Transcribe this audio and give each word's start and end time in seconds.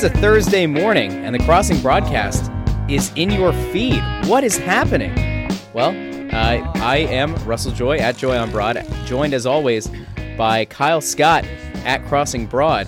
It's 0.00 0.04
a 0.04 0.10
Thursday 0.20 0.64
morning, 0.64 1.10
and 1.24 1.34
the 1.34 1.40
Crossing 1.40 1.80
broadcast 1.80 2.52
is 2.88 3.10
in 3.16 3.32
your 3.32 3.52
feed. 3.72 4.00
What 4.26 4.44
is 4.44 4.56
happening? 4.56 5.12
Well, 5.72 5.88
uh, 6.32 6.70
I 6.76 6.98
am 7.10 7.34
Russell 7.44 7.72
Joy 7.72 7.96
at 7.96 8.16
Joy 8.16 8.36
on 8.38 8.52
Broad, 8.52 8.86
joined 9.06 9.34
as 9.34 9.44
always 9.44 9.90
by 10.36 10.66
Kyle 10.66 11.00
Scott 11.00 11.44
at 11.84 12.06
Crossing 12.06 12.46
Broad. 12.46 12.86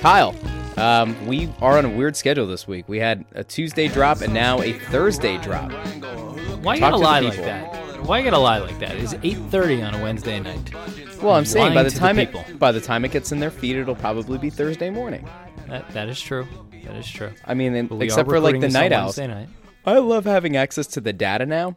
Kyle, 0.00 0.34
um, 0.76 1.24
we 1.24 1.48
are 1.60 1.78
on 1.78 1.84
a 1.84 1.88
weird 1.88 2.16
schedule 2.16 2.48
this 2.48 2.66
week. 2.66 2.88
We 2.88 2.98
had 2.98 3.24
a 3.30 3.44
Tuesday 3.44 3.86
drop 3.86 4.20
and 4.20 4.34
now 4.34 4.60
a 4.60 4.72
Thursday 4.72 5.38
drop. 5.38 5.70
Why 5.70 6.74
you 6.74 6.80
Talk 6.80 6.90
gotta 6.90 6.96
to 6.96 6.98
the 6.98 6.98
lie 6.98 7.20
like 7.20 7.30
people. 7.34 7.44
that? 7.44 8.02
Why 8.02 8.18
you 8.18 8.24
gotta 8.24 8.38
lie 8.38 8.58
like 8.58 8.80
that? 8.80 8.96
It's 8.96 9.14
8:30 9.22 9.82
on 9.82 9.94
a 9.94 10.02
Wednesday 10.02 10.40
night. 10.40 10.74
Well, 11.22 11.36
I'm 11.36 11.44
saying 11.44 11.68
by 11.68 11.74
Lying 11.74 11.84
the 11.84 11.90
to 11.90 11.94
the 11.94 12.00
time 12.00 12.18
it 12.18 12.32
people. 12.32 12.44
by 12.58 12.72
the 12.72 12.80
time 12.80 13.04
it 13.04 13.12
gets 13.12 13.30
in 13.30 13.38
their 13.38 13.52
feed, 13.52 13.76
it'll 13.76 13.94
probably 13.94 14.36
be 14.36 14.50
Thursday 14.50 14.90
morning. 14.90 15.24
That 15.70 15.88
that 15.92 16.08
is 16.08 16.20
true. 16.20 16.46
That 16.84 16.96
is 16.96 17.08
true. 17.10 17.32
I 17.46 17.54
mean, 17.54 17.74
and- 17.74 18.02
except 18.02 18.28
for 18.28 18.40
like 18.40 18.60
the 18.60 18.68
night 18.68 18.92
owls. 18.92 19.16
Night. 19.18 19.48
I 19.86 19.98
love 19.98 20.24
having 20.26 20.56
access 20.56 20.86
to 20.88 21.00
the 21.00 21.12
data 21.12 21.46
now. 21.46 21.76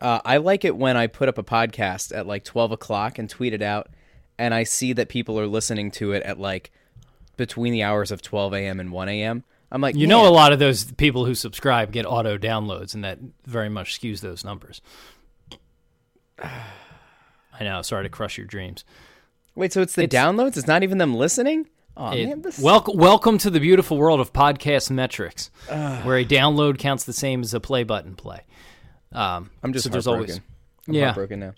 Uh, 0.00 0.20
I 0.24 0.38
like 0.38 0.64
it 0.64 0.74
when 0.76 0.96
I 0.96 1.06
put 1.06 1.28
up 1.28 1.36
a 1.38 1.42
podcast 1.44 2.16
at 2.16 2.26
like 2.26 2.44
12 2.44 2.72
o'clock 2.72 3.18
and 3.18 3.28
tweet 3.28 3.52
it 3.52 3.60
out, 3.62 3.88
and 4.38 4.54
I 4.54 4.62
see 4.64 4.92
that 4.94 5.08
people 5.08 5.38
are 5.38 5.46
listening 5.46 5.90
to 5.92 6.12
it 6.12 6.22
at 6.22 6.40
like 6.40 6.70
between 7.36 7.72
the 7.72 7.82
hours 7.82 8.10
of 8.10 8.22
12 8.22 8.54
a.m. 8.54 8.80
and 8.80 8.90
1 8.90 9.08
a.m. 9.10 9.44
I'm 9.70 9.80
like, 9.80 9.94
You 9.96 10.06
know, 10.06 10.26
a 10.26 10.30
lot 10.30 10.52
of 10.52 10.58
those 10.58 10.90
people 10.92 11.24
who 11.26 11.34
subscribe 11.34 11.92
get 11.92 12.06
auto 12.06 12.38
downloads, 12.38 12.94
and 12.94 13.04
that 13.04 13.18
very 13.46 13.68
much 13.68 14.00
skews 14.00 14.20
those 14.20 14.44
numbers. 14.44 14.80
I 16.42 17.64
know. 17.64 17.82
Sorry 17.82 18.04
to 18.04 18.08
crush 18.08 18.38
your 18.38 18.46
dreams. 18.46 18.84
Wait, 19.54 19.72
so 19.72 19.82
it's 19.82 19.94
the 19.94 20.04
It's- 20.04 20.22
downloads? 20.24 20.56
It's 20.56 20.66
not 20.66 20.82
even 20.82 20.98
them 20.98 21.14
listening? 21.14 21.68
Oh 21.96 22.10
It- 22.12 22.26
man, 22.26 22.42
this 22.42 22.58
welcome, 22.58 22.96
welcome 22.96 23.38
to 23.38 23.50
the 23.50 23.60
beautiful 23.60 23.98
world 23.98 24.18
of 24.20 24.32
podcast 24.32 24.90
metrics, 24.90 25.50
where 25.68 26.16
a 26.16 26.24
download 26.24 26.78
counts 26.78 27.04
the 27.04 27.12
same 27.12 27.42
as 27.42 27.52
a 27.52 27.60
play 27.60 27.82
button 27.84 28.14
play. 28.14 28.40
Um, 29.12 29.50
I'm 29.62 29.72
just 29.74 29.84
so 29.84 29.90
there's 29.90 30.06
heartbroken. 30.06 30.36
always. 30.36 30.40
I'm 30.88 30.94
Yeah. 30.94 31.12
broken 31.12 31.40
now. 31.40 31.54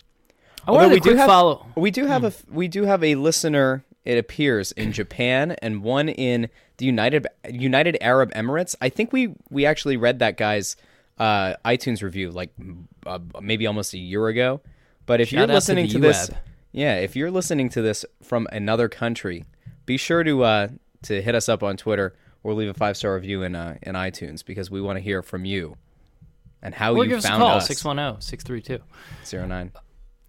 I 0.67 0.71
wanted 0.71 0.83
Although 0.85 0.95
to 0.95 1.01
quick 1.01 1.17
have 1.17 1.27
follow. 1.27 1.65
we 1.75 1.89
do 1.91 2.05
have 2.05 2.23
a 2.25 2.33
we 2.51 2.67
do 2.67 2.83
have 2.83 3.03
a 3.03 3.15
listener. 3.15 3.85
It 4.03 4.17
appears 4.17 4.71
in 4.73 4.91
Japan 4.91 5.51
and 5.61 5.83
one 5.83 6.09
in 6.09 6.49
the 6.77 6.85
United 6.85 7.27
United 7.49 7.97
Arab 8.01 8.33
Emirates. 8.33 8.75
I 8.81 8.89
think 8.89 9.13
we 9.13 9.35
we 9.49 9.65
actually 9.65 9.95
read 9.95 10.19
that 10.19 10.35
guy's 10.37 10.75
uh, 11.17 11.53
iTunes 11.63 12.01
review 12.03 12.29
like 12.31 12.49
uh, 13.05 13.19
maybe 13.41 13.65
almost 13.67 13.93
a 13.93 13.97
year 13.97 14.27
ago. 14.27 14.59
But 15.05 15.21
if 15.21 15.29
Shout 15.29 15.33
you're 15.33 15.43
out 15.43 15.47
to 15.47 15.53
listening 15.53 15.87
to, 15.89 15.99
this, 15.99 16.29
yeah, 16.73 16.95
if 16.95 17.15
you're 17.15 17.31
listening 17.31 17.69
to 17.69 17.81
this 17.81 18.03
from 18.23 18.47
another 18.51 18.89
country, 18.89 19.45
be 19.85 19.97
sure 19.97 20.23
to 20.23 20.43
uh, 20.43 20.67
to 21.03 21.21
hit 21.21 21.35
us 21.35 21.47
up 21.49 21.63
on 21.63 21.77
Twitter 21.77 22.15
or 22.43 22.53
leave 22.53 22.69
a 22.69 22.73
five 22.73 22.97
star 22.97 23.15
review 23.15 23.43
in 23.43 23.55
uh, 23.55 23.77
in 23.81 23.95
iTunes 23.95 24.43
because 24.45 24.69
we 24.71 24.81
want 24.81 24.97
to 24.97 25.01
hear 25.01 25.21
from 25.21 25.45
you 25.45 25.77
and 26.61 26.73
how 26.75 26.93
Or 26.93 27.03
you 27.03 27.09
give 27.09 27.17
us 27.19 27.25
a 27.25 27.29
found 27.29 27.41
call, 27.41 27.57
us. 27.57 27.67
610 27.67 28.21
632. 28.21 28.83
Zero 29.25 29.45
nine 29.47 29.71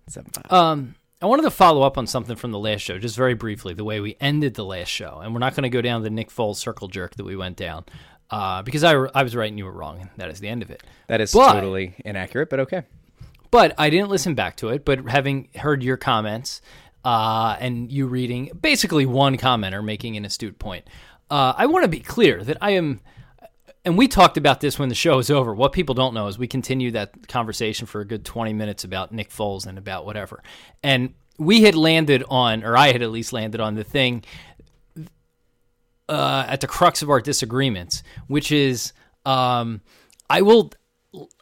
seven 0.08 0.30
five. 0.30 0.52
Um, 0.52 0.94
I 1.22 1.26
wanted 1.26 1.42
to 1.44 1.50
follow 1.50 1.82
up 1.82 1.96
on 1.96 2.06
something 2.06 2.36
from 2.36 2.52
the 2.52 2.58
last 2.58 2.80
show, 2.82 2.98
just 2.98 3.16
very 3.16 3.32
briefly, 3.34 3.72
the 3.72 3.84
way 3.84 4.00
we 4.00 4.16
ended 4.20 4.54
the 4.54 4.64
last 4.64 4.88
show, 4.88 5.20
and 5.22 5.32
we're 5.32 5.40
not 5.40 5.54
going 5.54 5.62
to 5.62 5.70
go 5.70 5.80
down 5.80 6.02
the 6.02 6.10
Nick 6.10 6.28
Foles 6.28 6.56
circle 6.56 6.88
jerk 6.88 7.14
that 7.16 7.24
we 7.24 7.36
went 7.36 7.56
down, 7.56 7.86
uh, 8.30 8.60
because 8.62 8.84
I, 8.84 8.92
I 8.92 9.22
was 9.22 9.34
right 9.34 9.48
and 9.48 9.56
you 9.58 9.64
were 9.64 9.72
wrong, 9.72 9.98
and 10.02 10.10
that 10.18 10.28
is 10.28 10.40
the 10.40 10.48
end 10.48 10.60
of 10.62 10.70
it. 10.70 10.82
That 11.06 11.22
is 11.22 11.32
But- 11.32 11.54
totally 11.54 11.94
inaccurate, 12.04 12.50
but 12.50 12.60
okay. 12.60 12.82
But 13.50 13.74
I 13.78 13.88
didn't 13.88 14.10
listen 14.10 14.34
back 14.34 14.56
to 14.56 14.68
it. 14.68 14.84
But 14.84 15.08
having 15.08 15.48
heard 15.54 15.82
your 15.82 15.96
comments 15.96 16.60
uh, 17.06 17.56
and 17.60 17.92
you 17.92 18.08
reading, 18.08 18.50
basically 18.60 19.06
one 19.06 19.36
commenter 19.36 19.82
making 19.82 20.16
an 20.16 20.24
astute 20.24 20.58
point, 20.58 20.84
uh, 21.30 21.54
I 21.56 21.66
want 21.66 21.84
to 21.84 21.88
be 21.88 22.00
clear 22.00 22.42
that 22.42 22.56
I 22.60 22.72
am. 22.72 23.00
And 23.84 23.96
we 23.96 24.08
talked 24.08 24.36
about 24.36 24.60
this 24.60 24.76
when 24.76 24.88
the 24.88 24.96
show 24.96 25.20
is 25.20 25.30
over. 25.30 25.54
What 25.54 25.72
people 25.72 25.94
don't 25.94 26.14
know 26.14 26.26
is 26.26 26.36
we 26.36 26.48
continued 26.48 26.94
that 26.94 27.28
conversation 27.28 27.86
for 27.86 28.00
a 28.00 28.04
good 28.04 28.24
20 28.24 28.52
minutes 28.54 28.82
about 28.82 29.12
Nick 29.12 29.30
Foles 29.30 29.68
and 29.68 29.78
about 29.78 30.04
whatever. 30.04 30.42
And 30.82 31.14
we 31.38 31.62
had 31.62 31.76
landed 31.76 32.24
on, 32.28 32.64
or 32.64 32.76
I 32.76 32.90
had 32.90 33.02
at 33.02 33.12
least 33.12 33.32
landed 33.32 33.60
on 33.60 33.76
the 33.76 33.84
thing 33.84 34.24
uh, 36.08 36.44
at 36.48 36.60
the 36.60 36.66
crux 36.66 37.02
of 37.02 37.10
our 37.10 37.20
disagreements, 37.20 38.02
which 38.26 38.50
is 38.50 38.92
um, 39.24 39.80
I 40.28 40.42
will, 40.42 40.72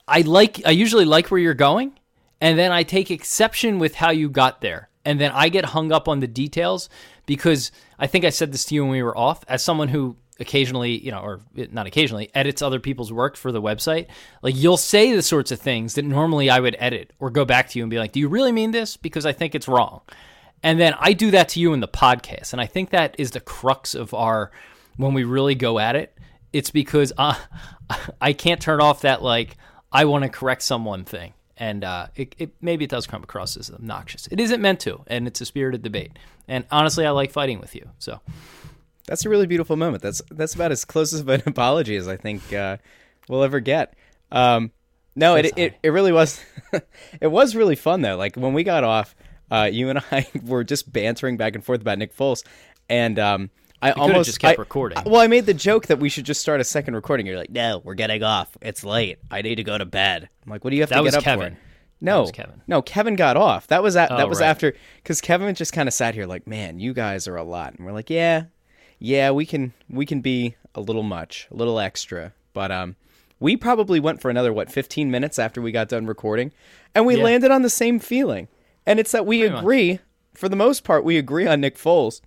I 0.07 0.21
like, 0.21 0.61
I 0.67 0.73
usually 0.73 1.07
like 1.07 1.31
where 1.31 1.41
you're 1.41 1.55
going, 1.55 1.99
and 2.43 2.59
then 2.59 2.71
I 2.71 2.83
take 2.83 3.11
exception 3.11 3.79
with 3.79 3.95
how 3.95 4.11
you 4.11 4.29
got 4.29 4.61
there, 4.61 4.91
and 5.04 5.20
then 5.20 5.31
I 5.32 5.48
get 5.48 5.65
hung 5.65 5.92
up 5.92 6.09
on 6.09 6.20
the 6.20 6.26
details 6.26 6.88
because 7.26 7.72
I 7.98 8.06
think 8.06 8.25
I 8.25 8.31
said 8.31 8.53
this 8.53 8.65
to 8.66 8.75
you 8.75 8.82
when 8.82 8.92
we 8.92 9.03
were 9.03 9.16
off. 9.16 9.44
As 9.48 9.62
someone 9.62 9.88
who 9.88 10.16
occasionally, 10.41 10.98
you 10.98 11.10
know, 11.10 11.20
or 11.20 11.41
not 11.54 11.87
occasionally, 11.87 12.31
edits 12.34 12.62
other 12.62 12.81
people's 12.81 13.12
work 13.12 13.37
for 13.37 13.53
the 13.53 13.62
website, 13.62 14.06
like 14.42 14.56
you'll 14.56 14.76
say 14.76 15.15
the 15.15 15.22
sorts 15.22 15.53
of 15.53 15.60
things 15.60 15.94
that 15.94 16.04
normally 16.04 16.50
I 16.50 16.60
would 16.60 16.76
edit 16.78 17.12
or 17.19 17.31
go 17.31 17.44
back 17.44 17.69
to 17.70 17.78
you 17.78 17.84
and 17.84 17.91
be 17.91 17.98
like, 17.98 18.12
"Do 18.12 18.20
you 18.20 18.28
really 18.28 18.53
mean 18.53 18.70
this?" 18.70 18.97
Because 18.97 19.26
I 19.26 19.32
think 19.32 19.54
it's 19.54 19.69
wrong. 19.69 20.00
And 20.65 20.81
then 20.81 20.94
I 20.98 21.12
do 21.12 21.31
that 21.32 21.50
to 21.50 21.60
you 21.60 21.75
in 21.75 21.81
the 21.81 21.88
podcast. 21.88 22.53
And 22.53 22.60
I 22.60 22.65
think 22.65 22.88
that 22.91 23.15
is 23.19 23.32
the 23.32 23.41
crux 23.41 23.94
of 23.94 24.15
our, 24.15 24.50
when 24.97 25.12
we 25.12 25.22
really 25.22 25.54
go 25.54 25.78
at 25.78 25.94
it, 25.94 26.16
it's 26.54 26.71
because 26.71 27.12
uh, 27.19 27.34
I 28.21 28.32
can't 28.32 28.62
turn 28.62 28.81
off 28.81 29.03
that, 29.03 29.22
like, 29.22 29.59
I 29.92 30.06
want 30.06 30.25
to 30.25 30.31
correct 30.31 30.62
someone 30.62 31.04
thing. 31.04 31.34
And 31.56 31.84
uh, 31.84 32.09
it, 32.16 32.34
it 32.38 32.54
maybe 32.60 32.84
it 32.84 32.91
does 32.91 33.06
come 33.06 33.22
across 33.22 33.56
as 33.56 33.70
obnoxious. 33.70 34.26
It 34.28 34.41
isn't 34.41 34.60
meant 34.60 34.81
to, 34.81 35.03
and 35.06 35.26
it's 35.26 35.41
a 35.41 35.47
spirited 35.47 35.82
debate. 35.82 36.12
And 36.48 36.65
honestly, 36.70 37.06
I 37.06 37.10
like 37.10 37.31
fighting 37.31 37.60
with 37.60 37.75
you. 37.75 37.88
So 37.98 38.20
That's 39.06 39.25
a 39.25 39.28
really 39.28 39.47
beautiful 39.47 39.76
moment. 39.76 40.03
That's 40.03 40.22
that's 40.31 40.54
about 40.54 40.72
as 40.72 40.84
close 40.84 41.12
of 41.12 41.28
an 41.28 41.42
apology 41.47 41.97
as 41.97 42.09
I 42.09 42.16
think 42.16 42.53
uh, 42.53 42.78
we'll 43.28 43.44
ever 43.44 43.60
get. 43.60 43.94
Um, 44.32 44.72
no, 45.16 45.37
it, 45.37 45.56
it 45.56 45.75
it 45.82 45.91
really 45.91 46.12
was. 46.12 46.41
it 47.20 47.28
was 47.28 47.54
really 47.54 47.76
fun 47.76 48.00
though. 48.00 48.16
Like 48.16 48.36
when 48.36 48.53
we 48.53 48.65
got 48.65 48.82
off, 48.82 49.15
uh, 49.50 49.69
you 49.71 49.91
and 49.91 50.00
I 50.10 50.26
were 50.44 50.65
just 50.65 50.92
bantering 50.92 51.36
back 51.36 51.54
and 51.54 51.65
forth 51.65 51.81
about 51.81 51.98
Nick 51.98 52.16
Foles, 52.16 52.44
and 52.88 53.19
um, 53.19 53.50
I 53.83 53.91
could've 53.93 54.03
almost 54.03 54.27
just 54.27 54.41
kept 54.41 54.59
I- 54.59 54.62
recording. 54.62 54.99
Well, 55.05 55.21
I 55.21 55.27
made 55.27 55.47
the 55.47 55.55
joke 55.55 55.87
that 55.89 55.99
we 55.99 56.09
should 56.09 56.25
just 56.25 56.41
start 56.41 56.61
a 56.61 56.65
second 56.65 56.95
recording. 56.95 57.27
You're 57.27 57.37
like, 57.37 57.51
no, 57.51 57.81
we're 57.85 57.95
getting 57.95 58.23
off. 58.23 58.57
It's 58.62 58.83
late. 58.85 59.19
I 59.31 59.43
need 59.43 59.57
to 59.57 59.65
go 59.65 59.77
to 59.77 59.85
bed. 59.85 60.29
I'm 60.45 60.51
like, 60.51 60.65
what 60.65 60.71
do 60.71 60.77
you 60.77 60.83
have 60.83 60.91
That 60.91 60.99
to 60.99 61.05
get 61.05 61.15
up 61.15 61.23
Kevin. 61.25 61.55
for? 61.55 61.61
No, 62.01 62.23
was 62.23 62.33
Kevin. 62.33 62.61
no, 62.67 62.83
Kevin 62.83 63.15
got 63.17 63.37
off. 63.37 63.67
That 63.69 63.83
was 63.83 63.97
at, 63.97 64.09
that 64.11 64.21
Oh, 64.21 64.27
was 64.29 64.41
right. 64.41 64.49
after 64.49 64.75
because 65.03 65.21
Kevin 65.21 65.55
just 65.55 65.73
kind 65.73 65.89
of 65.89 65.95
sat 65.95 66.15
here 66.15 66.27
like, 66.27 66.47
man, 66.47 66.79
you 66.79 66.93
guys 66.93 67.27
are 67.29 67.37
a 67.37 67.45
lot, 67.45 67.75
and 67.75 67.87
we're 67.87 67.93
like, 67.93 68.11
yeah, 68.11 68.45
yeah, 68.99 69.31
we 69.31 69.47
can 69.47 69.73
we 69.89 70.05
can 70.05 70.21
be 70.21 70.55
a 70.75 70.81
little 70.81 71.03
much, 71.03 71.47
a 71.51 71.55
little 71.55 71.79
extra, 71.81 72.33
but 72.53 72.71
um, 72.71 72.97
we 73.41 73.57
probably 73.57 74.01
went 74.01 74.21
for 74.21 74.29
another 74.31 74.53
what 74.53 74.71
15 74.71 75.11
minutes 75.11 75.39
after 75.39 75.63
we 75.63 75.73
got 75.73 75.89
done 75.89 76.05
recording, 76.07 76.53
and 76.95 77.07
we 77.07 77.17
Yeah. 77.17 77.23
landed 77.25 77.51
on 77.51 77.63
the 77.63 77.71
same 77.71 77.99
feeling, 77.99 78.49
and 78.84 78.99
it's 79.01 79.13
that 79.13 79.25
we 79.25 79.39
Pretty 79.41 79.55
much. 79.55 79.63
agree 79.63 79.99
for 80.34 80.49
the 80.51 80.57
most 80.57 80.84
part. 80.84 81.05
We 81.05 81.17
agree 81.17 81.47
on 81.47 81.61
Nick 81.61 81.79
Foles. 81.79 82.21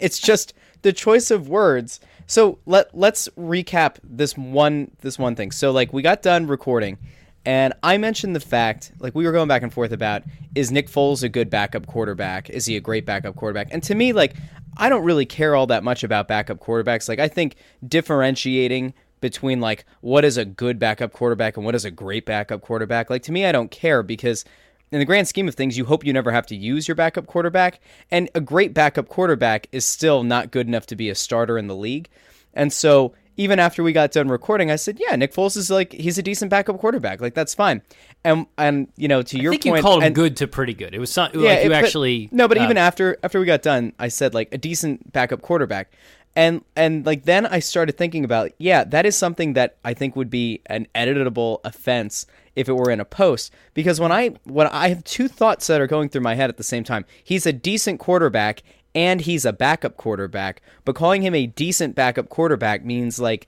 It's 0.00 0.18
just 0.18 0.54
the 0.82 0.92
choice 0.92 1.30
of 1.30 1.48
words. 1.48 2.00
So 2.26 2.58
let 2.66 2.96
let's 2.96 3.28
recap 3.38 3.96
this 4.04 4.36
one 4.36 4.90
this 5.00 5.18
one 5.18 5.34
thing. 5.34 5.50
So 5.50 5.70
like 5.70 5.92
we 5.92 6.02
got 6.02 6.22
done 6.22 6.46
recording 6.46 6.98
and 7.46 7.72
I 7.82 7.96
mentioned 7.96 8.36
the 8.36 8.40
fact 8.40 8.92
like 8.98 9.14
we 9.14 9.24
were 9.24 9.32
going 9.32 9.48
back 9.48 9.62
and 9.62 9.72
forth 9.72 9.92
about 9.92 10.22
is 10.54 10.70
Nick 10.70 10.88
Foles 10.88 11.22
a 11.22 11.28
good 11.28 11.48
backup 11.48 11.86
quarterback? 11.86 12.50
Is 12.50 12.66
he 12.66 12.76
a 12.76 12.80
great 12.80 13.06
backup 13.06 13.36
quarterback? 13.36 13.68
And 13.70 13.82
to 13.84 13.94
me 13.94 14.12
like 14.12 14.34
I 14.76 14.88
don't 14.88 15.04
really 15.04 15.26
care 15.26 15.56
all 15.56 15.66
that 15.68 15.82
much 15.82 16.04
about 16.04 16.28
backup 16.28 16.60
quarterbacks. 16.60 17.08
Like 17.08 17.18
I 17.18 17.28
think 17.28 17.56
differentiating 17.86 18.92
between 19.20 19.60
like 19.60 19.84
what 20.02 20.24
is 20.24 20.36
a 20.36 20.44
good 20.44 20.78
backup 20.78 21.12
quarterback 21.12 21.56
and 21.56 21.64
what 21.64 21.74
is 21.74 21.84
a 21.86 21.90
great 21.90 22.26
backup 22.26 22.60
quarterback. 22.60 23.08
Like 23.08 23.22
to 23.22 23.32
me 23.32 23.46
I 23.46 23.52
don't 23.52 23.70
care 23.70 24.02
because 24.02 24.44
in 24.90 24.98
the 24.98 25.04
grand 25.04 25.28
scheme 25.28 25.48
of 25.48 25.54
things, 25.54 25.76
you 25.76 25.84
hope 25.84 26.04
you 26.04 26.12
never 26.12 26.30
have 26.32 26.46
to 26.46 26.56
use 26.56 26.88
your 26.88 26.94
backup 26.94 27.26
quarterback. 27.26 27.80
And 28.10 28.30
a 28.34 28.40
great 28.40 28.74
backup 28.74 29.08
quarterback 29.08 29.68
is 29.72 29.84
still 29.84 30.22
not 30.22 30.50
good 30.50 30.66
enough 30.66 30.86
to 30.86 30.96
be 30.96 31.10
a 31.10 31.14
starter 31.14 31.58
in 31.58 31.66
the 31.66 31.76
league. 31.76 32.08
And 32.54 32.72
so 32.72 33.14
even 33.36 33.60
after 33.60 33.84
we 33.84 33.92
got 33.92 34.10
done 34.10 34.28
recording, 34.28 34.68
I 34.70 34.76
said, 34.76 34.98
"Yeah, 34.98 35.14
Nick 35.14 35.32
Foles 35.32 35.56
is 35.56 35.70
like 35.70 35.92
he's 35.92 36.18
a 36.18 36.22
decent 36.22 36.50
backup 36.50 36.78
quarterback. 36.78 37.20
Like 37.20 37.34
that's 37.34 37.54
fine." 37.54 37.82
And 38.24 38.46
and 38.58 38.88
you 38.96 39.06
know, 39.06 39.22
to 39.22 39.38
your 39.38 39.52
I 39.52 39.56
think 39.56 39.64
point, 39.64 39.76
you 39.76 39.82
called 39.82 40.02
him 40.02 40.12
good 40.12 40.36
to 40.38 40.48
pretty 40.48 40.74
good. 40.74 40.92
It 40.92 40.98
was 40.98 41.10
some, 41.12 41.30
yeah, 41.34 41.40
like 41.50 41.58
it- 41.58 41.64
you 41.64 41.70
but- 41.70 41.84
actually. 41.84 42.28
no, 42.32 42.48
but 42.48 42.58
uh, 42.58 42.64
even 42.64 42.76
after 42.76 43.16
after 43.22 43.38
we 43.38 43.46
got 43.46 43.62
done, 43.62 43.92
I 43.98 44.08
said 44.08 44.34
like 44.34 44.52
a 44.52 44.58
decent 44.58 45.12
backup 45.12 45.40
quarterback, 45.40 45.92
and 46.34 46.64
and 46.74 47.06
like 47.06 47.26
then 47.26 47.46
I 47.46 47.60
started 47.60 47.96
thinking 47.96 48.24
about 48.24 48.50
yeah, 48.58 48.82
that 48.82 49.06
is 49.06 49.16
something 49.16 49.52
that 49.52 49.76
I 49.84 49.94
think 49.94 50.16
would 50.16 50.30
be 50.30 50.60
an 50.66 50.88
editable 50.96 51.60
offense 51.64 52.26
if 52.58 52.68
it 52.68 52.72
were 52.74 52.90
in 52.90 53.00
a 53.00 53.04
post 53.04 53.52
because 53.74 54.00
when 54.00 54.10
I 54.12 54.30
when 54.44 54.66
I 54.66 54.88
have 54.88 55.04
two 55.04 55.28
thoughts 55.28 55.66
that 55.68 55.80
are 55.80 55.86
going 55.86 56.08
through 56.08 56.22
my 56.22 56.34
head 56.34 56.50
at 56.50 56.56
the 56.56 56.62
same 56.62 56.84
time, 56.84 57.04
he's 57.22 57.46
a 57.46 57.52
decent 57.52 58.00
quarterback 58.00 58.62
and 58.94 59.20
he's 59.20 59.44
a 59.44 59.52
backup 59.52 59.96
quarterback, 59.96 60.60
but 60.84 60.94
calling 60.96 61.22
him 61.22 61.34
a 61.34 61.46
decent 61.46 61.94
backup 61.94 62.28
quarterback 62.28 62.84
means 62.84 63.18
like 63.20 63.46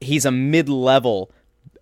he's 0.00 0.24
a 0.24 0.30
mid 0.30 0.68
level. 0.68 1.30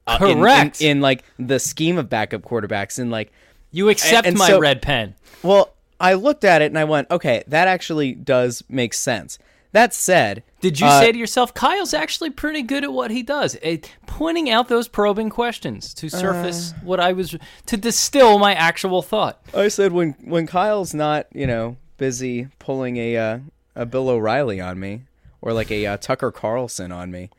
Uh, 0.06 0.18
in- 0.22 0.28
in- 0.28 0.38
Correct. 0.38 0.80
in, 0.80 1.00
like 1.00 1.22
the 1.38 1.58
scheme 1.60 1.98
of 1.98 2.08
backup 2.08 2.42
quarterbacks 2.42 2.98
and 2.98 3.10
like 3.10 3.30
you 3.70 3.88
accept 3.90 4.26
and 4.26 4.36
my 4.38 4.48
so- 4.48 4.58
red 4.58 4.80
pen. 4.82 5.14
well, 5.42 5.74
I 6.00 6.14
looked 6.14 6.44
at 6.44 6.62
it 6.62 6.66
and 6.66 6.78
I 6.78 6.84
went, 6.84 7.10
okay, 7.10 7.44
that 7.46 7.68
actually 7.68 8.12
does 8.14 8.64
make 8.68 8.94
sense. 8.94 9.38
That 9.72 9.92
said, 9.92 10.42
Did 10.60 10.78
you 10.78 10.86
Uh, 10.86 11.00
say 11.00 11.12
to 11.12 11.18
yourself, 11.18 11.54
Kyle's 11.54 11.94
actually 11.94 12.30
pretty 12.30 12.62
good 12.62 12.84
at 12.84 12.92
what 12.92 13.10
he 13.10 13.22
does, 13.22 13.56
eh, 13.62 13.78
pointing 14.06 14.50
out 14.50 14.68
those 14.68 14.88
probing 14.88 15.30
questions 15.30 15.94
to 15.94 16.08
surface 16.10 16.72
Uh. 16.72 16.80
what 16.84 17.00
I 17.00 17.12
was 17.12 17.34
to 17.66 17.76
distill 17.76 18.38
my 18.38 18.54
actual 18.54 19.00
thought? 19.02 19.40
I 19.54 19.68
said 19.68 19.92
when 19.92 20.14
when 20.22 20.46
Kyle's 20.46 20.92
not, 20.94 21.26
you 21.32 21.46
know, 21.46 21.76
busy 21.96 22.48
pulling 22.58 22.96
a 22.98 23.16
uh, 23.16 23.38
a 23.74 23.86
Bill 23.86 24.08
O'Reilly 24.08 24.60
on 24.60 24.78
me 24.78 25.02
or 25.40 25.52
like 25.52 25.70
a 25.70 25.86
uh, 25.86 25.96
Tucker 25.96 26.30
Carlson 26.30 26.92
on 26.92 27.10
me, 27.10 27.30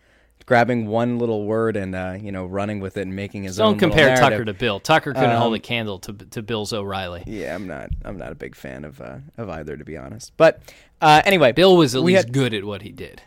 grabbing 0.51 0.86
one 0.86 1.18
little 1.18 1.45
word 1.45 1.77
and 1.77 1.95
uh, 1.95 2.18
you 2.21 2.30
know 2.30 2.45
running 2.45 2.81
with 2.81 2.98
it 2.98 3.03
and 3.03 3.15
making 3.15 3.44
his 3.44 3.57
own. 3.57 3.71
Don't 3.74 3.80
compare 3.80 4.18
Tucker 4.18 4.44
to 4.44 4.53
Bill. 4.53 4.81
Tucker 4.81 5.13
couldn't 5.13 5.38
hold 5.38 5.53
Um, 5.53 5.53
a 5.53 5.59
candle 5.59 5.98
to 6.00 6.12
to 6.12 6.42
Bill's 6.42 6.74
O'Reilly. 6.74 7.24
Yeah, 7.25 7.56
I'm 7.56 7.68
not. 7.68 7.89
I'm 8.03 8.18
not 8.18 8.33
a 8.33 8.36
big 8.36 8.53
fan 8.53 8.83
of 8.83 9.00
uh, 9.00 9.19
of 9.38 9.50
either, 9.50 9.77
to 9.77 9.86
be 9.86 9.95
honest. 9.95 10.33
But 10.36 10.62
uh, 11.00 11.21
anyway, 11.24 11.53
Bill 11.53 11.77
was 11.77 11.95
at 11.95 12.01
least 12.01 12.25
had- 12.25 12.33
good 12.33 12.53
at 12.53 12.65
what 12.65 12.81
he 12.81 12.92
did. 12.92 13.21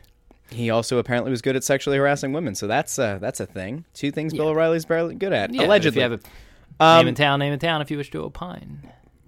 he 0.50 0.68
also 0.68 0.98
apparently 0.98 1.30
was 1.30 1.40
good 1.40 1.56
at 1.56 1.64
sexually 1.64 1.96
harassing 1.96 2.34
women. 2.34 2.54
So 2.54 2.66
that's 2.66 2.98
uh, 2.98 3.16
that's 3.22 3.40
a 3.40 3.46
thing. 3.46 3.86
Two 3.94 4.10
things 4.10 4.34
Bill 4.34 4.48
O'Reilly's 4.48 4.84
barely 4.84 5.14
good 5.14 5.32
at. 5.32 5.54
Yeah, 5.54 5.64
allegedly. 5.64 6.02
If 6.02 6.10
you 6.10 6.10
have 6.12 6.20
a 6.78 6.84
Um, 6.84 6.98
name 6.98 7.08
in 7.08 7.14
town, 7.14 7.38
name 7.38 7.52
in 7.54 7.58
town. 7.58 7.80
If 7.80 7.90
you 7.90 7.96
wish 7.96 8.10
to 8.10 8.18
opine, 8.22 8.80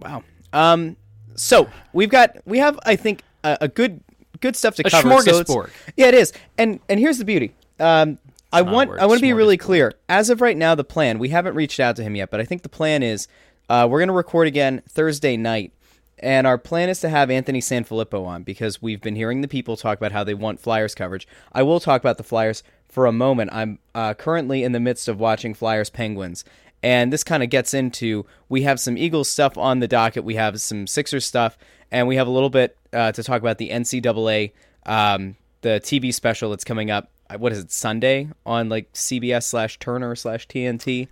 Wow. 0.02 0.22
Um. 0.52 0.96
So 1.34 1.69
we've 1.94 2.10
got 2.10 2.37
we 2.44 2.58
have 2.58 2.78
I 2.84 2.96
think 2.96 3.22
a, 3.43 3.56
a 3.62 3.69
good 3.69 4.02
good 4.40 4.54
stuff 4.54 4.75
to 4.76 4.87
A 4.87 4.90
cover. 4.90 5.08
So 5.22 5.32
smorgasbord. 5.43 5.70
yeah, 5.96 6.08
it 6.08 6.14
is. 6.14 6.34
And 6.58 6.81
and 6.90 7.00
here's 7.00 7.16
the 7.16 7.25
beauty. 7.25 7.54
Um. 7.78 8.19
I 8.52 8.62
want 8.62 8.90
I 8.99 9.06
want 9.06 9.19
to 9.19 9.23
be 9.23 9.32
really 9.32 9.56
clear. 9.56 9.93
As 10.08 10.31
of 10.31 10.40
right 10.40 10.56
now, 10.56 10.75
the 10.75 10.84
plan 10.84 11.19
we 11.19 11.28
haven't 11.31 11.56
reached 11.56 11.81
out 11.81 11.96
to 11.96 12.02
him 12.02 12.14
yet, 12.14 12.31
but 12.31 12.40
I 12.40 12.44
think 12.44 12.62
the 12.62 12.69
plan 12.69 13.02
is 13.02 13.28
uh, 13.69 13.87
we're 13.90 13.99
going 13.99 14.08
to 14.08 14.14
record 14.14 14.46
again 14.46 14.82
Thursday 14.88 15.37
night, 15.37 15.73
and 16.19 16.46
our 16.46 16.56
plan 16.56 16.88
is 16.88 17.00
to 17.00 17.08
have 17.08 17.31
Anthony 17.31 17.61
Sanfilippo 17.61 18.25
on 18.25 18.44
because 18.44 18.81
we've 18.81 19.00
been 19.00 19.17
hearing 19.17 19.40
the 19.40 19.49
people 19.49 19.76
talk 19.76 19.99
about 19.99 20.12
how 20.12 20.25
they 20.25 20.34
want 20.34 20.61
Flyers 20.61 20.94
coverage. 20.94 21.26
I 21.52 21.62
will 21.64 21.81
talk 21.81 22.00
about 22.00 22.19
the 22.19 22.25
Flyers 22.25 22.62
for 22.88 23.06
a 23.06 23.12
moment. 23.12 23.50
I'm 23.52 23.79
uh, 23.94 24.14
currently 24.14 24.62
in 24.62 24.72
the 24.72 24.81
midst 24.81 25.08
of 25.08 25.19
watching 25.19 25.52
Flyers 25.52 25.90
Penguins, 25.90 26.44
and 26.82 27.12
this 27.12 27.25
kind 27.25 27.43
of 27.43 27.50
gets 27.50 27.75
into 27.75 28.25
we 28.49 28.62
have 28.62 28.79
some 28.79 28.96
Eagles 28.96 29.29
stuff 29.29 29.58
on 29.58 29.81
the 29.81 29.88
docket, 29.88 30.25
we 30.25 30.37
have 30.37 30.61
some 30.61 30.87
Sixers 30.87 31.26
stuff, 31.26 31.58
and 31.90 32.06
we 32.06 32.17
have 32.17 32.29
a 32.29 32.31
little 32.31 32.50
bit 32.50 32.76
uh, 32.93 33.11
to 33.12 33.22
talk 33.22 33.40
about 33.40 33.58
the 33.58 33.70
NCAA, 33.70 34.52
um, 34.87 35.37
the 35.62 35.81
TV 35.82 36.14
special 36.14 36.50
that's 36.50 36.64
coming 36.64 36.90
up. 36.90 37.11
Uh, 37.28 37.38
What 37.38 37.52
is 37.52 37.58
it 37.58 37.70
Sunday 37.73 38.28
on 38.44 38.69
like 38.69 38.93
CBS 38.93 39.44
slash 39.44 39.78
Turner 39.78 40.14
slash 40.14 40.46
TNT, 40.49 41.08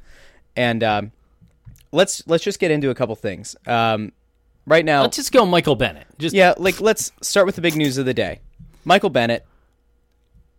and 0.56 0.82
um, 0.82 1.12
let's 1.92 2.22
let's 2.26 2.44
just 2.44 2.58
get 2.58 2.70
into 2.70 2.90
a 2.90 2.94
couple 2.94 3.14
things. 3.16 3.56
Um, 3.66 4.12
right 4.66 4.84
now, 4.84 5.02
let's 5.02 5.16
just 5.16 5.32
go 5.32 5.44
Michael 5.46 5.76
Bennett. 5.76 6.06
Just 6.18 6.34
yeah, 6.34 6.54
like 6.58 6.80
let's 6.80 7.12
start 7.22 7.46
with 7.46 7.56
the 7.56 7.62
big 7.62 7.76
news 7.76 7.98
of 7.98 8.06
the 8.06 8.14
day. 8.14 8.40
Michael 8.84 9.10
Bennett. 9.10 9.44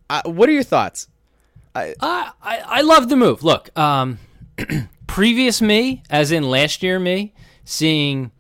Uh, 0.10 0.22
what 0.25 0.48
are 0.50 0.52
your 0.54 0.63
thoughts? 0.63 1.07
I, 1.74 1.94
I 2.00 2.31
I 2.66 2.81
love 2.81 3.10
the 3.10 3.16
move. 3.16 3.44
Look, 3.44 3.78
um, 3.78 4.19
previous 5.08 5.62
me, 5.62 6.04
as 6.10 6.31
in 6.31 6.44
last 6.44 6.84
year 6.84 7.00
me, 7.00 7.34
seeing 7.63 8.31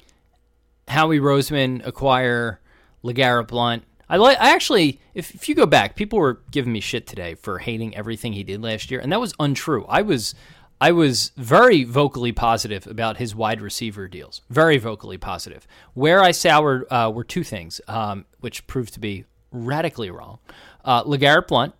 Howie 0.87 1.19
Roseman 1.19 1.85
acquire 1.85 2.59
LeGarrette 3.03 3.47
Blount. 3.47 3.83
I 4.09 4.17
like. 4.17 4.39
I 4.39 4.53
actually, 4.53 4.99
if, 5.13 5.33
if 5.33 5.49
you 5.49 5.55
go 5.55 5.65
back, 5.65 5.95
people 5.95 6.19
were 6.19 6.41
giving 6.51 6.71
me 6.71 6.79
shit 6.79 7.07
today 7.07 7.35
for 7.35 7.59
hating 7.59 7.95
everything 7.95 8.33
he 8.33 8.43
did 8.43 8.61
last 8.61 8.91
year, 8.91 8.99
and 8.99 9.11
that 9.11 9.19
was 9.19 9.33
untrue. 9.39 9.85
I 9.87 10.01
was. 10.01 10.35
I 10.81 10.91
was 10.91 11.31
very 11.37 11.85
vocally 11.85 12.33
positive 12.33 12.85
about 12.85 13.15
his 13.15 13.33
wide 13.33 13.61
receiver 13.61 14.09
deals. 14.09 14.41
Very 14.49 14.77
vocally 14.77 15.17
positive. 15.17 15.65
Where 15.93 16.21
I 16.21 16.31
soured 16.31 16.85
uh, 16.91 17.09
were 17.15 17.23
two 17.23 17.45
things, 17.45 17.79
um, 17.87 18.25
which 18.41 18.67
proved 18.67 18.93
to 18.95 18.99
be 18.99 19.23
radically 19.51 20.11
wrong. 20.11 20.39
Uh, 20.83 21.01
LeGarrette 21.05 21.47
Blount, 21.47 21.73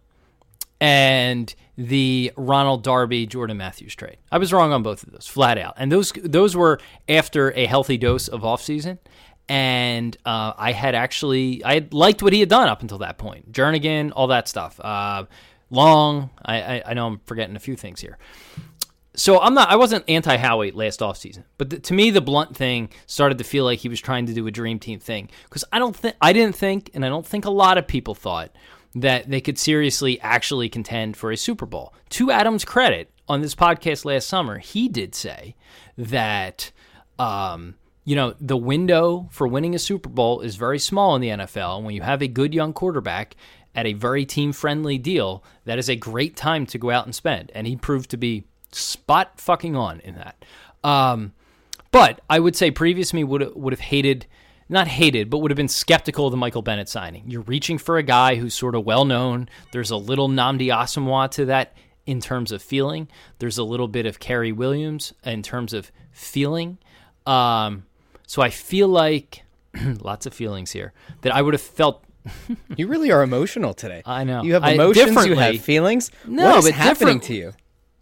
and 0.79 1.53
the 1.77 2.31
Ronald 2.37 2.83
Darby 2.83 3.25
Jordan 3.25 3.57
Matthews 3.57 3.95
trade. 3.95 4.17
I 4.31 4.37
was 4.37 4.53
wrong 4.53 4.71
on 4.71 4.83
both 4.83 5.03
of 5.03 5.11
those, 5.11 5.27
flat 5.27 5.57
out. 5.57 5.73
And 5.77 5.91
those 5.91 6.11
those 6.23 6.55
were 6.55 6.79
after 7.09 7.51
a 7.51 7.65
healthy 7.65 7.97
dose 7.97 8.27
of 8.27 8.41
offseason. 8.41 8.99
And 9.47 10.17
uh, 10.25 10.53
I 10.57 10.71
had 10.71 10.95
actually 10.95 11.63
I 11.63 11.75
had 11.75 11.93
liked 11.93 12.23
what 12.23 12.33
he 12.33 12.39
had 12.39 12.49
done 12.49 12.67
up 12.67 12.81
until 12.81 12.99
that 12.99 13.17
point. 13.17 13.51
Jernigan, 13.51 14.11
all 14.15 14.27
that 14.27 14.47
stuff. 14.47 14.79
Uh, 14.79 15.25
long. 15.69 16.29
I, 16.43 16.61
I, 16.61 16.83
I 16.87 16.93
know 16.93 17.07
I'm 17.07 17.21
forgetting 17.25 17.55
a 17.55 17.59
few 17.59 17.75
things 17.75 18.01
here. 18.01 18.17
So 19.15 19.39
I'm 19.39 19.53
not. 19.53 19.69
I 19.69 19.75
wasn't 19.77 20.03
anti 20.09 20.35
Howie 20.35 20.71
last 20.71 20.99
offseason, 20.99 21.43
but 21.57 21.69
the, 21.69 21.79
to 21.79 21.93
me, 21.93 22.09
the 22.11 22.21
Blount 22.21 22.55
thing 22.55 22.89
started 23.05 23.37
to 23.37 23.43
feel 23.43 23.63
like 23.63 23.79
he 23.79 23.89
was 23.89 24.01
trying 24.01 24.25
to 24.25 24.33
do 24.33 24.45
a 24.47 24.51
dream 24.51 24.77
team 24.77 24.99
thing 24.99 25.29
because 25.45 25.63
I 25.71 25.79
don't 25.79 25.95
think 25.95 26.15
I 26.21 26.33
didn't 26.33 26.55
think, 26.55 26.91
and 26.93 27.05
I 27.05 27.09
don't 27.09 27.25
think 27.25 27.45
a 27.45 27.49
lot 27.49 27.77
of 27.77 27.87
people 27.87 28.13
thought 28.13 28.53
that 28.93 29.29
they 29.29 29.41
could 29.41 29.57
seriously 29.57 30.19
actually 30.21 30.69
contend 30.69 31.15
for 31.15 31.31
a 31.31 31.37
Super 31.37 31.65
Bowl. 31.65 31.93
To 32.11 32.31
Adam's 32.31 32.65
credit, 32.65 33.09
on 33.27 33.41
this 33.41 33.55
podcast 33.55 34.05
last 34.05 34.27
summer, 34.27 34.59
he 34.59 34.87
did 34.87 35.15
say 35.15 35.55
that. 35.97 36.71
Um, 37.17 37.75
you 38.05 38.15
know, 38.15 38.35
the 38.39 38.55
window 38.55 39.27
for 39.31 39.47
winning 39.47 39.73
a 39.75 39.79
Super 39.79 40.09
Bowl 40.09 40.41
is 40.41 40.55
very 40.55 40.79
small 40.79 41.15
in 41.15 41.21
the 41.21 41.29
NFL. 41.29 41.77
And 41.77 41.85
when 41.85 41.95
you 41.95 42.03
have 42.03 42.21
a 42.21 42.27
good 42.27 42.53
young 42.53 42.71
quarterback 42.71 43.35
at 43.73 43.87
a 43.87 43.93
very 43.93 44.25
team 44.25 44.53
friendly 44.53 44.99
deal, 44.99 45.43
that 45.65 45.79
is 45.79 45.89
a 45.89 45.95
great 45.95 46.35
time 46.35 46.67
to 46.67 46.77
go 46.77 46.91
out 46.91 47.05
and 47.05 47.15
spend. 47.15 47.51
And 47.55 47.65
he 47.65 47.75
proved 47.75 48.11
to 48.11 48.17
be 48.17 48.45
spot 48.71 49.41
fucking 49.41 49.75
on 49.75 49.99
in 50.01 50.15
that. 50.15 50.45
Um, 50.83 51.33
but 51.91 52.21
I 52.29 52.39
would 52.39 52.55
say 52.55 52.69
previous 52.69 53.11
me 53.11 53.23
would 53.23 53.55
would 53.55 53.73
have 53.73 53.79
hated, 53.79 54.27
not 54.69 54.87
hated, 54.87 55.31
but 55.31 55.39
would 55.39 55.49
have 55.49 55.57
been 55.57 55.67
skeptical 55.67 56.27
of 56.27 56.31
the 56.31 56.37
Michael 56.37 56.61
Bennett 56.61 56.89
signing. 56.89 57.23
You're 57.25 57.41
reaching 57.41 57.79
for 57.79 57.97
a 57.97 58.03
guy 58.03 58.35
who's 58.35 58.53
sort 58.53 58.75
of 58.75 58.85
well 58.85 59.05
known. 59.05 59.49
There's 59.71 59.89
a 59.91 59.97
little 59.97 60.29
Nnamdi 60.29 60.67
Asomugha 60.67 61.31
to 61.31 61.45
that 61.45 61.75
in 62.05 62.21
terms 62.21 62.51
of 62.51 62.61
feeling. 62.61 63.07
There's 63.39 63.57
a 63.57 63.63
little 63.63 63.87
bit 63.87 64.05
of 64.05 64.19
Cary 64.19 64.51
Williams 64.51 65.13
in 65.23 65.41
terms 65.41 65.73
of 65.73 65.91
feeling. 66.11 66.77
Um, 67.25 67.85
so 68.27 68.41
I 68.41 68.49
feel 68.49 68.87
like 68.87 69.43
lots 70.01 70.25
of 70.25 70.33
feelings 70.33 70.71
here 70.71 70.93
that 71.21 71.33
I 71.33 71.41
would 71.41 71.53
have 71.53 71.61
felt. 71.61 72.03
You 72.75 72.87
really 72.87 73.11
are 73.11 73.21
emotional 73.23 73.73
today. 73.73 74.01
I 74.05 74.23
know. 74.23 74.43
You 74.43 74.53
have 74.53 74.63
I- 74.63 74.71
emotions. 74.71 75.25
You 75.25 75.35
have 75.35 75.61
feelings. 75.61 76.11
No, 76.25 76.61
but 76.61 76.73
happening 76.73 77.19
to 77.21 77.33
you? 77.35 77.53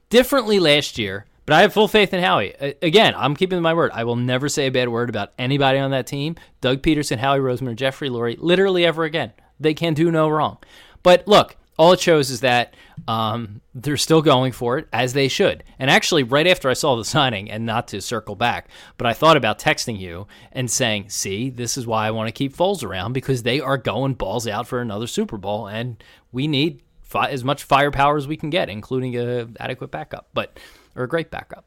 differently 0.10 0.60
last 0.60 0.98
year, 0.98 1.25
but 1.46 1.53
I 1.56 1.62
have 1.62 1.74
full 1.74 1.88
faith 1.88 2.13
in 2.13 2.24
Howie. 2.24 2.53
Again, 2.82 3.13
I'm 3.18 3.36
keeping 3.36 3.62
my 3.62 3.74
word. 3.74 3.92
I 3.94 4.03
will 4.06 4.15
never 4.15 4.48
say 4.48 4.68
a 4.68 4.72
bad 4.72 4.89
word 4.89 5.10
about 5.10 5.34
anybody 5.38 5.77
on 5.80 5.92
that 5.92 6.08
team. 6.08 6.36
Doug 6.62 6.82
Pederson, 6.82 7.18
Howie 7.18 7.39
Roseman, 7.39 7.75
Jeffrey 7.75 8.10
Lurie, 8.10 8.38
literally 8.39 8.86
ever 8.86 9.03
again. 9.03 9.34
They 9.60 9.74
can 9.74 9.94
do 9.94 10.10
no 10.12 10.30
wrong. 10.30 10.58
But 11.01 11.27
look, 11.27 11.58
all 11.77 11.92
it 11.94 12.00
shows 12.00 12.30
is 12.30 12.42
that 12.42 12.75
um, 13.08 13.62
they're 13.74 13.98
still 13.98 14.22
going 14.22 14.51
for 14.51 14.77
it 14.77 14.88
as 14.94 15.13
they 15.13 15.27
should. 15.27 15.63
And 15.80 15.89
actually, 15.89 16.24
right 16.24 16.46
after 16.46 16.70
I 16.70 16.74
saw 16.74 16.96
the 16.96 17.03
signing, 17.06 17.50
and 17.50 17.65
not 17.65 17.88
to 17.89 18.01
circle 18.01 18.36
back, 18.36 18.70
but 18.98 19.08
I 19.08 19.13
thought 19.13 19.38
about 19.38 19.58
texting 19.60 20.00
you 20.00 20.27
and 20.51 20.70
saying, 20.70 21.10
"See, 21.10 21.50
this 21.50 21.77
is 21.77 21.88
why 21.88 22.06
I 22.08 22.12
want 22.12 22.27
to 22.27 22.32
keep 22.32 22.56
Foles 22.56 22.84
around 22.84 23.13
because 23.13 23.44
they 23.44 23.60
are 23.60 23.77
going 23.77 24.13
balls 24.13 24.48
out 24.48 24.68
for 24.68 24.80
another 24.82 25.08
Super 25.08 25.38
Bowl, 25.38 25.68
and 25.68 26.01
we 26.32 26.48
need 26.48 26.82
fi- 27.01 27.30
as 27.30 27.44
much 27.44 27.63
firepower 27.63 28.18
as 28.18 28.27
we 28.27 28.38
can 28.38 28.50
get, 28.50 28.70
including 28.70 29.15
a 29.18 29.48
adequate 29.60 29.89
backup, 29.92 30.27
but 30.34 30.60
or 30.96 31.03
a 31.03 31.08
great 31.10 31.32
backup. 31.32 31.65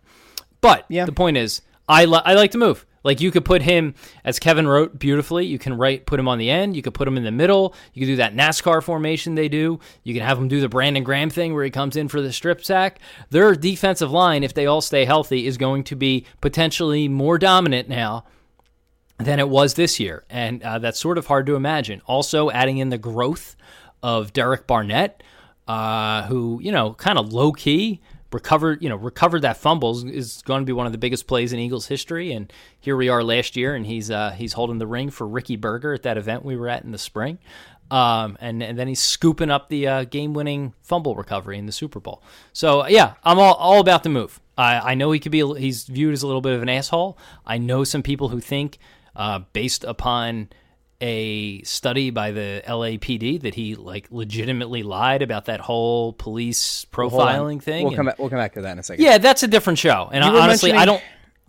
But 0.60 0.84
Yeah. 0.88 1.04
the 1.04 1.12
point 1.12 1.36
is, 1.36 1.62
I 1.88 2.04
li- 2.04 2.22
I 2.24 2.34
like 2.34 2.52
to 2.52 2.58
move. 2.58 2.86
Like 3.06 3.20
you 3.20 3.30
could 3.30 3.44
put 3.44 3.62
him, 3.62 3.94
as 4.24 4.40
Kevin 4.40 4.66
wrote 4.66 4.98
beautifully. 4.98 5.46
You 5.46 5.60
can 5.60 5.78
write 5.78 6.06
put 6.06 6.18
him 6.18 6.26
on 6.26 6.38
the 6.38 6.50
end. 6.50 6.74
You 6.74 6.82
could 6.82 6.92
put 6.92 7.06
him 7.06 7.16
in 7.16 7.22
the 7.22 7.30
middle. 7.30 7.72
You 7.94 8.00
could 8.00 8.12
do 8.12 8.16
that 8.16 8.34
NASCAR 8.34 8.82
formation 8.82 9.36
they 9.36 9.48
do. 9.48 9.78
You 10.02 10.12
can 10.12 10.24
have 10.24 10.36
him 10.36 10.48
do 10.48 10.60
the 10.60 10.68
Brandon 10.68 11.04
Graham 11.04 11.30
thing 11.30 11.54
where 11.54 11.62
he 11.62 11.70
comes 11.70 11.94
in 11.94 12.08
for 12.08 12.20
the 12.20 12.32
strip 12.32 12.64
sack. 12.64 12.98
Their 13.30 13.54
defensive 13.54 14.10
line, 14.10 14.42
if 14.42 14.54
they 14.54 14.66
all 14.66 14.80
stay 14.80 15.04
healthy, 15.04 15.46
is 15.46 15.56
going 15.56 15.84
to 15.84 15.94
be 15.94 16.26
potentially 16.40 17.06
more 17.06 17.38
dominant 17.38 17.88
now 17.88 18.24
than 19.18 19.38
it 19.38 19.48
was 19.48 19.74
this 19.74 20.00
year, 20.00 20.24
and 20.28 20.60
uh, 20.64 20.80
that's 20.80 20.98
sort 20.98 21.16
of 21.16 21.28
hard 21.28 21.46
to 21.46 21.54
imagine. 21.54 22.02
Also, 22.06 22.50
adding 22.50 22.78
in 22.78 22.90
the 22.90 22.98
growth 22.98 23.54
of 24.02 24.32
Derek 24.32 24.66
Barnett, 24.66 25.22
uh, 25.68 26.24
who 26.24 26.58
you 26.60 26.72
know, 26.72 26.94
kind 26.94 27.18
of 27.18 27.32
low 27.32 27.52
key 27.52 28.00
recovered, 28.32 28.82
you 28.82 28.88
know, 28.88 28.96
recovered 28.96 29.42
that 29.42 29.56
fumble 29.56 30.08
is 30.08 30.42
going 30.44 30.62
to 30.62 30.66
be 30.66 30.72
one 30.72 30.86
of 30.86 30.92
the 30.92 30.98
biggest 30.98 31.26
plays 31.26 31.52
in 31.52 31.58
Eagles 31.58 31.86
history. 31.86 32.32
And 32.32 32.52
here 32.80 32.96
we 32.96 33.08
are 33.08 33.22
last 33.22 33.56
year, 33.56 33.74
and 33.74 33.86
he's 33.86 34.10
uh, 34.10 34.30
he's 34.30 34.54
holding 34.54 34.78
the 34.78 34.86
ring 34.86 35.10
for 35.10 35.26
Ricky 35.26 35.56
Berger 35.56 35.94
at 35.94 36.02
that 36.02 36.16
event 36.16 36.44
we 36.44 36.56
were 36.56 36.68
at 36.68 36.84
in 36.84 36.92
the 36.92 36.98
spring. 36.98 37.38
Um, 37.88 38.36
and, 38.40 38.62
and 38.64 38.76
then 38.76 38.88
he's 38.88 39.00
scooping 39.00 39.48
up 39.48 39.68
the 39.68 39.86
uh, 39.86 40.04
game-winning 40.04 40.74
fumble 40.82 41.14
recovery 41.14 41.56
in 41.56 41.66
the 41.66 41.72
Super 41.72 42.00
Bowl. 42.00 42.20
So 42.52 42.84
yeah, 42.88 43.14
I'm 43.22 43.38
all, 43.38 43.54
all 43.54 43.78
about 43.80 44.02
the 44.02 44.08
move. 44.08 44.40
I, 44.58 44.92
I 44.92 44.94
know 44.94 45.12
he 45.12 45.20
could 45.20 45.30
be 45.30 45.44
he's 45.56 45.84
viewed 45.84 46.12
as 46.12 46.24
a 46.24 46.26
little 46.26 46.40
bit 46.40 46.54
of 46.54 46.62
an 46.62 46.68
asshole. 46.68 47.16
I 47.46 47.58
know 47.58 47.84
some 47.84 48.02
people 48.02 48.30
who 48.30 48.40
think, 48.40 48.78
uh, 49.14 49.40
based 49.52 49.84
upon 49.84 50.48
a 51.00 51.62
study 51.62 52.10
by 52.10 52.30
the 52.30 52.62
LAPD, 52.66 53.42
that 53.42 53.54
he 53.54 53.74
like 53.74 54.08
legitimately 54.10 54.82
lied 54.82 55.22
about 55.22 55.46
that 55.46 55.60
whole 55.60 56.12
police 56.12 56.86
profiling 56.92 57.62
thing. 57.62 57.84
We'll 57.84 57.92
and- 57.92 57.96
come 57.96 58.06
back. 58.06 58.18
We'll 58.18 58.30
come 58.30 58.38
back 58.38 58.54
to 58.54 58.62
that 58.62 58.72
in 58.72 58.78
a 58.78 58.82
second. 58.82 59.04
yeah, 59.04 59.18
that's 59.18 59.42
a 59.42 59.48
different 59.48 59.78
show. 59.78 60.08
And 60.12 60.24
were 60.24 60.40
honestly, 60.40 60.72
I 60.72 60.84
don't, 60.84 61.02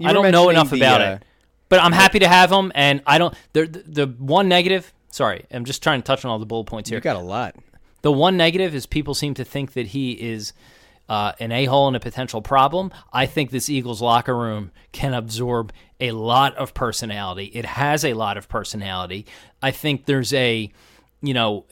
I 0.04 0.14
don't 0.14 0.32
know 0.32 0.50
enough 0.50 0.70
the, 0.70 0.78
about 0.78 1.02
uh, 1.02 1.06
it. 1.06 1.24
But 1.70 1.82
I'm 1.82 1.92
happy 1.92 2.20
to 2.20 2.28
have 2.30 2.50
him, 2.50 2.72
and 2.76 3.02
I 3.06 3.18
don't. 3.18 3.34
The, 3.52 3.66
the, 3.66 4.06
the 4.06 4.08
one 4.08 4.48
negative 4.48 4.94
sorry, 5.18 5.46
I'm 5.52 5.66
just 5.66 5.84
trying 5.84 6.02
to 6.02 6.06
touch 6.06 6.24
on 6.24 6.32
all 6.32 6.40
the 6.40 6.46
bullet 6.46 6.66
points 6.66 6.90
here. 6.90 6.98
You 6.98 7.02
got 7.02 7.16
a 7.16 7.20
lot. 7.20 7.56
The 8.04 8.12
one 8.12 8.38
negative 8.38 8.76
is 8.76 8.86
people 8.86 9.14
seem 9.14 9.34
to 9.34 9.44
think 9.44 9.74
that 9.74 9.88
he 9.88 10.12
is 10.12 10.54
uh, 11.10 11.34
an 11.40 11.52
a 11.52 11.66
hole 11.66 11.88
and 11.88 11.96
a 11.96 12.00
potential 12.00 12.42
problem. 12.42 12.92
I 13.14 13.26
think 13.26 13.52
this 13.52 13.70
Eagles 13.70 14.02
locker 14.02 14.36
room 14.36 14.72
can 14.92 15.14
absorb 15.14 15.72
a 16.00 16.12
lot 16.12 16.56
of 16.56 16.74
personality. 16.74 17.46
It 17.46 17.66
has 17.66 18.06
a 18.06 18.14
lot 18.14 18.38
of 18.38 18.48
personality. 18.48 19.26
I 19.62 19.72
think 19.72 20.06
there's 20.06 20.34
a, 20.34 20.72
you 21.22 21.34
know, 21.34 21.66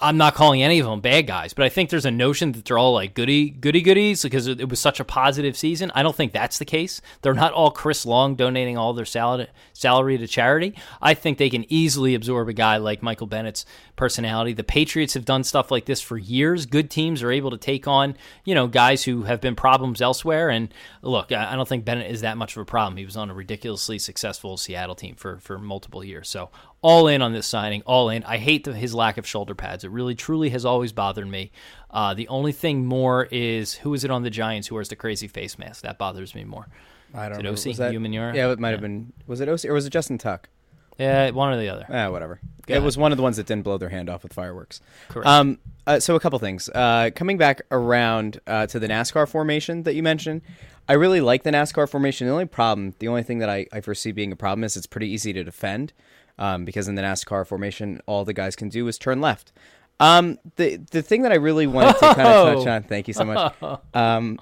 I'm 0.00 0.16
not 0.16 0.34
calling 0.34 0.62
any 0.62 0.78
of 0.78 0.86
them 0.86 1.00
bad 1.00 1.26
guys, 1.26 1.52
but 1.52 1.64
I 1.64 1.68
think 1.68 1.90
there's 1.90 2.04
a 2.04 2.10
notion 2.10 2.52
that 2.52 2.64
they're 2.64 2.78
all 2.78 2.92
like 2.92 3.14
goody 3.14 3.50
goody 3.50 3.82
goodies 3.82 4.22
because 4.22 4.46
it 4.46 4.68
was 4.68 4.80
such 4.80 5.00
a 5.00 5.04
positive 5.04 5.56
season. 5.56 5.90
I 5.94 6.02
don't 6.02 6.14
think 6.14 6.32
that's 6.32 6.58
the 6.58 6.64
case. 6.64 7.00
They're 7.22 7.34
not 7.34 7.52
all 7.52 7.70
Chris 7.70 8.06
Long 8.06 8.34
donating 8.34 8.76
all 8.76 8.92
their 8.92 9.04
salary 9.04 10.18
to 10.18 10.26
charity. 10.26 10.74
I 11.02 11.14
think 11.14 11.38
they 11.38 11.50
can 11.50 11.64
easily 11.68 12.14
absorb 12.14 12.48
a 12.48 12.52
guy 12.52 12.76
like 12.76 13.02
Michael 13.02 13.26
Bennett's 13.26 13.66
personality. 13.96 14.52
The 14.52 14.64
Patriots 14.64 15.14
have 15.14 15.24
done 15.24 15.44
stuff 15.44 15.70
like 15.70 15.84
this 15.86 16.00
for 16.00 16.18
years. 16.18 16.66
Good 16.66 16.90
teams 16.90 17.22
are 17.22 17.30
able 17.30 17.50
to 17.50 17.58
take 17.58 17.86
on, 17.86 18.16
you 18.44 18.54
know, 18.54 18.66
guys 18.66 19.04
who 19.04 19.22
have 19.22 19.40
been 19.40 19.54
problems 19.54 20.00
elsewhere. 20.00 20.50
And 20.50 20.72
look, 21.02 21.32
I 21.32 21.54
don't 21.54 21.68
think 21.68 21.84
Bennett 21.84 22.10
is 22.10 22.22
that 22.22 22.36
much 22.36 22.56
of 22.56 22.62
a 22.62 22.64
problem. 22.64 22.96
He 22.96 23.04
was 23.04 23.16
on 23.16 23.30
a 23.30 23.34
ridiculously 23.34 23.98
successful 23.98 24.56
Seattle 24.56 24.94
team 24.94 25.14
for 25.14 25.38
for 25.38 25.58
multiple 25.58 26.04
years. 26.04 26.28
So 26.28 26.50
all 26.84 27.08
in 27.08 27.22
on 27.22 27.32
this 27.32 27.46
signing, 27.46 27.80
all 27.86 28.10
in. 28.10 28.22
I 28.24 28.36
hate 28.36 28.64
the, 28.64 28.74
his 28.74 28.94
lack 28.94 29.16
of 29.16 29.26
shoulder 29.26 29.54
pads. 29.54 29.84
It 29.84 29.90
really, 29.90 30.14
truly 30.14 30.50
has 30.50 30.66
always 30.66 30.92
bothered 30.92 31.26
me. 31.26 31.50
Uh, 31.90 32.12
the 32.12 32.28
only 32.28 32.52
thing 32.52 32.84
more 32.84 33.26
is 33.30 33.72
who 33.72 33.94
is 33.94 34.04
it 34.04 34.10
on 34.10 34.22
the 34.22 34.28
Giants 34.28 34.68
who 34.68 34.74
wears 34.74 34.90
the 34.90 34.96
crazy 34.96 35.26
face 35.26 35.58
mask? 35.58 35.82
That 35.82 35.96
bothers 35.96 36.34
me 36.34 36.44
more. 36.44 36.66
I 37.14 37.30
don't 37.30 37.40
it 37.40 37.42
know. 37.44 37.52
OC? 37.52 37.64
Was 37.64 37.76
that, 37.78 37.92
Human 37.92 38.12
yeah, 38.12 38.50
it 38.50 38.58
might 38.58 38.72
have 38.72 38.82
been. 38.82 39.14
Was 39.26 39.40
it 39.40 39.48
OC 39.48 39.64
or 39.64 39.72
was 39.72 39.86
it 39.86 39.90
Justin 39.90 40.18
Tuck? 40.18 40.50
Yeah, 40.98 41.30
one 41.30 41.54
or 41.54 41.56
the 41.56 41.70
other. 41.70 41.86
Ah, 41.88 42.10
whatever. 42.10 42.38
Go 42.66 42.74
it 42.74 42.76
ahead. 42.76 42.84
was 42.84 42.98
one 42.98 43.12
of 43.12 43.16
the 43.16 43.22
ones 43.22 43.38
that 43.38 43.46
didn't 43.46 43.64
blow 43.64 43.78
their 43.78 43.88
hand 43.88 44.10
off 44.10 44.22
with 44.22 44.34
fireworks. 44.34 44.82
Correct. 45.08 45.26
Um, 45.26 45.58
uh, 45.86 46.00
so 46.00 46.16
a 46.16 46.20
couple 46.20 46.38
things. 46.38 46.68
Uh, 46.68 47.10
coming 47.14 47.38
back 47.38 47.62
around 47.70 48.40
uh, 48.46 48.66
to 48.66 48.78
the 48.78 48.88
NASCAR 48.88 49.26
formation 49.26 49.84
that 49.84 49.94
you 49.94 50.02
mentioned, 50.02 50.42
I 50.86 50.92
really 50.92 51.22
like 51.22 51.44
the 51.44 51.50
NASCAR 51.50 51.88
formation. 51.88 52.26
The 52.26 52.32
only 52.32 52.44
problem, 52.44 52.94
the 52.98 53.08
only 53.08 53.22
thing 53.22 53.38
that 53.38 53.48
I, 53.48 53.66
I 53.72 53.80
foresee 53.80 54.12
being 54.12 54.32
a 54.32 54.36
problem 54.36 54.64
is 54.64 54.76
it's 54.76 54.86
pretty 54.86 55.08
easy 55.08 55.32
to 55.32 55.42
defend 55.42 55.94
um, 56.38 56.64
because 56.64 56.88
in 56.88 56.94
the 56.94 57.02
NASCAR 57.02 57.46
formation, 57.46 58.00
all 58.06 58.24
the 58.24 58.32
guys 58.32 58.56
can 58.56 58.68
do 58.68 58.86
is 58.88 58.98
turn 58.98 59.20
left. 59.20 59.52
Um, 60.00 60.38
the 60.56 60.76
the 60.90 61.02
thing 61.02 61.22
that 61.22 61.32
I 61.32 61.36
really 61.36 61.66
wanted 61.66 61.94
to 61.94 62.14
kind 62.14 62.20
of 62.28 62.58
touch 62.58 62.66
on. 62.66 62.82
Thank 62.82 63.08
you 63.08 63.14
so 63.14 63.24
much. 63.24 63.54
Um, 63.94 64.38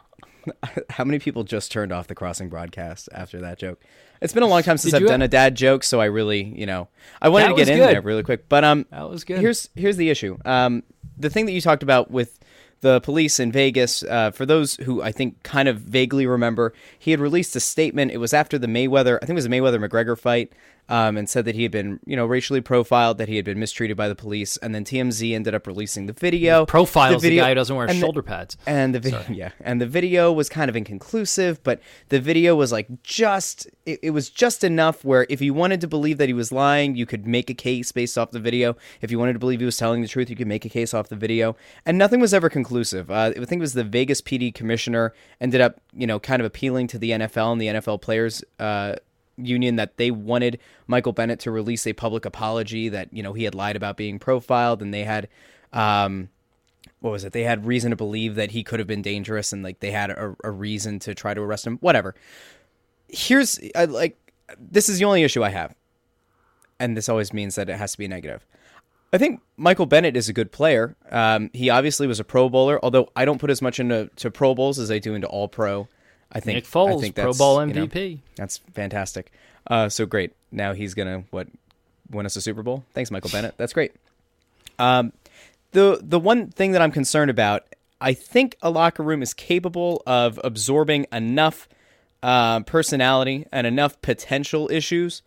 how 0.90 1.04
many 1.04 1.18
people 1.18 1.44
just 1.44 1.70
turned 1.70 1.92
off 1.92 2.08
the 2.08 2.14
crossing 2.14 2.49
broadcast 2.49 3.08
after 3.12 3.40
that 3.42 3.58
joke? 3.58 3.80
It's 4.20 4.32
been 4.32 4.42
a 4.42 4.49
long 4.49 4.62
time 4.62 4.76
since 4.76 4.92
Did 4.92 5.02
I've 5.02 5.08
done 5.08 5.22
a 5.22 5.28
dad 5.28 5.54
joke, 5.54 5.84
so 5.84 6.00
I 6.00 6.06
really, 6.06 6.42
you 6.42 6.66
know, 6.66 6.88
I 7.20 7.28
wanted 7.28 7.44
That 7.44 7.50
to 7.50 7.56
get 7.56 7.68
in 7.68 7.78
good. 7.78 7.88
there 7.94 8.02
really 8.02 8.22
quick. 8.22 8.49
But 8.49 8.64
um, 8.64 8.87
That 8.90 9.08
was 9.08 9.25
good. 9.25 9.38
Here's 9.40 9.68
here's 9.75 9.96
the 9.96 10.11
issue. 10.11 10.38
Um, 10.44 10.82
the 11.16 11.30
thing 11.30 11.46
that 11.46 11.52
you 11.52 11.61
talked 11.61 11.82
about 11.82 12.11
with 12.11 12.38
the 12.80 13.00
police 13.00 13.38
in 13.38 13.52
Vegas, 13.52 14.02
uh, 14.02 14.30
for 14.32 14.44
those 14.44 14.76
who 14.76 15.02
I 15.02 15.12
think 15.12 15.42
kind 15.44 15.68
of 15.68 15.78
vaguely 15.78 16.26
remember, 16.26 16.72
he 16.99 17.12
had 17.12 17.20
released 17.20 17.54
a 17.54 17.61
statement. 17.61 18.11
It 18.11 18.18
was 18.18 18.34
after 18.34 18.58
the 18.58 18.66
Mayweather, 18.66 19.16
I 19.16 19.26
think 19.26 19.30
it 19.30 19.34
was 19.34 19.44
the 19.44 19.50
Mayweather 19.50 19.84
McGregor 19.84 20.18
fight, 20.18 20.52
um, 20.88 21.16
and 21.16 21.28
said 21.28 21.44
that 21.44 21.54
he 21.54 21.62
had 21.62 21.72
been, 21.72 22.00
you 22.04 22.16
know, 22.16 22.26
racially 22.26 22.60
profiled, 22.60 23.18
that 23.18 23.28
he 23.28 23.36
had 23.36 23.44
been 23.44 23.58
mistreated 23.58 23.96
by 23.96 24.08
the 24.08 24.14
police, 24.14 24.56
and 24.58 24.74
then 24.74 24.84
TMZ 24.84 25.34
ended 25.34 25.54
up 25.54 25.66
releasing 25.66 26.06
the 26.06 26.12
video. 26.12 26.66
Profiles 26.66 27.22
the, 27.22 27.28
video- 27.28 27.44
guy 27.44 27.50
who 27.50 27.54
doesn't 27.54 27.74
wear 27.76 27.86
and 27.86 27.96
the- 27.96 28.00
shoulder 28.00 28.22
pads. 28.22 28.56
and 28.66 28.94
the 28.94 29.00
video, 29.00 29.24
yeah, 29.30 29.50
and 29.60 29.80
the 29.80 29.86
video 29.86 30.32
was 30.32 30.48
kind 30.48 30.68
of 30.68 30.76
inconclusive, 30.76 31.62
but 31.62 31.80
the 32.08 32.20
video 32.20 32.54
was 32.54 32.72
like 32.72 32.88
just 33.02 33.66
it, 33.86 34.00
it 34.02 34.10
was 34.10 34.28
just 34.30 34.64
enough 34.64 35.04
where 35.04 35.26
if 35.28 35.40
you 35.40 35.54
wanted 35.54 35.80
to 35.80 35.88
believe 35.88 36.18
that 36.18 36.28
he 36.28 36.34
was 36.34 36.52
lying, 36.52 36.94
you 36.94 37.06
could 37.06 37.26
make 37.26 37.50
a 37.50 37.54
case 37.54 37.92
based 37.92 38.18
off 38.18 38.30
the 38.30 38.40
video. 38.40 38.76
If 39.00 39.10
you 39.10 39.18
wanted 39.18 39.34
to 39.34 39.38
believe 39.38 39.60
he 39.60 39.66
was 39.66 39.76
telling 39.76 40.02
the 40.02 40.08
truth, 40.08 40.30
you 40.30 40.36
could 40.36 40.46
make 40.46 40.64
a 40.64 40.68
case 40.68 40.94
off 40.94 41.08
the 41.08 41.16
video. 41.16 41.56
And 41.86 41.98
nothing 41.98 42.20
was 42.20 42.34
ever 42.34 42.48
conclusive. 42.48 43.10
Uh, 43.10 43.32
I 43.36 43.44
think 43.44 43.52
it 43.52 43.60
was 43.60 43.74
the 43.74 43.84
Vegas 43.84 44.20
PD 44.20 44.54
commissioner 44.54 45.14
ended 45.40 45.60
up, 45.60 45.80
you 45.92 46.06
know, 46.06 46.18
kind 46.18 46.40
of 46.40 46.46
appealing 46.46 46.86
to 46.88 46.98
the 46.98 47.10
NFL 47.10 47.52
and 47.52 47.60
the 47.60 47.66
NFL 47.66 48.00
players. 48.02 48.44
Uh, 48.58 48.96
union 49.36 49.76
that 49.76 49.96
they 49.96 50.10
wanted 50.10 50.58
Michael 50.86 51.12
Bennett 51.12 51.40
to 51.40 51.50
release 51.50 51.86
a 51.86 51.92
public 51.92 52.24
apology 52.24 52.88
that 52.88 53.12
you 53.12 53.22
know 53.22 53.32
he 53.32 53.44
had 53.44 53.54
lied 53.54 53.76
about 53.76 53.96
being 53.96 54.18
profiled 54.18 54.82
and 54.82 54.92
they 54.92 55.04
had 55.04 55.28
um 55.72 56.28
what 57.02 57.10
was 57.10 57.24
it? 57.24 57.32
They 57.32 57.42
had 57.42 57.66
reason 57.66 57.90
to 57.90 57.96
believe 57.96 58.36
that 58.36 58.52
he 58.52 58.62
could 58.62 58.78
have 58.78 58.86
been 58.86 59.02
dangerous, 59.02 59.52
and 59.52 59.62
like 59.62 59.80
they 59.80 59.90
had 59.90 60.10
a, 60.10 60.36
a 60.44 60.50
reason 60.50 60.98
to 61.00 61.14
try 61.14 61.34
to 61.34 61.40
arrest 61.40 61.66
him. 61.66 61.78
Whatever. 61.78 62.14
Here's 63.08 63.58
I, 63.74 63.84
like 63.84 64.16
this 64.58 64.88
is 64.88 64.98
the 64.98 65.04
only 65.04 65.24
issue 65.24 65.42
I 65.42 65.50
have, 65.50 65.74
and 66.78 66.96
this 66.96 67.08
always 67.08 67.32
means 67.32 67.56
that 67.56 67.68
it 67.68 67.76
has 67.76 67.92
to 67.92 67.98
be 67.98 68.08
negative. 68.08 68.46
I 69.12 69.18
think 69.18 69.42
Michael 69.56 69.86
Bennett 69.86 70.16
is 70.16 70.28
a 70.28 70.32
good 70.32 70.52
player. 70.52 70.96
Um, 71.10 71.50
he 71.52 71.68
obviously 71.68 72.06
was 72.06 72.18
a 72.18 72.24
Pro 72.24 72.48
Bowler, 72.48 72.82
although 72.82 73.10
I 73.14 73.24
don't 73.24 73.38
put 73.38 73.50
as 73.50 73.60
much 73.60 73.78
into 73.78 74.08
to 74.16 74.30
Pro 74.30 74.54
Bowls 74.54 74.78
as 74.78 74.90
I 74.90 74.98
do 74.98 75.14
into 75.14 75.26
All 75.26 75.48
Pro. 75.48 75.88
I 76.32 76.40
think 76.40 76.56
Nick 76.56 76.64
Foles, 76.64 76.98
I 76.98 77.00
think 77.00 77.14
Pro 77.14 77.32
Bowl 77.32 77.66
you 77.66 77.74
know, 77.74 77.86
MVP. 77.86 78.18
that's 78.36 78.58
fantastic. 78.74 79.30
Uh, 79.66 79.88
so 79.88 80.06
great. 80.06 80.32
Now 80.50 80.72
he's 80.72 80.94
gonna 80.94 81.24
what 81.30 81.48
win 82.10 82.26
us 82.26 82.36
a 82.36 82.40
Super 82.40 82.62
Bowl. 82.62 82.84
Thanks, 82.94 83.10
Michael 83.10 83.30
Bennett. 83.30 83.54
That's 83.56 83.72
great. 83.72 83.92
Um, 84.78 85.12
the 85.72 86.00
the 86.02 86.18
one 86.18 86.48
thing 86.48 86.72
that 86.72 86.82
I'm 86.82 86.92
concerned 86.92 87.30
about, 87.30 87.64
I 88.00 88.14
think 88.14 88.56
a 88.62 88.70
locker 88.70 89.02
room 89.02 89.22
is 89.22 89.34
capable 89.34 90.02
of 90.06 90.40
absorbing 90.42 91.06
enough 91.12 91.68
uh, 92.22 92.60
personality 92.60 93.46
and 93.52 93.66
enough 93.66 94.00
potential 94.02 94.70
issues. 94.70 95.22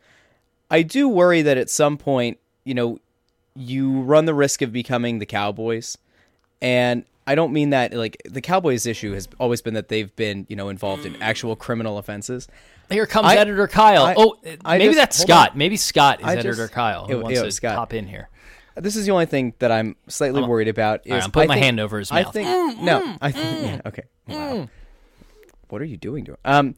I 0.71 0.81
do 0.81 1.07
worry 1.07 1.41
that 1.41 1.57
at 1.57 1.69
some 1.69 1.97
point, 1.97 2.39
you 2.63 2.73
know, 2.73 2.99
you 3.55 4.01
run 4.01 4.25
the 4.25 4.33
risk 4.33 4.61
of 4.61 4.71
becoming 4.71 5.19
the 5.19 5.25
Cowboys, 5.25 5.97
and 6.61 7.05
I 7.27 7.35
don't 7.35 7.53
mean 7.53 7.71
that 7.71 7.93
like 7.93 8.21
the 8.25 8.41
Cowboys' 8.41 8.85
issue 8.85 9.13
has 9.13 9.27
always 9.39 9.61
been 9.61 9.73
that 9.73 9.87
they've 9.87 10.15
been, 10.15 10.45
you 10.49 10.55
know, 10.55 10.69
involved 10.69 11.05
in 11.05 11.13
mm. 11.13 11.21
actual 11.21 11.55
criminal 11.55 11.97
offenses. 11.97 12.47
Here 12.89 13.07
comes 13.07 13.27
I- 13.27 13.35
editor 13.37 13.67
Kyle. 13.67 14.05
I- 14.05 14.13
oh, 14.15 14.35
I 14.63 14.77
maybe 14.77 14.93
just- 14.93 14.97
that's 14.97 15.17
Scott. 15.17 15.51
on. 15.51 15.57
Maybe 15.57 15.75
Scott 15.77 16.19
is 16.21 16.27
I 16.27 16.33
editor 16.33 16.53
just- 16.53 16.73
Kyle 16.73 17.05
who 17.07 17.17
Ew, 17.17 17.23
wants 17.23 17.39
ew, 17.39 17.45
to 17.45 17.51
Scott. 17.51 17.75
pop 17.77 17.93
in 17.93 18.07
here. 18.07 18.29
This 18.75 18.95
is 18.95 19.05
the 19.05 19.11
only 19.11 19.25
thing 19.25 19.53
that 19.59 19.71
I'm 19.71 19.95
slightly 20.07 20.43
worried 20.43 20.67
about. 20.67 21.01
Is 21.05 21.11
right, 21.13 21.23
I'm 21.23 21.31
putting 21.31 21.49
I 21.49 21.53
my 21.53 21.55
think- 21.55 21.65
hand 21.65 21.79
over 21.79 21.97
his 21.97 22.11
I 22.11 22.23
mouth. 22.23 22.33
think 22.33 22.47
mm, 22.47 22.81
no. 22.81 23.01
Mm, 23.01 23.17
I 23.21 23.31
think 23.31 23.63
yeah, 23.63 23.81
okay. 23.85 24.03
Wow. 24.27 24.69
What 25.69 25.81
are 25.81 25.85
you 25.85 25.97
doing 25.97 26.25
to 26.25 26.33
him? 26.33 26.37
Um, 26.45 26.75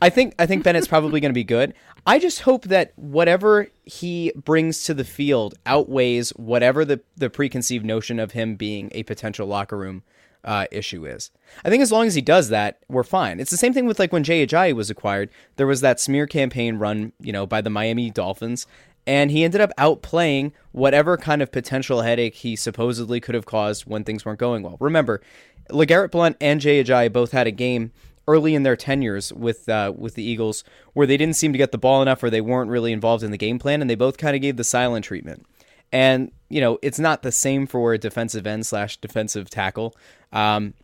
I 0.00 0.08
think 0.10 0.34
I 0.38 0.46
think 0.46 0.64
Bennett's 0.64 0.88
probably 0.88 1.20
going 1.20 1.30
to 1.30 1.34
be 1.34 1.44
good. 1.44 1.74
I 2.06 2.18
just 2.18 2.40
hope 2.40 2.64
that 2.64 2.92
whatever 2.96 3.68
he 3.84 4.32
brings 4.34 4.82
to 4.84 4.94
the 4.94 5.04
field 5.04 5.54
outweighs 5.66 6.30
whatever 6.30 6.84
the 6.84 7.00
the 7.16 7.30
preconceived 7.30 7.84
notion 7.84 8.18
of 8.18 8.32
him 8.32 8.56
being 8.56 8.90
a 8.92 9.04
potential 9.04 9.46
locker 9.46 9.78
room 9.78 10.02
uh, 10.44 10.66
issue 10.72 11.06
is. 11.06 11.30
I 11.64 11.70
think 11.70 11.82
as 11.82 11.92
long 11.92 12.06
as 12.06 12.14
he 12.14 12.20
does 12.20 12.48
that, 12.48 12.80
we're 12.88 13.04
fine. 13.04 13.38
It's 13.38 13.52
the 13.52 13.56
same 13.56 13.72
thing 13.72 13.86
with 13.86 13.98
like 13.98 14.12
when 14.12 14.24
Jay 14.24 14.44
Ajayi 14.44 14.74
was 14.74 14.90
acquired. 14.90 15.30
There 15.56 15.66
was 15.66 15.80
that 15.82 16.00
smear 16.00 16.26
campaign 16.26 16.76
run, 16.78 17.12
you 17.20 17.32
know, 17.32 17.46
by 17.46 17.60
the 17.60 17.70
Miami 17.70 18.10
Dolphins, 18.10 18.66
and 19.06 19.30
he 19.30 19.44
ended 19.44 19.60
up 19.60 19.70
outplaying 19.78 20.52
whatever 20.72 21.16
kind 21.16 21.42
of 21.42 21.52
potential 21.52 22.02
headache 22.02 22.34
he 22.34 22.56
supposedly 22.56 23.20
could 23.20 23.36
have 23.36 23.46
caused 23.46 23.86
when 23.86 24.02
things 24.02 24.24
weren't 24.24 24.40
going 24.40 24.62
well. 24.64 24.76
Remember, 24.80 25.22
LeGarrette 25.70 26.10
Blount 26.10 26.36
and 26.40 26.60
Jay 26.60 26.82
Ajayi 26.82 27.12
both 27.12 27.30
had 27.30 27.46
a 27.46 27.52
game 27.52 27.92
early 28.28 28.54
in 28.54 28.62
their 28.62 28.76
tenures 28.76 29.32
with 29.32 29.68
uh, 29.68 29.92
with 29.96 30.14
the 30.14 30.22
Eagles 30.22 30.64
where 30.92 31.06
they 31.06 31.16
didn't 31.16 31.36
seem 31.36 31.52
to 31.52 31.58
get 31.58 31.72
the 31.72 31.78
ball 31.78 32.02
enough 32.02 32.22
or 32.22 32.30
they 32.30 32.40
weren't 32.40 32.70
really 32.70 32.92
involved 32.92 33.22
in 33.22 33.30
the 33.30 33.38
game 33.38 33.58
plan, 33.58 33.80
and 33.80 33.90
they 33.90 33.94
both 33.94 34.18
kind 34.18 34.36
of 34.36 34.42
gave 34.42 34.56
the 34.56 34.64
silent 34.64 35.04
treatment. 35.04 35.46
And 35.92 36.32
you 36.48 36.60
know, 36.60 36.78
it's 36.82 36.98
not 36.98 37.22
the 37.22 37.32
same 37.32 37.66
for 37.66 37.92
a 37.92 37.98
defensive 37.98 38.46
end 38.46 38.66
slash 38.66 38.96
defensive 38.96 39.50
tackle. 39.50 39.94
Um, 40.32 40.74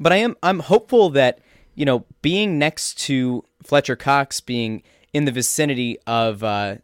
but 0.00 0.12
I 0.12 0.16
am 0.16 0.36
I'm 0.42 0.60
hopeful 0.60 1.10
that 1.10 1.40
you 1.74 1.84
know 1.84 2.04
being 2.22 2.58
next 2.58 2.98
to 3.06 3.44
Fletcher 3.62 3.96
Cox, 3.96 4.40
being 4.40 4.82
in 5.12 5.24
the 5.24 5.32
vicinity 5.32 5.98
of 6.06 6.42
uh, 6.42 6.76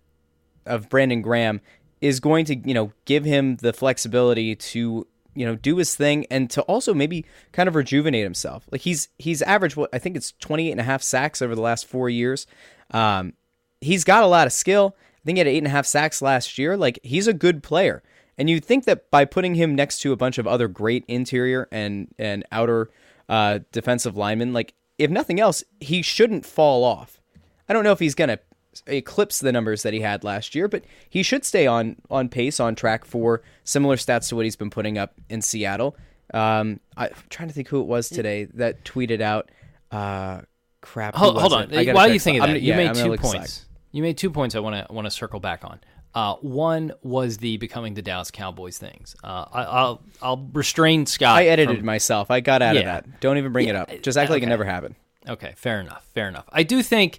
of 0.67 0.89
Brandon 0.89 1.23
Graham, 1.23 1.61
is 2.01 2.21
going 2.21 2.45
to 2.47 2.57
you 2.57 2.75
know 2.75 2.93
give 3.05 3.25
him 3.25 3.57
the 3.57 3.73
flexibility 3.73 4.55
to 4.57 5.07
you 5.35 5.45
know 5.45 5.57
do 5.57 5.77
his 5.77 5.95
thing 5.95 6.27
and 6.31 6.51
to 6.51 6.63
also 6.63 6.95
maybe 6.95 7.25
kind 7.53 7.69
of 7.69 7.75
rejuvenate 7.75 8.25
himself. 8.25 8.67
Like 8.71 8.83
he's 8.83 9.09
he's 9.19 9.43
averaged 9.43 9.77
what 9.77 9.91
I 9.93 9.99
think 9.99 10.17
it's 10.17 10.33
28 10.41 10.71
and 10.71 10.81
a 10.81 10.85
half 10.85 11.03
sacks 11.03 11.43
over 11.43 11.55
the 11.55 11.61
last 11.61 11.87
four 11.87 12.09
years. 12.09 12.47
Um, 12.91 13.35
he's 13.81 14.05
got 14.05 14.23
a 14.23 14.29
lot 14.29 14.47
of 14.47 14.53
skill. 14.53 14.97
I 14.99 15.23
think 15.25 15.37
he 15.37 15.41
had 15.41 15.49
eight 15.49 15.59
and 15.59 15.67
a 15.67 15.71
half 15.71 15.87
sacks 15.87 16.21
last 16.21 16.59
year. 16.59 16.77
Like 16.77 16.99
he's 17.03 17.27
a 17.27 17.33
good 17.33 17.63
player. 17.63 18.03
And 18.37 18.51
you'd 18.51 18.65
think 18.65 18.85
that 18.85 19.11
by 19.11 19.25
putting 19.25 19.55
him 19.55 19.75
next 19.75 20.01
to 20.01 20.13
a 20.13 20.17
bunch 20.17 20.39
of 20.39 20.47
other 20.47 20.69
great 20.69 21.05
interior 21.07 21.69
and 21.71 22.13
and 22.19 22.45
outer 22.51 22.91
uh, 23.29 23.61
defensive 23.73 24.17
linemen, 24.17 24.53
like 24.53 24.75
if 24.99 25.11
nothing 25.11 25.41
else, 25.41 25.65
he 25.81 26.03
shouldn't 26.03 26.45
fall 26.47 26.85
off. 26.85 27.21
I 27.69 27.73
don't 27.73 27.85
know 27.85 27.93
if 27.93 28.01
he's 28.01 28.15
gonna 28.15 28.39
eclipse 28.87 29.41
the 29.41 29.53
numbers 29.53 29.83
that 29.83 29.93
he 29.93 30.01
had 30.01 30.25
last 30.25 30.55
year, 30.55 30.69
but 30.69 30.85
he 31.09 31.23
should 31.23 31.45
stay 31.45 31.67
on 31.67 31.97
on 32.11 32.29
pace, 32.29 32.61
on 32.61 32.75
track 32.75 33.05
for 33.05 33.43
similar 33.65 33.97
stats 33.97 34.29
to 34.29 34.37
what 34.37 34.45
he's 34.45 34.57
been 34.57 34.71
putting 34.71 34.99
up 34.99 35.15
in 35.29 35.43
Seattle. 35.43 35.97
Um, 36.33 36.81
I, 36.97 37.07
am 37.09 37.15
trying 37.29 37.49
to 37.49 37.55
think 37.55 37.69
who 37.69 37.81
it 37.81 37.87
was 37.87 38.09
today 38.09 38.47
that 38.55 38.85
tweeted 38.85 39.21
out. 39.21 39.51
Uh, 39.91 40.43
crap. 40.81 41.15
Hold, 41.15 41.41
hold 41.41 41.53
on. 41.53 41.71
Why 41.71 41.85
check 41.85 42.13
you 42.13 42.21
thinking 42.21 42.41
that, 42.41 42.49
I'm- 42.51 42.57
you 42.57 42.63
yeah, 42.63 42.77
made 42.77 42.95
two 42.95 43.09
look 43.11 43.21
aside. 43.21 43.39
points. 43.39 43.67
You 43.93 44.03
made 44.03 44.19
two 44.19 44.31
points. 44.31 44.55
I 44.55 44.61
want 44.61 44.87
to 44.87 44.93
want 44.93 45.07
to 45.07 45.11
circle 45.11 45.41
back 45.41 45.65
on. 45.65 45.81
Uh, 46.15 46.35
one 46.37 46.93
was 47.03 47.39
the 47.39 47.57
becoming 47.57 47.95
the 47.95 48.03
Dallas 48.03 48.31
Cowboys 48.31 48.79
things. 48.79 49.17
Uh, 49.23 49.47
I, 49.53 49.63
I'll 49.65 50.03
I'll 50.23 50.49
restrain 50.53 51.07
Scott. 51.07 51.37
I 51.37 51.47
edited 51.47 51.79
from- 51.79 51.87
myself. 51.87 52.31
I 52.31 52.41
got 52.41 52.63
out 52.63 52.77
of 52.77 52.85
that. 52.85 53.21
Don't 53.21 53.39
even 53.39 53.53
bring 53.53 53.69
it 53.69 53.77
up. 53.77 53.91
Just 54.03 54.17
act 54.17 54.31
like 54.31 54.43
it 54.43 54.47
never 54.47 54.65
happened. 54.65 54.95
Okay, 55.29 55.55
fair 55.57 55.81
enough. 55.81 56.07
Fair 56.15 56.29
enough. 56.29 56.45
I 56.51 56.65
do 56.65 56.83
think 56.83 57.19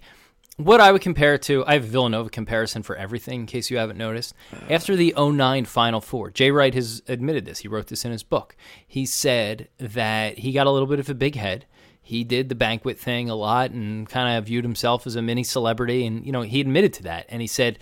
what 0.57 0.79
I 0.79 0.91
would 0.91 1.01
compare 1.01 1.33
it 1.33 1.41
to, 1.43 1.65
I 1.65 1.74
have 1.74 1.83
Villanova 1.83 2.29
comparison 2.29 2.81
for 2.81 2.95
everything, 2.95 3.41
in 3.41 3.45
case 3.45 3.69
you 3.69 3.77
haven't 3.77 3.97
noticed. 3.97 4.33
After 4.69 4.95
the 4.95 5.13
09 5.17 5.65
Final 5.65 6.01
Four, 6.01 6.31
Jay 6.31 6.51
Wright 6.51 6.74
has 6.74 7.01
admitted 7.07 7.45
this. 7.45 7.59
He 7.59 7.67
wrote 7.67 7.88
this 7.88 8.05
in 8.05 8.12
his 8.12 8.24
book. 8.24 8.55
He 8.88 9.05
said 9.05 9.67
that 9.77 10.39
he 10.39 10.53
got 10.53 10.67
a 10.67 10.71
little 10.71 10.88
bit 10.88 11.00
of 11.00 11.09
a 11.09 11.13
big 11.13 11.35
head. 11.35 11.65
He 12.01 12.24
did 12.24 12.50
the 12.50 12.55
banquet 12.55 13.00
thing 13.00 13.29
a 13.29 13.35
lot 13.35 13.71
and 13.71 14.07
kind 14.07 14.38
of 14.38 14.45
viewed 14.45 14.63
himself 14.63 15.07
as 15.07 15.15
a 15.15 15.21
mini 15.21 15.43
celebrity. 15.43 16.05
And, 16.05 16.25
you 16.25 16.31
know, 16.31 16.43
he 16.43 16.62
admitted 16.62 16.93
to 16.93 17.03
that. 17.03 17.25
And 17.29 17.41
he 17.41 17.47
said 17.47 17.79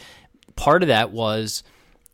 part 0.55 0.81
of 0.81 0.87
that 0.87 1.11
was 1.11 1.61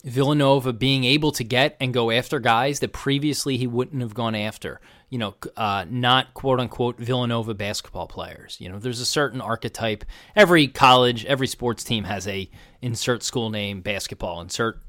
Villanova 0.03 0.73
being 0.73 1.03
able 1.03 1.31
to 1.33 1.43
get 1.43 1.77
and 1.79 1.93
go 1.93 2.09
after 2.09 2.39
guys 2.39 2.79
that 2.79 2.93
previously 2.93 3.57
he 3.57 3.67
wouldn't 3.67 4.01
have 4.01 4.13
gone 4.13 4.35
after. 4.35 4.81
You 5.09 5.17
know, 5.17 5.35
uh, 5.57 5.85
not 5.89 6.33
quote 6.33 6.59
unquote 6.59 6.99
Villanova 6.99 7.53
basketball 7.53 8.07
players. 8.07 8.57
You 8.59 8.69
know, 8.69 8.77
there's 8.77 8.99
a 8.99 9.05
certain 9.05 9.41
archetype. 9.41 10.05
Every 10.35 10.67
college, 10.67 11.25
every 11.25 11.47
sports 11.47 11.83
team 11.83 12.03
has 12.03 12.27
a 12.27 12.49
insert 12.81 13.23
school 13.23 13.49
name 13.49 13.81
basketball, 13.81 14.41
insert 14.41 14.81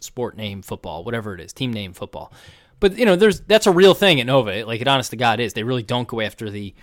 sport 0.00 0.36
name 0.36 0.62
football, 0.62 1.04
whatever 1.04 1.34
it 1.34 1.40
is, 1.40 1.52
team 1.52 1.72
name 1.72 1.92
football. 1.92 2.32
But 2.80 2.98
you 2.98 3.04
know, 3.04 3.16
there's 3.16 3.40
that's 3.40 3.66
a 3.66 3.70
real 3.70 3.94
thing 3.94 4.20
at 4.20 4.26
Nova. 4.26 4.64
Like 4.64 4.80
it, 4.80 4.88
honest 4.88 5.10
to 5.10 5.16
God, 5.16 5.40
is 5.40 5.54
they 5.54 5.62
really 5.62 5.82
don't 5.82 6.08
go 6.08 6.20
after 6.20 6.50
the 6.50 6.74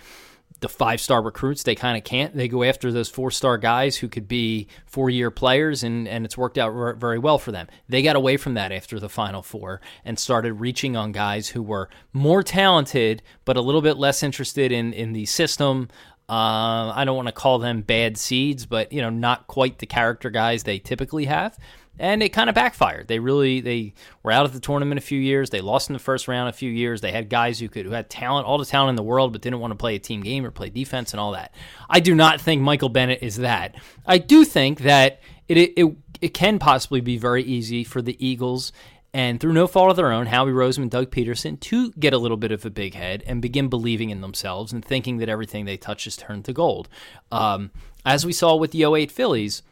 the 0.64 0.68
five 0.70 0.98
star 0.98 1.20
recruits. 1.20 1.62
They 1.62 1.74
kind 1.74 1.94
of 1.98 2.04
can't. 2.04 2.34
They 2.34 2.48
go 2.48 2.64
after 2.64 2.90
those 2.90 3.10
four 3.10 3.30
star 3.30 3.58
guys 3.58 3.96
who 3.96 4.08
could 4.08 4.26
be 4.26 4.66
four 4.86 5.10
year 5.10 5.30
players, 5.30 5.84
and, 5.84 6.08
and 6.08 6.24
it's 6.24 6.38
worked 6.38 6.56
out 6.56 6.70
ver- 6.72 6.94
very 6.94 7.18
well 7.18 7.36
for 7.36 7.52
them. 7.52 7.68
They 7.86 8.02
got 8.02 8.16
away 8.16 8.38
from 8.38 8.54
that 8.54 8.72
after 8.72 8.98
the 8.98 9.10
Final 9.10 9.42
Four 9.42 9.82
and 10.06 10.18
started 10.18 10.54
reaching 10.54 10.96
on 10.96 11.12
guys 11.12 11.48
who 11.48 11.62
were 11.62 11.90
more 12.14 12.42
talented, 12.42 13.22
but 13.44 13.58
a 13.58 13.60
little 13.60 13.82
bit 13.82 13.98
less 13.98 14.22
interested 14.22 14.72
in, 14.72 14.94
in 14.94 15.12
the 15.12 15.26
system. 15.26 15.88
Uh, 16.28 16.92
I 16.94 17.04
don't 17.04 17.16
want 17.16 17.28
to 17.28 17.32
call 17.32 17.58
them 17.58 17.82
bad 17.82 18.16
seeds, 18.16 18.66
but 18.66 18.92
you 18.92 19.02
know, 19.02 19.10
not 19.10 19.46
quite 19.46 19.78
the 19.78 19.86
character 19.86 20.30
guys 20.30 20.62
they 20.62 20.78
typically 20.78 21.26
have 21.26 21.58
and 21.98 22.22
it 22.22 22.30
kind 22.30 22.48
of 22.48 22.54
backfired. 22.54 23.08
They 23.08 23.18
really 23.18 23.60
they 23.60 23.94
were 24.22 24.32
out 24.32 24.44
of 24.44 24.52
the 24.52 24.60
tournament 24.60 24.98
a 24.98 25.02
few 25.02 25.20
years. 25.20 25.50
They 25.50 25.60
lost 25.60 25.88
in 25.88 25.92
the 25.92 25.98
first 25.98 26.26
round 26.26 26.48
a 26.48 26.52
few 26.52 26.70
years. 26.70 27.00
They 27.00 27.12
had 27.12 27.28
guys 27.28 27.58
who 27.58 27.68
could 27.68 27.86
who 27.86 27.92
had 27.92 28.10
talent, 28.10 28.46
all 28.46 28.58
the 28.58 28.64
talent 28.64 28.90
in 28.90 28.96
the 28.96 29.02
world, 29.02 29.32
but 29.32 29.42
didn't 29.42 29.60
want 29.60 29.72
to 29.72 29.76
play 29.76 29.94
a 29.94 30.00
team 30.00 30.22
game 30.22 30.44
or 30.44 30.50
play 30.50 30.70
defense 30.70 31.12
and 31.12 31.20
all 31.20 31.32
that. 31.32 31.54
I 31.88 32.00
do 32.00 32.14
not 32.14 32.40
think 32.40 32.62
Michael 32.62 32.88
Bennett 32.88 33.22
is 33.22 33.36
that. 33.36 33.76
I 34.06 34.18
do 34.18 34.44
think 34.44 34.80
that 34.80 35.20
it 35.48 35.56
it 35.56 35.72
it, 35.76 35.96
it 36.20 36.34
can 36.34 36.58
possibly 36.58 37.00
be 37.00 37.16
very 37.16 37.42
easy 37.42 37.84
for 37.84 38.02
the 38.02 38.16
Eagles. 38.24 38.72
And 39.14 39.38
through 39.38 39.52
no 39.52 39.68
fault 39.68 39.90
of 39.90 39.96
their 39.96 40.10
own, 40.10 40.26
Howie 40.26 40.50
Roseman, 40.50 40.90
Doug 40.90 41.12
Pederson, 41.12 41.58
to 41.60 41.92
get 41.92 42.12
a 42.12 42.18
little 42.18 42.36
bit 42.36 42.50
of 42.50 42.66
a 42.66 42.70
big 42.70 42.94
head 42.94 43.22
and 43.28 43.40
begin 43.40 43.68
believing 43.68 44.10
in 44.10 44.20
themselves 44.20 44.72
and 44.72 44.84
thinking 44.84 45.18
that 45.18 45.28
everything 45.28 45.64
they 45.64 45.76
touch 45.76 46.08
is 46.08 46.16
turned 46.16 46.44
to 46.46 46.52
gold. 46.52 46.88
Um, 47.30 47.70
as 48.04 48.26
we 48.26 48.32
saw 48.32 48.56
with 48.56 48.72
the 48.72 48.82
08 48.84 49.12
Phillies, 49.12 49.62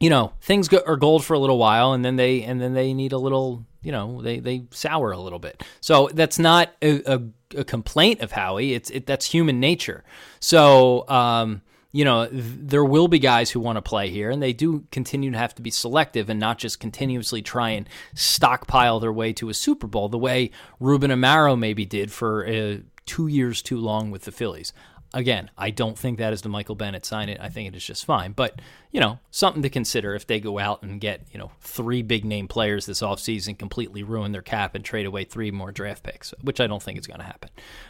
you 0.00 0.10
know 0.10 0.32
things 0.40 0.68
go, 0.68 0.80
are 0.86 0.96
gold 0.96 1.24
for 1.24 1.34
a 1.34 1.38
little 1.38 1.58
while 1.58 1.92
and 1.92 2.04
then 2.04 2.16
they 2.16 2.42
and 2.42 2.60
then 2.60 2.74
they 2.74 2.92
need 2.94 3.12
a 3.12 3.18
little 3.18 3.64
you 3.82 3.90
know 3.90 4.22
they 4.22 4.38
they 4.38 4.66
sour 4.70 5.12
a 5.12 5.18
little 5.18 5.38
bit. 5.38 5.62
So 5.80 6.08
that's 6.12 6.38
not 6.38 6.70
a, 6.82 7.02
a, 7.14 7.20
a 7.56 7.64
complaint 7.64 8.20
of 8.20 8.32
howie. 8.32 8.74
It's 8.74 8.90
it, 8.90 9.06
that's 9.06 9.26
human 9.26 9.60
nature. 9.60 10.04
So 10.40 11.08
um 11.08 11.62
you 11.92 12.04
know 12.04 12.28
there 12.30 12.84
will 12.84 13.08
be 13.08 13.18
guys 13.18 13.50
who 13.50 13.60
want 13.60 13.76
to 13.76 13.82
play 13.82 14.10
here 14.10 14.30
and 14.30 14.42
they 14.42 14.52
do 14.52 14.84
continue 14.90 15.30
to 15.30 15.38
have 15.38 15.54
to 15.54 15.62
be 15.62 15.70
selective 15.70 16.28
and 16.28 16.38
not 16.38 16.58
just 16.58 16.80
continuously 16.80 17.40
try 17.40 17.70
and 17.70 17.88
stockpile 18.14 19.00
their 19.00 19.12
way 19.12 19.32
to 19.32 19.48
a 19.48 19.54
super 19.54 19.86
bowl 19.86 20.08
the 20.08 20.18
way 20.18 20.50
ruben 20.80 21.10
amaro 21.10 21.58
maybe 21.58 21.84
did 21.84 22.12
for 22.12 22.46
uh, 22.46 22.76
two 23.06 23.26
years 23.26 23.62
too 23.62 23.78
long 23.78 24.10
with 24.10 24.24
the 24.24 24.32
phillies 24.32 24.72
Again, 25.14 25.50
I 25.56 25.70
don't 25.70 25.98
think 25.98 26.18
that 26.18 26.34
is 26.34 26.42
the 26.42 26.50
Michael 26.50 26.74
Bennett 26.74 27.06
sign 27.06 27.30
it. 27.30 27.40
I 27.40 27.48
think 27.48 27.66
it 27.66 27.74
is 27.74 27.84
just 27.84 28.04
fine. 28.04 28.32
But, 28.32 28.60
you 28.92 29.00
know, 29.00 29.18
something 29.30 29.62
to 29.62 29.70
consider 29.70 30.14
if 30.14 30.26
they 30.26 30.38
go 30.38 30.58
out 30.58 30.82
and 30.82 31.00
get, 31.00 31.22
you 31.32 31.38
know, 31.38 31.50
three 31.62 32.02
big 32.02 32.26
name 32.26 32.46
players 32.46 32.84
this 32.84 33.00
offseason, 33.00 33.58
completely 33.58 34.02
ruin 34.02 34.32
their 34.32 34.42
cap 34.42 34.74
and 34.74 34.84
trade 34.84 35.06
away 35.06 35.24
three 35.24 35.50
more 35.50 35.72
draft 35.72 36.02
picks, 36.02 36.34
which 36.42 36.60
I 36.60 36.66
don't 36.66 36.82
think 36.82 36.98
is 36.98 37.06
going 37.06 37.20
to 37.20 37.26
happen. 37.26 37.48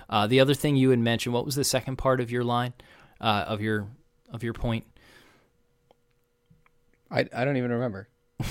Uh, 0.09 0.29
the 0.29 0.39
other 0.39 0.55
thing 0.55 0.77
you 0.77 0.91
had 0.91 1.01
mentioned, 1.01 1.35
what 1.35 1.45
was 1.45 1.57
the 1.57 1.65
second 1.65 1.97
part 1.97 2.21
of 2.21 2.31
your 2.31 2.45
line, 2.45 2.73
uh, 3.21 3.45
of 3.47 3.61
your 3.61 3.87
of 4.33 4.43
your 4.43 4.53
point? 4.53 4.85
I, 7.11 7.27
I 7.35 7.45
don't 7.45 7.57
even 7.57 7.73
remember. 7.73 8.09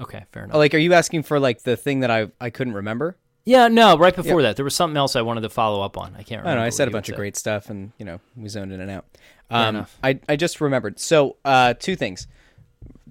Okay, 0.00 0.24
fair 0.30 0.44
enough. 0.44 0.56
Like, 0.56 0.74
are 0.74 0.78
you 0.78 0.92
asking 0.92 1.24
for 1.24 1.40
like 1.40 1.62
the 1.62 1.76
thing 1.76 2.00
that 2.00 2.10
I 2.12 2.28
I 2.40 2.50
couldn't 2.50 2.74
remember? 2.74 3.16
Yeah, 3.44 3.66
no, 3.66 3.98
right 3.98 4.14
before 4.14 4.42
that, 4.42 4.54
there 4.54 4.64
was 4.64 4.76
something 4.76 4.96
else 4.96 5.16
I 5.16 5.22
wanted 5.22 5.40
to 5.40 5.48
follow 5.48 5.82
up 5.82 5.98
on. 5.98 6.14
I 6.14 6.22
can't 6.22 6.42
remember. 6.42 6.50
I 6.50 6.54
know. 6.54 6.62
I 6.62 6.68
said 6.68 6.86
a 6.86 6.92
bunch 6.92 7.08
of 7.08 7.16
great 7.16 7.36
stuff, 7.36 7.68
and 7.68 7.90
you 7.98 8.04
know, 8.04 8.20
we 8.36 8.48
zoned 8.48 8.72
in 8.72 8.80
and 8.80 8.90
out. 8.90 9.06
Um, 9.50 9.76
enough. 9.76 9.98
I 10.04 10.20
I 10.28 10.36
just 10.36 10.60
remembered. 10.60 11.00
So, 11.00 11.36
uh, 11.44 11.74
two 11.74 11.96
things 11.96 12.28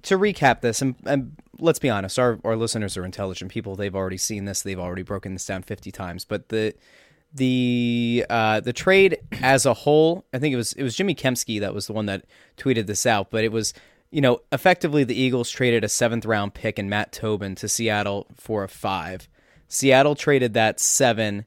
to 0.02 0.16
recap 0.16 0.60
this, 0.60 0.80
and, 0.80 0.94
and 1.04 1.36
let's 1.58 1.78
be 1.78 1.90
honest, 1.90 2.18
our 2.18 2.38
our 2.44 2.56
listeners 2.56 2.96
are 2.96 3.04
intelligent 3.04 3.50
people. 3.50 3.76
They've 3.76 3.94
already 3.94 4.16
seen 4.16 4.44
this. 4.44 4.62
They've 4.62 4.78
already 4.78 5.02
broken 5.02 5.34
this 5.34 5.44
down 5.44 5.62
fifty 5.62 5.90
times. 5.90 6.24
But 6.24 6.48
the 6.48 6.74
the 7.34 8.24
uh, 8.30 8.60
the 8.60 8.72
trade 8.72 9.18
as 9.42 9.66
a 9.66 9.74
whole, 9.74 10.24
I 10.32 10.38
think 10.38 10.52
it 10.52 10.56
was 10.56 10.72
it 10.74 10.82
was 10.82 10.96
Jimmy 10.96 11.14
Kempski 11.14 11.60
that 11.60 11.74
was 11.74 11.86
the 11.86 11.92
one 11.92 12.06
that 12.06 12.24
tweeted 12.56 12.86
this 12.86 13.06
out. 13.06 13.30
But 13.30 13.44
it 13.44 13.52
was 13.52 13.74
you 14.10 14.20
know 14.20 14.40
effectively 14.52 15.04
the 15.04 15.18
Eagles 15.20 15.50
traded 15.50 15.84
a 15.84 15.88
seventh 15.88 16.24
round 16.24 16.54
pick 16.54 16.78
and 16.78 16.88
Matt 16.88 17.12
Tobin 17.12 17.54
to 17.56 17.68
Seattle 17.68 18.26
for 18.36 18.64
a 18.64 18.68
five. 18.68 19.28
Seattle 19.68 20.14
traded 20.14 20.54
that 20.54 20.80
seven 20.80 21.44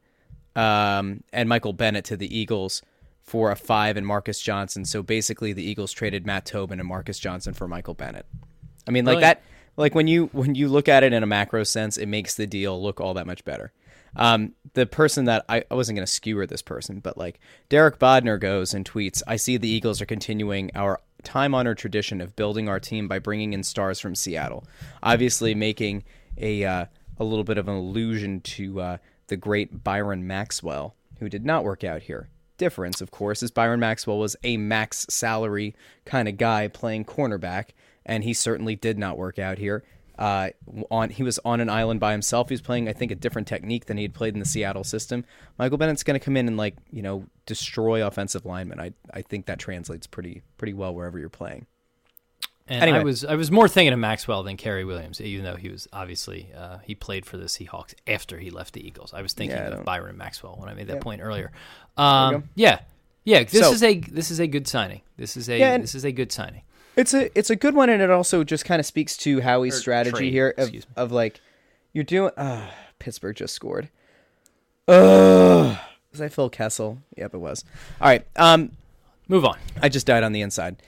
um, 0.56 1.24
and 1.34 1.50
Michael 1.50 1.74
Bennett 1.74 2.06
to 2.06 2.18
the 2.18 2.36
Eagles 2.36 2.82
for 3.24 3.52
a 3.52 3.56
five 3.56 3.98
and 3.98 4.06
Marcus 4.06 4.40
Johnson. 4.40 4.86
So 4.86 5.02
basically, 5.02 5.54
the 5.54 5.64
Eagles 5.64 5.92
traded 5.92 6.26
Matt 6.26 6.46
Tobin 6.46 6.80
and 6.80 6.88
Marcus 6.88 7.18
Johnson 7.18 7.54
for 7.54 7.68
Michael 7.68 7.94
Bennett. 7.94 8.26
I 8.88 8.92
mean, 8.92 9.06
like 9.06 9.16
Brilliant. 9.16 9.40
that. 9.40 9.44
Like 9.78 9.96
when 9.96 10.08
you 10.08 10.30
when 10.34 10.54
you 10.54 10.68
look 10.68 10.90
at 10.90 11.04
it 11.04 11.14
in 11.14 11.24
a 11.24 11.28
macro 11.28 11.64
sense, 11.64 11.98
it 11.98 12.08
makes 12.08 12.36
the 12.36 12.46
deal 12.46 12.82
look 12.82 13.00
all 13.00 13.14
that 13.14 13.26
much 13.26 13.46
better. 13.46 13.72
Um, 14.16 14.54
the 14.74 14.86
person 14.86 15.26
that 15.26 15.46
I, 15.48 15.64
I 15.70 15.76
wasn't 15.76 15.98
going 15.98 16.06
to 16.06 16.12
skewer 16.12 16.46
this 16.46 16.62
person, 16.62 17.00
but 17.00 17.18
like 17.18 17.40
Derek 17.70 18.00
Bodner 18.00 18.40
goes 18.40 18.74
and 18.74 18.90
tweets, 18.90 19.22
I 19.28 19.36
see 19.36 19.58
the 19.58 19.70
Eagles 19.70 20.02
are 20.02 20.06
continuing 20.06 20.72
our 20.76 21.00
time 21.24 21.54
honored 21.54 21.78
tradition 21.78 22.22
of 22.22 22.36
building 22.36 22.68
our 22.68 22.80
team 22.80 23.08
by 23.08 23.20
bringing 23.20 23.54
in 23.54 23.64
stars 23.64 24.00
from 24.00 24.16
Seattle, 24.16 24.66
obviously 25.04 25.56
making 25.56 26.04
a 26.38 26.64
uh, 26.64 26.86
a 27.18 27.24
little 27.24 27.44
bit 27.44 27.58
of 27.58 27.68
an 27.68 27.76
allusion 27.76 28.42
to 28.42 28.82
uh, 28.82 28.98
the 29.28 29.38
great 29.38 29.84
Byron 29.84 30.26
Maxwell, 30.26 30.96
who 31.20 31.30
did 31.30 31.46
not 31.46 31.64
work 31.64 31.84
out 31.84 32.04
here. 32.04 32.30
Difference, 32.58 33.02
of 33.02 33.12
course, 33.12 33.42
is 33.42 33.52
Byron 33.52 33.80
Maxwell 33.80 34.20
was 34.20 34.36
a 34.44 34.58
max 34.58 35.06
salary 35.10 35.76
kind 36.06 36.28
of 36.28 36.38
guy 36.38 36.68
playing 36.68 37.06
cornerback, 37.06 37.70
and 38.06 38.24
he 38.24 38.34
certainly 38.34 38.76
did 38.76 38.98
not 38.98 39.18
work 39.18 39.40
out 39.40 39.58
here. 39.58 39.84
Uh, 40.22 40.52
on 40.92 41.10
he 41.10 41.24
was 41.24 41.40
on 41.44 41.60
an 41.62 41.70
island 41.70 42.00
by 42.00 42.12
himself. 42.12 42.50
He 42.50 42.54
was 42.54 42.62
playing, 42.62 42.88
I 42.88 42.94
think, 42.94 43.12
a 43.12 43.16
different 43.16 43.48
technique 43.48 43.86
than 43.88 43.98
he 43.98 44.04
had 44.04 44.14
played 44.14 44.36
in 44.36 44.40
the 44.40 44.46
Seattle 44.46 44.84
system. 44.84 45.26
Michael 45.58 45.80
Bennett's 45.80 46.04
going 46.04 46.20
to 46.20 46.24
come 46.24 46.38
in 46.38 46.48
and 46.48 46.58
like 46.58 46.76
you 46.92 47.02
know 47.02 47.26
destroy 47.48 48.06
offensive 48.06 48.46
linemen. 48.46 48.80
I 48.80 48.94
I 49.12 49.24
think 49.24 49.48
that 49.48 49.58
translates 49.58 50.06
pretty 50.06 50.44
pretty 50.60 50.74
well 50.74 50.94
wherever 50.94 51.18
you're 51.18 51.30
playing. 51.30 51.66
And 52.68 52.84
Anyway. 52.84 53.00
I 53.00 53.04
was 53.04 53.26
I 53.26 53.36
was 53.36 53.50
more 53.50 53.68
thinking 53.68 53.94
of 53.94 54.00
Maxwell 54.00 54.44
than 54.44 54.58
Cary 54.58 54.86
Williams, 54.86 55.20
even 55.20 55.44
though 55.44 55.56
he 55.56 55.70
was 55.70 55.88
obviously 55.92 56.52
uh, 56.56 56.78
he 56.84 56.94
played 56.94 57.26
for 57.26 57.38
the 57.38 57.46
Seahawks 57.46 57.96
after 58.08 58.38
he 58.38 58.52
left 58.52 58.74
the 58.76 58.86
Eagles. 58.86 59.14
I 59.16 59.24
was 59.24 59.34
thinking 59.34 59.58
Yeah, 59.58 59.70
I 59.70 59.80
of 59.80 59.86
Byron 59.86 60.18
Maxwell 60.18 60.56
when 60.58 60.70
I 60.70 60.76
made 60.76 60.88
that 60.88 60.94
Yep. 60.98 61.04
point 61.04 61.22
earlier. 61.22 61.52
Um, 61.98 62.44
yeah, 62.56 62.80
yeah. 63.26 63.44
This 63.44 63.62
So- 63.62 63.74
is 63.74 63.82
a 63.82 64.00
this 64.00 64.30
is 64.30 64.40
a 64.40 64.46
good 64.48 64.68
signing. 64.68 65.02
This 65.18 65.36
is 65.36 65.50
a 65.50 65.58
Yeah, 65.58 65.78
this 65.80 65.96
is 65.96 66.06
a 66.06 66.12
good 66.12 66.32
signing. 66.32 66.62
It's 66.96 67.14
a 67.14 67.38
it's 67.38 67.50
a 67.50 67.56
good 67.56 67.76
one, 67.76 67.90
and 67.90 68.02
it 68.02 68.10
also 68.10 68.44
just 68.44 68.66
kind 68.66 68.80
of 68.80 68.86
speaks 68.86 69.16
to 69.18 69.42
Howie's 69.42 69.76
Or 69.76 69.80
strategy 69.80 70.18
trade, 70.18 70.34
here 70.34 70.54
of, 70.58 70.74
of 70.96 71.12
like 71.12 71.40
you're 71.94 72.04
doing. 72.04 72.32
Uh, 72.36 72.70
Pittsburgh 73.00 73.36
just 73.36 73.54
scored. 73.54 73.90
Ugh. 74.88 75.78
Was 76.12 76.20
that 76.20 76.34
Phil 76.34 76.50
Kessel? 76.50 77.00
Yep, 77.16 77.36
it 77.36 77.38
was. 77.38 77.64
All 78.02 78.08
right. 78.08 78.26
Um, 78.36 78.72
Move 79.28 79.46
on. 79.46 79.58
I 79.82 79.88
just 79.88 80.06
died 80.06 80.24
on 80.24 80.34
the 80.34 80.42
inside. 80.42 80.84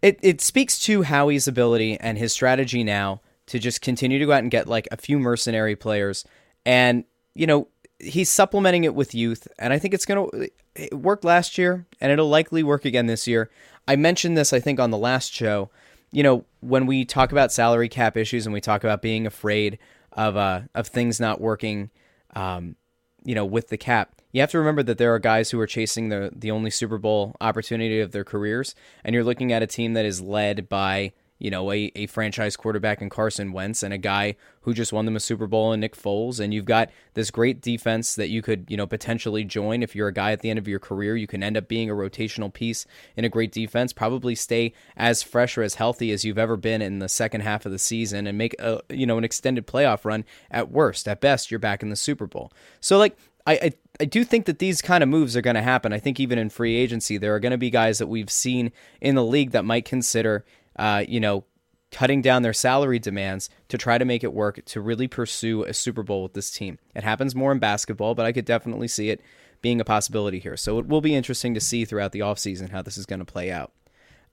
It 0.00 0.18
it 0.22 0.40
speaks 0.40 0.78
to 0.80 1.02
Howie's 1.02 1.46
ability 1.46 1.98
and 2.00 2.16
his 2.16 2.32
strategy 2.32 2.82
now 2.82 3.20
to 3.46 3.58
just 3.58 3.80
continue 3.82 4.18
to 4.18 4.26
go 4.26 4.32
out 4.32 4.42
and 4.42 4.50
get 4.50 4.66
like 4.66 4.88
a 4.90 4.96
few 4.96 5.18
mercenary 5.18 5.76
players, 5.76 6.24
and 6.64 7.04
you 7.34 7.46
know 7.46 7.68
he's 7.98 8.30
supplementing 8.30 8.84
it 8.84 8.94
with 8.94 9.14
youth, 9.14 9.46
and 9.58 9.72
I 9.72 9.78
think 9.78 9.92
it's 9.92 10.06
gonna 10.06 10.26
it 10.74 10.94
worked 10.94 11.24
last 11.24 11.58
year, 11.58 11.86
and 12.00 12.10
it'll 12.10 12.28
likely 12.28 12.62
work 12.62 12.84
again 12.84 13.06
this 13.06 13.26
year. 13.26 13.50
I 13.88 13.96
mentioned 13.96 14.36
this 14.36 14.52
I 14.52 14.60
think 14.60 14.80
on 14.80 14.90
the 14.90 14.98
last 14.98 15.32
show. 15.32 15.70
You 16.12 16.22
know 16.22 16.44
when 16.60 16.86
we 16.86 17.04
talk 17.04 17.32
about 17.32 17.52
salary 17.52 17.88
cap 17.88 18.16
issues 18.16 18.46
and 18.46 18.52
we 18.52 18.60
talk 18.60 18.84
about 18.84 19.02
being 19.02 19.26
afraid 19.26 19.78
of 20.12 20.36
uh 20.36 20.62
of 20.74 20.88
things 20.88 21.20
not 21.20 21.40
working, 21.40 21.90
um, 22.34 22.76
you 23.24 23.34
know, 23.34 23.44
with 23.44 23.68
the 23.68 23.76
cap. 23.76 24.20
You 24.32 24.40
have 24.40 24.50
to 24.50 24.58
remember 24.58 24.82
that 24.82 24.98
there 24.98 25.14
are 25.14 25.18
guys 25.18 25.50
who 25.50 25.60
are 25.60 25.66
chasing 25.66 26.08
the 26.08 26.30
the 26.34 26.50
only 26.50 26.70
Super 26.70 26.98
Bowl 26.98 27.34
opportunity 27.40 28.00
of 28.00 28.12
their 28.12 28.24
careers, 28.24 28.74
and 29.04 29.14
you're 29.14 29.24
looking 29.24 29.52
at 29.52 29.62
a 29.62 29.66
team 29.66 29.94
that 29.94 30.04
is 30.04 30.20
led 30.20 30.68
by 30.68 31.12
you 31.38 31.50
know, 31.50 31.70
a, 31.70 31.92
a 31.94 32.06
franchise 32.06 32.56
quarterback 32.56 33.02
in 33.02 33.10
Carson 33.10 33.52
Wentz 33.52 33.82
and 33.82 33.92
a 33.92 33.98
guy 33.98 34.36
who 34.62 34.72
just 34.72 34.92
won 34.92 35.04
them 35.04 35.16
a 35.16 35.20
Super 35.20 35.46
Bowl 35.46 35.72
in 35.72 35.80
Nick 35.80 35.94
Foles. 35.94 36.40
And 36.40 36.54
you've 36.54 36.64
got 36.64 36.90
this 37.14 37.30
great 37.30 37.60
defense 37.60 38.14
that 38.14 38.28
you 38.28 38.42
could, 38.42 38.66
you 38.68 38.76
know, 38.76 38.86
potentially 38.86 39.44
join. 39.44 39.82
If 39.82 39.94
you're 39.94 40.08
a 40.08 40.12
guy 40.12 40.32
at 40.32 40.40
the 40.40 40.50
end 40.50 40.58
of 40.58 40.66
your 40.66 40.78
career, 40.78 41.16
you 41.16 41.26
can 41.26 41.42
end 41.42 41.56
up 41.56 41.68
being 41.68 41.90
a 41.90 41.94
rotational 41.94 42.52
piece 42.52 42.86
in 43.16 43.24
a 43.24 43.28
great 43.28 43.52
defense, 43.52 43.92
probably 43.92 44.34
stay 44.34 44.72
as 44.96 45.22
fresh 45.22 45.58
or 45.58 45.62
as 45.62 45.74
healthy 45.74 46.10
as 46.10 46.24
you've 46.24 46.38
ever 46.38 46.56
been 46.56 46.80
in 46.80 46.98
the 46.98 47.08
second 47.08 47.42
half 47.42 47.66
of 47.66 47.72
the 47.72 47.78
season 47.78 48.26
and 48.26 48.38
make 48.38 48.54
a, 48.58 48.80
you 48.88 49.06
know, 49.06 49.18
an 49.18 49.24
extended 49.24 49.66
playoff 49.66 50.04
run 50.04 50.24
at 50.50 50.70
worst. 50.70 51.06
At 51.06 51.20
best, 51.20 51.50
you're 51.50 51.60
back 51.60 51.82
in 51.82 51.90
the 51.90 51.96
Super 51.96 52.26
Bowl. 52.26 52.50
So, 52.80 52.98
like, 52.98 53.16
I, 53.46 53.52
I, 53.52 53.72
I 54.00 54.04
do 54.04 54.24
think 54.24 54.46
that 54.46 54.58
these 54.58 54.82
kind 54.82 55.02
of 55.02 55.08
moves 55.08 55.36
are 55.36 55.40
going 55.40 55.54
to 55.56 55.62
happen. 55.62 55.92
I 55.92 55.98
think 55.98 56.18
even 56.18 56.38
in 56.38 56.50
free 56.50 56.76
agency, 56.76 57.16
there 57.16 57.34
are 57.34 57.40
going 57.40 57.52
to 57.52 57.58
be 57.58 57.70
guys 57.70 57.98
that 57.98 58.08
we've 58.08 58.30
seen 58.30 58.72
in 59.00 59.14
the 59.14 59.24
league 59.24 59.52
that 59.52 59.64
might 59.64 59.84
consider 59.84 60.44
uh, 60.78 61.04
you 61.06 61.20
know, 61.20 61.44
cutting 61.90 62.20
down 62.20 62.42
their 62.42 62.52
salary 62.52 62.98
demands 62.98 63.48
to 63.68 63.78
try 63.78 63.96
to 63.96 64.04
make 64.04 64.24
it 64.24 64.32
work 64.32 64.64
to 64.66 64.80
really 64.80 65.08
pursue 65.08 65.62
a 65.64 65.72
Super 65.72 66.02
Bowl 66.02 66.22
with 66.22 66.34
this 66.34 66.50
team. 66.50 66.78
It 66.94 67.04
happens 67.04 67.34
more 67.34 67.52
in 67.52 67.58
basketball, 67.58 68.14
but 68.14 68.26
I 68.26 68.32
could 68.32 68.44
definitely 68.44 68.88
see 68.88 69.10
it 69.10 69.20
being 69.62 69.80
a 69.80 69.84
possibility 69.84 70.38
here. 70.38 70.56
So 70.56 70.78
it 70.78 70.86
will 70.86 71.00
be 71.00 71.14
interesting 71.14 71.54
to 71.54 71.60
see 71.60 71.84
throughout 71.84 72.12
the 72.12 72.20
offseason 72.20 72.70
how 72.70 72.82
this 72.82 72.98
is 72.98 73.06
going 73.06 73.20
to 73.20 73.24
play 73.24 73.50
out. 73.50 73.72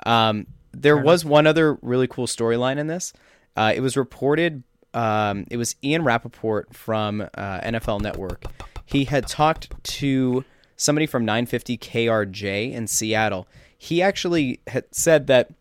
Um, 0.05 0.47
there 0.73 0.97
was 0.97 1.23
one 1.23 1.47
other 1.47 1.77
really 1.81 2.07
cool 2.07 2.27
storyline 2.27 2.77
in 2.77 2.87
this. 2.87 3.13
Uh, 3.55 3.71
it 3.75 3.81
was 3.81 3.95
reported, 3.95 4.63
um, 4.93 5.45
it 5.49 5.57
was 5.57 5.75
Ian 5.83 6.03
Rapoport 6.03 6.75
from 6.75 7.21
uh, 7.21 7.61
NFL 7.61 8.01
Network. 8.01 8.43
He 8.85 9.05
had 9.05 9.27
talked 9.27 9.71
to 9.83 10.43
somebody 10.75 11.05
from 11.05 11.23
950 11.23 11.77
KJR 11.77 12.71
in 12.73 12.87
Seattle. 12.87 13.47
He 13.77 14.01
actually 14.01 14.59
had 14.67 14.85
said 14.91 15.27
that 15.27 15.51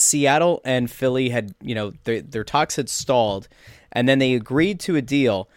Seattle 0.00 0.60
and 0.64 0.90
Philly 0.90 1.28
had, 1.28 1.54
you 1.60 1.74
know, 1.74 1.92
their, 2.04 2.22
their 2.22 2.44
talks 2.44 2.76
had 2.76 2.88
stalled, 2.88 3.48
and 3.92 4.08
then 4.08 4.18
they 4.18 4.34
agreed 4.34 4.80
to 4.80 4.96
a 4.96 5.02
deal. 5.02 5.48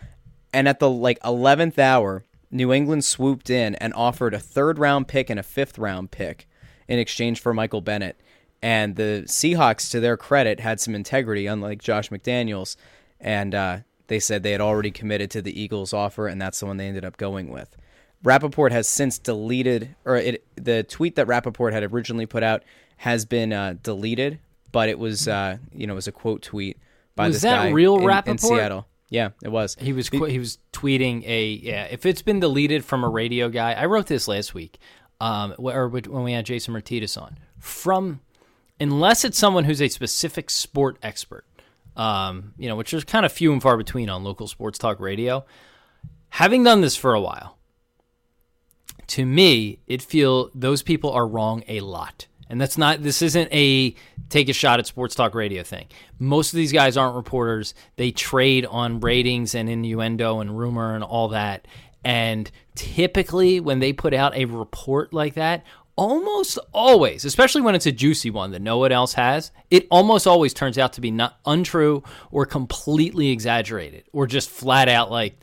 And 0.52 0.68
at 0.68 0.80
the 0.80 0.90
like 0.90 1.20
11th 1.22 1.80
hour, 1.80 2.24
New 2.52 2.72
England 2.72 3.04
swooped 3.06 3.50
in 3.50 3.76
and 3.76 3.94
offered 3.94 4.34
a 4.34 4.40
third 4.40 4.78
round 4.78 5.08
pick 5.08 5.30
and 5.30 5.40
a 5.40 5.44
fifth 5.44 5.78
round 5.80 6.12
pick 6.12 6.48
in 6.88 7.00
exchange 7.00 7.40
for 7.40 7.54
Michael 7.54 7.82
Bennett. 7.82 8.20
And 8.62 8.96
the 8.96 9.24
Seahawks, 9.26 9.90
to 9.92 10.00
their 10.00 10.16
credit, 10.16 10.60
had 10.60 10.80
some 10.80 10.96
integrity, 10.96 11.48
unlike 11.48 11.82
Josh 11.82 12.10
McDaniels. 12.10 12.76
And 13.20 13.56
uh, 13.56 13.80
they 14.08 14.20
said 14.20 14.44
they 14.44 14.52
had 14.52 14.62
already 14.62 14.92
committed 14.92 15.32
to 15.32 15.42
the 15.42 15.60
Eagles' 15.60 15.94
offer, 15.94 16.28
and 16.28 16.42
that's 16.42 16.60
the 16.60 16.66
one 16.66 16.78
they 16.78 16.88
ended 16.88 17.04
up 17.04 17.18
going 17.18 17.50
with. 17.50 17.76
Rapoport 18.24 18.72
has 18.72 18.88
since 18.88 19.18
deleted, 19.18 19.96
or 20.06 20.16
it, 20.16 20.46
the 20.56 20.84
tweet 20.84 21.16
that 21.16 21.28
Rapoport 21.28 21.74
had 21.74 21.84
originally 21.84 22.26
put 22.26 22.44
out 22.44 22.64
has 23.04 23.26
been 23.26 23.52
uh, 23.52 23.76
deleted, 23.84 24.40
but 24.72 24.88
it 24.88 24.98
was 24.98 25.28
uh, 25.28 25.58
you 25.74 25.86
know 25.86 25.92
it 25.92 25.96
was 25.98 26.08
a 26.08 26.14
quote 26.14 26.42
tweet 26.42 26.78
by 27.18 27.28
Was 27.28 27.36
this 27.36 27.42
that 27.44 27.64
guy 27.64 27.70
real 27.72 27.98
in, 27.98 28.32
in 28.32 28.38
Seattle. 28.38 28.88
Yeah, 29.10 29.32
it 29.44 29.50
was. 29.50 29.76
He 29.78 29.92
was 29.92 30.10
qu- 30.10 30.24
he 30.24 30.40
was 30.40 30.58
tweeting 30.72 31.28
a 31.28 31.48
yeah. 31.48 31.84
If 31.92 32.06
it's 32.06 32.22
been 32.22 32.40
deleted 32.40 32.86
from 32.86 33.04
a 33.04 33.10
radio 33.10 33.50
guy, 33.50 33.74
I 33.74 33.88
wrote 33.88 34.08
this 34.08 34.30
last 34.30 34.54
week, 34.54 34.80
um, 35.20 35.54
or 35.58 35.90
when 35.90 36.24
we 36.24 36.32
had 36.32 36.46
Jason 36.46 36.72
Martinez 36.72 37.18
on. 37.18 37.38
From 37.60 38.22
unless 38.80 39.26
it's 39.26 39.38
someone 39.38 39.66
who's 39.66 39.82
a 39.82 39.90
specific 39.90 40.50
sport 40.50 40.98
expert, 41.04 41.44
um, 41.98 42.54
you 42.58 42.70
know, 42.70 42.78
which 42.78 42.94
is 42.94 43.04
kind 43.04 43.26
of 43.26 43.34
few 43.34 43.52
and 43.52 43.62
far 43.62 43.76
between 43.76 44.10
on 44.10 44.24
local 44.24 44.48
sports 44.48 44.80
talk 44.80 45.02
radio. 45.02 45.44
Having 46.30 46.64
done 46.64 46.80
this 46.80 46.96
for 46.96 47.14
a 47.14 47.22
while, 47.22 47.58
to 49.08 49.26
me, 49.26 49.80
it 49.88 50.02
feel 50.02 50.52
those 50.56 50.82
people 50.82 51.12
are 51.12 51.28
wrong 51.28 51.66
a 51.68 51.82
lot. 51.82 52.28
And 52.50 52.60
that's 52.60 52.78
not 52.78 53.02
this 53.02 53.22
isn't 53.22 53.52
a 53.52 53.96
take 54.30 54.50
a 54.50 54.54
shot 54.54 54.80
at 54.80 54.88
sports 54.88 55.16
talk 55.16 55.34
radio 55.34 55.64
thing. 55.64 55.88
Most 56.20 56.54
of 56.54 56.58
these 56.58 56.72
guys 56.72 56.98
aren't 56.98 57.16
reporters. 57.16 57.74
They 57.96 58.12
trade 58.12 58.66
on 58.66 59.00
ratings 59.00 59.56
and 59.56 59.70
innuendo 59.70 60.40
and 60.40 60.58
rumor 60.58 60.96
and 60.96 61.04
all 61.04 61.30
that. 61.30 61.68
And 62.04 62.52
typically 62.76 63.60
when 63.60 63.80
they 63.80 63.94
put 63.94 64.14
out 64.14 64.36
a 64.36 64.46
report 64.46 65.14
like 65.14 65.36
that, 65.36 65.64
almost 65.96 66.58
always, 66.74 67.24
especially 67.26 67.62
when 67.62 67.76
it's 67.76 67.86
a 67.86 67.92
juicy 67.92 68.30
one 68.30 68.52
that 68.52 68.62
no 68.62 68.78
one 68.78 68.92
else 68.92 69.14
has, 69.14 69.52
it 69.70 69.88
almost 69.92 70.28
always 70.28 70.54
turns 70.54 70.78
out 70.78 70.94
to 70.94 71.02
be 71.02 71.12
not 71.12 71.40
untrue 71.46 72.04
or 72.32 72.46
completely 72.46 73.30
exaggerated 73.30 74.04
or 74.12 74.28
just 74.28 74.50
flat 74.50 74.90
out 74.90 75.12
like 75.12 75.40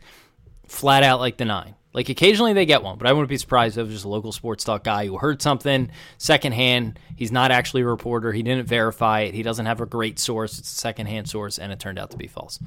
flat 0.67 1.03
out 1.03 1.21
like 1.21 1.37
the 1.37 1.45
nine. 1.45 1.75
Like 1.93 2.09
occasionally 2.09 2.53
they 2.53 2.67
get 2.67 2.83
one, 2.85 2.99
but 2.99 3.09
I 3.09 3.13
wouldn't 3.13 3.29
be 3.29 3.37
surprised 3.37 3.77
if 3.77 3.81
it 3.81 3.85
was 3.87 3.95
just 3.95 4.05
a 4.05 4.09
local 4.09 4.31
sports 4.31 4.63
talk 4.63 4.85
guy 4.85 5.07
who 5.07 5.19
heard 5.19 5.43
something 5.43 5.91
secondhand. 6.19 6.99
He's 7.17 7.33
not 7.33 7.51
actually 7.51 7.83
a 7.83 7.87
reporter. 7.87 8.33
He 8.33 8.43
didn't 8.45 8.67
verify 8.69 9.21
it. 9.23 9.35
He 9.35 9.43
doesn't 9.43 9.67
have 9.67 9.81
a 9.81 9.87
great 9.87 10.19
source. 10.21 10.59
It's 10.59 10.71
a 10.73 10.77
secondhand 10.77 11.29
source, 11.29 11.59
and 11.59 11.73
it 11.73 11.81
turned 11.81 11.99
out 11.99 12.11
to 12.13 12.17
be 12.17 12.29
false. 12.29 12.61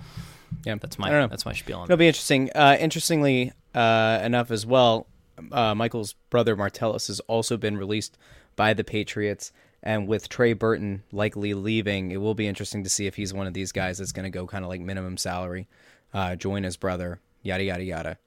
Yeah, 0.65 0.75
That's 0.75 0.97
I 0.99 1.09
don't 1.09 1.13
know. 1.13 1.21
my 1.21 1.27
that's 1.27 1.45
my 1.45 1.53
spiel 1.53 1.77
on 1.77 1.83
It'll 1.85 1.93
that. 1.95 1.99
be 1.99 2.07
interesting. 2.07 2.49
Uh, 2.53 2.75
interestingly 2.79 3.53
uh, 3.73 4.19
enough, 4.23 4.51
as 4.51 4.65
well, 4.65 5.07
uh, 5.51 5.73
Michael's 5.73 6.13
brother 6.29 6.55
Martellus 6.57 7.07
has 7.07 7.19
also 7.21 7.55
been 7.57 7.77
released 7.77 8.17
by 8.57 8.73
the 8.73 8.83
Patriots, 8.83 9.51
and 9.81 10.05
with 10.07 10.27
Trey 10.29 10.51
Burton 10.53 11.03
likely 11.13 11.53
leaving, 11.53 12.11
it 12.11 12.17
will 12.17 12.35
be 12.35 12.45
interesting 12.47 12.83
to 12.83 12.89
see 12.89 13.07
if 13.07 13.15
he's 13.15 13.33
one 13.33 13.47
of 13.47 13.53
these 13.53 13.71
guys 13.71 13.97
that's 13.99 14.11
going 14.11 14.25
to 14.25 14.29
go 14.29 14.45
kind 14.47 14.63
of 14.63 14.69
like 14.69 14.81
minimum 14.81 15.17
salary, 15.17 15.67
uh, 16.13 16.35
join 16.35 16.63
his 16.63 16.77
brother, 16.77 17.19
yada 17.41 17.63
yada 17.63 17.83
yada. 17.83 18.17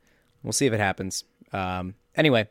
We'll 0.42 0.52
see 0.52 0.66
if 0.66 0.72
it 0.72 0.80
happens. 0.80 1.24
Um, 1.52 1.94
anyway, 2.14 2.48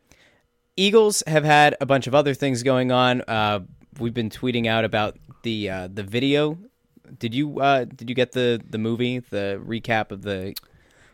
Eagles 0.76 1.24
have 1.28 1.44
had 1.44 1.76
a 1.80 1.86
bunch 1.86 2.08
of 2.08 2.16
other 2.16 2.34
things 2.34 2.64
going 2.64 2.92
on. 2.92 3.22
Uh, 3.22 3.62
we've 4.00 4.14
been 4.14 4.30
tweeting 4.30 4.68
out 4.68 4.86
about 4.86 5.18
the 5.44 5.70
uh, 5.70 5.88
the 5.92 6.04
video. 6.04 6.58
Did 7.20 7.34
you 7.34 7.60
uh, 7.60 7.86
did 7.86 8.10
you 8.10 8.16
get 8.16 8.32
the 8.34 8.62
the 8.70 8.78
movie 8.78 9.20
the 9.20 9.62
recap 9.66 10.12
of 10.12 10.22
the 10.22 10.56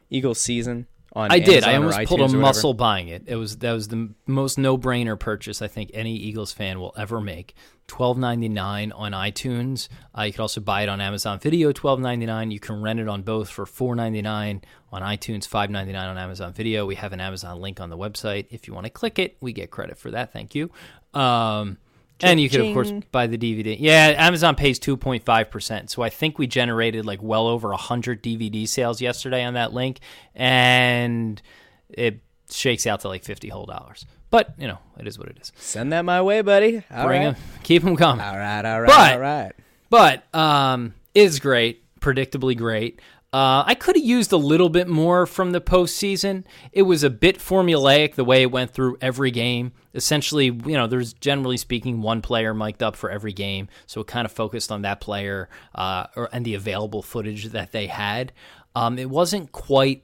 Eagles 0.09 0.39
season 0.39 0.87
on? 1.13 1.31
I 1.31 1.39
did. 1.39 1.63
I 1.63 1.75
almost 1.75 2.03
pulled 2.05 2.21
a 2.21 2.29
muscle 2.29 2.73
buying 2.73 3.09
it. 3.09 3.23
It 3.27 3.35
was 3.35 3.57
that 3.57 3.71
was 3.73 3.89
the 3.89 4.13
most 4.25 4.57
no 4.57 4.77
brainer 4.77 5.19
purchase 5.19 5.61
I 5.61 5.67
think 5.67 5.91
any 5.93 6.15
Eagles 6.15 6.51
fan 6.51 6.79
will 6.79 6.93
ever 6.97 7.21
make. 7.21 7.55
Twelve 7.91 8.17
ninety 8.17 8.47
nine 8.47 8.93
on 8.93 9.11
iTunes. 9.11 9.89
Uh, 10.17 10.21
you 10.21 10.31
can 10.31 10.39
also 10.39 10.61
buy 10.61 10.83
it 10.83 10.87
on 10.87 11.01
Amazon 11.01 11.39
Video. 11.39 11.73
Twelve 11.73 11.99
ninety 11.99 12.25
nine. 12.25 12.49
You 12.49 12.57
can 12.57 12.81
rent 12.81 13.01
it 13.01 13.09
on 13.09 13.21
both 13.21 13.49
for 13.49 13.65
four 13.65 13.97
ninety 13.97 14.21
nine 14.21 14.61
on 14.93 15.01
iTunes. 15.01 15.45
Five 15.45 15.69
ninety 15.69 15.91
nine 15.91 16.07
on 16.07 16.17
Amazon 16.17 16.53
Video. 16.53 16.85
We 16.85 16.95
have 16.95 17.11
an 17.11 17.19
Amazon 17.19 17.59
link 17.59 17.81
on 17.81 17.89
the 17.89 17.97
website. 17.97 18.45
If 18.49 18.65
you 18.65 18.73
want 18.73 18.85
to 18.85 18.89
click 18.89 19.19
it, 19.19 19.35
we 19.41 19.51
get 19.51 19.71
credit 19.71 19.97
for 19.97 20.09
that. 20.11 20.31
Thank 20.31 20.55
you. 20.55 20.71
Um, 21.13 21.79
and 22.21 22.39
you 22.39 22.49
could, 22.49 22.61
of 22.61 22.73
course 22.73 22.93
buy 23.11 23.27
the 23.27 23.37
DVD. 23.37 23.75
Yeah, 23.77 24.13
Amazon 24.15 24.55
pays 24.55 24.79
two 24.79 24.95
point 24.95 25.25
five 25.25 25.51
percent. 25.51 25.91
So 25.91 26.01
I 26.01 26.09
think 26.09 26.39
we 26.39 26.47
generated 26.47 27.05
like 27.05 27.21
well 27.21 27.45
over 27.45 27.73
hundred 27.73 28.23
DVD 28.23 28.65
sales 28.69 29.01
yesterday 29.01 29.43
on 29.43 29.55
that 29.55 29.73
link, 29.73 29.99
and 30.33 31.41
it 31.89 32.21
shakes 32.49 32.87
out 32.87 33.01
to 33.01 33.09
like 33.09 33.25
fifty 33.25 33.49
whole 33.49 33.65
dollars. 33.65 34.05
But 34.31 34.53
you 34.57 34.67
know, 34.67 34.79
it 34.97 35.07
is 35.07 35.19
what 35.19 35.27
it 35.27 35.37
is. 35.39 35.51
Send 35.57 35.91
that 35.93 36.03
my 36.03 36.21
way, 36.21 36.41
buddy. 36.41 36.83
All 36.91 37.05
Bring 37.05 37.21
right. 37.21 37.27
'em- 37.27 37.35
keep 37.63 37.83
them 37.83 37.95
coming. 37.95 38.25
All 38.25 38.37
right, 38.37 38.65
all 38.65 38.81
right, 38.81 38.87
But- 38.87 39.13
all 39.13 39.19
right. 39.19 39.51
But 39.91 40.33
um, 40.35 40.93
is 41.13 41.39
great, 41.39 41.83
predictably 41.99 42.57
great. 42.57 42.99
Uh, 43.33 43.63
I 43.65 43.75
could 43.75 43.95
have 43.95 44.03
used 44.03 44.33
a 44.33 44.37
little 44.37 44.67
bit 44.67 44.89
more 44.89 45.25
from 45.25 45.51
the 45.51 45.61
postseason. 45.61 46.43
It 46.73 46.81
was 46.81 47.01
a 47.03 47.09
bit 47.09 47.39
formulaic 47.39 48.15
the 48.15 48.25
way 48.25 48.41
it 48.41 48.51
went 48.51 48.71
through 48.71 48.97
every 48.99 49.31
game. 49.31 49.71
Essentially, 49.93 50.45
you 50.45 50.77
know, 50.77 50.85
there's 50.87 51.13
generally 51.13 51.55
speaking 51.57 52.01
one 52.01 52.21
player 52.21 52.53
mic'd 52.53 52.83
up 52.83 52.95
for 52.97 53.09
every 53.09 53.31
game, 53.33 53.67
so 53.85 54.01
it 54.01 54.07
kind 54.07 54.25
of 54.25 54.31
focused 54.33 54.69
on 54.71 54.81
that 54.81 54.99
player 55.01 55.47
uh, 55.75 56.07
or, 56.17 56.29
and 56.33 56.43
the 56.45 56.55
available 56.55 57.01
footage 57.01 57.45
that 57.47 57.71
they 57.73 57.87
had. 57.87 58.31
Um, 58.75 58.97
it 58.99 59.09
wasn't 59.09 59.51
quite 59.53 60.03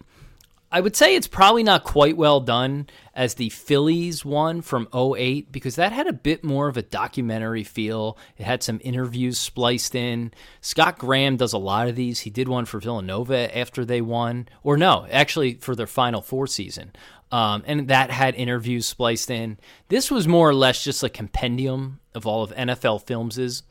I 0.69 0.81
would 0.81 0.97
say 0.97 1.15
it's 1.15 1.27
probably 1.27 1.63
not 1.63 1.85
quite 1.85 2.17
well 2.17 2.41
done 2.41 2.87
as 3.13 3.35
the 3.35 3.49
Phillies 3.49 4.25
one 4.25 4.61
from 4.61 4.89
08 4.93 5.49
because 5.49 5.75
that 5.75 5.93
had 5.93 6.07
a 6.07 6.13
bit 6.13 6.43
more 6.43 6.67
of 6.67 6.75
a 6.75 6.81
documentary 6.81 7.63
feel. 7.63 8.17
It 8.37 8.43
had 8.43 8.63
some 8.63 8.81
interviews 8.83 9.39
spliced 9.39 9.95
in. 9.95 10.33
Scott 10.59 10.97
Graham 10.97 11.37
does 11.37 11.53
a 11.53 11.57
lot 11.57 11.87
of 11.87 11.95
these. 11.95 12.21
He 12.21 12.29
did 12.29 12.49
one 12.49 12.65
for 12.65 12.81
Villanova 12.81 13.55
after 13.57 13.85
they 13.85 14.01
won, 14.01 14.49
or 14.61 14.75
no, 14.75 15.07
actually 15.09 15.53
for 15.53 15.73
their 15.73 15.87
Final 15.87 16.21
Four 16.21 16.47
season. 16.47 16.91
Um, 17.31 17.63
and 17.65 17.87
that 17.87 18.11
had 18.11 18.35
interviews 18.35 18.85
spliced 18.85 19.31
in. 19.31 19.57
This 19.87 20.11
was 20.11 20.27
more 20.27 20.49
or 20.49 20.55
less 20.55 20.83
just 20.83 21.03
a 21.03 21.09
compendium 21.09 22.01
of 22.13 22.27
all 22.27 22.43
of 22.43 22.51
NFL 22.51 23.05
Films' 23.05 23.63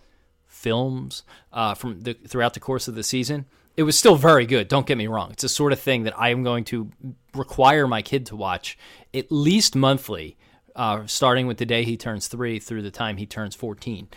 films 0.47 1.25
uh, 1.53 1.75
from 1.75 2.01
the 2.01 2.15
throughout 2.15 2.55
the 2.55 2.61
course 2.61 2.89
of 2.89 2.95
the 2.95 3.03
season. 3.03 3.45
It 3.77 3.83
was 3.83 3.99
still 3.99 4.17
very 4.17 4.47
good. 4.47 4.69
Don't 4.69 4.87
get 4.87 4.97
me 4.97 5.07
wrong. 5.07 5.33
It's 5.33 5.43
the 5.43 5.49
sort 5.49 5.73
of 5.73 5.81
thing 5.81 6.05
that 6.05 6.19
I 6.19 6.31
am 6.31 6.43
going 6.43 6.65
to 6.65 6.91
require 7.35 7.87
my 7.87 8.01
kid 8.03 8.27
to 8.27 8.37
watch 8.37 8.79
at 9.12 9.31
least 9.31 9.77
monthly, 9.77 10.39
uh, 10.75 11.07
starting 11.07 11.47
with 11.47 11.59
the 11.59 11.67
day 11.67 11.85
he 11.85 11.97
turns 11.97 12.27
three 12.29 12.59
through 12.59 12.83
the 12.83 12.91
time 12.91 13.19
he 13.19 13.27
turns 13.27 13.55
fourteen, 13.55 14.09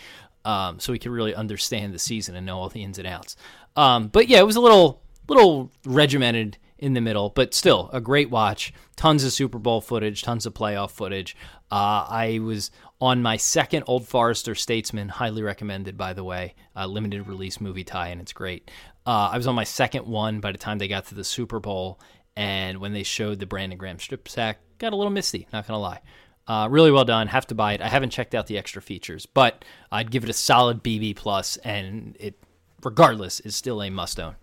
um, 0.45 0.79
so 0.79 0.93
he 0.93 0.99
can 0.99 1.11
really 1.11 1.35
understand 1.35 1.93
the 1.93 1.99
season 1.99 2.35
and 2.35 2.45
know 2.45 2.57
all 2.57 2.69
the 2.69 2.83
ins 2.83 2.97
and 2.97 3.07
outs. 3.07 3.35
Um, 3.75 4.07
but 4.07 4.29
yeah, 4.29 4.39
it 4.39 4.45
was 4.45 4.55
a 4.55 4.61
little 4.61 5.01
little 5.27 5.71
regimented 5.85 6.57
in 6.77 6.93
the 6.93 7.01
middle, 7.01 7.29
but 7.29 7.53
still 7.53 7.89
a 7.91 7.99
great 7.99 8.29
watch. 8.29 8.73
Tons 8.95 9.25
of 9.25 9.33
Super 9.33 9.59
Bowl 9.59 9.81
footage, 9.81 10.21
tons 10.21 10.45
of 10.45 10.53
playoff 10.53 10.91
footage. 10.91 11.35
Uh, 11.69 12.07
I 12.09 12.39
was 12.41 12.71
on 13.01 13.21
my 13.21 13.37
second 13.37 13.83
Old 13.85 14.07
Forester 14.07 14.55
Statesman, 14.55 15.09
highly 15.09 15.41
recommended, 15.41 15.97
by 15.97 16.13
the 16.13 16.23
way, 16.23 16.55
uh, 16.75 16.85
limited 16.85 17.27
release 17.27 17.61
movie 17.61 17.83
tie, 17.83 18.07
and 18.07 18.19
it's 18.19 18.33
great. 18.33 18.71
Uh, 19.09 19.31
I 19.33 19.37
was 19.37 19.47
on 19.47 19.55
my 19.55 19.63
second 19.63 20.05
one 20.05 20.39
by 20.39 20.51
the 20.51 20.59
time 20.59 20.77
they 20.77 20.87
got 20.87 21.07
to 21.07 21.15
the 21.15 21.23
Super 21.23 21.59
Bowl, 21.59 21.99
and 22.35 22.77
when 22.77 22.93
they 22.93 23.01
showed 23.01 23.39
the 23.39 23.47
Brandon 23.47 23.75
Graham 23.75 23.97
strip 23.97 24.29
sack, 24.29 24.59
got 24.77 24.93
a 24.93 24.95
little 24.95 25.09
misty, 25.09 25.47
not 25.51 25.65
gonna 25.65 25.79
lie. 25.79 26.01
Uh, 26.47 26.67
really 26.69 26.91
well 26.91 27.05
done. 27.05 27.25
Have 27.25 27.47
to 27.47 27.55
buy 27.55 27.73
it. 27.73 27.81
I 27.81 27.87
haven't 27.87 28.11
checked 28.11 28.35
out 28.35 28.45
the 28.45 28.59
extra 28.59 28.83
features, 28.83 29.25
but 29.25 29.65
I'd 29.91 30.11
give 30.11 30.23
it 30.23 30.29
a 30.29 30.33
solid 30.33 30.83
BB 30.83 31.15
plus, 31.15 31.57
and 31.57 32.17
it, 32.19 32.35
regardless, 32.83 33.39
is 33.39 33.55
still 33.55 33.81
a 33.81 33.89
must 33.89 34.19
own. 34.19 34.35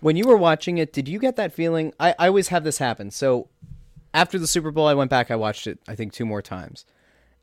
When 0.00 0.16
you 0.16 0.26
were 0.26 0.36
watching 0.36 0.76
it, 0.76 0.92
did 0.92 1.08
you 1.08 1.18
get 1.18 1.36
that 1.36 1.54
feeling? 1.54 1.94
I, 1.98 2.14
I 2.18 2.26
always 2.26 2.48
have 2.48 2.62
this 2.62 2.76
happen. 2.76 3.10
So 3.10 3.48
after 4.12 4.38
the 4.38 4.46
Super 4.46 4.70
Bowl, 4.70 4.86
I 4.86 4.92
went 4.92 5.08
back. 5.08 5.30
I 5.30 5.36
watched 5.36 5.66
it. 5.66 5.78
I 5.88 5.94
think 5.94 6.12
two 6.12 6.26
more 6.26 6.42
times. 6.42 6.84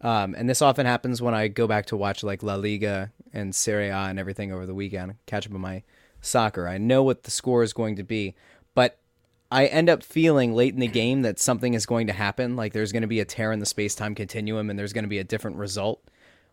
Um, 0.01 0.35
and 0.37 0.47
this 0.47 0.61
often 0.61 0.85
happens 0.85 1.23
when 1.23 1.33
I 1.33 1.47
go 1.47 1.65
back 1.65 1.87
to 1.87 1.97
watch 1.97 2.21
like 2.21 2.43
La 2.43 2.53
Liga 2.53 3.11
and 3.33 3.55
Serie 3.55 3.89
A 3.89 3.97
and 3.97 4.19
everything 4.19 4.51
over 4.51 4.67
the 4.67 4.75
weekend, 4.75 5.15
catch 5.25 5.47
up 5.47 5.55
on 5.55 5.61
my 5.61 5.81
soccer. 6.27 6.67
I 6.67 6.77
know 6.77 7.03
what 7.03 7.23
the 7.23 7.31
score 7.31 7.63
is 7.63 7.73
going 7.73 7.95
to 7.95 8.03
be, 8.03 8.35
but 8.75 8.99
I 9.51 9.65
end 9.65 9.89
up 9.89 10.03
feeling 10.03 10.53
late 10.53 10.73
in 10.73 10.79
the 10.79 10.87
game 10.87 11.21
that 11.21 11.39
something 11.39 11.73
is 11.73 11.85
going 11.85 12.07
to 12.07 12.13
happen. 12.13 12.55
Like 12.55 12.73
there's 12.73 12.91
going 12.91 13.01
to 13.01 13.07
be 13.07 13.19
a 13.19 13.25
tear 13.25 13.51
in 13.51 13.59
the 13.59 13.65
space 13.65 13.95
time 13.95 14.15
continuum, 14.15 14.69
and 14.69 14.77
there's 14.77 14.93
going 14.93 15.05
to 15.05 15.09
be 15.09 15.19
a 15.19 15.23
different 15.23 15.57
result. 15.57 16.01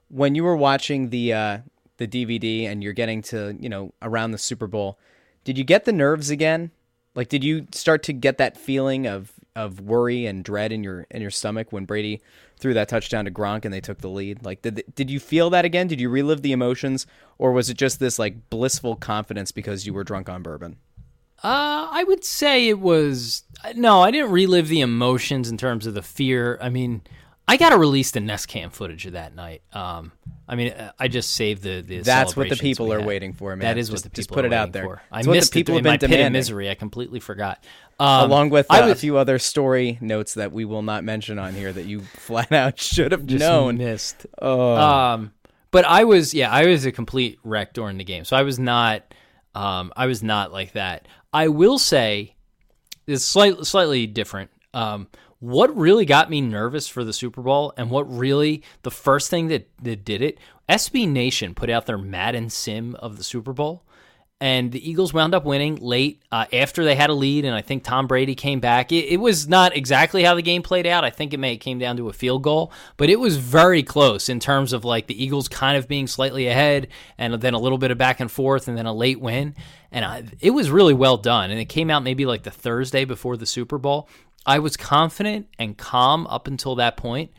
When 0.08 0.34
you 0.34 0.44
were 0.44 0.56
watching 0.56 1.10
the 1.10 1.32
uh, 1.32 1.58
the 1.96 2.06
DVD 2.06 2.64
and 2.64 2.82
you're 2.82 2.92
getting 2.92 3.22
to 3.22 3.56
you 3.58 3.68
know 3.68 3.92
around 4.00 4.30
the 4.30 4.38
Super 4.38 4.66
Bowl, 4.66 4.98
did 5.42 5.58
you 5.58 5.64
get 5.64 5.84
the 5.84 5.92
nerves 5.92 6.30
again? 6.30 6.70
Like, 7.14 7.28
did 7.28 7.44
you 7.44 7.66
start 7.72 8.02
to 8.04 8.12
get 8.12 8.38
that 8.38 8.56
feeling 8.56 9.06
of 9.06 9.32
of 9.56 9.80
worry 9.80 10.26
and 10.26 10.44
dread 10.44 10.72
in 10.72 10.82
your 10.82 11.06
in 11.10 11.22
your 11.22 11.30
stomach 11.30 11.72
when 11.72 11.84
Brady 11.84 12.20
threw 12.58 12.74
that 12.74 12.88
touchdown 12.88 13.24
to 13.24 13.30
Gronk 13.30 13.64
and 13.64 13.72
they 13.72 13.80
took 13.80 13.98
the 13.98 14.08
lead? 14.08 14.44
Like, 14.44 14.62
did 14.62 14.84
did 14.94 15.10
you 15.10 15.20
feel 15.20 15.50
that 15.50 15.64
again? 15.64 15.86
Did 15.86 16.00
you 16.00 16.08
relive 16.08 16.42
the 16.42 16.52
emotions, 16.52 17.06
or 17.38 17.52
was 17.52 17.70
it 17.70 17.76
just 17.76 18.00
this 18.00 18.18
like 18.18 18.50
blissful 18.50 18.96
confidence 18.96 19.52
because 19.52 19.86
you 19.86 19.94
were 19.94 20.04
drunk 20.04 20.28
on 20.28 20.42
bourbon? 20.42 20.76
Uh, 21.42 21.88
I 21.90 22.04
would 22.04 22.24
say 22.24 22.68
it 22.68 22.80
was 22.80 23.44
no. 23.74 24.00
I 24.00 24.10
didn't 24.10 24.30
relive 24.30 24.68
the 24.68 24.80
emotions 24.80 25.50
in 25.50 25.58
terms 25.58 25.86
of 25.86 25.94
the 25.94 26.02
fear. 26.02 26.58
I 26.62 26.70
mean, 26.70 27.02
I 27.46 27.56
got 27.58 27.70
to 27.70 27.76
release 27.78 28.10
the 28.10 28.20
Nest 28.20 28.48
Cam 28.48 28.70
footage 28.70 29.04
of 29.06 29.12
that 29.12 29.34
night. 29.34 29.62
Um, 29.72 30.12
I 30.48 30.54
mean, 30.56 30.72
uh, 30.72 30.92
I 30.98 31.08
just 31.08 31.32
saved 31.32 31.62
the. 31.62 31.82
the 31.82 32.00
That's 32.00 32.34
what 32.36 32.48
the 32.48 32.56
people 32.56 32.90
are 32.92 33.02
waiting 33.02 33.34
for, 33.34 33.50
man. 33.54 33.60
That 33.60 33.78
is 33.78 33.88
Just- 33.90 34.04
what 34.04 34.10
the 34.10 34.16
just 34.16 34.28
people 34.30 34.36
put 34.42 34.44
are 34.46 34.48
it 34.48 34.54
out 34.54 34.72
there. 34.72 34.84
for. 34.84 35.02
I 35.12 35.18
It's 35.18 35.26
what 35.26 35.32
the 35.34 35.36
missed 35.38 35.52
people 35.52 35.74
it 35.74 35.78
have 35.78 35.82
been 35.84 35.90
my 35.92 35.96
pit 35.98 36.04
of 36.04 36.10
demanding. 36.10 36.32
misery. 36.32 36.70
I 36.70 36.74
completely 36.74 37.20
forgot. 37.20 37.62
Um, 38.00 38.30
Along 38.30 38.50
with 38.50 38.66
uh, 38.70 38.74
I 38.74 38.78
a 38.80 38.88
was 38.88 39.00
few 39.00 39.18
other 39.18 39.38
story 39.38 39.98
notes 40.00 40.34
that 40.34 40.52
we 40.52 40.64
will 40.64 40.82
not 40.82 41.04
mention 41.04 41.38
on 41.38 41.52
here 41.54 41.72
that 41.72 41.84
you 41.84 42.00
flat 42.16 42.50
out 42.50 42.78
should 42.80 43.12
have 43.12 43.26
just 43.26 43.40
known. 43.40 43.76
missed. 43.78 44.26
Oh. 44.40 44.74
Um, 44.76 45.32
but 45.70 45.84
I 45.84 46.04
was, 46.04 46.32
yeah, 46.34 46.50
I 46.50 46.66
was 46.66 46.86
a 46.86 46.92
complete 46.92 47.38
wreck 47.44 47.72
during 47.74 47.98
the 47.98 48.04
game. 48.04 48.24
So 48.24 48.36
I 48.36 48.42
was 48.42 48.58
not, 48.58 49.02
um, 49.54 49.92
I 49.96 50.06
was 50.06 50.22
not 50.22 50.50
like 50.52 50.72
that. 50.72 51.06
I 51.32 51.48
will 51.48 51.78
say, 51.78 52.34
it's 53.06 53.24
slightly 53.24 53.64
slightly 53.64 54.06
different. 54.06 54.50
Um, 54.72 55.08
what 55.44 55.76
really 55.76 56.06
got 56.06 56.30
me 56.30 56.40
nervous 56.40 56.88
for 56.88 57.04
the 57.04 57.12
Super 57.12 57.42
Bowl, 57.42 57.74
and 57.76 57.90
what 57.90 58.10
really 58.10 58.62
the 58.82 58.90
first 58.90 59.28
thing 59.28 59.48
that 59.48 59.68
that 59.82 60.04
did 60.04 60.22
it, 60.22 60.38
SB 60.68 61.06
Nation 61.06 61.54
put 61.54 61.68
out 61.68 61.84
their 61.84 61.98
Madden 61.98 62.48
sim 62.48 62.94
of 62.96 63.18
the 63.18 63.24
Super 63.24 63.52
Bowl. 63.52 63.84
And 64.40 64.72
the 64.72 64.90
Eagles 64.90 65.14
wound 65.14 65.34
up 65.34 65.44
winning 65.44 65.76
late 65.76 66.22
uh, 66.32 66.44
after 66.52 66.84
they 66.84 66.96
had 66.96 67.08
a 67.08 67.14
lead, 67.14 67.44
and 67.44 67.54
I 67.54 67.62
think 67.62 67.84
Tom 67.84 68.06
Brady 68.06 68.34
came 68.34 68.58
back. 68.58 68.90
It, 68.90 69.06
it 69.06 69.16
was 69.18 69.48
not 69.48 69.76
exactly 69.76 70.22
how 70.22 70.34
the 70.34 70.42
game 70.42 70.62
played 70.62 70.86
out. 70.86 71.04
I 71.04 71.10
think 71.10 71.32
it 71.32 71.38
may 71.38 71.56
came 71.56 71.78
down 71.78 71.96
to 71.98 72.08
a 72.08 72.12
field 72.12 72.42
goal, 72.42 72.72
but 72.96 73.08
it 73.08 73.20
was 73.20 73.36
very 73.36 73.82
close 73.82 74.28
in 74.28 74.40
terms 74.40 74.72
of 74.72 74.84
like 74.84 75.06
the 75.06 75.22
Eagles 75.22 75.48
kind 75.48 75.78
of 75.78 75.88
being 75.88 76.06
slightly 76.06 76.46
ahead, 76.48 76.88
and 77.16 77.34
then 77.34 77.54
a 77.54 77.58
little 77.58 77.78
bit 77.78 77.90
of 77.90 77.96
back 77.96 78.20
and 78.20 78.30
forth, 78.30 78.66
and 78.66 78.76
then 78.76 78.86
a 78.86 78.92
late 78.92 79.20
win. 79.20 79.54
And 79.92 80.04
I, 80.04 80.24
it 80.40 80.50
was 80.50 80.70
really 80.70 80.94
well 80.94 81.16
done. 81.16 81.50
And 81.50 81.60
it 81.60 81.66
came 81.66 81.88
out 81.88 82.02
maybe 82.02 82.26
like 82.26 82.42
the 82.42 82.50
Thursday 82.50 83.04
before 83.04 83.36
the 83.36 83.46
Super 83.46 83.78
Bowl. 83.78 84.08
I 84.46 84.58
was 84.58 84.76
confident 84.76 85.48
and 85.58 85.76
calm 85.76 86.26
up 86.26 86.46
until 86.46 86.74
that 86.76 86.96
point. 86.96 87.32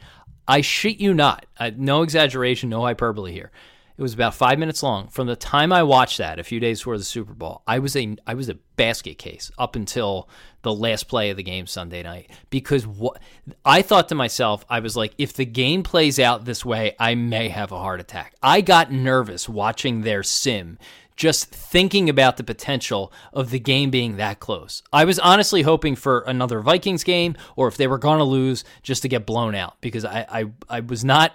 I 0.48 0.62
shit 0.62 1.00
you 1.00 1.14
not. 1.14 1.46
Uh, 1.60 1.72
no 1.76 2.02
exaggeration, 2.02 2.70
no 2.70 2.82
hyperbole 2.82 3.32
here. 3.32 3.52
It 3.98 4.02
was 4.02 4.14
about 4.14 4.36
five 4.36 4.60
minutes 4.60 4.84
long. 4.84 5.08
From 5.08 5.28
the 5.28 5.38
time 5.38 5.72
I 5.72 5.84
watched 5.84 6.18
that, 6.18 6.38
a 6.38 6.44
few 6.44 6.60
days 6.60 6.82
before 6.82 6.98
the 6.98 7.06
Super 7.06 7.34
Bowl, 7.34 7.62
I 7.66 7.80
was 7.80 7.96
a 7.96 8.18
I 8.28 8.34
was 8.34 8.50
a 8.50 8.56
basket 8.76 9.18
case 9.18 9.52
up 9.58 9.78
until 9.78 10.28
the 10.64 10.74
last 10.74 11.08
play 11.08 11.30
of 11.30 11.38
the 11.38 11.44
game 11.44 11.66
Sunday 11.66 12.04
night 12.04 12.30
because 12.50 12.86
what 12.86 13.22
I 13.64 13.82
thought 13.82 14.10
to 14.10 14.16
myself, 14.16 14.66
I 14.70 14.82
was 14.82 14.98
like, 14.98 15.14
if 15.18 15.32
the 15.34 15.46
game 15.46 15.82
plays 15.82 16.20
out 16.20 16.44
this 16.44 16.66
way, 16.66 16.94
I 17.00 17.16
may 17.16 17.48
have 17.48 17.72
a 17.72 17.80
heart 17.80 18.02
attack. 18.02 18.36
I 18.44 18.60
got 18.60 18.92
nervous 18.92 19.48
watching 19.48 20.02
their 20.02 20.24
sim 20.24 20.78
just 21.16 21.50
thinking 21.50 22.10
about 22.10 22.38
the 22.38 22.44
potential 22.44 23.12
of 23.32 23.50
the 23.50 23.60
game 23.60 23.90
being 23.90 24.18
that 24.18 24.40
close. 24.40 24.84
I 24.92 25.06
was 25.06 25.20
honestly 25.20 25.62
hoping 25.62 25.96
for 25.96 26.22
another 26.22 26.60
Vikings 26.60 27.04
game, 27.04 27.36
or 27.56 27.68
if 27.68 27.78
they 27.78 27.88
were 27.88 27.98
going 27.98 28.20
to 28.20 28.26
lose, 28.26 28.64
just 28.84 29.02
to 29.04 29.10
get 29.10 29.26
blown 29.26 29.56
out 29.56 29.80
because 29.82 30.06
I, 30.06 30.26
I, 30.30 30.46
I 30.70 30.80
was 30.82 31.06
not, 31.06 31.34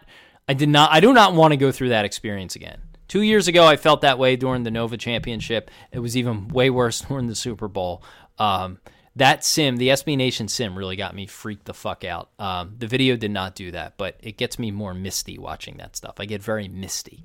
I 0.48 0.54
did 0.54 0.68
not, 0.68 0.90
I 0.92 1.00
do 1.00 1.12
not 1.12 1.34
want 1.34 1.52
to 1.52 1.56
go 1.56 1.72
through 1.72 1.90
that 1.90 2.04
experience 2.04 2.56
again. 2.56 2.80
Two 3.08 3.22
years 3.22 3.48
ago, 3.48 3.66
I 3.66 3.76
felt 3.76 4.02
that 4.02 4.18
way 4.18 4.36
during 4.36 4.62
the 4.62 4.70
Nova 4.70 4.96
Championship. 4.96 5.70
It 5.90 5.98
was 5.98 6.16
even 6.16 6.48
way 6.48 6.70
worse 6.70 7.00
during 7.08 7.26
the 7.26 7.34
Super 7.34 7.68
Bowl. 7.68 8.02
Um, 8.38 8.78
that 9.16 9.44
sim, 9.44 9.76
the 9.76 9.88
SB 9.88 10.16
Nation 10.16 10.46
sim, 10.46 10.78
really 10.78 10.96
got 10.96 11.14
me 11.14 11.26
freaked 11.26 11.64
the 11.64 11.74
fuck 11.74 12.04
out. 12.04 12.30
Um, 12.38 12.76
the 12.78 12.86
video 12.86 13.16
did 13.16 13.32
not 13.32 13.54
do 13.54 13.72
that, 13.72 13.96
but 13.96 14.16
it 14.20 14.36
gets 14.36 14.58
me 14.58 14.70
more 14.70 14.94
misty 14.94 15.38
watching 15.38 15.78
that 15.78 15.96
stuff. 15.96 16.14
I 16.18 16.26
get 16.26 16.42
very 16.42 16.68
misty. 16.68 17.24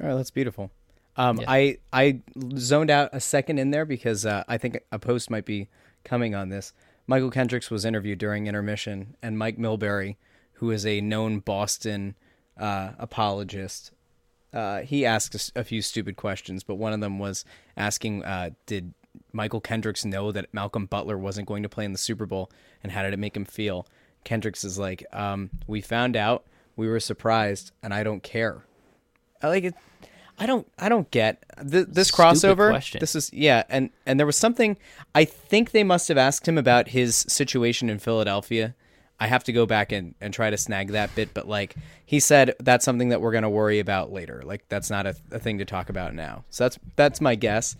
All 0.00 0.08
right, 0.08 0.14
that's 0.14 0.30
beautiful. 0.30 0.70
Um, 1.16 1.40
I 1.46 1.78
I 1.92 2.20
zoned 2.56 2.90
out 2.90 3.10
a 3.12 3.20
second 3.20 3.58
in 3.58 3.70
there 3.70 3.84
because 3.84 4.24
uh, 4.24 4.44
I 4.48 4.58
think 4.58 4.80
a 4.92 4.98
post 4.98 5.30
might 5.30 5.44
be 5.44 5.68
coming 6.04 6.34
on 6.34 6.48
this. 6.48 6.72
Mychal 7.08 7.32
Kendricks 7.32 7.70
was 7.70 7.84
interviewed 7.84 8.18
during 8.18 8.46
intermission, 8.46 9.16
and 9.22 9.36
Mike 9.36 9.58
Milbury, 9.58 10.16
who 10.54 10.70
is 10.70 10.86
a 10.86 11.00
known 11.00 11.40
Boston 11.40 12.14
uh, 12.56 12.92
apologist, 12.98 13.90
uh, 14.52 14.80
he 14.80 15.04
asked 15.04 15.52
a 15.56 15.64
few 15.64 15.82
stupid 15.82 16.16
questions, 16.16 16.62
but 16.62 16.76
one 16.76 16.92
of 16.92 17.00
them 17.00 17.18
was 17.18 17.44
asking, 17.76 18.24
uh, 18.24 18.50
"Did 18.66 18.94
Mychal 19.34 19.62
Kendricks 19.62 20.04
know 20.04 20.30
that 20.32 20.52
Malcolm 20.54 20.86
Butler 20.86 21.18
wasn't 21.18 21.48
going 21.48 21.62
to 21.64 21.68
play 21.68 21.84
in 21.84 21.92
the 21.92 21.98
Super 21.98 22.26
Bowl, 22.26 22.50
and 22.82 22.92
how 22.92 23.02
did 23.02 23.12
it 23.12 23.18
make 23.18 23.36
him 23.36 23.44
feel?" 23.44 23.86
Kendricks 24.22 24.64
is 24.64 24.78
like, 24.78 25.04
um, 25.12 25.50
"We 25.66 25.80
found 25.80 26.16
out, 26.16 26.44
we 26.76 26.88
were 26.88 27.00
surprised, 27.00 27.72
and 27.82 27.92
I 27.92 28.04
don't 28.04 28.22
care." 28.22 28.64
I 29.42 29.48
like 29.48 29.64
it. 29.64 29.74
I 30.40 30.46
don't. 30.46 30.66
I 30.78 30.88
don't 30.88 31.08
get 31.10 31.44
th- 31.58 31.86
this 31.88 32.08
Stupid 32.08 32.22
crossover. 32.22 32.70
question. 32.70 32.98
This 32.98 33.14
is 33.14 33.30
yeah, 33.32 33.62
and 33.68 33.90
and 34.06 34.18
there 34.18 34.26
was 34.26 34.36
something. 34.36 34.76
I 35.14 35.24
think 35.26 35.70
they 35.72 35.84
must 35.84 36.08
have 36.08 36.16
asked 36.18 36.48
him 36.48 36.56
about 36.58 36.88
his 36.88 37.14
situation 37.28 37.90
in 37.90 37.98
Philadelphia. 37.98 38.74
I 39.22 39.26
have 39.26 39.44
to 39.44 39.52
go 39.52 39.66
back 39.66 39.92
and, 39.92 40.14
and 40.18 40.32
try 40.32 40.48
to 40.48 40.56
snag 40.56 40.92
that 40.92 41.14
bit, 41.14 41.34
but 41.34 41.46
like 41.46 41.74
he 42.06 42.20
said, 42.20 42.54
that's 42.58 42.86
something 42.86 43.10
that 43.10 43.20
we're 43.20 43.32
gonna 43.32 43.50
worry 43.50 43.78
about 43.78 44.10
later. 44.10 44.40
Like 44.42 44.66
that's 44.70 44.88
not 44.88 45.04
a, 45.06 45.14
a 45.30 45.38
thing 45.38 45.58
to 45.58 45.66
talk 45.66 45.90
about 45.90 46.14
now. 46.14 46.44
So 46.48 46.64
that's 46.64 46.78
that's 46.96 47.20
my 47.20 47.34
guess. 47.34 47.76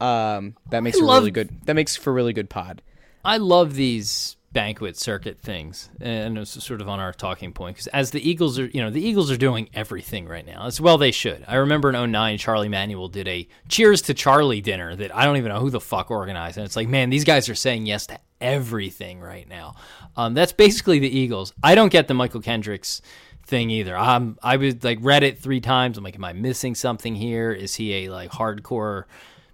Um, 0.00 0.56
that 0.70 0.82
makes 0.82 0.96
I 0.96 1.00
for 1.00 1.06
love- 1.06 1.18
really 1.20 1.32
good. 1.32 1.50
That 1.66 1.74
makes 1.74 1.96
for 1.96 2.12
really 2.14 2.32
good 2.32 2.48
pod. 2.48 2.80
I 3.22 3.36
love 3.36 3.74
these 3.74 4.36
banquet 4.52 4.96
circuit 4.96 5.40
things, 5.40 5.90
and 6.00 6.36
it's 6.36 6.62
sort 6.64 6.80
of 6.80 6.88
on 6.88 6.98
our 6.98 7.12
talking 7.12 7.52
point 7.52 7.76
because 7.76 7.86
as 7.88 8.10
the 8.10 8.28
Eagles 8.28 8.58
are, 8.58 8.66
you 8.66 8.80
know, 8.80 8.90
the 8.90 9.00
Eagles 9.00 9.30
are 9.30 9.36
doing 9.36 9.68
everything 9.74 10.26
right 10.26 10.44
now 10.44 10.66
as 10.66 10.80
well. 10.80 10.98
They 10.98 11.12
should. 11.12 11.44
I 11.46 11.56
remember 11.56 11.90
in 11.92 12.10
09, 12.10 12.38
Charlie 12.38 12.68
Manuel 12.68 13.08
did 13.08 13.28
a 13.28 13.46
Cheers 13.68 14.02
to 14.02 14.14
Charlie 14.14 14.60
dinner 14.60 14.96
that 14.96 15.14
I 15.14 15.24
don't 15.24 15.36
even 15.36 15.50
know 15.50 15.60
who 15.60 15.70
the 15.70 15.80
fuck 15.80 16.10
organized, 16.10 16.56
and 16.56 16.66
it's 16.66 16.76
like, 16.76 16.88
man, 16.88 17.10
these 17.10 17.24
guys 17.24 17.48
are 17.48 17.54
saying 17.54 17.86
yes 17.86 18.06
to 18.06 18.18
everything 18.40 19.20
right 19.20 19.48
now. 19.48 19.76
Um, 20.16 20.34
that's 20.34 20.52
basically 20.52 20.98
the 20.98 21.10
Eagles. 21.16 21.52
I 21.62 21.74
don't 21.74 21.92
get 21.92 22.08
the 22.08 22.14
Mychal 22.14 22.42
Kendricks 22.42 23.02
thing 23.46 23.70
either. 23.70 23.96
Um, 23.96 24.38
I 24.42 24.56
was 24.56 24.82
like 24.82 24.98
read 25.00 25.22
it 25.22 25.38
three 25.38 25.60
times. 25.60 25.96
I'm 25.96 26.04
like, 26.04 26.16
am 26.16 26.24
I 26.24 26.32
missing 26.32 26.74
something 26.74 27.14
here? 27.14 27.52
Is 27.52 27.76
he 27.76 28.06
a 28.06 28.10
like 28.10 28.30
hardcore 28.32 29.04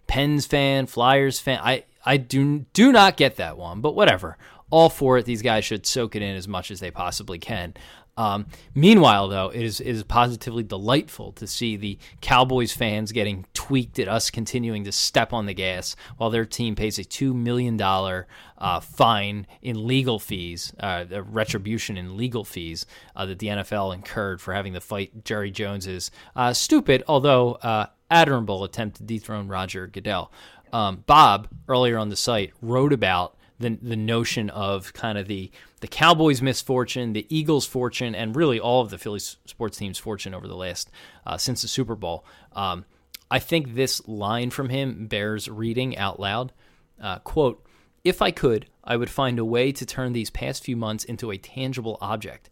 Pens 0.07 0.47
fan, 0.47 0.87
Flyers 0.87 1.39
fan? 1.39 1.61
I 1.63 1.85
I 2.05 2.19
do 2.19 2.61
do 2.73 2.93
not 2.93 3.17
get 3.17 3.37
that 3.37 3.59
one, 3.59 3.81
but 3.81 3.97
whatever. 3.97 4.39
All 4.71 4.89
for 4.89 5.19
it. 5.19 5.25
These 5.25 5.43
guys 5.43 5.65
should 5.65 5.87
soak 5.87 6.17
it 6.17 6.23
in 6.23 6.37
as 6.37 6.49
much 6.49 6.71
as 6.71 6.81
they 6.81 6.91
possibly 6.91 7.39
can. 7.39 7.75
Um, 8.19 8.47
meanwhile, 8.75 9.29
though, 9.29 9.51
it 9.51 9.61
is, 9.61 9.79
it 9.79 9.89
is 9.89 10.03
positively 10.03 10.63
delightful 10.63 11.33
to 11.33 11.47
see 11.47 11.77
the 11.77 11.99
Cowboys 12.23 12.73
fans 12.73 13.13
getting 13.13 13.45
tweaked 13.53 13.99
at 13.99 14.09
us 14.09 14.31
continuing 14.31 14.85
to 14.85 14.93
step 14.93 15.35
on 15.35 15.45
the 15.45 15.53
gas 15.53 15.95
while 16.17 16.31
their 16.31 16.47
team 16.47 16.75
pays 16.77 16.99
a 16.99 17.05
$2 17.05 17.35
million 17.35 17.79
uh, 17.79 18.81
fine 18.81 19.47
in 19.61 19.87
legal 19.87 20.19
fees, 20.19 20.73
uh, 20.81 21.05
the 21.05 21.23
retribution 21.23 21.99
in 21.99 22.17
legal 22.17 22.43
fees 22.45 22.87
uh, 23.15 23.27
that 23.27 23.39
the 23.39 23.49
NFL 23.49 23.93
incurred 23.93 24.41
for 24.41 24.55
having 24.55 24.73
to 24.73 24.81
fight 24.81 25.25
Jerry 25.25 25.51
Jones's 25.51 26.11
uh, 26.35 26.55
stupid, 26.55 27.05
although 27.07 27.53
uh, 27.57 27.87
admirable 28.11 28.65
attempt 28.65 28.97
to 28.97 29.03
dethrone 29.03 29.49
Roger 29.49 29.87
Goodell. 29.87 30.33
um, 30.73 31.05
Bob 31.07 31.49
earlier 31.69 31.99
on 31.99 32.09
the 32.09 32.17
site 32.17 32.55
wrote 32.63 32.95
about 32.95 33.36
the 33.59 33.79
the 33.81 33.97
notion 33.97 34.51
of 34.51 34.93
kind 34.93 35.19
of 35.19 35.29
the 35.29 35.51
the 35.81 35.89
Cowboys' 35.89 36.43
misfortune, 36.43 37.13
the 37.13 37.27
Eagles' 37.29 37.67
fortune, 37.67 38.15
and 38.15 38.37
really 38.37 38.61
all 38.61 38.81
of 38.81 38.91
the 38.91 38.99
Phillies 38.99 39.37
sports 39.45 39.79
teams' 39.79 39.99
fortune 39.99 40.35
over 40.35 40.47
the 40.47 40.57
last 40.57 40.91
uh, 41.27 41.37
since 41.37 41.63
the 41.63 41.69
Super 41.69 41.95
Bowl. 41.95 42.25
Um, 42.53 42.85
I 43.31 43.39
think 43.39 43.75
this 43.75 44.07
line 44.07 44.51
from 44.51 44.69
him 44.69 45.07
bears 45.07 45.49
reading 45.49 45.97
out 45.97 46.21
loud. 46.21 46.53
Uh, 47.01 47.19
quote, 47.19 47.65
if 48.05 48.23
I 48.23 48.31
could, 48.31 48.67
I 48.85 48.97
would 48.97 49.11
find 49.11 49.39
a 49.39 49.45
way 49.45 49.73
to 49.73 49.85
turn 49.85 50.13
these 50.13 50.31
past 50.31 50.65
few 50.65 50.77
months 50.77 51.05
into 51.05 51.31
a 51.31 51.39
tangible 51.39 51.99
object. 52.01 52.49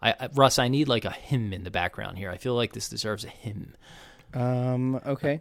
I, 0.00 0.28
Russ, 0.34 0.58
I 0.58 0.68
need 0.68 0.86
like 0.86 1.04
a 1.04 1.10
hymn 1.10 1.52
in 1.52 1.64
the 1.64 1.70
background 1.70 2.18
here. 2.18 2.30
I 2.30 2.36
feel 2.36 2.54
like 2.54 2.72
this 2.72 2.88
deserves 2.88 3.24
a 3.24 3.28
hymn. 3.28 3.74
Um. 4.34 5.00
Okay. 5.06 5.40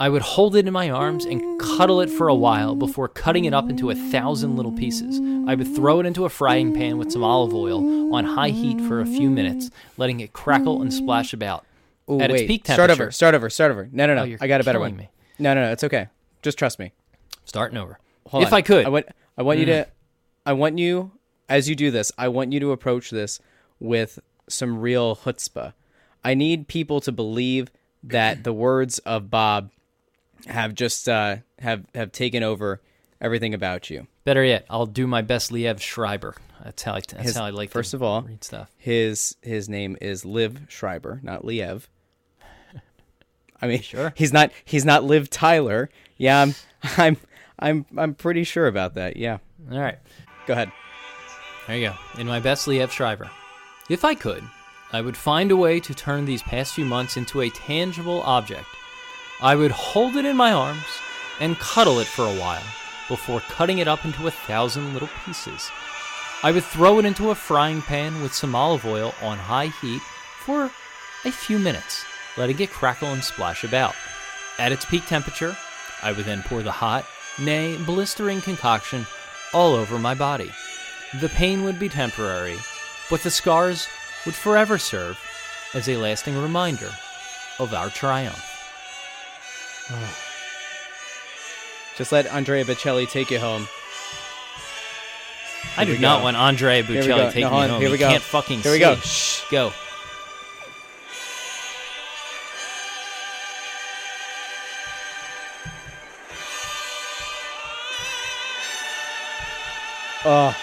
I 0.00 0.08
would 0.08 0.22
hold 0.22 0.54
it 0.54 0.66
in 0.66 0.72
my 0.72 0.90
arms 0.90 1.24
and 1.24 1.60
cuddle 1.60 2.00
it 2.00 2.08
for 2.08 2.28
a 2.28 2.34
while 2.34 2.76
before 2.76 3.08
cutting 3.08 3.46
it 3.46 3.52
up 3.54 3.68
into 3.68 3.90
a 3.90 3.96
thousand 3.96 4.54
little 4.54 4.70
pieces. 4.70 5.20
I 5.48 5.56
would 5.56 5.74
throw 5.74 5.98
it 5.98 6.06
into 6.06 6.24
a 6.24 6.28
frying 6.28 6.72
pan 6.72 6.98
with 6.98 7.10
some 7.10 7.24
olive 7.24 7.52
oil 7.52 8.14
on 8.14 8.24
high 8.24 8.50
heat 8.50 8.80
for 8.82 9.00
a 9.00 9.06
few 9.06 9.28
minutes, 9.28 9.70
letting 9.96 10.20
it 10.20 10.32
crackle 10.32 10.80
and 10.80 10.94
splash 10.94 11.32
about. 11.32 11.64
Ooh, 12.08 12.20
At 12.20 12.30
its 12.30 12.42
wait. 12.42 12.46
peak 12.48 12.66
start 12.66 12.90
over. 12.90 13.10
Start 13.10 13.34
over. 13.34 13.50
Start 13.50 13.72
over. 13.72 13.88
No, 13.90 14.06
no, 14.06 14.14
no. 14.14 14.32
Oh, 14.34 14.36
I 14.40 14.46
got 14.46 14.60
a 14.60 14.64
better 14.64 14.78
one. 14.78 14.96
me. 14.96 15.08
No, 15.38 15.52
no, 15.52 15.62
no. 15.62 15.72
It's 15.72 15.84
okay. 15.84 16.06
Just 16.42 16.58
trust 16.58 16.78
me. 16.78 16.92
Starting 17.44 17.76
over. 17.76 17.98
Hold 18.28 18.44
if 18.44 18.52
on. 18.52 18.56
I 18.58 18.62
could. 18.62 18.86
I 18.86 18.88
want. 18.88 19.06
I 19.36 19.42
want 19.42 19.58
you 19.58 19.66
to. 19.66 19.72
Mm. 19.84 19.86
I 20.46 20.52
want 20.52 20.78
you 20.78 21.10
as 21.48 21.68
you 21.68 21.74
do 21.74 21.90
this. 21.90 22.12
I 22.16 22.28
want 22.28 22.52
you 22.52 22.60
to 22.60 22.70
approach 22.70 23.10
this 23.10 23.40
with 23.80 24.20
some 24.48 24.80
real 24.80 25.16
chutzpah. 25.16 25.74
I 26.24 26.34
need 26.34 26.68
people 26.68 27.00
to 27.00 27.10
believe 27.12 27.70
that 28.02 28.44
the 28.44 28.52
words 28.52 28.98
of 29.00 29.28
Bob 29.30 29.70
have 30.46 30.74
just 30.74 31.08
uh, 31.08 31.36
have 31.58 31.84
have 31.94 32.12
taken 32.12 32.42
over 32.42 32.80
everything 33.20 33.54
about 33.54 33.90
you. 33.90 34.06
Better 34.24 34.44
yet, 34.44 34.66
I'll 34.70 34.86
do 34.86 35.06
my 35.06 35.22
best 35.22 35.50
Liev 35.50 35.80
Schreiber. 35.80 36.34
That's 36.62 36.82
how 36.82 36.92
I, 36.92 37.00
that's 37.00 37.22
His- 37.22 37.36
how 37.36 37.44
I 37.44 37.50
like 37.50 37.70
first 37.70 37.90
to 37.92 37.96
of 37.96 38.02
all, 38.02 38.22
read 38.22 38.44
stuff. 38.44 38.70
His 38.76 39.36
his 39.42 39.68
name 39.68 39.96
is 40.00 40.24
Liv 40.24 40.60
Schreiber, 40.68 41.20
not 41.22 41.42
Liev. 41.42 41.86
I 43.60 43.66
mean, 43.66 43.82
Sure. 43.82 44.12
he's 44.16 44.32
not 44.32 44.50
he's 44.64 44.84
not 44.84 45.04
Liv 45.04 45.30
Tyler. 45.30 45.90
Yeah, 46.16 46.40
I'm 46.42 46.54
I'm 46.96 47.16
I'm 47.58 47.86
I'm 47.96 48.14
pretty 48.14 48.44
sure 48.44 48.66
about 48.66 48.94
that. 48.94 49.16
Yeah, 49.16 49.38
All 49.72 49.78
right. 49.80 49.98
go 50.46 50.52
ahead. 50.52 50.70
There 51.66 51.76
you 51.76 51.88
go. 51.88 52.20
In 52.20 52.26
my 52.26 52.40
best 52.40 52.66
Liev 52.66 52.90
Schreiber. 52.90 53.30
If 53.90 54.04
I 54.04 54.14
could, 54.14 54.42
I 54.92 55.00
would 55.00 55.16
find 55.16 55.50
a 55.50 55.56
way 55.56 55.80
to 55.80 55.94
turn 55.94 56.24
these 56.24 56.42
past 56.42 56.74
few 56.74 56.84
months 56.84 57.16
into 57.16 57.40
a 57.40 57.50
tangible 57.50 58.20
object. 58.22 58.66
I 59.40 59.54
would 59.54 59.70
hold 59.70 60.16
it 60.16 60.24
in 60.24 60.36
my 60.36 60.52
arms 60.52 60.84
and 61.38 61.58
cuddle 61.58 62.00
it 62.00 62.08
for 62.08 62.24
a 62.24 62.34
while 62.34 62.64
before 63.08 63.40
cutting 63.40 63.78
it 63.78 63.86
up 63.86 64.04
into 64.04 64.26
a 64.26 64.32
thousand 64.32 64.92
little 64.92 65.08
pieces. 65.24 65.70
I 66.42 66.50
would 66.50 66.64
throw 66.64 66.98
it 66.98 67.04
into 67.04 67.30
a 67.30 67.36
frying 67.36 67.80
pan 67.80 68.20
with 68.20 68.34
some 68.34 68.54
olive 68.54 68.84
oil 68.84 69.14
on 69.22 69.38
high 69.38 69.72
heat 69.80 70.02
for 70.40 70.70
a 71.24 71.30
few 71.30 71.58
minutes, 71.58 72.04
letting 72.36 72.58
it 72.60 72.70
crackle 72.70 73.12
and 73.12 73.22
splash 73.22 73.62
about. 73.62 73.94
At 74.58 74.72
its 74.72 74.84
peak 74.84 75.06
temperature, 75.06 75.56
I 76.02 76.12
would 76.12 76.26
then 76.26 76.42
pour 76.42 76.62
the 76.62 76.72
hot, 76.72 77.04
nay, 77.38 77.76
blistering 77.76 78.40
concoction 78.40 79.06
all 79.54 79.74
over 79.74 79.98
my 79.98 80.14
body. 80.14 80.52
The 81.20 81.28
pain 81.28 81.62
would 81.62 81.78
be 81.78 81.88
temporary, 81.88 82.58
but 83.08 83.22
the 83.22 83.30
scars 83.30 83.86
would 84.26 84.34
forever 84.34 84.78
serve 84.78 85.18
as 85.74 85.88
a 85.88 85.96
lasting 85.96 86.36
reminder 86.36 86.90
of 87.58 87.72
our 87.72 87.90
triumph. 87.90 88.47
Just 91.96 92.12
let 92.12 92.26
Andrea 92.26 92.64
Bocelli 92.64 93.08
take 93.10 93.30
you 93.30 93.38
home. 93.38 93.66
I 95.76 95.84
do 95.84 95.98
not 95.98 96.18
go. 96.18 96.24
want 96.24 96.36
Andrea 96.36 96.82
we 96.88 96.94
Bocelli 96.96 97.32
taking 97.32 97.42
No, 97.42 97.50
me 97.50 97.56
on. 97.56 97.70
home. 97.70 97.80
Here 97.80 97.90
we 97.90 97.98
go. 97.98 98.08
can't 98.08 98.22
fucking 98.22 98.60
Here 98.60 98.72
we 98.72 98.78
see. 98.78 98.84
go. 98.84 98.96
Shh. 98.96 99.42
Go. 99.50 99.72
Oh, 110.24 110.54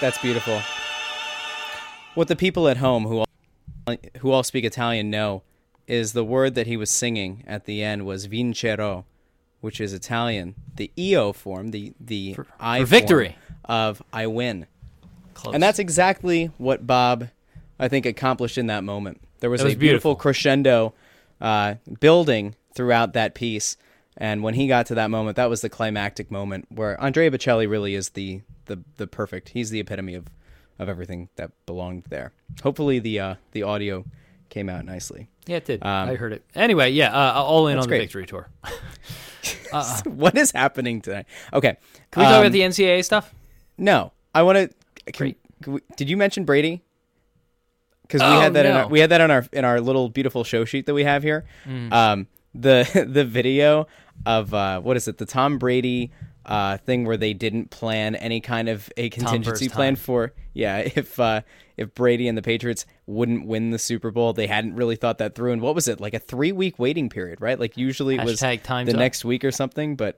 that's 0.00 0.16
beautiful. 0.18 0.62
What 2.14 2.28
the 2.28 2.36
people 2.36 2.68
at 2.68 2.76
home 2.78 3.04
who 3.04 3.18
all, 3.18 3.96
who 4.20 4.30
all 4.30 4.42
speak 4.42 4.64
Italian 4.64 5.10
know 5.10 5.42
is 5.92 6.14
the 6.14 6.24
word 6.24 6.54
that 6.54 6.66
he 6.66 6.76
was 6.78 6.90
singing 6.90 7.44
at 7.46 7.66
the 7.66 7.82
end 7.82 8.06
was 8.06 8.26
vincero, 8.26 9.04
which 9.60 9.78
is 9.78 9.92
Italian. 9.92 10.54
The 10.74 10.90
eo 10.98 11.34
form, 11.34 11.70
the 11.70 11.92
the 12.00 12.34
I 12.58 12.80
for 12.80 12.86
victory. 12.86 13.36
of 13.66 14.02
I 14.10 14.26
win, 14.26 14.66
Close. 15.34 15.52
and 15.52 15.62
that's 15.62 15.78
exactly 15.78 16.46
what 16.56 16.86
Bob, 16.86 17.28
I 17.78 17.88
think, 17.88 18.06
accomplished 18.06 18.56
in 18.56 18.68
that 18.68 18.84
moment. 18.84 19.20
There 19.40 19.50
was, 19.50 19.62
was 19.62 19.74
a 19.74 19.76
beautiful, 19.76 20.12
beautiful. 20.12 20.16
crescendo 20.16 20.94
uh, 21.42 21.74
building 22.00 22.54
throughout 22.74 23.12
that 23.12 23.34
piece. 23.34 23.76
And 24.16 24.42
when 24.42 24.54
he 24.54 24.68
got 24.68 24.86
to 24.86 24.94
that 24.94 25.10
moment, 25.10 25.36
that 25.36 25.50
was 25.50 25.60
the 25.60 25.68
climactic 25.68 26.30
moment 26.30 26.66
where 26.70 26.98
Andrea 27.02 27.30
Bocelli 27.30 27.68
really 27.68 27.94
is 27.94 28.10
the 28.10 28.40
the, 28.64 28.78
the 28.96 29.06
perfect. 29.06 29.50
He's 29.50 29.68
the 29.68 29.80
epitome 29.80 30.14
of, 30.14 30.26
of 30.78 30.88
everything 30.88 31.28
that 31.36 31.50
belonged 31.66 32.04
there. 32.08 32.32
Hopefully 32.62 32.98
the 32.98 33.20
uh, 33.20 33.34
the 33.50 33.62
audio 33.62 34.06
came 34.52 34.68
out 34.68 34.84
nicely. 34.84 35.28
yeah, 35.46 35.56
it 35.56 35.64
did. 35.64 35.82
Um, 35.82 36.10
I 36.10 36.14
heard 36.14 36.32
it. 36.34 36.44
Anyway, 36.54 36.90
yeah, 36.90 37.10
uh, 37.12 37.32
all 37.42 37.66
in 37.68 37.78
on 37.78 37.82
the 37.82 37.88
great. 37.88 38.02
victory 38.02 38.26
tour. 38.26 38.48
what 40.04 40.36
is 40.36 40.50
happening 40.52 41.00
today? 41.00 41.24
Okay, 41.52 41.76
Can 42.10 42.20
we 42.20 42.24
talk 42.26 42.34
um, 42.34 42.40
about 42.42 42.52
the 42.52 42.60
NCAA 42.60 43.04
stuff? 43.04 43.34
No, 43.78 44.12
I 44.34 44.42
want 44.42 44.70
to. 45.16 45.34
Did 45.96 46.10
you 46.10 46.16
mention 46.16 46.44
Brady? 46.44 46.82
Because 48.02 48.20
we 48.20 48.26
Oh, 48.26 48.40
had 48.40 48.52
that 48.54 48.66
in 48.66 48.72
our 48.72 48.88
we 48.88 49.00
had 49.00 49.10
that 49.10 49.20
on 49.22 49.30
our 49.30 49.46
in 49.52 49.64
our 49.64 49.80
little 49.80 50.10
beautiful 50.10 50.44
show 50.44 50.64
sheet 50.66 50.84
that 50.86 50.92
we 50.94 51.04
have 51.04 51.22
here. 51.22 51.44
Mm. 51.66 51.92
Um, 51.92 52.26
the 52.54 53.06
the 53.08 53.24
video 53.24 53.86
of 54.26 54.52
uh, 54.52 54.80
what 54.80 54.96
is 54.98 55.08
it? 55.08 55.16
The 55.16 55.24
Tom 55.26 55.56
Brady 55.58 56.12
uh, 56.44 56.76
thing 56.78 57.04
where 57.04 57.16
they 57.16 57.32
didn't 57.32 57.70
plan 57.70 58.14
any 58.14 58.40
kind 58.40 58.68
of 58.68 58.90
a 58.96 59.10
contingency 59.10 59.68
plan 59.68 59.96
for 59.96 60.32
yeah 60.54 60.78
if 60.94 61.18
uh, 61.20 61.42
if 61.76 61.94
Brady 61.94 62.28
and 62.28 62.36
the 62.36 62.42
Patriots 62.42 62.86
wouldn't 63.06 63.46
win 63.46 63.70
the 63.70 63.78
Super 63.78 64.10
Bowl, 64.10 64.32
they 64.32 64.46
hadn't 64.46 64.74
really 64.76 64.96
thought 64.96 65.18
that 65.18 65.34
through. 65.34 65.52
And 65.52 65.62
what 65.62 65.74
was 65.74 65.88
it 65.88 66.00
like 66.00 66.14
a 66.14 66.18
three 66.18 66.52
week 66.52 66.78
waiting 66.78 67.08
period? 67.08 67.40
Right, 67.40 67.58
like 67.58 67.76
usually 67.76 68.16
it 68.16 68.24
was 68.24 68.40
the 68.40 68.60
up. 68.66 68.86
next 68.86 69.24
week 69.24 69.44
or 69.44 69.50
something, 69.50 69.96
but 69.96 70.16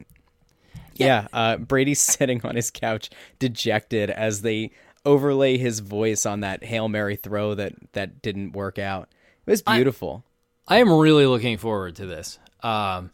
yeah, 0.94 1.28
uh, 1.32 1.56
Brady's 1.56 2.00
sitting 2.00 2.44
on 2.44 2.56
his 2.56 2.70
couch, 2.70 3.10
dejected 3.38 4.10
as 4.10 4.42
they 4.42 4.72
overlay 5.04 5.58
his 5.58 5.80
voice 5.80 6.24
on 6.24 6.40
that 6.40 6.64
hail 6.64 6.88
mary 6.88 7.16
throw 7.16 7.54
that 7.54 7.74
that 7.92 8.22
didn't 8.22 8.52
work 8.52 8.78
out. 8.78 9.08
It 9.46 9.50
was 9.50 9.62
beautiful. 9.62 10.24
I 10.66 10.78
am 10.78 10.90
really 10.90 11.26
looking 11.26 11.58
forward 11.58 11.96
to 11.96 12.06
this. 12.06 12.38
Um, 12.62 13.10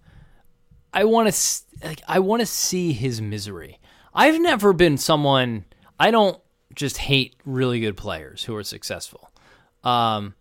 I 0.93 1.05
want 1.05 1.33
to 1.33 1.87
like 1.87 2.03
I 2.07 2.19
want 2.19 2.41
to 2.41 2.47
see 2.47 2.93
his 2.93 3.21
misery. 3.21 3.79
I've 4.13 4.41
never 4.41 4.73
been 4.73 4.99
someone 4.99 5.65
I 5.99 6.11
don't 6.11 6.41
just 6.75 6.99
hate 6.99 7.37
really 7.45 7.81
good 7.81 7.97
players 7.97 8.45
who 8.45 8.55
are 8.57 8.65
successful. 8.65 9.31
Um, 9.85 10.35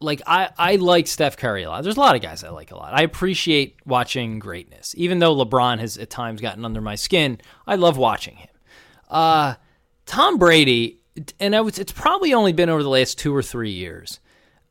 like 0.00 0.20
I 0.26 0.50
I 0.58 0.76
like 0.76 1.06
Steph 1.06 1.36
Curry 1.36 1.64
a 1.64 1.70
lot. 1.70 1.82
There's 1.82 1.96
a 1.96 2.00
lot 2.00 2.16
of 2.16 2.22
guys 2.22 2.44
I 2.44 2.50
like 2.50 2.70
a 2.70 2.76
lot. 2.76 2.92
I 2.94 3.02
appreciate 3.02 3.76
watching 3.84 4.38
greatness. 4.38 4.94
Even 4.96 5.18
though 5.18 5.34
LeBron 5.34 5.78
has 5.80 5.96
at 5.98 6.10
times 6.10 6.40
gotten 6.40 6.64
under 6.64 6.80
my 6.80 6.94
skin, 6.94 7.40
I 7.66 7.76
love 7.76 7.96
watching 7.96 8.36
him. 8.36 8.50
Uh, 9.08 9.54
Tom 10.04 10.38
Brady, 10.38 11.00
and 11.40 11.54
I 11.54 11.60
was, 11.60 11.78
it's 11.78 11.92
probably 11.92 12.34
only 12.34 12.52
been 12.52 12.68
over 12.68 12.82
the 12.82 12.88
last 12.88 13.18
two 13.18 13.34
or 13.34 13.42
three 13.42 13.70
years. 13.70 14.20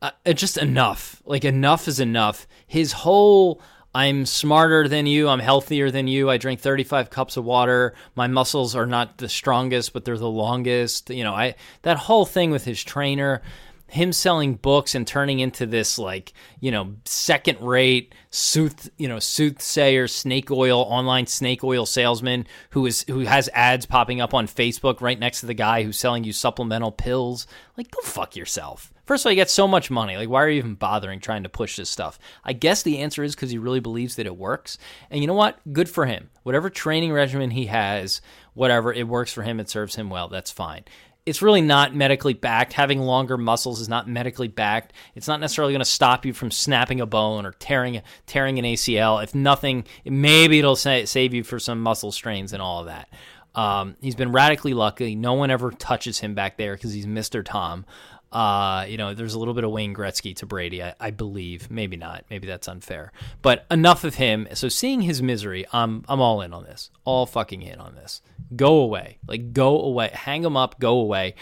Uh, 0.02 0.10
just 0.34 0.56
enough. 0.56 1.22
Like 1.24 1.44
enough 1.44 1.88
is 1.88 2.00
enough. 2.00 2.46
His 2.66 2.92
whole 2.92 3.60
I'm 3.96 4.26
smarter 4.26 4.88
than 4.88 5.06
you, 5.06 5.26
I'm 5.26 5.38
healthier 5.38 5.90
than 5.90 6.06
you, 6.06 6.28
I 6.28 6.36
drink 6.36 6.60
35 6.60 7.08
cups 7.08 7.38
of 7.38 7.46
water, 7.46 7.94
my 8.14 8.26
muscles 8.26 8.76
are 8.76 8.84
not 8.84 9.16
the 9.16 9.28
strongest, 9.30 9.94
but 9.94 10.04
they're 10.04 10.18
the 10.18 10.28
longest. 10.28 11.08
You 11.08 11.24
know, 11.24 11.32
I 11.32 11.54
that 11.80 11.96
whole 11.96 12.26
thing 12.26 12.50
with 12.50 12.66
his 12.66 12.84
trainer, 12.84 13.40
him 13.88 14.12
selling 14.12 14.54
books 14.54 14.94
and 14.94 15.06
turning 15.06 15.40
into 15.40 15.66
this 15.66 15.98
like, 15.98 16.32
you 16.60 16.70
know, 16.70 16.94
second 17.04 17.60
rate 17.60 18.14
sooth, 18.30 18.90
you 18.96 19.08
know, 19.08 19.18
soothsayer, 19.18 20.08
snake 20.08 20.50
oil, 20.50 20.80
online 20.80 21.26
snake 21.26 21.62
oil 21.62 21.86
salesman 21.86 22.46
who 22.70 22.84
is 22.86 23.04
who 23.08 23.20
has 23.20 23.48
ads 23.52 23.86
popping 23.86 24.20
up 24.20 24.34
on 24.34 24.46
Facebook 24.46 25.00
right 25.00 25.18
next 25.18 25.40
to 25.40 25.46
the 25.46 25.54
guy 25.54 25.82
who's 25.82 25.98
selling 25.98 26.24
you 26.24 26.32
supplemental 26.32 26.92
pills. 26.92 27.46
Like 27.76 27.90
go 27.90 28.00
fuck 28.02 28.36
yourself. 28.36 28.92
First 29.06 29.22
of 29.22 29.26
all, 29.26 29.32
you 29.32 29.36
get 29.36 29.50
so 29.50 29.68
much 29.68 29.88
money. 29.88 30.16
Like, 30.16 30.28
why 30.28 30.42
are 30.42 30.48
you 30.48 30.58
even 30.58 30.74
bothering 30.74 31.20
trying 31.20 31.44
to 31.44 31.48
push 31.48 31.76
this 31.76 31.88
stuff? 31.88 32.18
I 32.44 32.52
guess 32.52 32.82
the 32.82 32.98
answer 32.98 33.22
is 33.22 33.36
because 33.36 33.52
he 33.52 33.58
really 33.58 33.78
believes 33.78 34.16
that 34.16 34.26
it 34.26 34.36
works. 34.36 34.78
And 35.10 35.20
you 35.20 35.28
know 35.28 35.34
what? 35.34 35.60
Good 35.72 35.88
for 35.88 36.06
him. 36.06 36.30
Whatever 36.42 36.70
training 36.70 37.12
regimen 37.12 37.52
he 37.52 37.66
has, 37.66 38.20
whatever, 38.54 38.92
it 38.92 39.06
works 39.06 39.32
for 39.32 39.42
him. 39.42 39.60
It 39.60 39.70
serves 39.70 39.94
him 39.94 40.10
well. 40.10 40.28
That's 40.28 40.50
fine. 40.50 40.84
It's 41.26 41.42
really 41.42 41.60
not 41.60 41.94
medically 41.94 42.34
backed. 42.34 42.72
Having 42.72 43.00
longer 43.00 43.36
muscles 43.36 43.80
is 43.80 43.88
not 43.88 44.08
medically 44.08 44.46
backed. 44.46 44.92
It's 45.16 45.26
not 45.26 45.40
necessarily 45.40 45.72
going 45.72 45.80
to 45.80 45.84
stop 45.84 46.24
you 46.24 46.32
from 46.32 46.52
snapping 46.52 47.00
a 47.00 47.06
bone 47.06 47.44
or 47.44 47.52
tearing 47.52 48.00
tearing 48.26 48.58
an 48.60 48.64
ACL. 48.64 49.22
If 49.22 49.34
nothing, 49.34 49.84
maybe 50.04 50.60
it'll 50.60 50.76
sa- 50.76 51.04
save 51.04 51.34
you 51.34 51.42
for 51.42 51.58
some 51.58 51.82
muscle 51.82 52.12
strains 52.12 52.52
and 52.52 52.62
all 52.62 52.80
of 52.80 52.86
that. 52.86 53.08
Um, 53.56 53.96
he's 54.00 54.14
been 54.14 54.32
radically 54.32 54.72
lucky. 54.72 55.16
No 55.16 55.34
one 55.34 55.50
ever 55.50 55.72
touches 55.72 56.20
him 56.20 56.34
back 56.34 56.56
there 56.56 56.74
because 56.74 56.92
he's 56.92 57.06
Mr. 57.06 57.44
Tom. 57.44 57.84
Uh, 58.30 58.84
you 58.88 58.98
know, 58.98 59.14
there's 59.14 59.34
a 59.34 59.38
little 59.38 59.54
bit 59.54 59.64
of 59.64 59.70
Wayne 59.70 59.94
Gretzky 59.94 60.36
to 60.36 60.46
Brady, 60.46 60.82
I, 60.82 60.94
I, 61.00 61.10
believe. 61.10 61.70
Maybe 61.70 61.96
not. 61.96 62.24
Maybe 62.28 62.46
that's 62.46 62.68
unfair. 62.68 63.12
But 63.40 63.64
enough 63.70 64.04
of 64.04 64.16
him. 64.16 64.46
So 64.52 64.68
seeing 64.68 65.00
his 65.00 65.22
misery, 65.22 65.64
I'm 65.72 66.04
I'm 66.08 66.20
all 66.20 66.42
in 66.42 66.52
on 66.52 66.64
this. 66.64 66.90
All 67.04 67.24
fucking 67.24 67.62
in 67.62 67.78
on 67.78 67.94
this. 67.94 68.20
Go 68.54 68.78
away. 68.78 69.18
Like 69.26 69.52
go 69.52 69.80
away. 69.80 70.10
Hang 70.12 70.42
them 70.42 70.56
up. 70.56 70.78
Go 70.78 70.98
away. 71.00 71.34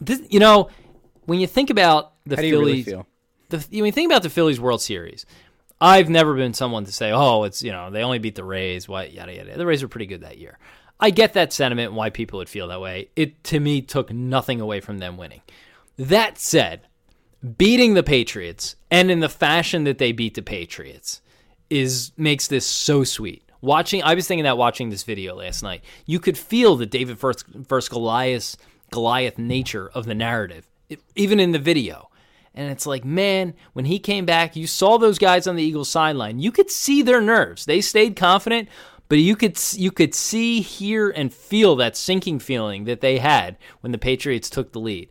This, 0.00 0.22
you 0.28 0.38
know, 0.38 0.70
when 1.24 1.40
you 1.40 1.46
think 1.46 1.70
about 1.70 2.12
the 2.24 2.36
How 2.36 2.42
do 2.42 2.50
Phillies, 2.50 2.52
you 2.52 2.66
really 2.66 2.82
feel? 2.82 3.06
the 3.48 3.58
when 3.78 3.86
you 3.86 3.92
think 3.92 4.10
about 4.10 4.22
the 4.22 4.30
Phillies 4.30 4.60
World 4.60 4.80
Series, 4.80 5.26
I've 5.80 6.08
never 6.08 6.34
been 6.34 6.54
someone 6.54 6.84
to 6.84 6.92
say, 6.92 7.10
"Oh, 7.12 7.44
it's 7.44 7.62
you 7.62 7.72
know 7.72 7.90
they 7.90 8.02
only 8.02 8.18
beat 8.18 8.34
the 8.34 8.44
Rays." 8.44 8.88
What 8.88 9.12
yada 9.12 9.34
yada. 9.34 9.56
The 9.56 9.66
Rays 9.66 9.82
were 9.82 9.88
pretty 9.88 10.06
good 10.06 10.20
that 10.20 10.38
year. 10.38 10.58
I 11.00 11.10
get 11.10 11.34
that 11.34 11.52
sentiment 11.52 11.88
and 11.88 11.96
why 11.96 12.10
people 12.10 12.38
would 12.38 12.48
feel 12.48 12.68
that 12.68 12.80
way. 12.80 13.10
It 13.16 13.42
to 13.44 13.60
me 13.60 13.82
took 13.82 14.12
nothing 14.12 14.60
away 14.60 14.80
from 14.80 14.98
them 14.98 15.16
winning. 15.16 15.42
That 15.96 16.38
said, 16.38 16.82
beating 17.56 17.94
the 17.94 18.02
Patriots 18.02 18.76
and 18.90 19.10
in 19.10 19.20
the 19.20 19.28
fashion 19.28 19.84
that 19.84 19.98
they 19.98 20.12
beat 20.12 20.34
the 20.34 20.42
Patriots 20.42 21.20
is 21.70 22.12
makes 22.16 22.48
this 22.48 22.66
so 22.66 23.04
sweet. 23.04 23.47
Watching, 23.60 24.02
I 24.02 24.14
was 24.14 24.26
thinking 24.28 24.44
that 24.44 24.58
watching 24.58 24.90
this 24.90 25.02
video 25.02 25.34
last 25.34 25.62
night, 25.62 25.82
you 26.06 26.20
could 26.20 26.38
feel 26.38 26.76
the 26.76 26.86
David 26.86 27.18
first, 27.18 27.44
first 27.66 27.90
Goliath 27.90 28.56
Goliath 28.90 29.36
nature 29.36 29.90
of 29.94 30.06
the 30.06 30.14
narrative, 30.14 30.66
even 31.14 31.40
in 31.40 31.52
the 31.52 31.58
video. 31.58 32.08
And 32.54 32.70
it's 32.70 32.86
like, 32.86 33.04
man, 33.04 33.54
when 33.72 33.84
he 33.84 33.98
came 33.98 34.24
back, 34.24 34.56
you 34.56 34.66
saw 34.66 34.96
those 34.96 35.18
guys 35.18 35.46
on 35.46 35.56
the 35.56 35.62
Eagles 35.62 35.90
sideline. 35.90 36.38
You 36.38 36.50
could 36.50 36.70
see 36.70 37.02
their 37.02 37.20
nerves. 37.20 37.66
They 37.66 37.80
stayed 37.80 38.16
confident, 38.16 38.68
but 39.08 39.18
you 39.18 39.36
could 39.36 39.58
you 39.74 39.90
could 39.90 40.14
see, 40.14 40.60
hear, 40.60 41.10
and 41.10 41.32
feel 41.32 41.76
that 41.76 41.96
sinking 41.96 42.38
feeling 42.38 42.84
that 42.84 43.00
they 43.00 43.18
had 43.18 43.56
when 43.80 43.92
the 43.92 43.98
Patriots 43.98 44.50
took 44.50 44.72
the 44.72 44.80
lead 44.80 45.08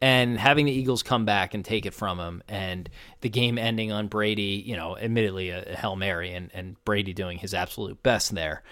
and 0.00 0.38
having 0.38 0.66
the 0.66 0.72
Eagles 0.72 1.02
come 1.02 1.24
back 1.24 1.52
and 1.54 1.64
take 1.64 1.84
it 1.84 1.94
from 1.94 2.18
him, 2.18 2.42
and 2.48 2.88
the 3.20 3.28
game 3.28 3.58
ending 3.58 3.92
on 3.92 4.08
Brady, 4.08 4.62
you 4.64 4.76
know, 4.76 4.96
admittedly 4.96 5.50
a, 5.50 5.62
a 5.64 5.76
Hail 5.76 5.96
Mary, 5.96 6.32
and, 6.32 6.50
and 6.54 6.82
Brady 6.84 7.12
doing 7.12 7.38
his 7.38 7.52
absolute 7.52 8.02
best 8.02 8.34
there. 8.34 8.62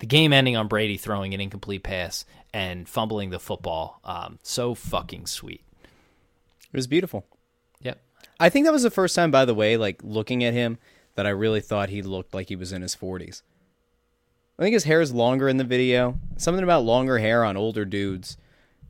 The 0.00 0.06
game 0.06 0.32
ending 0.32 0.56
on 0.56 0.68
Brady 0.68 0.96
throwing 0.96 1.32
an 1.32 1.40
incomplete 1.40 1.82
pass 1.82 2.24
and 2.52 2.88
fumbling 2.88 3.30
the 3.30 3.38
football. 3.38 4.00
Um, 4.04 4.38
so 4.42 4.74
fucking 4.74 5.26
sweet. 5.26 5.62
It 5.82 6.76
was 6.76 6.86
beautiful. 6.86 7.26
Yep. 7.80 8.00
I 8.38 8.48
think 8.48 8.66
that 8.66 8.72
was 8.72 8.82
the 8.82 8.90
first 8.90 9.14
time, 9.14 9.30
by 9.30 9.44
the 9.44 9.54
way, 9.54 9.76
like 9.76 10.00
looking 10.02 10.44
at 10.44 10.52
him, 10.52 10.78
that 11.14 11.26
I 11.26 11.30
really 11.30 11.60
thought 11.60 11.88
he 11.88 12.02
looked 12.02 12.34
like 12.34 12.48
he 12.48 12.56
was 12.56 12.72
in 12.72 12.82
his 12.82 12.96
40s. 12.96 13.42
I 14.58 14.62
think 14.62 14.74
his 14.74 14.84
hair 14.84 15.00
is 15.00 15.12
longer 15.12 15.48
in 15.48 15.56
the 15.56 15.64
video. 15.64 16.18
Something 16.36 16.64
about 16.64 16.84
longer 16.84 17.18
hair 17.18 17.44
on 17.44 17.56
older 17.56 17.84
dudes 17.84 18.36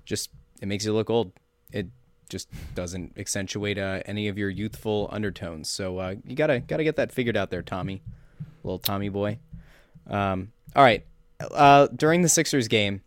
just 0.04 0.30
it 0.60 0.66
makes 0.66 0.84
you 0.84 0.92
look 0.92 1.10
old 1.10 1.32
it 1.74 1.88
just 2.28 2.48
doesn't 2.74 3.12
accentuate 3.18 3.76
uh, 3.76 4.00
any 4.06 4.28
of 4.28 4.38
your 4.38 4.48
youthful 4.48 5.08
undertones. 5.12 5.68
So 5.68 5.98
uh, 5.98 6.14
you 6.24 6.36
gotta 6.36 6.60
gotta 6.60 6.84
get 6.84 6.96
that 6.96 7.12
figured 7.12 7.36
out 7.36 7.50
there, 7.50 7.62
Tommy, 7.62 8.02
little 8.62 8.78
Tommy 8.78 9.08
boy. 9.08 9.38
Um, 10.06 10.52
all 10.74 10.84
right, 10.84 11.04
uh, 11.40 11.88
during 11.94 12.22
the 12.22 12.28
Sixers 12.28 12.68
game, 12.68 13.02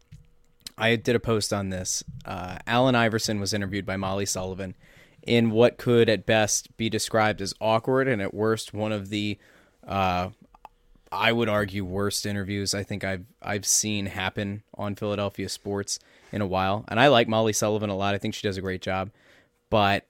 I 0.77 0.95
did 0.95 1.15
a 1.15 1.19
post 1.19 1.53
on 1.53 1.69
this. 1.69 2.03
Uh, 2.25 2.57
Allen 2.67 2.95
Iverson 2.95 3.39
was 3.39 3.53
interviewed 3.53 3.85
by 3.85 3.97
Molly 3.97 4.25
Sullivan 4.25 4.75
in 5.23 5.51
what 5.51 5.77
could 5.77 6.09
at 6.09 6.25
best 6.25 6.75
be 6.77 6.89
described 6.89 7.41
as 7.41 7.53
awkward 7.59 8.07
and 8.07 8.21
at 8.21 8.33
worst 8.33 8.73
one 8.73 8.91
of 8.91 9.09
the 9.09 9.37
uh, 9.87 10.29
I 11.11 11.31
would 11.31 11.49
argue 11.49 11.85
worst 11.85 12.25
interviews 12.25 12.73
I 12.73 12.83
think 12.83 13.03
I've 13.03 13.25
I've 13.41 13.65
seen 13.65 14.07
happen 14.07 14.63
on 14.75 14.95
Philadelphia 14.95 15.49
sports 15.49 15.99
in 16.31 16.41
a 16.41 16.47
while. 16.47 16.85
And 16.87 16.99
I 16.99 17.07
like 17.07 17.27
Molly 17.27 17.53
Sullivan 17.53 17.89
a 17.89 17.95
lot. 17.95 18.15
I 18.15 18.17
think 18.17 18.33
she 18.33 18.47
does 18.47 18.57
a 18.57 18.61
great 18.61 18.81
job. 18.81 19.11
But 19.69 20.07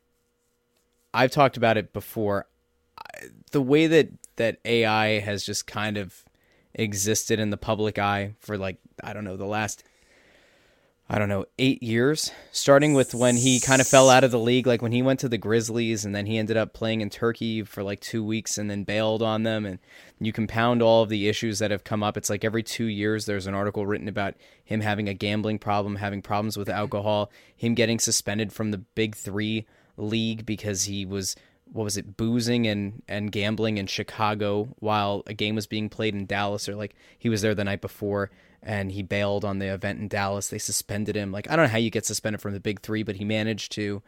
I've 1.14 1.32
talked 1.32 1.58
about 1.58 1.78
it 1.78 1.94
before. 1.94 2.48
The 3.52 3.62
way 3.62 3.88
that 3.88 4.10
that 4.36 4.60
AI 4.66 5.20
has 5.20 5.44
just 5.44 5.68
kind 5.68 5.98
of 5.98 6.24
existed 6.74 7.40
in 7.40 7.50
the 7.50 7.58
public 7.58 7.98
eye 7.98 8.36
for 8.40 8.58
like 8.58 8.78
I 9.04 9.14
don't 9.14 9.24
know 9.24 9.38
the 9.38 9.46
last 9.46 9.84
I 11.10 11.20
don't 11.20 11.30
know, 11.30 11.46
eight 11.58 11.82
years, 11.82 12.32
starting 12.52 12.94
with 12.94 13.14
when 13.14 13.38
he 13.38 13.62
kind 13.62 13.80
of 13.80 13.88
fell 13.88 14.10
out 14.10 14.26
of 14.26 14.32
the 14.32 14.40
league, 14.40 14.68
like 14.68 14.82
when 14.82 14.92
he 14.92 15.02
went 15.02 15.22
to 15.22 15.30
the 15.30 15.38
Grizzlies 15.38 16.04
and 16.04 16.14
then 16.14 16.26
he 16.26 16.38
ended 16.38 16.58
up 16.58 16.74
playing 16.74 17.00
in 17.00 17.10
Turkey 17.10 17.64
for 17.64 17.82
like 17.82 18.02
two 18.02 18.22
weeks 18.22 18.58
and 18.58 18.70
then 18.70 18.84
bailed 18.84 19.22
on 19.22 19.44
them. 19.44 19.66
And 19.66 19.80
you 20.20 20.34
compound 20.34 20.82
all 20.82 21.04
of 21.04 21.10
the 21.10 21.30
issues 21.30 21.60
that 21.60 21.72
have 21.72 21.86
come 21.86 22.04
up. 22.04 22.18
It's 22.18 22.30
like 22.30 22.44
every 22.44 22.62
two 22.62 22.88
years 22.88 23.26
there's 23.26 23.48
an 23.48 23.54
article 23.54 23.86
written 23.86 24.10
about 24.10 24.34
him 24.66 24.82
having 24.82 25.08
a 25.08 25.14
gambling 25.14 25.60
problem, 25.60 25.96
having 25.96 26.22
problems 26.22 26.58
with 26.58 26.68
alcohol, 26.68 27.32
him 27.56 27.74
getting 27.74 28.00
suspended 28.00 28.52
from 28.52 28.72
the 28.72 28.80
Big 28.80 29.16
Three 29.16 29.66
league 29.96 30.46
because 30.46 30.84
he 30.84 31.06
was 31.06 31.38
what 31.72 31.84
was 31.84 31.96
it 31.96 32.18
boozing 32.18 32.68
and 32.68 33.02
and 33.08 33.32
gambling 33.32 33.78
in 33.78 33.88
Chicago 33.88 34.68
while 34.80 35.24
a 35.26 35.34
game 35.34 35.56
was 35.56 35.68
being 35.68 35.90
played 35.90 36.14
in 36.14 36.26
Dallas 36.26 36.68
or 36.68 36.76
like 36.76 36.96
he 37.18 37.30
was 37.30 37.42
there 37.42 37.56
the 37.56 37.64
night 37.64 37.82
before 37.82 38.30
and 38.68 38.92
he 38.92 39.02
bailed 39.02 39.46
on 39.46 39.60
the 39.60 39.74
event 39.74 39.98
in 39.98 40.10
Dallas. 40.10 40.50
They 40.50 40.58
suspended 40.58 41.16
him. 41.16 41.32
Like 41.32 41.50
I 41.50 41.56
don't 41.56 41.66
know 41.66 41.72
how 41.72 41.78
you 41.78 41.90
get 41.90 42.06
suspended 42.06 42.42
from 42.42 42.54
the 42.54 42.60
big 42.60 42.82
3, 42.82 43.02
but 43.02 43.16
he 43.16 43.24
managed 43.24 43.72
to 43.72 44.04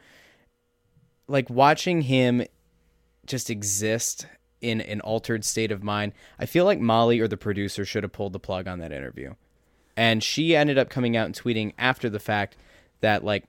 like 1.27 1.49
watching 1.49 2.01
him 2.01 2.43
just 3.25 3.49
exist 3.49 4.27
in 4.59 4.81
an 4.81 4.99
altered 4.99 5.45
state 5.45 5.71
of 5.71 5.81
mind. 5.81 6.11
I 6.37 6.45
feel 6.45 6.65
like 6.65 6.81
Molly 6.81 7.21
or 7.21 7.27
the 7.29 7.37
producer 7.37 7.85
should 7.85 8.03
have 8.03 8.11
pulled 8.11 8.33
the 8.33 8.39
plug 8.39 8.67
on 8.67 8.79
that 8.79 8.91
interview. 8.91 9.33
And 9.95 10.21
she 10.21 10.57
ended 10.57 10.77
up 10.77 10.89
coming 10.89 11.15
out 11.15 11.25
and 11.25 11.35
tweeting 11.35 11.73
after 11.77 12.09
the 12.09 12.19
fact 12.19 12.57
that 12.99 13.23
like 13.23 13.45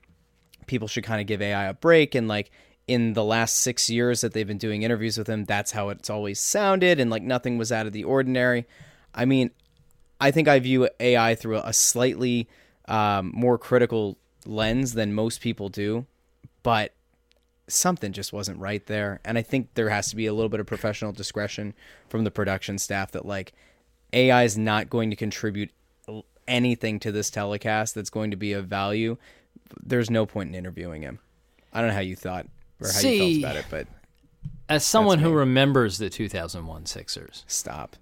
people 0.66 0.86
should 0.86 1.02
kind 1.02 1.20
of 1.20 1.26
give 1.26 1.42
AI 1.42 1.64
a 1.64 1.74
break 1.74 2.14
and 2.14 2.28
like 2.28 2.52
in 2.86 3.14
the 3.14 3.24
last 3.24 3.56
six 3.56 3.90
years 3.90 4.20
that 4.20 4.32
they've 4.32 4.46
been 4.46 4.58
doing 4.58 4.82
interviews 4.82 5.18
with 5.18 5.28
him, 5.28 5.44
that's 5.44 5.72
how 5.72 5.88
it's 5.88 6.10
always 6.10 6.40
sounded, 6.40 6.98
and 6.98 7.10
like 7.10 7.22
nothing 7.22 7.58
was 7.58 7.70
out 7.70 7.86
of 7.86 7.92
the 7.92 8.04
ordinary. 8.04 8.66
I 9.14 9.24
mean, 9.24 9.50
I 10.20 10.30
think 10.30 10.48
I 10.48 10.58
view 10.58 10.88
AI 11.00 11.34
through 11.34 11.58
a 11.58 11.72
slightly 11.72 12.48
um, 12.86 13.32
more 13.34 13.58
critical 13.58 14.18
lens 14.46 14.94
than 14.94 15.14
most 15.14 15.40
people 15.40 15.68
do, 15.68 16.06
but 16.62 16.92
something 17.68 18.12
just 18.12 18.32
wasn't 18.32 18.58
right 18.58 18.84
there. 18.86 19.20
And 19.24 19.38
I 19.38 19.42
think 19.42 19.74
there 19.74 19.88
has 19.88 20.10
to 20.10 20.16
be 20.16 20.26
a 20.26 20.34
little 20.34 20.48
bit 20.48 20.60
of 20.60 20.66
professional 20.66 21.12
discretion 21.12 21.74
from 22.08 22.24
the 22.24 22.30
production 22.30 22.78
staff 22.78 23.12
that 23.12 23.24
like 23.24 23.52
AI 24.12 24.44
is 24.44 24.58
not 24.58 24.90
going 24.90 25.10
to 25.10 25.16
contribute 25.16 25.70
anything 26.48 26.98
to 27.00 27.12
this 27.12 27.30
telecast 27.30 27.94
that's 27.94 28.10
going 28.10 28.30
to 28.32 28.36
be 28.36 28.52
of 28.52 28.66
value. 28.66 29.16
There's 29.82 30.10
no 30.10 30.26
point 30.26 30.50
in 30.50 30.54
interviewing 30.54 31.02
him. 31.02 31.20
I 31.72 31.80
don't 31.80 31.88
know 31.88 31.94
how 31.94 32.00
you 32.00 32.16
thought 32.16 32.46
or 32.80 32.88
how 32.88 32.98
See, 32.98 33.34
you 33.34 33.42
felt 33.42 33.54
about 33.54 33.64
it, 33.64 33.66
but 33.70 33.86
as 34.68 34.84
someone 34.84 35.20
who 35.20 35.32
remembers 35.32 35.98
the 35.98 36.10
2001 36.10 36.86
Sixers, 36.86 37.44
stop. 37.46 37.96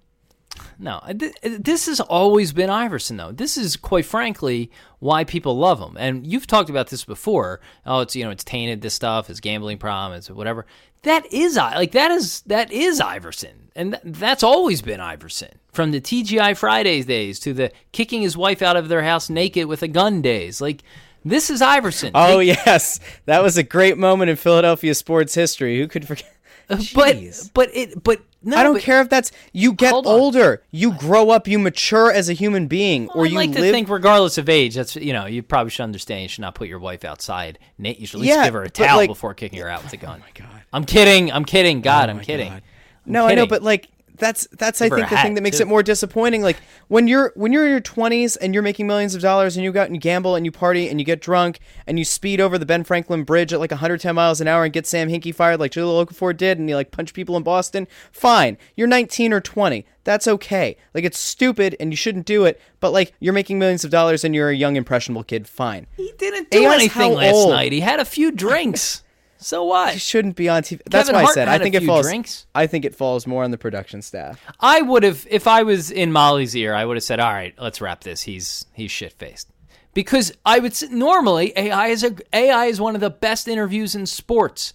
No, 0.77 1.01
this 1.43 1.87
has 1.87 1.99
always 1.99 2.53
been 2.53 2.69
Iverson, 2.69 3.17
though. 3.17 3.31
This 3.31 3.57
is 3.57 3.75
quite 3.75 4.05
frankly 4.05 4.71
why 4.99 5.23
people 5.23 5.57
love 5.57 5.79
him. 5.79 5.97
And 5.97 6.25
you've 6.25 6.47
talked 6.47 6.69
about 6.69 6.87
this 6.87 7.03
before. 7.03 7.59
Oh, 7.85 8.01
it's 8.01 8.15
you 8.15 8.23
know, 8.23 8.31
it's 8.31 8.43
tainted. 8.43 8.81
This 8.81 8.93
stuff, 8.93 9.27
his 9.27 9.39
gambling 9.39 9.77
problem, 9.77 10.17
it's 10.17 10.29
whatever. 10.29 10.65
That 11.03 11.31
is 11.31 11.55
like 11.55 11.91
that 11.93 12.11
is 12.11 12.41
that 12.41 12.71
is 12.71 12.99
Iverson, 12.99 13.71
and 13.75 13.93
th- 13.93 14.03
that's 14.17 14.43
always 14.43 14.81
been 14.81 14.99
Iverson 14.99 15.57
from 15.71 15.91
the 15.91 16.01
TGI 16.01 16.57
Fridays 16.57 17.05
days 17.05 17.39
to 17.41 17.53
the 17.53 17.71
kicking 17.93 18.21
his 18.21 18.35
wife 18.35 18.61
out 18.61 18.75
of 18.75 18.89
their 18.89 19.03
house 19.03 19.29
naked 19.29 19.67
with 19.67 19.81
a 19.81 19.87
gun 19.87 20.21
days. 20.21 20.59
Like 20.59 20.83
this 21.23 21.49
is 21.49 21.61
Iverson. 21.61 22.11
Oh 22.15 22.39
they, 22.39 22.47
yes, 22.47 22.99
that 23.25 23.41
was 23.41 23.57
a 23.57 23.63
great 23.63 23.97
moment 23.97 24.29
in 24.29 24.35
Philadelphia 24.35 24.93
sports 24.93 25.33
history. 25.35 25.79
Who 25.79 25.87
could 25.87 26.05
forget? 26.05 26.33
Uh, 26.69 26.77
but 26.93 27.17
but 27.53 27.69
it 27.73 28.03
but 28.03 28.21
no, 28.41 28.55
I 28.57 28.63
don't 28.63 28.73
but, 28.73 28.81
care 28.83 29.01
if 29.01 29.09
that's 29.09 29.31
you 29.51 29.73
get 29.73 29.93
older, 29.93 30.63
you 30.71 30.93
grow 30.93 31.29
up, 31.29 31.47
you 31.47 31.59
mature 31.59 32.11
as 32.11 32.29
a 32.29 32.33
human 32.33 32.67
being, 32.67 33.07
well, 33.07 33.19
or 33.19 33.25
you 33.25 33.35
like 33.35 33.49
live. 33.49 33.57
to 33.59 33.71
think, 33.71 33.89
regardless 33.89 34.37
of 34.37 34.47
age, 34.49 34.75
that's 34.75 34.95
you 34.95 35.11
know 35.13 35.25
you 35.25 35.43
probably 35.43 35.69
should 35.71 35.83
understand. 35.83 36.23
You 36.23 36.29
should 36.29 36.41
not 36.41 36.55
put 36.55 36.67
your 36.67 36.79
wife 36.79 37.03
outside. 37.03 37.59
Nate, 37.77 37.99
you 37.99 38.07
should 38.07 38.17
at 38.17 38.21
least 38.21 38.33
Yeah, 38.35 38.45
give 38.45 38.53
her 38.53 38.63
a 38.63 38.69
towel 38.69 38.97
like- 38.97 39.09
before 39.09 39.33
kicking 39.33 39.59
her 39.59 39.69
out 39.69 39.83
with 39.83 39.93
a 39.93 39.97
gun. 39.97 40.21
oh 40.21 40.25
my 40.25 40.31
god. 40.45 40.61
I'm 40.71 40.85
kidding. 40.85 41.31
I'm 41.31 41.45
kidding. 41.45 41.81
God, 41.81 42.09
Oh 42.09 42.13
I'm 42.13 42.19
kidding. 42.21 42.49
God. 42.49 42.61
I'm 43.05 43.11
No, 43.11 43.25
I 43.27 43.35
know, 43.35 43.47
but 43.47 43.63
like 43.63 43.89
that's 44.19 44.47
that's 44.51 44.81
I 44.81 44.89
think 44.89 45.09
the 45.09 45.17
thing 45.17 45.33
that 45.35 45.41
makes 45.41 45.57
too. 45.57 45.63
it 45.63 45.67
more 45.67 45.81
disappointing. 45.81 46.41
Like 46.41 46.57
when 46.87 47.07
you're 47.07 47.31
when 47.35 47.51
you're 47.51 47.65
in 47.65 47.71
your 47.71 47.81
20s 47.81 48.37
and 48.39 48.53
you're 48.53 48.63
making 48.63 48.85
millions 48.87 49.15
of 49.15 49.21
dollars 49.21 49.55
and 49.57 49.63
you 49.63 49.71
go 49.71 49.81
out 49.81 49.87
and 49.87 49.95
you 49.95 50.01
gamble 50.01 50.35
and 50.35 50.45
you 50.45 50.51
party 50.51 50.89
and 50.89 50.99
you 50.99 51.05
get 51.05 51.21
drunk 51.21 51.59
and 51.87 51.97
you 51.97 52.05
speed 52.05 52.39
over 52.39 52.57
the 52.57 52.65
Ben 52.65 52.83
Franklin 52.83 53.23
Bridge 53.23 53.53
at 53.53 53.59
like 53.59 53.71
110 53.71 54.13
miles 54.13 54.41
an 54.41 54.47
hour 54.47 54.63
and 54.63 54.73
get 54.73 54.85
Sam 54.85 55.09
Hinkie 55.09 55.33
fired 55.33 55.59
like 55.59 55.71
Jahlil 55.71 56.05
Okafor 56.05 56.35
did 56.35 56.59
and 56.59 56.69
you 56.69 56.75
like 56.75 56.91
punch 56.91 57.13
people 57.13 57.35
in 57.37 57.43
Boston. 57.43 57.87
Fine, 58.11 58.57
you're 58.75 58.87
19 58.87 59.33
or 59.33 59.41
20. 59.41 59.85
That's 60.03 60.27
okay. 60.27 60.75
Like 60.93 61.03
it's 61.03 61.19
stupid 61.19 61.75
and 61.79 61.91
you 61.91 61.97
shouldn't 61.97 62.25
do 62.25 62.45
it. 62.45 62.59
But 62.79 62.91
like 62.91 63.13
you're 63.19 63.33
making 63.33 63.59
millions 63.59 63.83
of 63.83 63.91
dollars 63.91 64.23
and 64.23 64.33
you're 64.33 64.49
a 64.49 64.55
young 64.55 64.75
impressionable 64.75 65.23
kid. 65.23 65.47
Fine. 65.47 65.87
He 65.97 66.11
didn't 66.17 66.49
do 66.51 66.65
AI's 66.65 66.73
anything 66.73 67.13
last 67.13 67.33
old? 67.33 67.51
night. 67.51 67.71
He 67.71 67.81
had 67.81 67.99
a 67.99 68.05
few 68.05 68.31
drinks. 68.31 69.03
So 69.41 69.63
what? 69.63 69.93
You 69.93 69.99
shouldn't 69.99 70.35
be 70.35 70.49
on 70.49 70.61
TV. 70.63 70.81
That's 70.85 71.09
Kevin 71.09 71.23
why 71.23 71.29
I 71.29 71.33
said 71.33 71.47
I 71.47 71.53
had 71.53 71.61
a 71.61 71.63
think 71.63 71.75
it 71.75 71.79
few 71.79 71.87
falls. 71.87 72.05
drinks. 72.05 72.45
I 72.53 72.67
think 72.67 72.85
it 72.85 72.93
falls 72.93 73.25
more 73.25 73.43
on 73.43 73.51
the 73.51 73.57
production 73.57 74.01
staff. 74.01 74.39
I 74.59 74.81
would 74.81 75.03
have, 75.03 75.25
if 75.29 75.47
I 75.47 75.63
was 75.63 75.89
in 75.91 76.11
Molly's 76.11 76.55
ear, 76.55 76.73
I 76.75 76.83
would 76.85 76.97
have 76.97 77.03
said, 77.03 77.19
"All 77.19 77.31
right, 77.31 77.53
let's 77.57 77.79
wrap 77.81 78.03
this. 78.03 78.21
He's 78.23 78.65
he's 78.73 78.91
shit 78.91 79.13
faced." 79.13 79.49
Because 79.93 80.31
I 80.45 80.59
would 80.59 80.71
s- 80.73 80.83
normally 80.91 81.51
AI 81.55 81.87
is 81.87 82.03
a 82.03 82.15
AI 82.33 82.65
is 82.65 82.79
one 82.81 82.95
of 82.95 83.01
the 83.01 83.09
best 83.09 83.47
interviews 83.47 83.95
in 83.95 84.05
sports. 84.05 84.73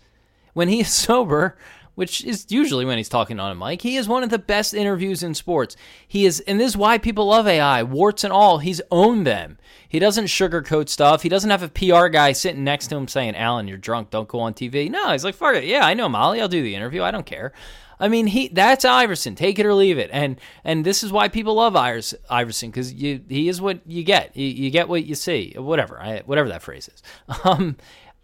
When 0.54 0.68
he 0.68 0.80
is 0.80 0.92
sober, 0.92 1.56
which 1.94 2.24
is 2.24 2.46
usually 2.48 2.84
when 2.84 2.96
he's 2.98 3.08
talking 3.08 3.38
on 3.40 3.50
a 3.50 3.54
mic, 3.54 3.82
he 3.82 3.96
is 3.96 4.08
one 4.08 4.22
of 4.22 4.30
the 4.30 4.38
best 4.38 4.74
interviews 4.74 5.22
in 5.22 5.34
sports. 5.34 5.76
He 6.06 6.26
is, 6.26 6.40
and 6.40 6.58
this 6.60 6.68
is 6.72 6.76
why 6.76 6.98
people 6.98 7.26
love 7.26 7.46
AI, 7.46 7.82
warts 7.82 8.24
and 8.24 8.32
all. 8.32 8.58
He's 8.58 8.80
owned 8.90 9.26
them. 9.26 9.58
He 9.88 9.98
doesn't 9.98 10.24
sugarcoat 10.26 10.88
stuff. 10.88 11.22
He 11.22 11.28
doesn't 11.28 11.50
have 11.50 11.62
a 11.62 11.68
PR 11.68 12.08
guy 12.08 12.32
sitting 12.32 12.64
next 12.64 12.88
to 12.88 12.96
him 12.96 13.06
saying, 13.08 13.36
"Allen, 13.36 13.68
you're 13.68 13.78
drunk. 13.78 14.10
Don't 14.10 14.28
go 14.28 14.40
on 14.40 14.54
TV." 14.54 14.90
No, 14.90 15.12
he's 15.12 15.24
like, 15.24 15.34
"Fuck 15.36 15.54
it. 15.56 15.64
Yeah, 15.64 15.86
I 15.86 15.94
know 15.94 16.08
Molly. 16.08 16.40
I'll 16.40 16.48
do 16.48 16.62
the 16.62 16.74
interview. 16.74 17.02
I 17.02 17.10
don't 17.10 17.26
care." 17.26 17.52
I 18.00 18.08
mean, 18.08 18.26
he 18.26 18.48
that's 18.48 18.84
Iverson. 18.84 19.36
Take 19.36 19.60
it 19.60 19.66
or 19.66 19.72
leave 19.72 19.98
it. 19.98 20.10
And 20.12 20.40
and 20.64 20.84
this 20.84 21.04
is 21.04 21.12
why 21.12 21.28
people 21.28 21.54
love 21.54 21.74
Ivers- 21.74 22.14
Iverson 22.28 22.70
because 22.70 22.90
he 22.90 23.48
is 23.48 23.60
what 23.60 23.80
you 23.86 24.02
get. 24.02 24.36
You, 24.36 24.46
you 24.46 24.70
get 24.70 24.88
what 24.88 25.04
you 25.06 25.14
see. 25.14 25.54
Whatever. 25.56 26.00
I, 26.00 26.22
whatever 26.26 26.48
that 26.48 26.62
phrase 26.62 26.88
is. 26.88 27.02
Um, 27.44 27.76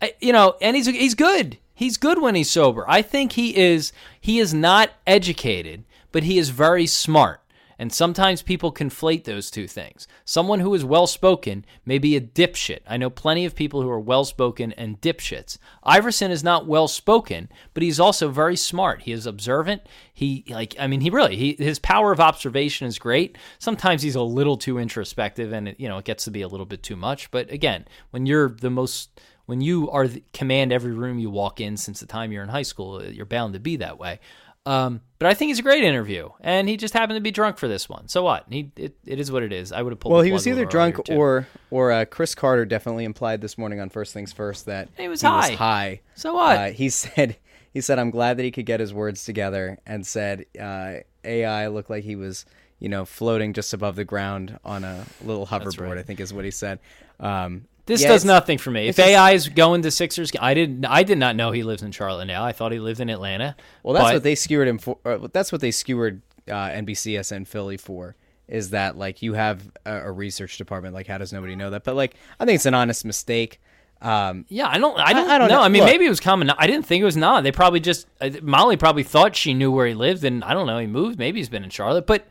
I- 0.02 0.14
you 0.20 0.32
know, 0.32 0.56
and 0.60 0.74
he's 0.74 0.86
he's 0.86 1.14
good. 1.14 1.56
He's 1.80 1.96
good 1.96 2.20
when 2.20 2.34
he's 2.34 2.50
sober. 2.50 2.84
I 2.86 3.00
think 3.00 3.32
he 3.32 3.56
is. 3.56 3.90
He 4.20 4.38
is 4.38 4.52
not 4.52 4.90
educated, 5.06 5.84
but 6.12 6.24
he 6.24 6.36
is 6.36 6.50
very 6.50 6.86
smart. 6.86 7.40
And 7.78 7.90
sometimes 7.90 8.42
people 8.42 8.70
conflate 8.70 9.24
those 9.24 9.50
two 9.50 9.66
things. 9.66 10.06
Someone 10.26 10.60
who 10.60 10.74
is 10.74 10.84
well 10.84 11.06
spoken 11.06 11.64
may 11.86 11.96
be 11.96 12.16
a 12.16 12.20
dipshit. 12.20 12.80
I 12.86 12.98
know 12.98 13.08
plenty 13.08 13.46
of 13.46 13.54
people 13.54 13.80
who 13.80 13.88
are 13.88 13.98
well 13.98 14.26
spoken 14.26 14.72
and 14.72 15.00
dipshits. 15.00 15.56
Iverson 15.82 16.30
is 16.30 16.44
not 16.44 16.66
well 16.66 16.86
spoken, 16.86 17.48
but 17.72 17.82
he's 17.82 17.98
also 17.98 18.28
very 18.28 18.56
smart. 18.56 19.00
He 19.04 19.12
is 19.12 19.24
observant. 19.24 19.80
He 20.12 20.44
like 20.50 20.76
I 20.78 20.86
mean 20.86 21.00
he 21.00 21.08
really 21.08 21.36
he 21.36 21.56
his 21.58 21.78
power 21.78 22.12
of 22.12 22.20
observation 22.20 22.88
is 22.88 22.98
great. 22.98 23.38
Sometimes 23.58 24.02
he's 24.02 24.16
a 24.16 24.22
little 24.22 24.58
too 24.58 24.76
introspective 24.76 25.50
and 25.50 25.68
it, 25.68 25.80
you 25.80 25.88
know 25.88 25.96
it 25.96 26.04
gets 26.04 26.24
to 26.24 26.30
be 26.30 26.42
a 26.42 26.48
little 26.48 26.66
bit 26.66 26.82
too 26.82 26.96
much. 26.96 27.30
But 27.30 27.50
again, 27.50 27.86
when 28.10 28.26
you're 28.26 28.50
the 28.50 28.68
most 28.68 29.18
when 29.50 29.60
you 29.60 29.90
are 29.90 30.06
the, 30.06 30.22
command 30.32 30.72
every 30.72 30.92
room 30.92 31.18
you 31.18 31.28
walk 31.28 31.60
in 31.60 31.76
since 31.76 31.98
the 31.98 32.06
time 32.06 32.30
you're 32.30 32.44
in 32.44 32.48
high 32.48 32.62
school, 32.62 33.04
you're 33.04 33.26
bound 33.26 33.54
to 33.54 33.58
be 33.58 33.74
that 33.78 33.98
way. 33.98 34.20
Um, 34.64 35.00
but 35.18 35.26
I 35.26 35.34
think 35.34 35.48
he's 35.48 35.58
a 35.58 35.62
great 35.62 35.82
interview, 35.82 36.28
and 36.40 36.68
he 36.68 36.76
just 36.76 36.94
happened 36.94 37.16
to 37.16 37.20
be 37.20 37.32
drunk 37.32 37.58
for 37.58 37.66
this 37.66 37.88
one. 37.88 38.06
So 38.06 38.22
what? 38.22 38.44
He 38.48 38.70
it, 38.76 38.94
it 39.04 39.18
is 39.18 39.32
what 39.32 39.42
it 39.42 39.52
is. 39.52 39.72
I 39.72 39.82
would 39.82 39.90
have 39.90 39.98
pulled. 39.98 40.12
Well, 40.12 40.20
the 40.20 40.28
he 40.28 40.32
was 40.32 40.46
either 40.46 40.64
drunk 40.64 41.00
or 41.10 41.48
or 41.72 41.90
uh, 41.90 42.04
Cris 42.04 42.36
Carter 42.36 42.64
definitely 42.64 43.04
implied 43.04 43.40
this 43.40 43.58
morning 43.58 43.80
on 43.80 43.88
First 43.88 44.14
Things 44.14 44.32
First 44.32 44.66
that 44.66 44.88
He 44.96 45.08
was 45.08 45.22
high. 45.22 45.54
high. 45.54 46.00
So 46.14 46.34
what? 46.34 46.56
Uh, 46.56 46.70
he 46.70 46.88
said 47.02 47.36
he 47.72 47.80
said 47.80 47.98
I'm 47.98 48.10
glad 48.10 48.36
that 48.36 48.44
he 48.44 48.52
could 48.52 48.66
get 48.66 48.78
his 48.78 48.94
words 48.94 49.24
together 49.24 49.78
and 49.84 50.06
said 50.06 50.46
uh, 50.60 50.98
AI 51.24 51.66
looked 51.66 51.90
like 51.90 52.04
he 52.04 52.14
was 52.14 52.44
you 52.78 52.88
know 52.88 53.04
floating 53.04 53.52
just 53.52 53.74
above 53.74 53.96
the 53.96 54.04
ground 54.04 54.58
on 54.64 54.84
a 54.84 55.04
little 55.24 55.46
hoverboard. 55.46 55.88
right. 55.88 55.98
I 55.98 56.02
think 56.02 56.20
is 56.20 56.32
what 56.32 56.44
he 56.44 56.52
said. 56.52 56.78
Um, 57.18 57.66
This 57.90 58.02
yeah, 58.02 58.08
does 58.08 58.24
nothing 58.24 58.56
for 58.58 58.70
me. 58.70 58.86
If 58.88 58.98
AI 58.98 59.32
is 59.32 59.48
going 59.48 59.82
to 59.82 59.90
Sixers, 59.90 60.30
I 60.40 60.54
didn't. 60.54 60.84
I 60.84 61.02
did 61.02 61.18
not 61.18 61.34
know 61.36 61.50
he 61.50 61.62
lives 61.62 61.82
in 61.82 61.90
Charlotte 61.92 62.26
now. 62.26 62.44
I 62.44 62.52
thought 62.52 62.70
he 62.72 62.78
lived 62.78 63.00
in 63.00 63.10
Atlanta. 63.10 63.56
Well, 63.82 63.94
that's 63.94 64.04
But- 64.04 64.14
what 64.14 64.22
they 64.22 64.34
skewered 64.36 64.68
him 64.68 64.78
for. 64.78 64.98
Uh, 65.04 65.28
that's 65.32 65.50
what 65.52 65.60
they 65.60 65.70
skewered 65.72 66.22
uh, 66.48 66.52
NBCSN 66.70 67.46
Philly 67.46 67.76
for. 67.76 68.14
Is 68.48 68.70
that 68.70 68.96
like 68.96 69.22
you 69.22 69.34
have 69.34 69.70
a, 69.84 70.06
a 70.06 70.10
research 70.12 70.56
department? 70.58 70.94
Like, 70.94 71.06
how 71.06 71.18
does 71.18 71.32
nobody 71.32 71.54
know 71.56 71.70
that? 71.70 71.84
But 71.84 71.96
like, 71.96 72.14
I 72.38 72.44
think 72.44 72.56
it's 72.56 72.66
an 72.66 72.74
honest 72.74 73.04
mistake. 73.04 73.60
Um, 74.02 74.44
Yeah, 74.48 74.66
I 74.68 74.78
don't. 74.78 74.98
I 74.98 75.12
don't, 75.12 75.28
I 75.28 75.36
don't 75.38 75.48
know. 75.48 75.56
know. 75.56 75.62
I 75.62 75.68
mean, 75.68 75.82
Look. 75.82 75.90
maybe 75.92 76.06
it 76.06 76.08
was 76.08 76.20
common. 76.20 76.48
I 76.50 76.66
didn't 76.66 76.86
think 76.86 77.02
it 77.02 77.04
was 77.04 77.16
not. 77.16 77.42
They 77.44 77.52
probably 77.52 77.80
just 77.80 78.06
uh, 78.20 78.30
Molly 78.42 78.76
probably 78.76 79.02
thought 79.02 79.36
she 79.36 79.52
knew 79.52 79.70
where 79.70 79.86
he 79.86 79.94
lived, 79.94 80.24
and 80.24 80.42
I 80.42 80.54
don't 80.54 80.66
know. 80.66 80.78
He 80.78 80.86
moved. 80.86 81.18
Maybe 81.18 81.38
he's 81.38 81.48
been 81.50 81.64
in 81.64 81.70
Charlotte, 81.70 82.06
but 82.06 82.26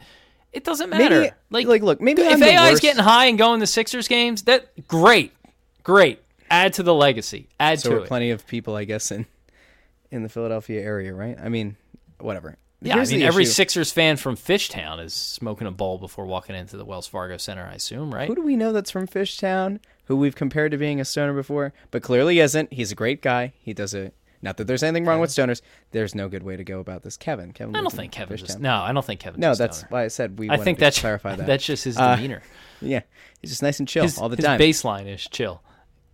it 0.51 0.63
doesn't 0.63 0.89
matter. 0.89 1.21
Maybe- 1.21 1.33
like, 1.51 1.67
like, 1.67 1.81
look, 1.83 2.01
maybe 2.01 2.23
if 2.23 2.33
I'm 2.33 2.39
the 2.39 2.47
AI 2.47 2.69
is 2.69 2.79
getting 2.79 3.03
high 3.03 3.25
and 3.25 3.37
going 3.37 3.59
to 3.59 3.67
Sixers 3.67 4.07
games, 4.07 4.41
that 4.43 4.87
great, 4.87 5.31
great. 5.89 6.21
Add 6.51 6.73
to 6.73 6.83
the 6.83 6.93
legacy. 6.93 7.47
Add 7.59 7.79
so 7.79 7.89
to 7.89 7.95
are 7.97 7.99
it. 8.03 8.07
plenty 8.07 8.31
of 8.31 8.45
people, 8.47 8.75
I 8.75 8.83
guess, 8.85 9.11
in 9.11 9.25
in 10.11 10.23
the 10.23 10.29
Philadelphia 10.29 10.81
area, 10.81 11.13
right? 11.13 11.37
I 11.41 11.49
mean, 11.49 11.75
whatever. 12.19 12.57
Yeah, 12.81 12.95
Here's 12.95 13.11
I 13.11 13.17
mean, 13.17 13.25
every 13.25 13.43
issue. 13.43 13.51
Sixers 13.51 13.91
fan 13.91 14.15
from 14.17 14.35
Fishtown 14.37 15.03
is 15.03 15.13
smoking 15.13 15.67
a 15.67 15.71
bowl 15.71 15.97
before 15.97 16.25
walking 16.25 16.55
into 16.55 16.77
the 16.77 16.85
Wells 16.85 17.07
Fargo 17.07 17.35
Center. 17.37 17.63
I 17.69 17.73
assume, 17.73 18.13
right? 18.13 18.27
Who 18.29 18.35
do 18.35 18.41
we 18.41 18.55
know 18.55 18.71
that's 18.71 18.89
from 18.91 19.05
Fishtown? 19.07 19.79
Who 20.05 20.15
we've 20.15 20.35
compared 20.35 20.71
to 20.71 20.77
being 20.77 20.99
a 21.01 21.05
stoner 21.05 21.33
before, 21.33 21.73
but 21.91 22.01
clearly 22.01 22.39
isn't. 22.39 22.71
He's 22.73 22.91
a 22.91 22.95
great 22.95 23.21
guy. 23.21 23.53
He 23.61 23.73
does 23.73 23.93
a. 23.93 24.11
Not 24.41 24.55
that 24.57 24.67
there's 24.67 24.81
anything 24.83 25.05
wrong 25.05 25.19
with 25.19 25.29
stoners. 25.31 25.61
There's 25.91 26.15
no 26.15 26.29
good 26.29 26.43
way 26.43 26.55
to 26.55 26.63
go 26.63 26.79
about 26.79 27.03
this. 27.03 27.17
Kevin. 27.17 27.51
Kevin. 27.51 27.75
I 27.75 27.81
don't 27.81 27.91
think 27.93 28.13
Kevin 28.13 28.37
just. 28.37 28.59
No, 28.59 28.75
I 28.81 28.93
don't 28.93 29.05
think 29.05 29.19
Kevin. 29.19 29.41
No, 29.41 29.53
that's 29.53 29.81
why 29.89 30.05
I 30.05 30.07
said 30.07 30.39
we. 30.39 30.49
I 30.49 30.55
think 30.57 30.79
that's 30.79 30.99
clarify 30.99 31.35
that. 31.35 31.45
That's 31.45 31.65
just 31.65 31.83
his 31.83 31.97
Uh, 31.97 32.15
demeanor. 32.15 32.41
Yeah, 32.81 33.01
he's 33.41 33.51
just 33.51 33.61
nice 33.61 33.79
and 33.79 33.87
chill 33.89 34.03
his, 34.03 34.17
all 34.17 34.29
the 34.29 34.37
his 34.37 34.45
time. 34.45 34.57
baseline 34.57 35.13
is 35.13 35.27
chill. 35.27 35.61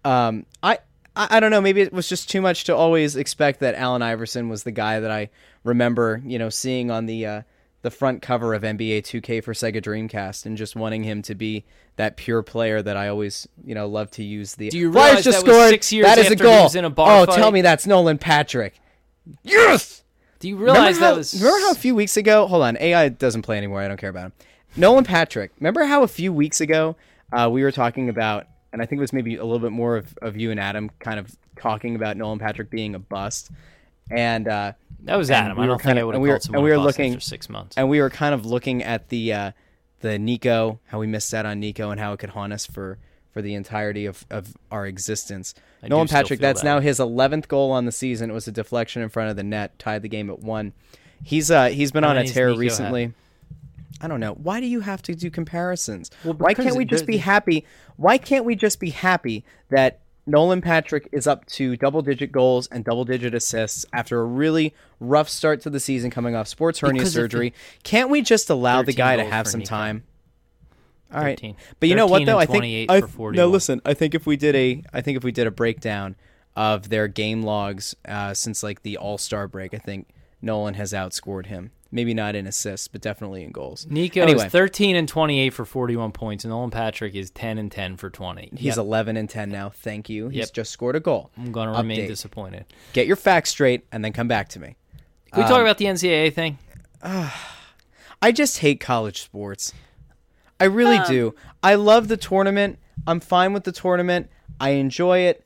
Um, 0.06 0.45
I, 0.64 0.80
I 1.16 1.39
don't 1.39 1.51
know. 1.51 1.62
Maybe 1.62 1.82
it 1.82 1.93
was 1.93 2.08
just 2.08 2.30
too 2.30 2.41
much 2.41 2.66
to 2.66 2.76
always 2.76 3.16
expect 3.16 3.62
that 3.62 3.76
Allen 3.76 4.01
Iverson 4.01 4.49
was 4.49 4.64
the 4.64 4.72
guy 4.72 4.99
that 4.99 5.12
I 5.12 5.30
remember, 5.64 6.22
you 6.26 6.38
know, 6.38 6.49
seeing 6.49 6.91
on 6.91 7.06
the 7.06 7.26
uh, 7.26 7.41
the 7.82 7.91
front 7.91 8.22
cover 8.22 8.53
of 8.53 8.64
NBA 8.64 9.03
2K 9.03 9.43
for 9.43 9.53
Sega 9.53 9.82
Dreamcast, 9.82 10.45
and 10.45 10.58
just 10.58 10.76
wanting 10.76 11.03
him 11.03 11.22
to 11.24 11.36
be 11.36 11.66
that 11.95 12.18
pure 12.18 12.43
player 12.43 12.82
that 12.82 12.97
I 12.97 13.08
always, 13.08 13.47
you 13.64 13.76
know, 13.76 13.88
love 13.88 14.12
to 14.12 14.24
use 14.24 14.56
the. 14.56 14.70
Do 14.70 14.78
you 14.78 14.89
realize 14.89 15.24
just 15.24 15.45
that 15.45 15.47
was 15.47 15.56
scored. 15.56 15.70
six 15.70 15.93
years 15.93 16.06
that 16.06 16.18
is 16.18 16.32
a 16.32 16.36
goal. 16.36 16.64
was 16.64 16.76
in 16.76 16.86
a 16.86 16.89
bar 16.89 17.22
oh, 17.22 17.26
fight? 17.26 17.36
tell 17.36 17.51
me 17.51 17.62
that's 17.62 17.88
Nolan 17.88 18.18
Patrick. 18.18 18.80
Yes. 19.43 20.03
Do 20.39 20.49
you 20.49 20.58
realize 20.58 20.78
remember 20.78 20.99
how, 20.99 21.12
that 21.12 21.18
was? 21.18 21.34
remember 21.34 21.60
how 21.60 21.72
a 21.72 21.76
few 21.76 21.95
weeks 21.95 22.18
ago? 22.18 22.47
Hold 22.47 22.64
on, 22.64 22.78
AI 22.80 23.10
doesn't 23.10 23.43
play 23.43 23.58
anymore. 23.58 23.82
I 23.82 23.88
don't 23.88 23.97
care 23.97 24.10
about 24.10 24.26
him. 24.26 24.34
Nolan 24.76 25.06
Patrick. 25.06 25.51
Remember 25.60 25.86
how 25.86 26.03
a 26.03 26.08
few 26.08 26.34
weeks 26.34 26.60
ago 26.60 26.97
uh, 27.32 27.49
we 27.51 27.64
were 27.64 27.72
talking 27.72 28.10
about, 28.10 28.47
and 28.76 28.82
I 28.82 28.86
think 28.86 28.99
it 28.99 29.01
was 29.01 29.13
maybe 29.13 29.38
a 29.38 29.43
little 29.45 29.59
bit 29.59 29.71
more 29.71 29.95
of, 29.95 30.17
of 30.21 30.36
you 30.36 30.51
and 30.51 30.59
Adam 30.59 30.91
kind 30.99 31.17
of 31.17 31.34
talking 31.57 31.95
about 31.95 32.17
Nolan 32.17 32.39
Patrick 32.39 32.69
being 32.69 32.93
a 32.93 32.99
bust, 32.99 33.49
and 34.11 34.49
uh, 34.49 34.73
that 35.05 35.15
was 35.15 35.32
Adam. 35.32 35.57
we 35.57 35.63
I 35.63 35.67
don't 35.67 35.78
think 35.78 35.88
kinda- 35.88 36.01
I 36.01 36.03
would 36.03 36.15
have 36.15 36.21
we 36.21 36.28
were- 36.30 36.39
and 36.53 36.61
we 36.61 36.69
were 36.71 36.76
a 36.76 36.80
bust 36.80 36.99
looking- 36.99 37.13
after 37.13 37.21
six 37.21 37.47
months. 37.49 37.78
and 37.78 37.88
we 37.89 38.01
were 38.01 38.09
kind 38.09 38.34
of 38.36 38.45
looking 38.45 38.84
at 38.84 39.07
the 39.07 39.32
uh, 39.32 39.51
the 40.01 40.19
Nico, 40.19 40.80
how 40.88 40.99
we 40.99 41.07
missed 41.07 41.34
out 41.34 41.45
on 41.45 41.61
Nico, 41.61 41.89
and 41.89 41.99
how 42.01 42.11
it 42.11 42.19
could 42.19 42.32
haunt 42.32 42.51
us 42.51 42.65
for 42.65 42.97
for 43.32 43.41
the 43.41 43.53
entirety 43.53 44.05
of, 44.05 44.26
of 44.30 44.53
our 44.71 44.86
existence. 44.86 45.55
I 45.82 45.88
Nolan 45.88 46.07
Patrick, 46.09 46.39
that's 46.41 46.61
that 46.61 46.67
now 46.67 46.80
his 46.82 46.99
eleventh 46.99 47.47
goal 47.47 47.71
on 47.71 47.86
the 47.86 47.91
season. 47.93 48.30
It 48.30 48.34
was 48.34 48.47
a 48.49 48.51
deflection 48.51 49.01
in 49.01 49.09
front 49.09 49.30
of 49.30 49.38
the 49.38 49.43
net, 49.43 49.80
tied 49.80 50.01
the 50.01 50.09
game 50.09 50.30
at 50.30 50.39
one. 50.39 50.73
He's 51.23 51.49
uh 51.49 51.67
he's 51.69 51.91
been 51.93 52.03
How 52.03 52.09
on 52.11 52.17
a 52.17 52.28
tear 52.28 52.49
Nico 52.49 52.59
recently. 52.59 53.13
I 54.01 54.07
don't 54.07 54.19
know. 54.19 54.33
Why 54.33 54.59
do 54.59 54.67
you 54.67 54.81
have 54.81 55.01
to 55.03 55.15
do 55.15 55.29
comparisons? 55.29 56.11
Well, 56.23 56.33
Why 56.33 56.53
can't 56.53 56.75
we 56.75 56.85
just 56.85 57.05
be 57.05 57.17
happy? 57.17 57.65
Why 57.95 58.17
can't 58.17 58.45
we 58.45 58.55
just 58.55 58.79
be 58.79 58.89
happy 58.89 59.45
that 59.69 60.01
Nolan 60.27 60.61
Patrick 60.61 61.07
is 61.11 61.27
up 61.27 61.45
to 61.47 61.77
double 61.77 62.01
digit 62.01 62.31
goals 62.31 62.67
and 62.67 62.83
double 62.83 63.05
digit 63.05 63.33
assists 63.33 63.85
after 63.93 64.19
a 64.19 64.25
really 64.25 64.73
rough 64.99 65.29
start 65.29 65.61
to 65.61 65.69
the 65.69 65.79
season 65.79 66.09
coming 66.09 66.35
off 66.35 66.47
sports 66.47 66.79
hernia 66.79 67.01
Because 67.01 67.13
surgery? 67.13 67.53
Can't 67.83 68.09
we 68.09 68.21
just 68.21 68.49
allow 68.49 68.81
the 68.81 68.93
guy 68.93 69.15
to 69.15 69.23
have 69.23 69.47
some 69.47 69.59
Nico. 69.59 69.69
time? 69.69 70.03
All 71.13 71.21
right, 71.21 71.39
13. 71.39 71.55
but 71.79 71.87
you 71.87 71.95
know 71.95 72.07
what 72.07 72.25
though? 72.25 72.39
I 72.39 72.45
think 72.45 72.91
I, 72.91 73.01
no. 73.31 73.47
Listen, 73.47 73.79
I 73.85 73.93
think 73.93 74.15
if 74.15 74.25
we 74.25 74.35
did 74.35 74.55
a, 74.55 74.83
I 74.91 75.01
think 75.01 75.15
if 75.15 75.23
we 75.23 75.31
did 75.31 75.47
a 75.47 75.51
breakdown 75.51 76.15
of 76.55 76.89
their 76.89 77.07
game 77.07 77.43
logs 77.43 77.95
uh, 78.07 78.33
since 78.33 78.63
like 78.63 78.81
the 78.81 78.97
All 78.97 79.17
Star 79.17 79.47
break, 79.47 79.73
I 79.73 79.77
think 79.77 80.09
Nolan 80.41 80.73
has 80.73 80.91
outscored 80.93 81.45
him. 81.45 81.71
Maybe 81.95 82.13
not 82.13 82.35
in 82.35 82.45
assists, 82.45 82.89
but 82.89 82.99
definitely 82.99 83.41
in 83.45 83.51
goals. 83.51 83.87
Nico 83.89 84.21
anyway, 84.21 84.47
is 84.47 84.51
13 84.51 84.97
and 84.97 85.07
28 85.07 85.51
for 85.51 85.63
41 85.63 86.11
points, 86.11 86.43
and 86.43 86.51
Nolan 86.51 86.69
Patrick 86.69 87.15
is 87.15 87.31
10 87.31 87.57
and 87.57 87.71
10 87.71 87.95
for 87.95 88.09
20. 88.09 88.49
he's 88.57 88.75
Yep. 88.75 88.77
11 88.79 89.15
and 89.15 89.29
10 89.29 89.49
now. 89.49 89.69
Thank 89.69 90.09
you. 90.09 90.27
He's 90.27 90.39
Yep. 90.39 90.53
just 90.53 90.71
scored 90.71 90.97
a 90.97 90.99
goal. 90.99 91.31
I'm 91.37 91.53
going 91.53 91.71
to 91.71 91.77
remain 91.77 91.99
Update. 92.01 92.07
disappointed. 92.09 92.65
Get 92.91 93.07
your 93.07 93.15
facts 93.15 93.51
straight 93.51 93.85
and 93.93 94.03
then 94.03 94.11
come 94.11 94.27
back 94.27 94.49
to 94.49 94.59
me. 94.59 94.75
Can 95.31 95.37
we 95.37 95.43
Um, 95.43 95.49
talk 95.49 95.61
about 95.61 95.77
the 95.77 95.85
NCAA 95.85 96.31
thing? 96.31 96.57
I 98.21 98.31
just 98.33 98.57
hate 98.59 98.79
college 98.81 99.21
sports. 99.21 99.71
I 100.59 100.65
really 100.65 100.97
Um, 100.97 101.05
do. 101.07 101.35
I 101.63 101.75
love 101.75 102.07
the 102.09 102.17
tournament. 102.17 102.77
I'm 103.07 103.19
fine 103.21 103.53
with 103.53 103.63
the 103.63 103.71
tournament. 103.71 104.29
I 104.59 104.71
enjoy 104.71 105.19
it. 105.19 105.45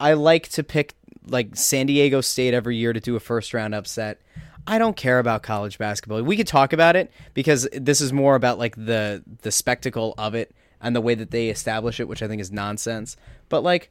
I 0.00 0.12
like 0.12 0.48
to 0.50 0.62
pick 0.62 0.94
like 1.26 1.56
San 1.56 1.86
Diego 1.86 2.20
State 2.20 2.54
every 2.54 2.76
year 2.76 2.92
to 2.92 3.00
do 3.00 3.16
a 3.16 3.20
first 3.20 3.52
round 3.52 3.74
upset. 3.74 4.20
I 4.68 4.76
don't 4.76 4.96
care 4.96 5.18
about 5.18 5.42
college 5.42 5.78
basketball. 5.78 6.22
We 6.22 6.36
could 6.36 6.46
talk 6.46 6.74
about 6.74 6.94
it 6.94 7.10
because 7.32 7.66
this 7.72 8.02
is 8.02 8.12
more 8.12 8.34
about 8.34 8.58
like 8.58 8.76
the 8.76 9.24
the 9.40 9.50
spectacle 9.50 10.14
of 10.18 10.34
it 10.34 10.54
and 10.82 10.94
the 10.94 11.00
way 11.00 11.14
that 11.14 11.30
they 11.30 11.48
establish 11.48 11.98
it, 11.98 12.06
which 12.06 12.22
I 12.22 12.28
think 12.28 12.42
is 12.42 12.52
nonsense. 12.52 13.16
But 13.48 13.62
like 13.62 13.90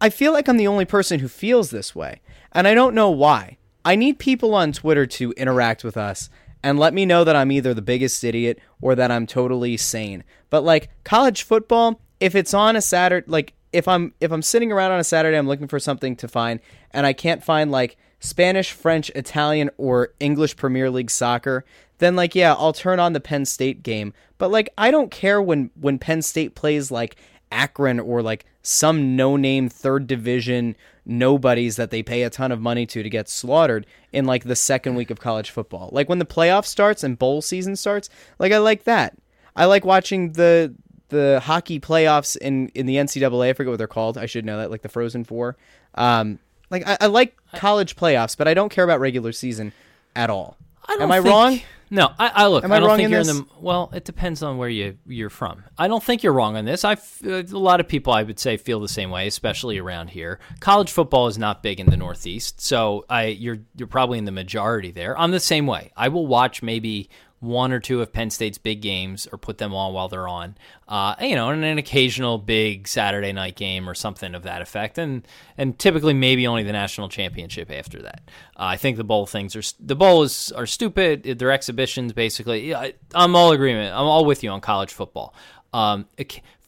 I 0.00 0.10
feel 0.10 0.32
like 0.32 0.48
I'm 0.48 0.56
the 0.56 0.66
only 0.66 0.84
person 0.84 1.20
who 1.20 1.28
feels 1.28 1.70
this 1.70 1.94
way, 1.94 2.20
and 2.50 2.66
I 2.66 2.74
don't 2.74 2.92
know 2.92 3.08
why. 3.10 3.58
I 3.84 3.94
need 3.94 4.18
people 4.18 4.52
on 4.52 4.72
Twitter 4.72 5.06
to 5.06 5.30
interact 5.32 5.84
with 5.84 5.96
us 5.96 6.28
and 6.62 6.78
let 6.78 6.92
me 6.92 7.06
know 7.06 7.22
that 7.22 7.36
I'm 7.36 7.52
either 7.52 7.72
the 7.72 7.80
biggest 7.80 8.24
idiot 8.24 8.58
or 8.80 8.96
that 8.96 9.12
I'm 9.12 9.28
totally 9.28 9.76
sane. 9.76 10.24
But 10.50 10.64
like 10.64 10.90
college 11.04 11.44
football, 11.44 12.00
if 12.18 12.34
it's 12.34 12.52
on 12.52 12.74
a 12.74 12.82
Saturday, 12.82 13.30
like 13.30 13.54
if 13.72 13.86
I'm 13.86 14.12
if 14.20 14.32
I'm 14.32 14.42
sitting 14.42 14.72
around 14.72 14.90
on 14.90 14.98
a 14.98 15.04
Saturday, 15.04 15.38
I'm 15.38 15.46
looking 15.46 15.68
for 15.68 15.78
something 15.78 16.16
to 16.16 16.26
find, 16.26 16.58
and 16.90 17.06
I 17.06 17.12
can't 17.12 17.44
find 17.44 17.70
like 17.70 17.96
Spanish, 18.20 18.72
French, 18.72 19.10
Italian, 19.10 19.70
or 19.78 20.12
English 20.20 20.56
Premier 20.56 20.90
League 20.90 21.10
soccer, 21.10 21.64
then 21.98 22.14
like 22.14 22.34
yeah, 22.34 22.54
I'll 22.54 22.72
turn 22.72 23.00
on 23.00 23.14
the 23.14 23.20
Penn 23.20 23.44
State 23.44 23.82
game. 23.82 24.12
But 24.38 24.50
like 24.50 24.68
I 24.78 24.90
don't 24.90 25.10
care 25.10 25.40
when 25.42 25.70
when 25.80 25.98
Penn 25.98 26.22
State 26.22 26.54
plays 26.54 26.90
like 26.90 27.16
Akron 27.50 27.98
or 27.98 28.22
like 28.22 28.44
some 28.62 29.16
no-name 29.16 29.68
third 29.68 30.06
division 30.06 30.76
nobodies 31.06 31.76
that 31.76 31.90
they 31.90 32.02
pay 32.02 32.22
a 32.22 32.30
ton 32.30 32.52
of 32.52 32.60
money 32.60 32.86
to 32.86 33.02
to 33.02 33.10
get 33.10 33.28
slaughtered 33.28 33.86
in 34.12 34.26
like 34.26 34.44
the 34.44 34.54
second 34.54 34.94
week 34.94 35.10
of 35.10 35.18
college 35.18 35.50
football. 35.50 35.88
Like 35.92 36.08
when 36.08 36.18
the 36.18 36.26
playoff 36.26 36.66
starts 36.66 37.02
and 37.02 37.18
bowl 37.18 37.42
season 37.42 37.74
starts, 37.74 38.08
like 38.38 38.52
I 38.52 38.58
like 38.58 38.84
that. 38.84 39.16
I 39.56 39.64
like 39.64 39.84
watching 39.84 40.32
the 40.32 40.74
the 41.08 41.40
hockey 41.42 41.80
playoffs 41.80 42.36
in 42.36 42.68
in 42.68 42.86
the 42.86 42.96
NCAA. 42.96 43.50
I 43.50 43.52
forget 43.54 43.70
what 43.70 43.78
they're 43.78 43.86
called. 43.86 44.16
I 44.18 44.26
should 44.26 44.44
know 44.44 44.58
that, 44.58 44.70
like 44.70 44.82
the 44.82 44.88
Frozen 44.88 45.24
Four. 45.24 45.56
Um, 45.94 46.38
like 46.70 46.86
I, 46.86 46.96
I 47.02 47.06
like 47.06 47.36
college 47.54 47.96
playoffs, 47.96 48.36
but 48.36 48.48
I 48.48 48.54
don't 48.54 48.68
care 48.70 48.84
about 48.84 49.00
regular 49.00 49.32
season 49.32 49.72
at 50.16 50.30
all. 50.30 50.56
I 50.86 50.94
don't 50.94 51.02
Am 51.02 51.12
I 51.12 51.20
think- 51.20 51.34
wong? 51.34 51.60
No, 51.92 52.12
I, 52.20 52.28
I 52.32 52.46
look. 52.46 52.62
Am 52.62 52.70
I 52.70 52.78
don't 52.78 52.86
wrong 52.86 52.98
think 52.98 53.06
in 53.06 53.10
you're 53.10 53.20
this? 53.24 53.30
in 53.30 53.38
the. 53.38 53.46
Well, 53.58 53.90
it 53.92 54.04
depends 54.04 54.44
on 54.44 54.58
where 54.58 54.68
you 54.68 54.96
you're 55.06 55.28
from. 55.28 55.64
I 55.76 55.88
don't 55.88 56.00
think 56.04 56.22
you're 56.22 56.32
wrong 56.32 56.56
on 56.56 56.64
this. 56.64 56.84
I 56.84 56.92
uh, 56.92 56.98
a 57.24 57.42
lot 57.58 57.80
of 57.80 57.88
people 57.88 58.12
I 58.12 58.22
would 58.22 58.38
say 58.38 58.56
feel 58.58 58.78
the 58.78 58.86
same 58.88 59.10
way, 59.10 59.26
especially 59.26 59.76
around 59.76 60.10
here. 60.10 60.38
College 60.60 60.92
football 60.92 61.26
is 61.26 61.36
not 61.36 61.64
big 61.64 61.80
in 61.80 61.90
the 61.90 61.96
Northeast, 61.96 62.60
so 62.60 63.04
I 63.10 63.24
you're 63.26 63.58
you're 63.74 63.88
probably 63.88 64.18
in 64.18 64.24
the 64.24 64.30
majority 64.30 64.92
there. 64.92 65.18
I'm 65.18 65.32
the 65.32 65.40
same 65.40 65.66
way. 65.66 65.90
I 65.96 66.06
will 66.10 66.28
watch 66.28 66.62
maybe 66.62 67.10
one 67.40 67.72
or 67.72 67.80
two 67.80 68.02
of 68.02 68.12
Penn 68.12 68.28
State's 68.28 68.58
big 68.58 68.82
games 68.82 69.26
or 69.32 69.38
put 69.38 69.58
them 69.58 69.74
on 69.74 69.94
while 69.94 70.08
they're 70.08 70.28
on. 70.28 70.56
Uh, 70.86 71.14
you 71.20 71.34
know, 71.34 71.48
and 71.48 71.64
an 71.64 71.78
occasional 71.78 72.36
big 72.36 72.86
Saturday 72.86 73.32
night 73.32 73.56
game 73.56 73.88
or 73.88 73.94
something 73.94 74.34
of 74.34 74.42
that 74.42 74.62
effect, 74.62 74.98
and 74.98 75.26
and 75.56 75.78
typically 75.78 76.14
maybe 76.14 76.46
only 76.46 76.62
the 76.62 76.72
national 76.72 77.08
championship 77.08 77.70
after 77.70 78.02
that. 78.02 78.22
Uh, 78.56 78.64
I 78.64 78.76
think 78.76 78.98
the 78.98 79.04
bowl 79.04 79.26
things 79.26 79.56
are 79.56 79.62
the 79.80 79.96
bowls 79.96 80.52
are 80.52 80.66
stupid. 80.66 81.38
They're 81.38 81.50
exhibitions 81.50 82.12
basically. 82.12 82.74
I, 82.74 82.92
I'm 83.14 83.34
all 83.34 83.52
agreement. 83.52 83.94
I'm 83.94 84.06
all 84.06 84.24
with 84.24 84.44
you 84.44 84.50
on 84.50 84.60
college 84.60 84.92
football. 84.92 85.34
Um, 85.72 86.06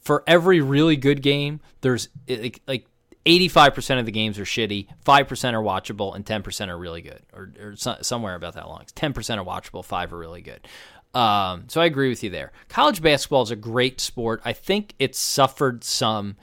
for 0.02 0.24
every 0.26 0.60
really 0.60 0.96
good 0.96 1.22
game, 1.22 1.60
there's 1.80 2.08
like 2.28 2.60
like 2.66 2.86
85% 3.24 4.00
of 4.00 4.06
the 4.06 4.12
games 4.12 4.38
are 4.38 4.44
shitty, 4.44 4.88
5% 5.04 5.52
are 5.52 5.62
watchable, 5.62 6.14
and 6.14 6.24
10% 6.24 6.68
are 6.68 6.78
really 6.78 7.02
good, 7.02 7.22
or, 7.32 7.52
or 7.60 7.76
so, 7.76 7.96
somewhere 8.02 8.34
about 8.34 8.54
that 8.54 8.68
long. 8.68 8.84
10% 8.96 9.38
are 9.38 9.44
watchable, 9.44 9.84
5 9.84 10.12
are 10.12 10.18
really 10.18 10.42
good. 10.42 10.66
Um, 11.14 11.64
so 11.68 11.80
I 11.80 11.86
agree 11.86 12.08
with 12.08 12.22
you 12.22 12.30
there. 12.30 12.52
College 12.68 13.02
basketball 13.02 13.42
is 13.42 13.50
a 13.50 13.56
great 13.56 14.00
sport. 14.00 14.40
I 14.44 14.52
think 14.52 14.94
it's 14.98 15.18
suffered 15.18 15.84
some, 15.84 16.36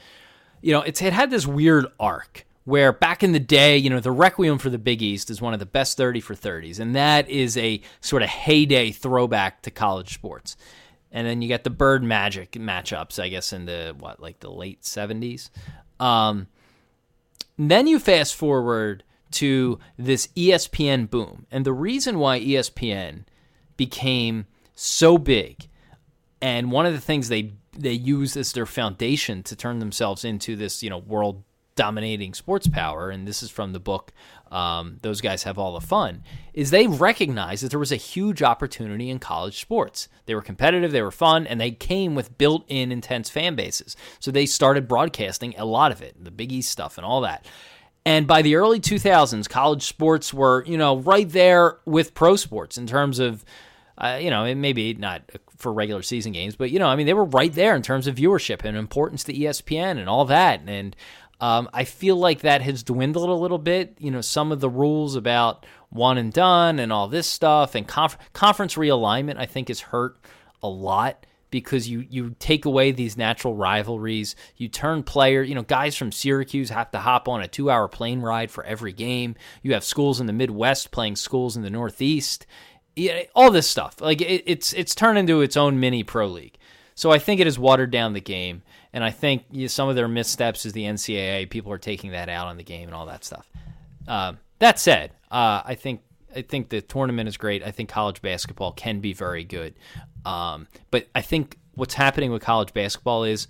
you 0.61 0.71
know, 0.71 0.81
it's 0.81 1.01
it 1.01 1.11
had 1.11 1.31
this 1.31 1.47
weird 1.47 1.87
arc 1.99 2.45
where 2.65 2.93
back 2.93 3.23
in 3.23 3.31
the 3.31 3.39
day, 3.39 3.77
you 3.77 3.89
know, 3.89 3.99
the 3.99 4.11
Requiem 4.11 4.59
for 4.59 4.69
the 4.69 4.77
Big 4.77 5.01
East 5.01 5.31
is 5.31 5.41
one 5.41 5.53
of 5.53 5.59
the 5.59 5.65
best 5.65 5.97
30 5.97 6.19
for 6.21 6.35
30s, 6.35 6.79
and 6.79 6.95
that 6.95 7.27
is 7.27 7.57
a 7.57 7.81
sort 7.99 8.21
of 8.21 8.29
heyday 8.29 8.91
throwback 8.91 9.63
to 9.63 9.71
college 9.71 10.13
sports. 10.13 10.55
And 11.11 11.25
then 11.25 11.41
you 11.41 11.47
get 11.47 11.63
the 11.63 11.71
Bird 11.71 12.03
Magic 12.03 12.51
matchups, 12.51 13.19
I 13.19 13.29
guess, 13.29 13.51
in 13.51 13.65
the 13.65 13.95
what, 13.97 14.19
like 14.19 14.39
the 14.39 14.51
late 14.51 14.83
70s. 14.83 15.49
Um, 15.99 16.45
then 17.59 17.87
you 17.87 17.99
fast 17.99 18.35
forward 18.35 19.03
to 19.31 19.79
this 19.97 20.27
ESPN 20.35 21.09
boom. 21.09 21.45
And 21.51 21.65
the 21.65 21.73
reason 21.73 22.19
why 22.19 22.39
ESPN 22.39 23.25
became 23.77 24.45
so 24.75 25.17
big 25.17 25.67
and 26.41 26.71
one 26.71 26.85
of 26.85 26.93
the 26.93 27.01
things 27.01 27.29
they 27.29 27.53
they 27.77 27.93
use 27.93 28.35
as 28.35 28.51
their 28.51 28.65
foundation 28.65 29.43
to 29.43 29.55
turn 29.55 29.79
themselves 29.79 30.25
into 30.25 30.55
this, 30.55 30.83
you 30.83 30.89
know, 30.89 30.97
world 30.97 31.43
dominating 31.75 32.33
sports 32.33 32.67
power, 32.67 33.09
and 33.09 33.25
this 33.27 33.41
is 33.41 33.49
from 33.49 33.71
the 33.71 33.79
book 33.79 34.11
um, 34.51 34.97
those 35.01 35.21
guys 35.21 35.43
have 35.43 35.57
all 35.57 35.73
the 35.73 35.85
fun 35.85 36.23
is 36.53 36.71
they 36.71 36.87
recognized 36.87 37.63
that 37.63 37.69
there 37.69 37.79
was 37.79 37.91
a 37.91 37.97
huge 37.97 38.41
opportunity 38.41 39.09
in 39.09 39.19
college 39.19 39.59
sports. 39.59 40.07
They 40.25 40.35
were 40.35 40.41
competitive 40.41 40.91
they 40.91 41.01
were 41.01 41.11
fun 41.11 41.45
and 41.47 41.61
they 41.61 41.71
came 41.71 42.15
with 42.15 42.37
built-in 42.37 42.91
intense 42.91 43.29
fan 43.29 43.55
bases. 43.55 43.95
So 44.19 44.31
they 44.31 44.45
started 44.45 44.87
broadcasting 44.87 45.53
a 45.57 45.65
lot 45.65 45.91
of 45.91 46.01
it 46.01 46.23
the 46.23 46.31
big 46.31 46.51
east 46.51 46.71
stuff 46.71 46.97
and 46.97 47.05
all 47.05 47.21
that. 47.21 47.45
And 48.05 48.25
by 48.25 48.41
the 48.41 48.55
early 48.55 48.79
2000s 48.79 49.47
college 49.47 49.83
sports 49.83 50.33
were 50.33 50.63
you 50.65 50.77
know 50.77 50.97
right 50.97 51.29
there 51.29 51.77
with 51.85 52.13
pro 52.13 52.35
sports 52.35 52.77
in 52.77 52.87
terms 52.87 53.19
of 53.19 53.45
uh, 53.99 54.17
you 54.21 54.29
know, 54.29 54.55
maybe 54.55 54.93
not 54.93 55.29
for 55.57 55.73
regular 55.73 56.01
season 56.01 56.31
games, 56.31 56.55
but 56.55 56.71
you 56.71 56.79
know, 56.79 56.87
I 56.87 56.95
mean, 56.95 57.05
they 57.05 57.13
were 57.13 57.25
right 57.25 57.53
there 57.53 57.75
in 57.75 57.81
terms 57.81 58.07
of 58.07 58.15
viewership 58.15 58.63
and 58.63 58.77
importance 58.77 59.25
to 59.25 59.33
ESPN 59.33 59.97
and 59.99 60.07
all 60.07 60.23
that. 60.25 60.61
And 60.65 60.95
um, 61.39 61.69
I 61.73 61.83
feel 61.85 62.15
like 62.15 62.41
that 62.41 62.61
has 62.61 62.83
dwindled 62.83 63.29
a 63.29 63.33
little 63.33 63.57
bit. 63.57 63.95
You 63.99 64.11
know, 64.11 64.21
some 64.21 64.51
of 64.51 64.59
the 64.59 64.69
rules 64.69 65.15
about 65.15 65.65
one 65.89 66.17
and 66.17 66.31
done 66.31 66.79
and 66.79 66.91
all 66.91 67.07
this 67.07 67.27
stuff 67.27 67.75
and 67.75 67.87
conf- 67.87 68.17
conference 68.33 68.75
realignment, 68.75 69.37
I 69.37 69.45
think, 69.45 69.69
has 69.69 69.79
hurt 69.79 70.17
a 70.61 70.67
lot 70.67 71.25
because 71.51 71.89
you 71.89 72.05
you 72.09 72.35
take 72.39 72.65
away 72.65 72.91
these 72.91 73.17
natural 73.17 73.55
rivalries. 73.55 74.35
You 74.57 74.67
turn 74.67 75.03
player, 75.03 75.41
you 75.41 75.55
know, 75.55 75.63
guys 75.63 75.95
from 75.95 76.11
Syracuse 76.11 76.69
have 76.69 76.91
to 76.91 76.99
hop 76.99 77.27
on 77.27 77.41
a 77.41 77.47
two 77.47 77.71
hour 77.71 77.87
plane 77.87 78.21
ride 78.21 78.51
for 78.51 78.63
every 78.63 78.93
game. 78.93 79.35
You 79.63 79.73
have 79.73 79.83
schools 79.83 80.19
in 80.19 80.27
the 80.27 80.33
Midwest 80.33 80.91
playing 80.91 81.15
schools 81.15 81.55
in 81.55 81.63
the 81.63 81.69
Northeast 81.69 82.45
yeah, 82.99 83.23
all 83.33 83.51
this 83.51 83.69
stuff. 83.69 84.01
Like 84.01 84.21
it, 84.21 84.43
it's 84.45 84.73
it's 84.73 84.93
turned 84.93 85.17
into 85.17 85.41
its 85.41 85.57
own 85.57 85.79
mini 85.79 86.03
pro 86.03 86.27
league. 86.27 86.57
So 86.95 87.11
I 87.11 87.19
think 87.19 87.39
it 87.39 87.47
has 87.47 87.57
watered 87.57 87.91
down 87.91 88.11
the 88.11 88.19
game, 88.19 88.61
and 88.93 89.03
I 89.03 89.11
think 89.11 89.45
you 89.51 89.61
know, 89.61 89.67
some 89.67 89.89
of 89.89 89.95
their 89.95 90.07
missteps 90.07 90.65
is 90.65 90.73
the 90.73 90.83
NCAA. 90.83 91.49
People 91.49 91.71
are 91.71 91.77
taking 91.77 92.11
that 92.11 92.29
out 92.29 92.47
on 92.47 92.57
the 92.57 92.63
game 92.63 92.87
and 92.87 92.95
all 92.95 93.05
that 93.07 93.23
stuff. 93.23 93.47
Uh, 94.07 94.33
that 94.59 94.79
said, 94.79 95.11
uh, 95.31 95.61
I 95.63 95.75
think 95.75 96.01
I 96.35 96.41
think 96.41 96.69
the 96.69 96.81
tournament 96.81 97.29
is 97.29 97.37
great. 97.37 97.63
I 97.63 97.71
think 97.71 97.89
college 97.89 98.21
basketball 98.21 98.71
can 98.71 98.99
be 98.99 99.13
very 99.13 99.43
good, 99.43 99.75
um, 100.25 100.67
but 100.91 101.07
I 101.13 101.21
think 101.21 101.57
what's 101.75 101.93
happening 101.93 102.31
with 102.31 102.41
college 102.41 102.73
basketball 102.73 103.23
is 103.23 103.47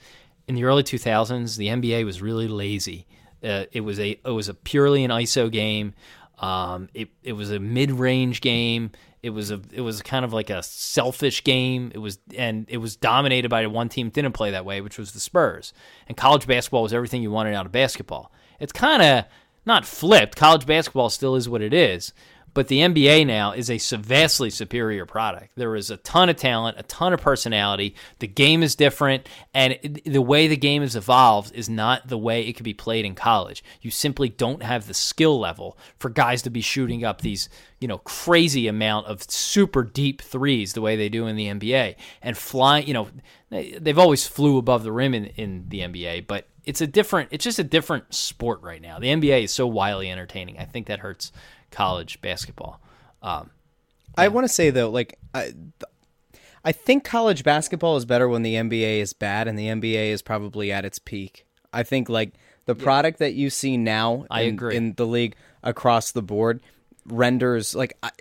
in 0.48 0.56
the 0.56 0.64
early 0.64 0.84
2000s, 0.84 1.58
the 1.58 1.68
NBA 1.68 2.06
was 2.06 2.22
really 2.22 2.48
lazy. 2.48 3.06
Uh, 3.44 3.66
it 3.72 3.82
was 3.82 4.00
a 4.00 4.20
it 4.26 4.32
was 4.32 4.50
a 4.50 4.54
purely 4.54 5.04
an 5.04 5.12
ISO 5.12 5.50
game. 5.50 5.94
Um, 6.40 6.90
it 6.94 7.10
it 7.24 7.34
was 7.34 7.52
a 7.52 7.60
mid 7.60 7.92
range 7.92 8.42
game. 8.42 8.92
It 9.22 9.32
was 9.32 9.52
a 9.52 9.62
it 9.72 9.82
was 9.82 10.02
kind 10.02 10.24
of 10.24 10.32
like 10.32 10.50
a 10.50 10.64
selfish 10.64 11.44
game. 11.44 11.92
It 11.94 11.98
was 12.00 12.20
and 12.36 12.66
it 12.70 12.78
was 12.78 12.96
dominated 12.96 13.50
by 13.50 13.66
one 13.68 13.90
team 13.90 14.10
didn't 14.10 14.34
play 14.34 14.52
that 14.52 14.66
way, 14.66 14.82
which 14.82 14.98
was 14.98 15.12
the 15.12 15.20
Spurs. 15.20 15.74
And 16.08 16.16
college 16.16 16.48
basketball 16.48 16.84
was 16.84 16.94
everything 16.94 17.22
you 17.22 17.32
wanted 17.32 17.54
out 17.54 17.66
of 17.66 17.72
basketball. 17.72 18.32
It's 18.60 18.74
kind 18.74 19.02
of 19.02 19.26
not 19.66 19.86
flipped. 19.86 20.36
College 20.36 20.66
basketball 20.66 21.10
still 21.10 21.36
is 21.36 21.50
what 21.50 21.62
it 21.62 21.74
is, 21.74 22.14
but 22.54 22.68
the 22.68 22.80
NBA 22.80 23.26
now 23.28 23.52
is 23.52 23.70
a 23.70 23.98
vastly 23.98 24.50
superior 24.50 25.06
product. 25.06 25.52
There 25.56 25.76
is 25.76 25.90
a 25.90 25.98
ton 25.98 26.30
of 26.30 26.36
talent, 26.36 26.80
a 26.80 26.84
ton 26.84 27.14
of 27.14 27.22
personality. 27.22 27.96
The 28.20 28.28
game 28.28 28.64
is 28.64 28.76
different, 28.76 29.28
and 29.54 29.78
the 30.06 30.22
way 30.22 30.48
the 30.48 30.58
game 30.58 30.82
has 30.82 30.96
evolved 30.96 31.54
is 31.54 31.70
not 31.70 32.08
the 32.08 32.18
way 32.18 32.42
it 32.48 32.54
could 32.54 32.64
be 32.64 32.74
played 32.74 33.06
in 33.06 33.16
college. 33.16 33.64
You 33.82 33.92
simply 33.92 34.30
don't 34.30 34.64
have 34.64 34.88
the 34.88 34.94
skill 34.94 35.40
level 35.40 35.78
for 35.98 36.10
guys 36.10 36.42
to 36.44 36.50
be 36.50 36.62
shooting 36.62 37.04
up 37.04 37.22
these, 37.22 37.50
you 37.80 37.88
know, 37.88 38.00
crazy 38.00 38.68
amount 38.68 39.08
of 39.08 39.24
super 39.24 39.84
deep 39.84 40.22
threes 40.22 40.74
the 40.74 40.82
way 40.82 40.96
they 40.96 41.10
do 41.10 41.28
in 41.28 41.36
the 41.36 41.48
NBA 41.48 41.96
and 42.22 42.38
flying. 42.38 42.88
You 42.88 42.94
know, 42.94 43.08
they've 43.50 44.00
always 44.00 44.28
flew 44.28 44.58
above 44.58 44.84
the 44.84 44.92
rim 44.92 45.14
in, 45.14 45.26
in 45.26 45.66
the 45.70 45.80
NBA, 45.80 46.28
but 46.28 46.48
it's 46.66 46.82
a 46.82 46.88
different. 46.88 47.30
It's 47.32 47.44
just 47.44 47.60
a 47.60 47.64
different 47.64 48.14
sport 48.14 48.62
right 48.62 48.82
now. 48.82 49.00
The 49.00 49.08
NBA 49.08 49.44
is 49.46 49.54
so 49.54 49.66
wildly 49.68 50.12
entertaining. 50.12 50.60
I 50.60 50.66
think 50.66 50.88
that 50.88 51.00
hurts 51.00 51.32
college 51.72 52.22
basketball. 52.22 52.80
Um, 53.22 53.50
I 54.18 54.28
want 54.28 54.46
to 54.46 54.54
say 54.54 54.70
though, 54.70 54.90
like 54.90 55.18
I, 55.34 55.44
th- 55.44 56.46
I 56.64 56.72
think 56.72 57.04
college 57.04 57.44
basketball 57.44 57.96
is 57.98 58.06
better 58.06 58.28
when 58.28 58.44
the 58.44 58.56
NBA 58.56 59.00
is 59.00 59.14
bad, 59.14 59.48
and 59.48 59.58
the 59.58 59.68
NBA 59.68 60.10
is 60.10 60.22
probably 60.22 60.72
at 60.72 60.86
its 60.86 61.00
peak. 61.00 61.46
I 61.72 61.84
think 61.84 62.10
like 62.10 62.34
the 62.66 62.76
product 62.76 63.20
that 63.20 63.34
you 63.34 63.50
see 63.50 63.78
now, 63.78 64.26
I 64.30 64.42
in, 64.42 64.54
agree. 64.56 64.76
in 64.76 64.94
the 64.94 65.08
league 65.08 65.36
across 65.64 66.12
the 66.12 66.22
board 66.22 66.62
renders 67.06 67.76
like. 67.76 67.98
I, 68.04 68.12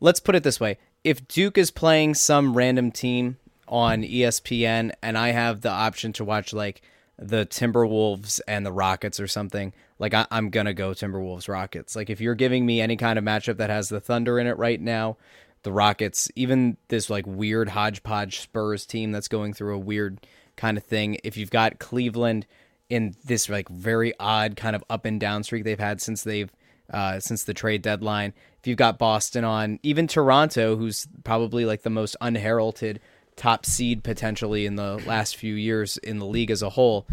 let's 0.00 0.20
put 0.20 0.34
it 0.34 0.42
this 0.42 0.60
way: 0.60 0.78
if 1.04 1.26
Duke 1.26 1.58
is 1.58 1.70
playing 1.70 2.14
some 2.14 2.56
random 2.56 2.90
team 2.90 3.38
on 3.66 4.02
ESPN, 4.02 4.92
and 5.02 5.18
I 5.18 5.30
have 5.30 5.62
the 5.62 5.70
option 5.70 6.12
to 6.14 6.24
watch 6.24 6.52
like 6.52 6.82
the 7.18 7.46
Timberwolves 7.46 8.40
and 8.46 8.64
the 8.64 8.72
Rockets 8.72 9.18
or 9.18 9.26
something, 9.26 9.72
like 10.02 10.14
I, 10.14 10.26
am 10.32 10.50
gonna 10.50 10.74
go 10.74 10.90
Timberwolves 10.90 11.48
Rockets. 11.48 11.94
Like 11.94 12.10
if 12.10 12.20
you're 12.20 12.34
giving 12.34 12.66
me 12.66 12.80
any 12.80 12.96
kind 12.96 13.20
of 13.20 13.24
matchup 13.24 13.58
that 13.58 13.70
has 13.70 13.88
the 13.88 14.00
Thunder 14.00 14.40
in 14.40 14.48
it 14.48 14.58
right 14.58 14.80
now, 14.80 15.16
the 15.62 15.72
Rockets, 15.72 16.28
even 16.34 16.76
this 16.88 17.08
like 17.08 17.24
weird 17.24 17.68
hodgepodge 17.68 18.40
Spurs 18.40 18.84
team 18.84 19.12
that's 19.12 19.28
going 19.28 19.54
through 19.54 19.76
a 19.76 19.78
weird 19.78 20.26
kind 20.56 20.76
of 20.76 20.82
thing. 20.82 21.18
If 21.22 21.36
you've 21.36 21.52
got 21.52 21.78
Cleveland 21.78 22.46
in 22.90 23.14
this 23.24 23.48
like 23.48 23.68
very 23.68 24.12
odd 24.18 24.56
kind 24.56 24.74
of 24.74 24.82
up 24.90 25.04
and 25.04 25.20
down 25.20 25.44
streak 25.44 25.62
they've 25.62 25.78
had 25.78 26.00
since 26.00 26.24
they've 26.24 26.50
uh, 26.92 27.20
since 27.20 27.44
the 27.44 27.54
trade 27.54 27.80
deadline. 27.80 28.34
If 28.58 28.66
you've 28.66 28.76
got 28.76 28.98
Boston 28.98 29.44
on, 29.44 29.78
even 29.84 30.08
Toronto, 30.08 30.76
who's 30.76 31.06
probably 31.22 31.64
like 31.64 31.82
the 31.82 31.90
most 31.90 32.16
unheralded 32.20 32.98
top 33.36 33.64
seed 33.64 34.02
potentially 34.02 34.66
in 34.66 34.74
the 34.74 35.00
last 35.06 35.36
few 35.36 35.54
years 35.54 35.96
in 35.98 36.18
the 36.18 36.26
league 36.26 36.50
as 36.50 36.60
a 36.60 36.70
whole. 36.70 37.06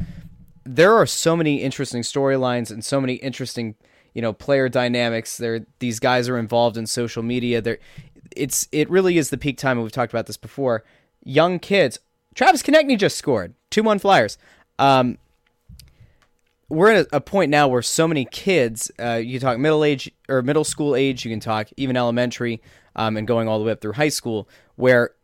There 0.72 0.94
are 0.94 1.08
so 1.08 1.36
many 1.36 1.64
interesting 1.64 2.04
storylines 2.04 2.70
and 2.70 2.86
so 2.86 3.02
many 3.02 3.16
interesting, 3.16 3.74
you 4.14 4.22
know, 4.22 4.34
player 4.34 4.70
dynamics. 4.70 5.38
There, 5.38 5.66
these 5.80 6.00
guys 6.00 6.30
are 6.30 6.38
involved 6.38 6.78
in 6.78 6.86
social 6.86 7.24
media. 7.24 7.60
There, 7.60 7.80
it's 8.36 8.68
it 8.72 8.88
really 8.88 9.18
is 9.18 9.32
the 9.32 9.38
peak 9.38 9.58
time. 9.58 9.78
And 9.78 9.84
we've 9.84 9.92
talked 9.92 10.14
about 10.14 10.28
this 10.28 10.38
before. 10.38 10.84
Young 11.24 11.58
kids. 11.58 11.98
Travis 12.36 12.62
Konecny 12.62 13.00
just 13.00 13.18
scored 13.18 13.56
two 13.72 13.82
one 13.82 13.98
Flyers. 13.98 14.38
Um, 14.78 15.18
we're 16.70 16.92
at 16.92 17.08
a, 17.12 17.20
point 17.20 17.50
now 17.50 17.68
where 17.68 17.82
so 17.82 18.08
many 18.08 18.26
kids, 18.26 18.92
uh, 19.00 19.16
you 19.16 19.40
talk 19.40 19.58
middle 19.58 19.84
age 19.84 20.12
or 20.30 20.44
middle 20.44 20.64
school 20.64 20.96
age, 20.96 21.26
you 21.26 21.32
can 21.32 21.40
talk 21.40 21.68
even 21.78 21.98
elementary, 21.98 22.62
um, 22.96 23.18
and 23.18 23.28
going 23.28 23.48
all 23.48 23.58
the 23.58 23.66
way 23.66 23.72
up 23.72 23.82
through 23.82 23.94
high 23.94 24.10
school, 24.10 24.48
where 24.76 25.16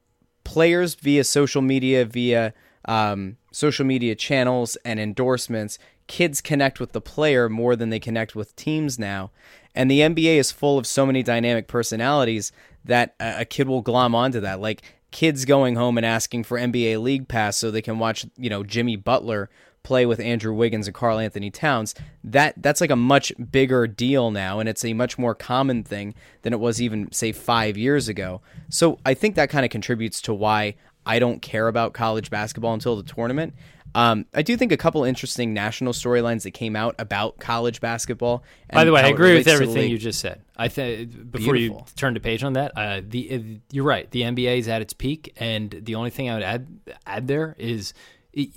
players 0.43 0.96
via 0.96 1.24
social 1.24 1.62
media, 1.62 2.04
via 2.04 2.52
um, 2.88 3.38
social 3.51 3.86
media 3.86 4.15
channels 4.15 4.75
and 4.86 4.99
endorsements, 4.99 5.77
kids 6.07 6.41
connect 6.41 6.79
with 6.79 6.91
the 6.91 7.01
player 7.01 7.49
more 7.49 7.75
than 7.75 7.89
they 7.89 7.99
connect 7.99 8.36
with 8.36 8.55
teams 8.55 8.99
now. 8.99 9.31
And 9.73 9.91
the 9.91 10.01
NBA 10.01 10.38
is 10.38 10.51
full 10.51 10.77
of 10.77 10.88
so 10.88 11.05
many 11.05 11.23
dynamic 11.23 11.67
personalities 11.67 12.51
that 12.86 13.15
a, 13.19 13.41
a 13.41 13.45
kid 13.45 13.67
will 13.67 13.81
glom 13.81 14.15
onto 14.15 14.39
that. 14.39 14.61
Like 14.61 14.83
kids 15.11 15.45
going 15.45 15.75
home 15.75 15.97
and 15.97 16.05
asking 16.05 16.43
for 16.43 16.57
NBA 16.57 17.01
League 17.01 17.27
Pass 17.27 17.57
so 17.57 17.71
they 17.71 17.81
can 17.81 17.99
watch, 17.99 18.25
you 18.38 18.49
know, 18.49 18.63
Jimmy 18.63 18.95
Butler 18.95 19.49
play 19.86 20.05
with 20.05 20.19
Andrew 20.19 20.53
Wiggins 20.53 20.88
and 20.88 20.95
Karl-Anthony 20.95 21.51
Towns, 21.51 21.93
that 22.23 22.55
that's 22.57 22.81
like 22.81 22.89
a 22.89 22.95
much 22.95 23.31
bigger 23.51 23.86
deal 23.86 24.31
now 24.31 24.59
and 24.59 24.67
it's 24.67 24.83
a 24.83 24.93
much 24.93 25.17
more 25.17 25.36
common 25.36 25.83
thing 25.83 26.15
than 26.41 26.53
it 26.53 26.59
was 26.59 26.81
even 26.81 27.11
say 27.11 27.31
5 27.31 27.77
years 27.77 28.09
ago. 28.09 28.41
So 28.69 28.99
I 29.05 29.13
think 29.13 29.36
that 29.36 29.49
kind 29.49 29.63
of 29.63 29.71
contributes 29.71 30.19
to 30.21 30.33
why 30.33 30.75
I 31.06 31.20
don't 31.20 31.41
care 31.41 31.68
about 31.68 31.93
college 31.93 32.30
basketball 32.30 32.74
until 32.74 32.95
the 32.95 33.03
tournament. 33.03 33.53
Um, 33.95 34.26
I 34.34 34.41
do 34.41 34.58
think 34.58 34.74
a 34.74 34.78
couple 34.78 35.06
interesting 35.06 35.53
national 35.53 35.93
storylines 35.93 36.43
that 36.43 36.51
came 36.51 36.76
out 36.76 36.95
about 36.99 37.39
college 37.39 37.80
basketball. 37.80 38.43
By 38.74 38.84
the 38.84 38.91
way, 38.91 39.01
I 39.01 39.08
agree 39.08 39.36
with 39.36 39.47
everything 39.47 39.89
you 39.89 39.97
just 39.97 40.20
said. 40.20 40.41
I 40.58 40.68
think 40.68 41.32
before 41.32 41.53
Beautiful. 41.53 41.88
you 41.88 41.93
turn 41.95 42.14
the 42.14 42.20
page 42.20 42.43
on 42.43 42.53
that, 42.53 42.74
uh, 42.76 43.01
the 43.08 43.34
uh, 43.34 43.39
you're 43.72 43.86
right. 43.86 44.12
The 44.12 44.24
NBA 44.24 44.58
is 44.58 44.68
at 44.68 44.82
its 44.82 44.91
peak, 44.91 45.32
and 45.38 45.70
the 45.72 45.95
only 45.95 46.10
thing 46.10 46.30
I 46.30 46.34
would 46.34 46.43
add 46.43 46.68
add 47.06 47.28
there 47.30 47.56
is 47.58 47.93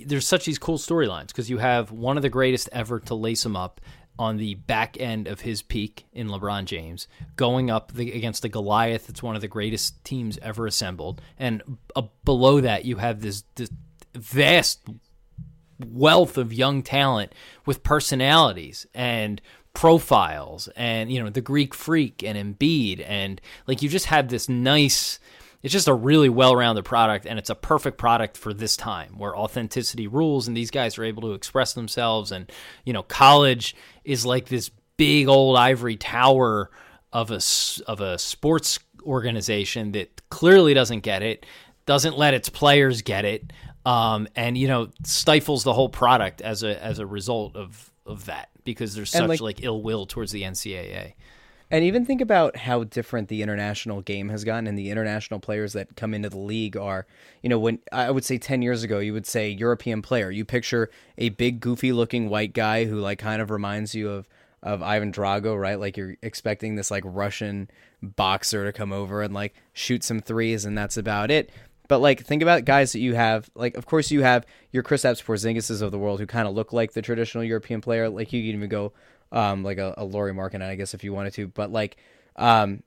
there's 0.01 0.27
such 0.27 0.45
these 0.45 0.59
cool 0.59 0.77
storylines 0.77 1.27
because 1.27 1.49
you 1.49 1.59
have 1.59 1.89
one 1.91 2.17
of 2.17 2.23
the 2.23 2.29
greatest 2.29 2.67
ever 2.73 2.99
to 2.99 3.15
lace 3.15 3.43
them 3.43 3.55
up 3.55 3.79
on 4.19 4.37
the 4.37 4.55
back 4.55 4.97
end 4.99 5.27
of 5.27 5.41
his 5.41 5.61
peak 5.61 6.05
in 6.11 6.27
LeBron 6.27 6.65
James, 6.65 7.07
going 7.37 7.71
up 7.71 7.93
the, 7.93 8.11
against 8.11 8.41
the 8.41 8.49
Goliath. 8.49 9.09
It's 9.09 9.23
one 9.23 9.35
of 9.35 9.41
the 9.41 9.47
greatest 9.47 10.03
teams 10.03 10.37
ever 10.41 10.67
assembled, 10.67 11.21
and 11.39 11.77
uh, 11.95 12.03
below 12.25 12.59
that 12.59 12.85
you 12.85 12.97
have 12.97 13.21
this, 13.21 13.43
this 13.55 13.71
vast 14.13 14.81
wealth 15.79 16.37
of 16.37 16.51
young 16.51 16.83
talent 16.83 17.33
with 17.65 17.81
personalities 17.81 18.85
and 18.93 19.41
profiles, 19.73 20.67
and 20.75 21.11
you 21.11 21.23
know 21.23 21.29
the 21.29 21.41
Greek 21.41 21.73
Freak 21.73 22.21
and 22.21 22.37
Embiid, 22.37 23.03
and 23.07 23.39
like 23.67 23.81
you 23.81 23.87
just 23.87 24.07
have 24.07 24.27
this 24.27 24.49
nice 24.49 25.19
it's 25.61 25.73
just 25.73 25.87
a 25.87 25.93
really 25.93 26.29
well-rounded 26.29 26.85
product 26.85 27.25
and 27.25 27.37
it's 27.37 27.49
a 27.49 27.55
perfect 27.55 27.97
product 27.97 28.37
for 28.37 28.53
this 28.53 28.77
time 28.77 29.17
where 29.17 29.35
authenticity 29.35 30.07
rules 30.07 30.47
and 30.47 30.55
these 30.55 30.71
guys 30.71 30.97
are 30.97 31.03
able 31.03 31.21
to 31.23 31.33
express 31.33 31.73
themselves. 31.73 32.31
And 32.31 32.51
you 32.85 32.93
know 32.93 33.03
college 33.03 33.75
is 34.03 34.25
like 34.25 34.47
this 34.47 34.69
big 34.97 35.27
old 35.27 35.57
ivory 35.57 35.95
tower 35.95 36.69
of 37.11 37.31
a 37.31 37.39
of 37.87 38.01
a 38.01 38.17
sports 38.17 38.79
organization 39.03 39.93
that 39.93 40.29
clearly 40.29 40.73
doesn't 40.73 40.99
get 40.99 41.23
it 41.23 41.45
doesn't 41.85 42.17
let 42.17 42.33
its 42.33 42.49
players 42.49 43.01
get 43.01 43.25
it 43.25 43.51
um, 43.85 44.27
and 44.35 44.57
you 44.57 44.67
know 44.67 44.89
stifles 45.03 45.63
the 45.63 45.73
whole 45.73 45.89
product 45.89 46.41
as 46.41 46.63
a 46.63 46.83
as 46.83 46.99
a 46.99 47.05
result 47.05 47.55
of 47.55 47.91
of 48.05 48.25
that 48.25 48.49
because 48.63 48.93
there's 48.93 49.09
such 49.09 49.27
like, 49.27 49.41
like 49.41 49.63
ill 49.63 49.81
will 49.81 50.05
towards 50.05 50.31
the 50.31 50.43
NCAA 50.43 51.13
and 51.71 51.83
even 51.83 52.05
think 52.05 52.21
about 52.21 52.57
how 52.57 52.83
different 52.83 53.27
the 53.27 53.41
international 53.41 54.01
game 54.01 54.29
has 54.29 54.43
gotten 54.43 54.65
and 54.65 54.77
the 54.77 54.89
international 54.89 55.39
players 55.39 55.73
that 55.73 55.95
come 55.95 56.13
into 56.13 56.29
the 56.29 56.39
league 56.39 56.75
are, 56.75 57.05
you 57.43 57.49
know, 57.49 57.59
when 57.59 57.79
I 57.91 58.09
would 58.09 58.25
say 58.25 58.37
10 58.37 58.61
years 58.61 58.83
ago, 58.83 58.99
you 58.99 59.13
would 59.13 59.27
say 59.27 59.49
European 59.49 60.01
player. 60.01 60.31
You 60.31 60.45
picture 60.45 60.89
a 61.17 61.29
big, 61.29 61.59
goofy 61.59 61.91
looking 61.91 62.29
white 62.29 62.53
guy 62.53 62.85
who, 62.85 62.99
like, 62.99 63.19
kind 63.19 63.41
of 63.41 63.51
reminds 63.51 63.93
you 63.93 64.09
of, 64.09 64.27
of 64.63 64.81
Ivan 64.81 65.11
Drago, 65.11 65.59
right? 65.59 65.79
Like, 65.79 65.95
you're 65.95 66.17
expecting 66.23 66.75
this, 66.75 66.89
like, 66.89 67.03
Russian 67.05 67.69
boxer 68.01 68.65
to 68.65 68.73
come 68.73 68.91
over 68.91 69.21
and, 69.21 69.33
like, 69.33 69.53
shoot 69.73 70.03
some 70.03 70.21
threes, 70.21 70.65
and 70.65 70.77
that's 70.77 70.97
about 70.97 71.29
it. 71.29 71.51
But 71.89 71.99
like, 71.99 72.23
think 72.23 72.43
about 72.43 72.65
guys 72.65 72.91
that 72.93 72.99
you 72.99 73.15
have. 73.15 73.49
Like, 73.55 73.75
of 73.75 73.87
course, 73.87 74.11
you 74.11 74.21
have 74.21 74.45
your 74.71 74.83
Kristaps 74.83 75.23
Porzingises 75.23 75.81
of 75.81 75.91
the 75.91 75.97
world 75.97 76.19
who 76.19 76.27
kind 76.27 76.47
of 76.47 76.53
look 76.53 76.71
like 76.71 76.93
the 76.93 77.01
traditional 77.01 77.43
European 77.43 77.81
player. 77.81 78.07
Like, 78.09 78.31
you 78.31 78.43
can 78.43 78.55
even 78.55 78.69
go 78.69 78.93
um, 79.31 79.63
like 79.63 79.77
a, 79.77 79.93
a 79.97 80.03
Lauri 80.03 80.33
Markkanen, 80.33 80.69
I 80.69 80.75
guess, 80.75 80.93
if 80.93 81.03
you 81.03 81.13
wanted 81.13 81.33
to. 81.33 81.47
But 81.47 81.71
like, 81.71 81.97
um, 82.35 82.83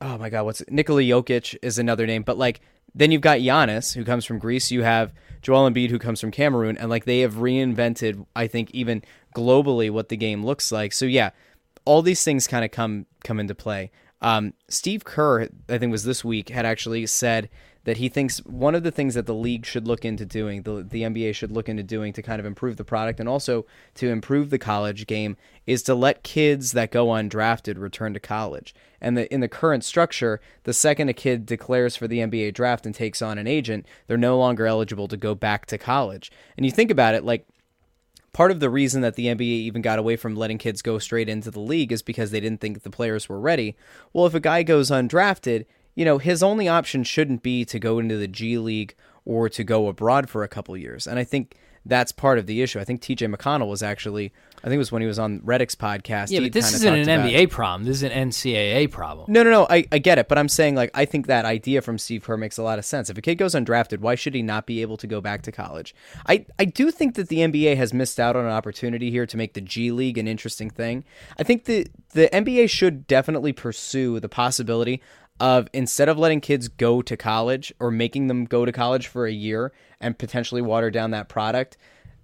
oh 0.00 0.18
my 0.18 0.30
God, 0.30 0.44
what's 0.44 0.60
it? 0.60 0.70
Nikola 0.70 1.02
Jokic 1.02 1.56
is 1.62 1.78
another 1.78 2.06
name. 2.06 2.22
But 2.22 2.38
like, 2.38 2.60
then 2.94 3.10
you've 3.10 3.22
got 3.22 3.38
Giannis, 3.38 3.94
who 3.94 4.04
comes 4.04 4.24
from 4.24 4.38
Greece. 4.38 4.70
You 4.70 4.82
have 4.82 5.12
Joel 5.42 5.70
Embiid, 5.70 5.90
who 5.90 5.98
comes 5.98 6.20
from 6.20 6.30
Cameroon, 6.30 6.76
and 6.76 6.90
like 6.90 7.04
they 7.04 7.20
have 7.20 7.34
reinvented, 7.34 8.26
I 8.34 8.46
think, 8.46 8.70
even 8.72 9.02
globally 9.34 9.90
what 9.90 10.08
the 10.08 10.16
game 10.16 10.44
looks 10.44 10.72
like. 10.72 10.92
So 10.92 11.04
yeah, 11.04 11.30
all 11.84 12.02
these 12.02 12.24
things 12.24 12.46
kind 12.46 12.64
of 12.64 12.70
come 12.70 13.06
come 13.24 13.40
into 13.40 13.54
play. 13.54 13.90
Um, 14.22 14.52
Steve 14.68 15.04
Kerr, 15.04 15.48
I 15.68 15.78
think, 15.78 15.92
was 15.92 16.04
this 16.04 16.24
week 16.24 16.50
had 16.50 16.66
actually 16.66 17.06
said 17.06 17.48
that 17.84 17.96
he 17.96 18.08
thinks 18.08 18.38
one 18.44 18.74
of 18.74 18.82
the 18.82 18.90
things 18.90 19.14
that 19.14 19.26
the 19.26 19.34
league 19.34 19.64
should 19.64 19.86
look 19.86 20.04
into 20.04 20.26
doing, 20.26 20.62
the, 20.62 20.86
the 20.88 21.02
NBA 21.02 21.34
should 21.34 21.50
look 21.50 21.68
into 21.68 21.82
doing 21.82 22.12
to 22.12 22.22
kind 22.22 22.38
of 22.38 22.46
improve 22.46 22.76
the 22.76 22.84
product 22.84 23.20
and 23.20 23.28
also 23.28 23.64
to 23.94 24.08
improve 24.08 24.50
the 24.50 24.58
college 24.58 25.06
game 25.06 25.36
is 25.66 25.82
to 25.84 25.94
let 25.94 26.22
kids 26.22 26.72
that 26.72 26.90
go 26.90 27.06
undrafted 27.06 27.78
return 27.78 28.12
to 28.12 28.20
college. 28.20 28.74
And 29.00 29.16
the, 29.16 29.32
in 29.32 29.40
the 29.40 29.48
current 29.48 29.82
structure, 29.82 30.40
the 30.64 30.74
second 30.74 31.08
a 31.08 31.14
kid 31.14 31.46
declares 31.46 31.96
for 31.96 32.06
the 32.06 32.18
NBA 32.18 32.52
draft 32.52 32.84
and 32.84 32.94
takes 32.94 33.22
on 33.22 33.38
an 33.38 33.46
agent, 33.46 33.86
they're 34.06 34.18
no 34.18 34.38
longer 34.38 34.66
eligible 34.66 35.08
to 35.08 35.16
go 35.16 35.34
back 35.34 35.64
to 35.66 35.78
college. 35.78 36.30
And 36.56 36.66
you 36.66 36.72
think 36.72 36.90
about 36.90 37.14
it, 37.14 37.24
like, 37.24 37.46
part 38.32 38.50
of 38.50 38.60
the 38.60 38.70
reason 38.70 39.00
that 39.00 39.16
the 39.16 39.26
NBA 39.26 39.40
even 39.40 39.82
got 39.82 39.98
away 39.98 40.16
from 40.16 40.36
letting 40.36 40.58
kids 40.58 40.82
go 40.82 40.98
straight 40.98 41.28
into 41.28 41.50
the 41.50 41.60
league 41.60 41.92
is 41.92 42.02
because 42.02 42.30
they 42.30 42.40
didn't 42.40 42.60
think 42.60 42.82
the 42.82 42.90
players 42.90 43.28
were 43.28 43.40
ready. 43.40 43.76
Well, 44.12 44.26
if 44.26 44.34
a 44.34 44.40
guy 44.40 44.62
goes 44.62 44.90
undrafted, 44.90 45.64
you 46.00 46.06
know, 46.06 46.16
his 46.16 46.42
only 46.42 46.66
option 46.66 47.04
shouldn't 47.04 47.42
be 47.42 47.62
to 47.66 47.78
go 47.78 47.98
into 47.98 48.16
the 48.16 48.26
G 48.26 48.56
League 48.56 48.94
or 49.26 49.50
to 49.50 49.62
go 49.62 49.86
abroad 49.86 50.30
for 50.30 50.42
a 50.42 50.48
couple 50.48 50.74
years. 50.74 51.06
And 51.06 51.18
I 51.18 51.24
think 51.24 51.58
that's 51.84 52.10
part 52.10 52.38
of 52.38 52.46
the 52.46 52.62
issue. 52.62 52.80
I 52.80 52.84
think 52.84 53.02
TJ 53.02 53.34
McConnell 53.34 53.68
was 53.68 53.82
actually, 53.82 54.32
I 54.58 54.62
think 54.62 54.76
it 54.76 54.78
was 54.78 54.90
when 54.90 55.02
he 55.02 55.08
was 55.08 55.18
on 55.18 55.40
Redick's 55.40 55.74
podcast. 55.74 56.30
Yeah, 56.30 56.40
but 56.40 56.54
this 56.54 56.72
isn't 56.72 56.94
an 56.94 57.02
about, 57.02 57.28
NBA 57.28 57.50
problem. 57.50 57.84
This 57.84 57.96
is 57.96 58.02
an 58.02 58.12
NCAA 58.30 58.90
problem. 58.90 59.30
No, 59.30 59.42
no, 59.42 59.50
no. 59.50 59.66
I, 59.68 59.86
I 59.92 59.98
get 59.98 60.18
it. 60.18 60.26
But 60.26 60.38
I'm 60.38 60.48
saying, 60.48 60.74
like, 60.74 60.90
I 60.94 61.04
think 61.04 61.26
that 61.26 61.44
idea 61.44 61.82
from 61.82 61.98
Steve 61.98 62.24
Kerr 62.24 62.38
makes 62.38 62.56
a 62.56 62.62
lot 62.62 62.78
of 62.78 62.86
sense. 62.86 63.10
If 63.10 63.18
a 63.18 63.20
kid 63.20 63.34
goes 63.36 63.54
undrafted, 63.54 63.98
why 63.98 64.14
should 64.14 64.34
he 64.34 64.40
not 64.40 64.64
be 64.64 64.80
able 64.80 64.96
to 64.96 65.06
go 65.06 65.20
back 65.20 65.42
to 65.42 65.52
college? 65.52 65.94
I, 66.26 66.46
I 66.58 66.64
do 66.64 66.90
think 66.90 67.14
that 67.16 67.28
the 67.28 67.40
NBA 67.40 67.76
has 67.76 67.92
missed 67.92 68.18
out 68.18 68.36
on 68.36 68.46
an 68.46 68.52
opportunity 68.52 69.10
here 69.10 69.26
to 69.26 69.36
make 69.36 69.52
the 69.52 69.60
G 69.60 69.92
League 69.92 70.16
an 70.16 70.26
interesting 70.26 70.70
thing. 70.70 71.04
I 71.38 71.42
think 71.42 71.64
the, 71.64 71.86
the 72.12 72.30
NBA 72.32 72.70
should 72.70 73.06
definitely 73.06 73.52
pursue 73.52 74.18
the 74.18 74.28
possibility 74.30 75.02
of 75.40 75.68
instead 75.72 76.08
of 76.08 76.18
letting 76.18 76.40
kids 76.40 76.68
go 76.68 77.02
to 77.02 77.16
college 77.16 77.72
or 77.80 77.90
making 77.90 78.26
them 78.28 78.44
go 78.44 78.64
to 78.64 78.72
college 78.72 79.06
for 79.06 79.26
a 79.26 79.32
year 79.32 79.72
and 80.00 80.18
potentially 80.18 80.62
water 80.62 80.90
down 80.90 81.10
that 81.10 81.28
product, 81.28 81.76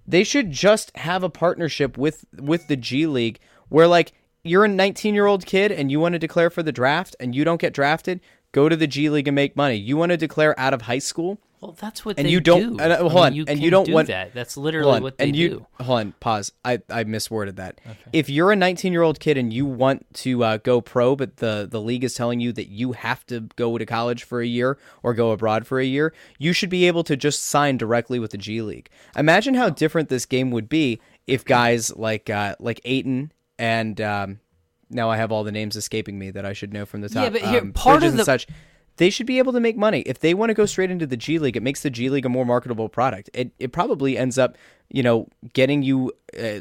they 0.05 0.23
should 0.23 0.51
just 0.51 0.95
have 0.95 1.23
a 1.23 1.29
partnership 1.29 1.97
with 1.97 2.25
with 2.37 2.67
the 2.67 2.77
G 2.77 3.07
League 3.07 3.39
where 3.69 3.87
like 3.87 4.13
you're 4.43 4.65
a 4.65 4.69
19 4.69 5.13
year 5.13 5.25
old 5.25 5.45
kid 5.45 5.71
and 5.71 5.91
you 5.91 5.99
want 5.99 6.13
to 6.13 6.19
declare 6.19 6.49
for 6.49 6.63
the 6.63 6.71
draft 6.71 7.15
and 7.19 7.35
you 7.35 7.43
don't 7.43 7.59
get 7.59 7.73
drafted, 7.73 8.21
go 8.51 8.69
to 8.69 8.75
the 8.75 8.87
G 8.87 9.09
League 9.09 9.27
and 9.27 9.35
make 9.35 9.55
money. 9.55 9.75
You 9.75 9.97
want 9.97 10.11
to 10.11 10.17
declare 10.17 10.57
out 10.59 10.73
of 10.73 10.83
high 10.83 10.99
school, 10.99 11.39
Well, 11.59 11.75
that's 11.79 12.05
what 12.05 12.17
they 12.17 12.21
do. 12.23 12.27
And 12.27 12.31
you 12.31 12.39
don't- 12.39 12.77
do. 12.77 12.83
and, 12.83 12.93
uh, 12.93 12.95
I 12.95 12.99
hold 12.99 13.13
mean, 13.13 13.23
on, 13.23 13.33
you 13.33 13.45
and 13.47 13.59
you 13.59 13.71
don't 13.71 13.85
do 13.85 13.93
want- 13.93 14.07
that. 14.09 14.33
That's 14.33 14.57
literally 14.57 14.97
on, 14.97 15.01
what 15.03 15.17
they 15.17 15.25
and 15.25 15.35
you 15.35 15.49
do. 15.49 15.67
hold 15.81 15.99
on 15.99 16.11
pause 16.19 16.51
i 16.63 16.73
i 16.89 17.03
misworded 17.03 17.55
that 17.55 17.79
if 18.13 18.29
you're 18.29 18.51
a 18.51 18.55
19 18.55 18.93
year 18.93 19.01
old 19.01 19.19
kid 19.19 19.37
and 19.37 19.51
you 19.51 19.65
want 19.65 20.05
to 20.13 20.43
uh, 20.43 20.57
go 20.57 20.81
pro 20.81 21.15
but 21.15 21.37
the 21.37 21.67
the 21.69 21.81
league 21.81 22.03
is 22.03 22.13
telling 22.13 22.39
you 22.39 22.51
that 22.53 22.67
you 22.69 22.91
have 22.91 23.25
to 23.25 23.41
go 23.55 23.77
to 23.77 23.85
college 23.87 24.23
for 24.23 24.39
a 24.41 24.45
year 24.45 24.77
or 25.01 25.13
go 25.15 25.31
abroad 25.31 25.65
for 25.65 25.79
a 25.79 25.85
year 25.85 26.13
you 26.37 26.53
should 26.53 26.69
be 26.69 26.85
able 26.85 27.03
to 27.03 27.15
just 27.17 27.43
sign 27.43 27.75
directly 27.77 28.19
with 28.19 28.31
the 28.31 28.37
g 28.37 28.61
league 28.61 28.89
imagine 29.15 29.55
how 29.55 29.69
different 29.69 30.09
this 30.09 30.25
game 30.27 30.51
would 30.51 30.69
be 30.69 30.99
if 31.25 31.43
guys 31.43 31.95
like 31.95 32.29
uh 32.29 32.55
like 32.59 32.79
Ayton 32.85 33.31
and 33.57 33.99
um 33.99 34.39
now 34.91 35.09
i 35.09 35.17
have 35.17 35.31
all 35.31 35.43
the 35.43 35.51
names 35.51 35.75
escaping 35.75 36.19
me 36.19 36.29
that 36.31 36.45
i 36.45 36.53
should 36.53 36.71
know 36.71 36.85
from 36.85 37.01
the 37.01 37.09
top 37.09 37.23
Yeah, 37.23 37.29
but 37.29 37.41
here, 37.41 37.61
um, 37.61 37.73
part 37.73 37.99
Bridges 37.99 38.09
of 38.09 38.13
and 38.13 38.19
the- 38.19 38.25
such 38.25 38.47
they 38.97 39.09
should 39.09 39.25
be 39.25 39.37
able 39.37 39.53
to 39.53 39.59
make 39.59 39.77
money 39.77 40.01
if 40.01 40.19
they 40.19 40.33
want 40.33 40.49
to 40.49 40.53
go 40.53 40.65
straight 40.65 40.91
into 40.91 41.07
the 41.07 41.17
G 41.17 41.39
League. 41.39 41.57
It 41.57 41.63
makes 41.63 41.81
the 41.81 41.89
G 41.89 42.09
League 42.09 42.25
a 42.25 42.29
more 42.29 42.45
marketable 42.45 42.89
product. 42.89 43.29
It 43.33 43.51
it 43.59 43.71
probably 43.71 44.17
ends 44.17 44.37
up, 44.37 44.57
you 44.89 45.03
know, 45.03 45.27
getting 45.53 45.83
you 45.83 46.11
uh, 46.37 46.59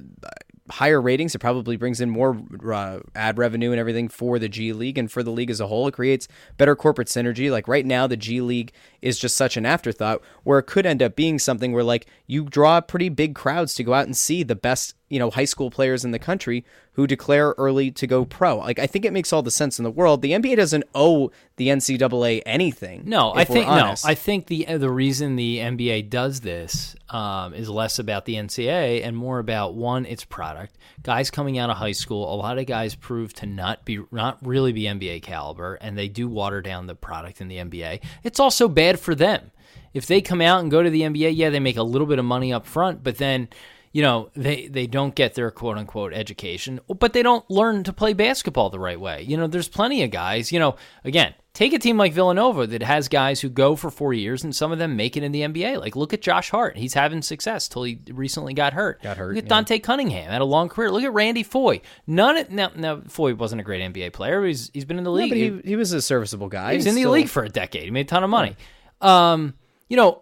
higher 0.70 1.01
ratings. 1.01 1.34
It 1.34 1.39
probably 1.39 1.76
brings 1.76 2.01
in 2.01 2.11
more 2.11 2.41
uh, 2.72 3.01
ad 3.14 3.39
revenue 3.39 3.70
and 3.70 3.80
everything 3.80 4.09
for 4.09 4.39
the 4.39 4.49
G 4.49 4.72
League 4.72 4.99
and 4.99 5.11
for 5.11 5.22
the 5.22 5.30
league 5.30 5.51
as 5.51 5.61
a 5.61 5.66
whole. 5.66 5.89
It 5.89 5.95
creates 5.95 6.28
better 6.57 6.76
corporate 6.76 7.09
synergy. 7.09 7.51
Like 7.51 7.68
right 7.68 7.87
now, 7.87 8.07
the 8.07 8.16
G 8.16 8.41
League 8.41 8.72
is 9.03 9.18
just 9.18 9.37
such 9.37 9.57
an 9.57 9.66
afterthought 9.66 10.22
where 10.43 10.59
it 10.59 10.64
could 10.64 10.87
end 10.87 11.03
up 11.03 11.16
being 11.16 11.39
something 11.39 11.72
where 11.72 11.84
like 11.84 12.07
you 12.26 12.45
draw 12.45 12.80
pretty 12.80 13.09
big 13.09 13.34
crowds 13.34 13.74
to 13.74 13.84
go 13.84 13.95
out 13.95 14.07
and 14.07 14.16
see 14.16 14.43
the 14.43 14.57
best 14.57 14.95
you 15.09 15.19
know 15.19 15.31
high 15.31 15.45
school 15.45 15.71
players 15.71 16.05
in 16.05 16.11
the 16.11 16.19
country 16.19 16.65
who 16.93 17.07
declare 17.07 17.55
early 17.59 17.91
to 17.91 18.07
go 18.07 18.25
pro. 18.25 18.57
Like 18.57 18.79
I 18.79 18.87
think 18.87 19.05
it 19.05 19.13
makes 19.13 19.33
all 19.33 19.43
the 19.43 19.51
sense 19.51 19.79
in 19.79 19.85
the 19.85 19.91
world. 19.91 20.23
The 20.23 20.33
NBA 20.33 20.57
doesn't 20.57 20.85
owe 20.95 21.31
the 21.57 21.69
NCAA 21.69 22.43
anything. 22.47 23.03
No, 23.05 23.33
I 23.35 23.45
think 23.45 23.67
no. 23.67 23.95
I 24.05 24.15
think 24.15 24.47
the 24.47 24.65
the 24.65 24.91
reason 24.91 25.37
the 25.37 25.59
NBA 25.59 26.11
does 26.11 26.41
this 26.41 26.97
um, 27.11 27.55
is 27.55 27.69
less 27.69 27.99
about 27.99 28.25
the 28.25 28.35
NCAA 28.35 29.05
and 29.05 29.17
more 29.17 29.39
about 29.39 29.75
one, 29.75 30.07
its 30.07 30.25
product. 30.25 30.77
Guys 31.03 31.31
coming 31.31 31.59
out 31.59 31.71
of 31.71 31.77
high 31.77 31.93
school, 31.93 32.33
a 32.33 32.37
lot 32.37 32.59
of 32.59 32.67
guys 32.67 32.95
prove 32.95 33.33
to 33.35 33.47
not 33.47 33.85
be 33.85 34.01
not 34.11 34.39
really 34.45 34.73
be 34.73 34.83
NBA 34.83 35.23
caliber, 35.23 35.75
and 35.75 35.97
they 35.97 36.09
do 36.09 36.29
water 36.29 36.63
down 36.63 36.87
the 36.87 36.95
product 36.95 37.41
in 37.41 37.49
the 37.49 37.57
NBA. 37.57 38.03
It's 38.25 38.41
also 38.41 38.69
bad 38.69 38.99
for 38.99 39.15
them 39.15 39.53
if 39.95 40.07
they 40.07 40.21
come 40.21 40.41
out 40.41 40.61
and 40.61 40.71
go 40.71 40.83
to 40.83 40.91
the 40.91 41.03
NBA. 41.03 41.37
Yeah, 41.37 41.51
they 41.51 41.61
make 41.61 41.77
a 41.77 41.83
little 41.83 42.07
bit 42.07 42.19
of 42.19 42.25
money 42.25 42.53
up 42.53 42.67
front, 42.67 43.03
but 43.03 43.19
then 43.19 43.49
you 43.97 44.03
know 44.03 44.28
they 44.36 44.68
they 44.68 44.86
don't 44.86 45.14
get 45.14 45.32
their 45.32 45.51
quote 45.51 45.78
unquote 45.78 46.12
education 46.12 46.80
but 46.99 47.14
they 47.14 47.22
don't 47.22 47.51
learn 47.51 47.82
to 47.82 47.94
play 47.94 48.12
basketball 48.12 48.68
the 48.68 48.78
right 48.78 49.01
way. 49.01 49.22
You 49.22 49.38
know 49.38 49.47
there's 49.47 49.68
plenty 49.68 50.03
of 50.03 50.11
guys 50.11 50.53
you 50.53 50.59
know 50.59 50.76
again 51.03 51.32
take 51.55 51.72
a 51.72 51.78
team 51.78 51.97
like 51.97 52.12
villanova 52.12 52.66
that 52.66 52.82
has 52.82 53.09
guys 53.09 53.40
who 53.40 53.49
go 53.49 53.74
for 53.74 53.90
four 53.90 54.12
years 54.12 54.44
and 54.44 54.55
some 54.55 54.70
of 54.70 54.78
them 54.78 54.97
make 54.97 55.16
it 55.16 55.22
in 55.22 55.32
the 55.32 55.40
nba 55.40 55.80
like 55.80 55.97
look 55.97 56.12
at 56.12 56.20
josh 56.20 56.51
hart. 56.51 56.76
He's 56.76 56.92
having 56.92 57.22
success 57.22 57.68
till 57.68 57.84
he 57.84 57.99
recently 58.09 58.53
got 58.53 58.74
hurt. 58.74 59.03
Got 59.03 59.16
hurt, 59.16 59.28
look 59.34 59.38
at 59.38 59.44
yeah. 59.44 59.49
dante 59.49 59.78
cunningham 59.78 60.30
had 60.30 60.42
a 60.42 60.44
long 60.44 60.68
career. 60.68 60.90
Look 60.90 61.03
at 61.05 61.14
randy 61.14 61.42
foye. 61.42 61.80
None 62.07 62.36
of 62.36 62.51
now, 62.51 62.72
now 62.76 63.01
foye 63.09 63.32
wasn't 63.34 63.62
a 63.62 63.64
great 63.64 63.80
nba 63.80 64.12
player 64.12 64.44
he's, 64.44 64.70
he's 64.74 64.84
been 64.84 64.99
in 64.99 65.05
the 65.05 65.11
league. 65.11 65.30
but 65.30 65.38
he, 65.38 65.70
he 65.70 65.74
was 65.74 65.92
a 65.92 66.03
serviceable 66.03 66.49
guy. 66.51 66.72
he 66.72 66.76
was 66.76 66.84
He's 66.84 66.92
in 66.92 66.97
the 66.97 67.01
still- 67.01 67.12
league 67.12 67.30
for 67.30 67.44
a 67.44 67.49
decade. 67.49 67.84
He 67.84 67.90
made 67.90 68.05
a 68.05 68.09
ton 68.11 68.24
of 68.24 68.28
money. 68.28 68.57
Um, 69.01 69.55
you 69.88 69.97
know 69.97 70.20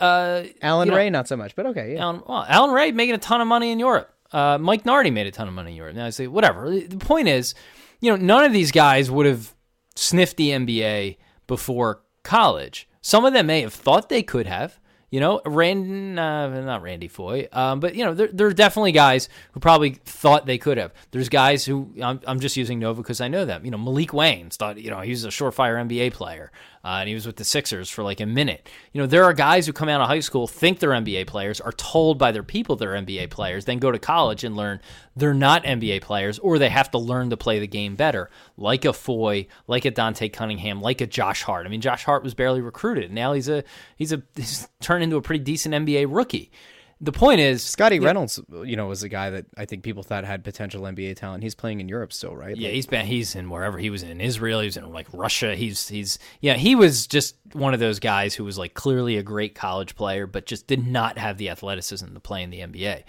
uh, 0.00 0.44
Allan 0.62 0.86
you 0.88 0.92
know- 0.92 0.96
Ray, 0.96 1.10
not 1.10 1.28
so 1.28 1.36
much, 1.36 1.54
but 1.56 1.66
okay, 1.66 1.94
yeah. 1.94 2.02
Allan, 2.02 2.22
well, 2.26 2.44
Allan 2.48 2.70
Ray 2.72 2.92
making 2.92 3.14
a 3.14 3.18
ton 3.18 3.40
of 3.40 3.46
money 3.46 3.70
in 3.70 3.78
Europe. 3.78 4.12
Uh, 4.32 4.58
Mike 4.58 4.84
Nardi 4.84 5.10
made 5.10 5.26
a 5.26 5.30
ton 5.30 5.48
of 5.48 5.54
money 5.54 5.70
in 5.70 5.76
Europe. 5.76 5.94
Now 5.94 6.06
I 6.06 6.10
say 6.10 6.26
whatever. 6.26 6.70
The 6.70 6.96
point 6.98 7.28
is, 7.28 7.54
you 8.00 8.10
know, 8.10 8.16
none 8.16 8.44
of 8.44 8.52
these 8.52 8.72
guys 8.72 9.10
would 9.10 9.26
have 9.26 9.54
sniffed 9.94 10.36
the 10.36 10.50
NBA 10.50 11.16
before 11.46 12.02
college. 12.22 12.88
Some 13.00 13.24
of 13.24 13.32
them 13.32 13.46
may 13.46 13.60
have 13.62 13.72
thought 13.72 14.08
they 14.08 14.22
could 14.22 14.46
have. 14.46 14.78
You 15.08 15.20
know, 15.20 15.40
Rand, 15.46 16.18
uh, 16.18 16.48
not 16.62 16.82
Randy 16.82 17.06
Foye, 17.06 17.46
um, 17.52 17.78
but 17.78 17.94
you 17.94 18.04
know, 18.04 18.12
there, 18.12 18.26
there 18.26 18.48
are 18.48 18.52
definitely 18.52 18.90
guys 18.90 19.28
who 19.52 19.60
probably 19.60 19.90
thought 20.04 20.46
they 20.46 20.58
could 20.58 20.78
have. 20.78 20.92
There's 21.12 21.28
guys 21.28 21.64
who 21.64 21.92
I'm, 22.02 22.20
I'm 22.26 22.40
just 22.40 22.56
using 22.56 22.80
Nova 22.80 23.00
because 23.02 23.20
I 23.20 23.28
know 23.28 23.44
them. 23.44 23.64
You 23.64 23.70
know, 23.70 23.78
Maalik 23.78 24.08
Wayns 24.08 24.54
thought, 24.56 24.78
you 24.78 24.90
know, 24.90 25.00
he 25.00 25.10
was 25.10 25.24
a 25.24 25.28
surefire 25.28 25.76
NBA 25.88 26.12
player, 26.12 26.50
uh, 26.86 27.00
and 27.00 27.08
he 27.08 27.14
was 27.14 27.26
with 27.26 27.34
the 27.34 27.44
Sixers 27.44 27.90
for 27.90 28.04
like 28.04 28.20
a 28.20 28.26
minute. 28.26 28.68
You 28.92 29.00
know, 29.00 29.08
there 29.08 29.24
are 29.24 29.32
guys 29.32 29.66
who 29.66 29.72
come 29.72 29.88
out 29.88 30.00
of 30.00 30.06
high 30.06 30.20
school 30.20 30.46
think 30.46 30.78
they're 30.78 30.90
NBA 30.90 31.26
players, 31.26 31.60
are 31.60 31.72
told 31.72 32.16
by 32.16 32.30
their 32.30 32.44
people 32.44 32.76
they're 32.76 32.92
NBA 32.92 33.30
players, 33.30 33.64
then 33.64 33.78
go 33.78 33.90
to 33.90 33.98
college 33.98 34.44
and 34.44 34.54
learn 34.54 34.78
they're 35.16 35.34
not 35.34 35.64
NBA 35.64 36.02
players, 36.02 36.38
or 36.38 36.60
they 36.60 36.68
have 36.68 36.92
to 36.92 36.98
learn 36.98 37.30
to 37.30 37.36
play 37.36 37.58
the 37.58 37.66
game 37.66 37.96
better, 37.96 38.30
like 38.56 38.84
a 38.84 38.92
Foye, 38.92 39.48
like 39.66 39.84
a 39.84 39.90
Dante 39.90 40.28
Cunningham, 40.28 40.80
like 40.80 41.00
a 41.00 41.08
Josh 41.08 41.42
Hart. 41.42 41.66
I 41.66 41.70
mean, 41.70 41.80
Josh 41.80 42.04
Hart 42.04 42.22
was 42.22 42.34
barely 42.34 42.60
recruited. 42.60 43.06
And 43.06 43.16
now 43.16 43.32
he's 43.32 43.48
a 43.48 43.64
he's 43.96 44.12
a 44.12 44.22
he's 44.36 44.68
turned 44.80 45.02
into 45.02 45.16
a 45.16 45.22
pretty 45.22 45.42
decent 45.42 45.74
NBA 45.74 46.06
rookie. 46.08 46.52
The 46.98 47.12
point 47.12 47.40
is, 47.40 47.62
Scottie 47.62 48.00
Reynolds, 48.00 48.40
you 48.64 48.74
know, 48.74 48.86
was 48.86 49.02
a 49.02 49.10
guy 49.10 49.28
that 49.28 49.44
I 49.54 49.66
think 49.66 49.82
people 49.82 50.02
thought 50.02 50.24
had 50.24 50.42
potential 50.42 50.82
NBA 50.82 51.16
talent. 51.16 51.42
He's 51.42 51.54
playing 51.54 51.80
in 51.80 51.90
Europe 51.90 52.10
still, 52.10 52.34
right? 52.34 52.56
Yeah, 52.56 52.68
Like, 52.68 52.74
he's 52.74 52.86
been 52.86 53.04
he's 53.04 53.34
in 53.34 53.50
wherever 53.50 53.76
he 53.76 53.90
was 53.90 54.02
in 54.02 54.18
Israel, 54.18 54.60
he 54.60 54.66
was 54.66 54.78
in 54.78 54.90
like 54.90 55.06
Russia. 55.12 55.54
He's 55.54 55.88
he's 55.88 56.18
yeah, 56.40 56.54
he 56.54 56.74
was 56.74 57.06
just 57.06 57.36
one 57.52 57.74
of 57.74 57.80
those 57.80 57.98
guys 57.98 58.34
who 58.34 58.44
was 58.44 58.56
like 58.56 58.72
clearly 58.72 59.18
a 59.18 59.22
great 59.22 59.54
college 59.54 59.94
player, 59.94 60.26
but 60.26 60.46
just 60.46 60.66
did 60.66 60.86
not 60.86 61.18
have 61.18 61.36
the 61.36 61.50
athleticism 61.50 62.14
to 62.14 62.20
play 62.20 62.42
in 62.42 62.48
the 62.48 62.60
NBA. 62.60 63.04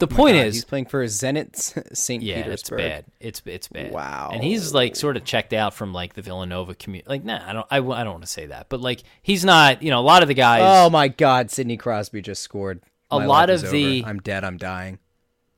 The 0.00 0.12
oh 0.12 0.16
point 0.16 0.34
God, 0.34 0.46
is, 0.46 0.54
he's 0.56 0.64
playing 0.64 0.86
for 0.86 1.04
Zenit 1.04 1.96
St. 1.96 2.24
yeah, 2.24 2.38
it's 2.38 2.44
Petersburg. 2.44 2.78
bad. 2.78 3.04
It's 3.20 3.40
it's 3.46 3.68
bad. 3.68 3.92
Wow. 3.92 4.30
And 4.32 4.42
he's 4.42 4.74
like 4.74 4.96
sort 4.96 5.16
of 5.16 5.24
checked 5.24 5.52
out 5.52 5.74
from 5.74 5.92
like 5.92 6.14
the 6.14 6.22
Villanova 6.22 6.74
community. 6.74 7.08
Like, 7.08 7.22
nah, 7.22 7.40
I 7.48 7.52
don't 7.52 7.66
I, 7.70 7.76
I 7.76 8.02
don't 8.02 8.14
want 8.14 8.24
to 8.24 8.30
say 8.30 8.46
that, 8.46 8.68
but 8.68 8.80
like 8.80 9.04
he's 9.22 9.44
not. 9.44 9.80
You 9.80 9.90
know, 9.90 10.00
a 10.00 10.02
lot 10.02 10.22
of 10.22 10.28
the 10.28 10.34
guys. 10.34 10.62
Oh 10.64 10.90
my 10.90 11.06
God, 11.06 11.52
Sidney 11.52 11.76
Crosby 11.76 12.20
just 12.20 12.42
scored. 12.42 12.80
A 13.12 13.26
lot 13.26 13.50
of 13.50 13.70
the- 13.70 14.00
over. 14.00 14.08
I'm 14.08 14.18
dead. 14.20 14.44
I'm 14.44 14.56
dying. 14.56 14.98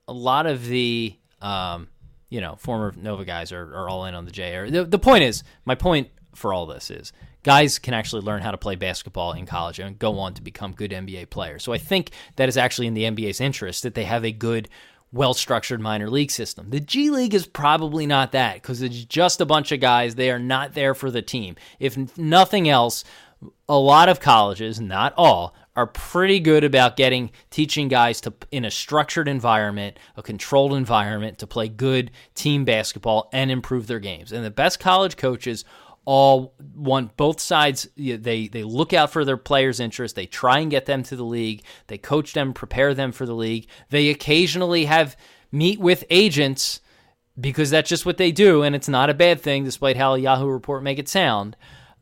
a 0.09 0.13
lot 0.13 0.47
of 0.47 0.67
the 0.67 1.17
um, 1.41 1.89
you 2.29 2.41
know 2.41 2.57
former 2.57 2.93
Nova 2.97 3.25
guys 3.25 3.53
are, 3.53 3.75
are 3.75 3.89
all 3.89 4.05
in 4.07 4.15
on 4.15 4.25
the 4.25 4.31
J. 4.31 4.57
Or 4.57 4.71
the, 4.71 4.85
the 4.85 4.99
point 4.99 5.25
is, 5.25 5.43
my 5.65 5.75
point 5.75 6.09
for 6.35 6.53
all 6.53 6.67
this 6.67 6.91
is 6.91 7.13
guys 7.45 7.79
can 7.79 7.95
actually 7.95 8.23
learn 8.23 8.43
how 8.43 8.51
to 8.51 8.59
play 8.59 8.75
basketball 8.75 9.33
in 9.33 9.47
college 9.47 9.79
and 9.79 9.99
go 9.99 10.19
on 10.19 10.35
to 10.35 10.43
become 10.43 10.73
good 10.73 10.91
NBA 10.91 11.31
players. 11.31 11.63
So 11.63 11.73
I 11.73 11.79
think 11.79 12.11
that 12.37 12.49
is 12.49 12.57
actually 12.57 12.87
in 12.89 12.95
the 12.95 13.05
NBA's 13.05 13.41
interest 13.41 13.83
that 13.85 13.95
they 13.95 14.05
have 14.05 14.25
a 14.25 14.33
good. 14.33 14.69
Well 15.13 15.33
structured 15.35 15.81
minor 15.81 16.11
league 16.11 16.33
system. 16.33 16.71
The 16.71 16.81
G 16.81 17.09
League 17.09 17.35
is 17.35 17.47
probably 17.47 18.05
not 18.05 18.33
that 18.33 18.55
because 18.55 18.83
it's 18.83 19.05
just 19.05 19.41
a 19.41 19.47
bunch 19.47 19.71
of 19.71 19.79
guys. 19.79 20.17
They 20.17 20.29
are 20.29 20.41
not 20.41 20.75
there 20.75 20.93
for 20.93 21.09
the 21.09 21.23
team. 21.23 21.55
If 21.79 22.19
nothing 22.19 22.69
else, 22.69 23.05
a 23.69 23.79
lot 23.79 24.09
of 24.09 24.19
colleges, 24.19 24.81
not 24.81 25.15
all, 25.17 25.55
are 25.77 25.87
pretty 25.87 26.39
good 26.39 26.63
about 26.63 26.97
getting 26.97 27.31
teaching 27.51 27.89
guys 27.89 28.21
to 28.21 28.33
in 28.53 28.65
a 28.65 28.71
structured 28.71 29.27
environment, 29.27 29.99
a 30.17 30.23
controlled 30.23 30.73
environment 30.73 31.39
to 31.39 31.47
play 31.47 31.69
good 31.69 32.11
team 32.35 32.65
basketball 32.65 33.29
and 33.33 33.51
improve 33.51 33.87
their 33.87 33.99
games. 33.99 34.33
And 34.33 34.45
the 34.45 34.51
best 34.51 34.79
college 34.79 35.17
coaches 35.17 35.65
all 36.05 36.55
want 36.75 37.17
both 37.17 37.41
sides 37.41 37.89
they 37.97 38.49
they 38.49 38.63
look 38.63 38.93
out 38.93 39.11
for 39.11 39.25
their 39.25 39.37
players' 39.37 39.81
interests, 39.81 40.15
they 40.15 40.27
try 40.27 40.59
and 40.59 40.71
get 40.71 40.87
them 40.87 41.03
to 41.05 41.17
the 41.17 41.25
league, 41.25 41.65
they 41.87 41.99
coach 41.99 42.35
them, 42.35 42.53
prepare 42.53 42.95
them 42.95 43.11
for 43.11 43.27
the 43.27 43.35
league. 43.35 43.67
They 43.91 44.11
occasionally 44.11 44.85
have 44.85 45.17
meet 45.51 45.81
with 45.81 46.05
agents 46.11 46.81
because 47.41 47.71
that's 47.71 47.89
just 47.89 48.07
what 48.07 48.17
they 48.17 48.31
do 48.31 48.63
and 48.63 48.77
it's 48.77 48.89
not 48.89 49.11
a 49.11 49.15
bad 49.15 49.41
thing 49.41 49.65
despite 49.65 49.97
how 49.97 50.15
Yahoo 50.15 50.47
report 50.47 50.83
make 50.85 50.99
it 50.99 51.09
sound. 51.09 51.57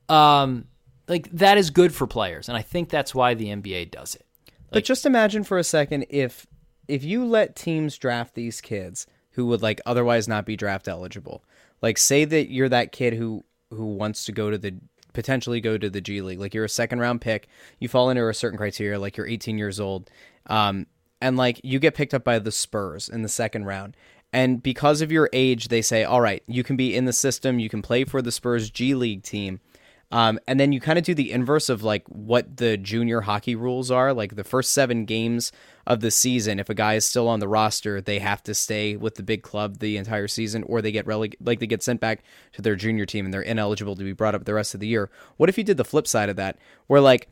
Um 0.08 0.66
like 1.08 1.30
that 1.32 1.58
is 1.58 1.70
good 1.70 1.94
for 1.94 2.06
players, 2.06 2.48
and 2.48 2.56
I 2.56 2.62
think 2.62 2.88
that's 2.88 3.14
why 3.14 3.34
the 3.34 3.46
NBA 3.46 3.90
does 3.90 4.14
it. 4.14 4.26
but 4.70 4.84
just 4.84 5.06
imagine 5.06 5.44
for 5.44 5.58
a 5.58 5.64
second 5.64 6.06
if 6.08 6.46
if 6.88 7.04
you 7.04 7.24
let 7.24 7.56
teams 7.56 7.96
draft 7.96 8.34
these 8.34 8.60
kids 8.60 9.06
who 9.32 9.46
would 9.46 9.62
like 9.62 9.80
otherwise 9.86 10.28
not 10.28 10.46
be 10.46 10.56
draft 10.56 10.88
eligible. 10.88 11.44
Like 11.80 11.98
say 11.98 12.24
that 12.24 12.50
you're 12.50 12.68
that 12.68 12.92
kid 12.92 13.14
who 13.14 13.44
who 13.70 13.86
wants 13.86 14.24
to 14.26 14.32
go 14.32 14.50
to 14.50 14.58
the 14.58 14.74
potentially 15.12 15.60
go 15.60 15.76
to 15.76 15.90
the 15.90 16.00
G 16.00 16.22
League. 16.22 16.40
Like 16.40 16.54
you're 16.54 16.64
a 16.64 16.70
second 16.70 17.00
round 17.00 17.20
pick, 17.20 17.48
you 17.78 17.88
fall 17.88 18.10
into 18.10 18.26
a 18.28 18.34
certain 18.34 18.58
criteria, 18.58 18.98
like 18.98 19.16
you're 19.16 19.26
18 19.26 19.58
years 19.58 19.80
old, 19.80 20.10
um, 20.46 20.86
and 21.20 21.36
like 21.36 21.60
you 21.62 21.78
get 21.78 21.94
picked 21.94 22.14
up 22.14 22.24
by 22.24 22.38
the 22.38 22.52
Spurs 22.52 23.08
in 23.08 23.22
the 23.22 23.28
second 23.28 23.64
round. 23.64 23.96
And 24.34 24.62
because 24.62 25.02
of 25.02 25.12
your 25.12 25.28
age, 25.34 25.68
they 25.68 25.82
say, 25.82 26.04
all 26.04 26.22
right, 26.22 26.42
you 26.46 26.64
can 26.64 26.74
be 26.74 26.96
in 26.96 27.04
the 27.04 27.12
system, 27.12 27.58
you 27.58 27.68
can 27.68 27.82
play 27.82 28.04
for 28.04 28.22
the 28.22 28.32
Spurs 28.32 28.70
G 28.70 28.94
League 28.94 29.22
team. 29.22 29.60
Um, 30.12 30.38
and 30.46 30.60
then 30.60 30.72
you 30.72 30.80
kind 30.80 30.98
of 30.98 31.04
do 31.04 31.14
the 31.14 31.32
inverse 31.32 31.70
of 31.70 31.82
like 31.82 32.04
what 32.06 32.58
the 32.58 32.76
junior 32.76 33.22
hockey 33.22 33.56
rules 33.56 33.90
are. 33.90 34.12
Like 34.12 34.36
the 34.36 34.44
first 34.44 34.72
seven 34.72 35.06
games 35.06 35.52
of 35.86 36.00
the 36.00 36.10
season, 36.10 36.60
if 36.60 36.68
a 36.68 36.74
guy 36.74 36.94
is 36.94 37.06
still 37.06 37.28
on 37.28 37.40
the 37.40 37.48
roster, 37.48 38.00
they 38.00 38.18
have 38.18 38.42
to 38.44 38.54
stay 38.54 38.94
with 38.94 39.14
the 39.14 39.22
big 39.22 39.42
club 39.42 39.78
the 39.78 39.96
entire 39.96 40.28
season, 40.28 40.64
or 40.64 40.82
they 40.82 40.92
get 40.92 41.06
releg- 41.06 41.36
like 41.40 41.60
they 41.60 41.66
get 41.66 41.82
sent 41.82 42.00
back 42.00 42.22
to 42.52 42.60
their 42.60 42.76
junior 42.76 43.06
team 43.06 43.24
and 43.24 43.32
they're 43.32 43.40
ineligible 43.40 43.96
to 43.96 44.04
be 44.04 44.12
brought 44.12 44.34
up 44.34 44.44
the 44.44 44.54
rest 44.54 44.74
of 44.74 44.80
the 44.80 44.86
year. 44.86 45.10
What 45.38 45.48
if 45.48 45.56
you 45.56 45.64
did 45.64 45.78
the 45.78 45.84
flip 45.84 46.06
side 46.06 46.28
of 46.28 46.36
that, 46.36 46.58
where 46.88 47.00
like 47.00 47.28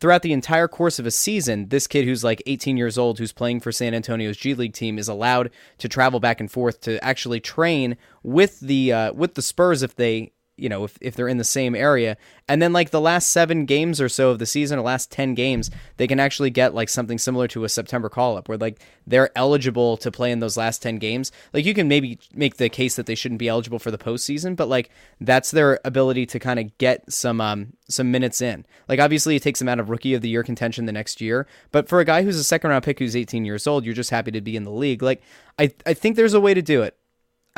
throughout 0.00 0.22
the 0.22 0.32
entire 0.32 0.66
course 0.66 0.98
of 0.98 1.06
a 1.06 1.12
season, 1.12 1.68
this 1.68 1.86
kid 1.86 2.04
who's 2.04 2.24
like 2.24 2.42
18 2.46 2.76
years 2.76 2.98
old, 2.98 3.18
who's 3.18 3.32
playing 3.32 3.60
for 3.60 3.70
San 3.70 3.94
Antonio's 3.94 4.36
G 4.36 4.54
League 4.54 4.74
team, 4.74 4.98
is 4.98 5.08
allowed 5.08 5.50
to 5.78 5.88
travel 5.88 6.18
back 6.18 6.40
and 6.40 6.50
forth 6.50 6.80
to 6.82 7.02
actually 7.04 7.38
train 7.38 7.96
with 8.24 8.58
the 8.58 8.92
uh, 8.92 9.12
with 9.12 9.34
the 9.34 9.42
Spurs 9.42 9.84
if 9.84 9.94
they 9.94 10.32
you 10.58 10.68
know, 10.68 10.84
if, 10.84 10.98
if 11.00 11.14
they're 11.14 11.28
in 11.28 11.38
the 11.38 11.44
same 11.44 11.74
area. 11.74 12.16
And 12.48 12.60
then 12.60 12.72
like 12.72 12.90
the 12.90 13.00
last 13.00 13.30
seven 13.30 13.64
games 13.64 14.00
or 14.00 14.08
so 14.08 14.30
of 14.30 14.38
the 14.38 14.46
season, 14.46 14.78
or 14.78 14.82
last 14.82 15.10
10 15.10 15.34
games, 15.34 15.70
they 15.96 16.06
can 16.06 16.20
actually 16.20 16.50
get 16.50 16.74
like 16.74 16.88
something 16.88 17.18
similar 17.18 17.46
to 17.48 17.64
a 17.64 17.68
September 17.68 18.08
call 18.08 18.36
up 18.36 18.48
where 18.48 18.58
like 18.58 18.80
they're 19.06 19.30
eligible 19.36 19.96
to 19.98 20.10
play 20.10 20.32
in 20.32 20.40
those 20.40 20.56
last 20.56 20.82
10 20.82 20.98
games. 20.98 21.32
Like 21.52 21.64
you 21.64 21.74
can 21.74 21.88
maybe 21.88 22.18
make 22.34 22.56
the 22.56 22.68
case 22.68 22.96
that 22.96 23.06
they 23.06 23.14
shouldn't 23.14 23.38
be 23.38 23.48
eligible 23.48 23.78
for 23.78 23.90
the 23.90 23.98
postseason, 23.98 24.56
but 24.56 24.68
like 24.68 24.90
that's 25.20 25.50
their 25.50 25.80
ability 25.84 26.26
to 26.26 26.38
kind 26.38 26.58
of 26.58 26.76
get 26.78 27.10
some, 27.12 27.40
um, 27.40 27.74
some 27.88 28.10
minutes 28.10 28.40
in. 28.40 28.66
Like 28.88 29.00
obviously 29.00 29.36
it 29.36 29.42
takes 29.42 29.58
them 29.58 29.68
out 29.68 29.80
of 29.80 29.90
rookie 29.90 30.14
of 30.14 30.22
the 30.22 30.28
year 30.28 30.42
contention 30.42 30.86
the 30.86 30.92
next 30.92 31.20
year, 31.20 31.46
but 31.70 31.88
for 31.88 32.00
a 32.00 32.04
guy 32.04 32.22
who's 32.22 32.38
a 32.38 32.44
second 32.44 32.70
round 32.70 32.84
pick 32.84 32.98
who's 32.98 33.16
18 33.16 33.44
years 33.44 33.66
old, 33.66 33.84
you're 33.84 33.94
just 33.94 34.10
happy 34.10 34.30
to 34.32 34.40
be 34.40 34.56
in 34.56 34.64
the 34.64 34.70
league. 34.70 35.02
Like 35.02 35.22
I, 35.58 35.72
I 35.86 35.94
think 35.94 36.16
there's 36.16 36.34
a 36.34 36.40
way 36.40 36.54
to 36.54 36.62
do 36.62 36.82
it. 36.82 36.97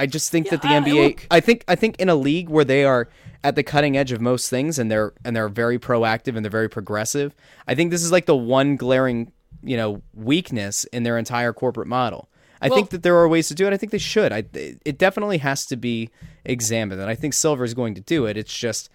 I 0.00 0.06
just 0.06 0.30
think 0.30 0.48
that 0.50 0.62
the 0.62 0.68
I- 0.68 0.80
NBA. 0.80 0.94
look- 1.08 1.26
I 1.30 1.40
think 1.40 1.64
I 1.68 1.74
think 1.76 1.96
in 2.00 2.08
a 2.08 2.14
league 2.14 2.48
where 2.48 2.64
they 2.64 2.84
are 2.84 3.08
at 3.44 3.54
the 3.56 3.62
cutting 3.62 3.96
edge 3.96 4.12
of 4.12 4.20
most 4.20 4.50
things 4.50 4.78
and 4.78 4.90
they're 4.90 5.12
and 5.24 5.34
they're 5.36 5.48
very 5.48 5.78
proactive 5.78 6.34
and 6.36 6.44
they're 6.44 6.50
very 6.50 6.68
progressive. 6.68 7.34
I 7.68 7.74
think 7.74 7.90
this 7.90 8.02
is 8.02 8.10
like 8.12 8.26
the 8.26 8.36
one 8.36 8.76
glaring 8.76 9.32
you 9.62 9.76
know 9.76 10.02
weakness 10.14 10.84
in 10.92 11.02
their 11.02 11.18
entire 11.18 11.52
corporate 11.52 11.88
model. 11.88 12.28
I 12.62 12.68
Well- 12.68 12.76
think 12.78 12.90
that 12.90 13.02
there 13.02 13.16
are 13.16 13.26
ways 13.28 13.48
to 13.48 13.54
do 13.54 13.66
it. 13.66 13.72
I 13.72 13.76
think 13.78 13.92
they 13.92 13.98
should. 13.98 14.32
I 14.32 14.44
it 14.84 14.98
definitely 14.98 15.38
has 15.38 15.64
to 15.66 15.76
be 15.76 16.10
examined, 16.44 17.00
and 17.00 17.08
I 17.10 17.14
think 17.14 17.32
Silver 17.34 17.64
is 17.64 17.74
going 17.74 17.94
to 17.94 18.00
do 18.00 18.26
it. 18.26 18.36
It's 18.36 18.56
just 18.56 18.90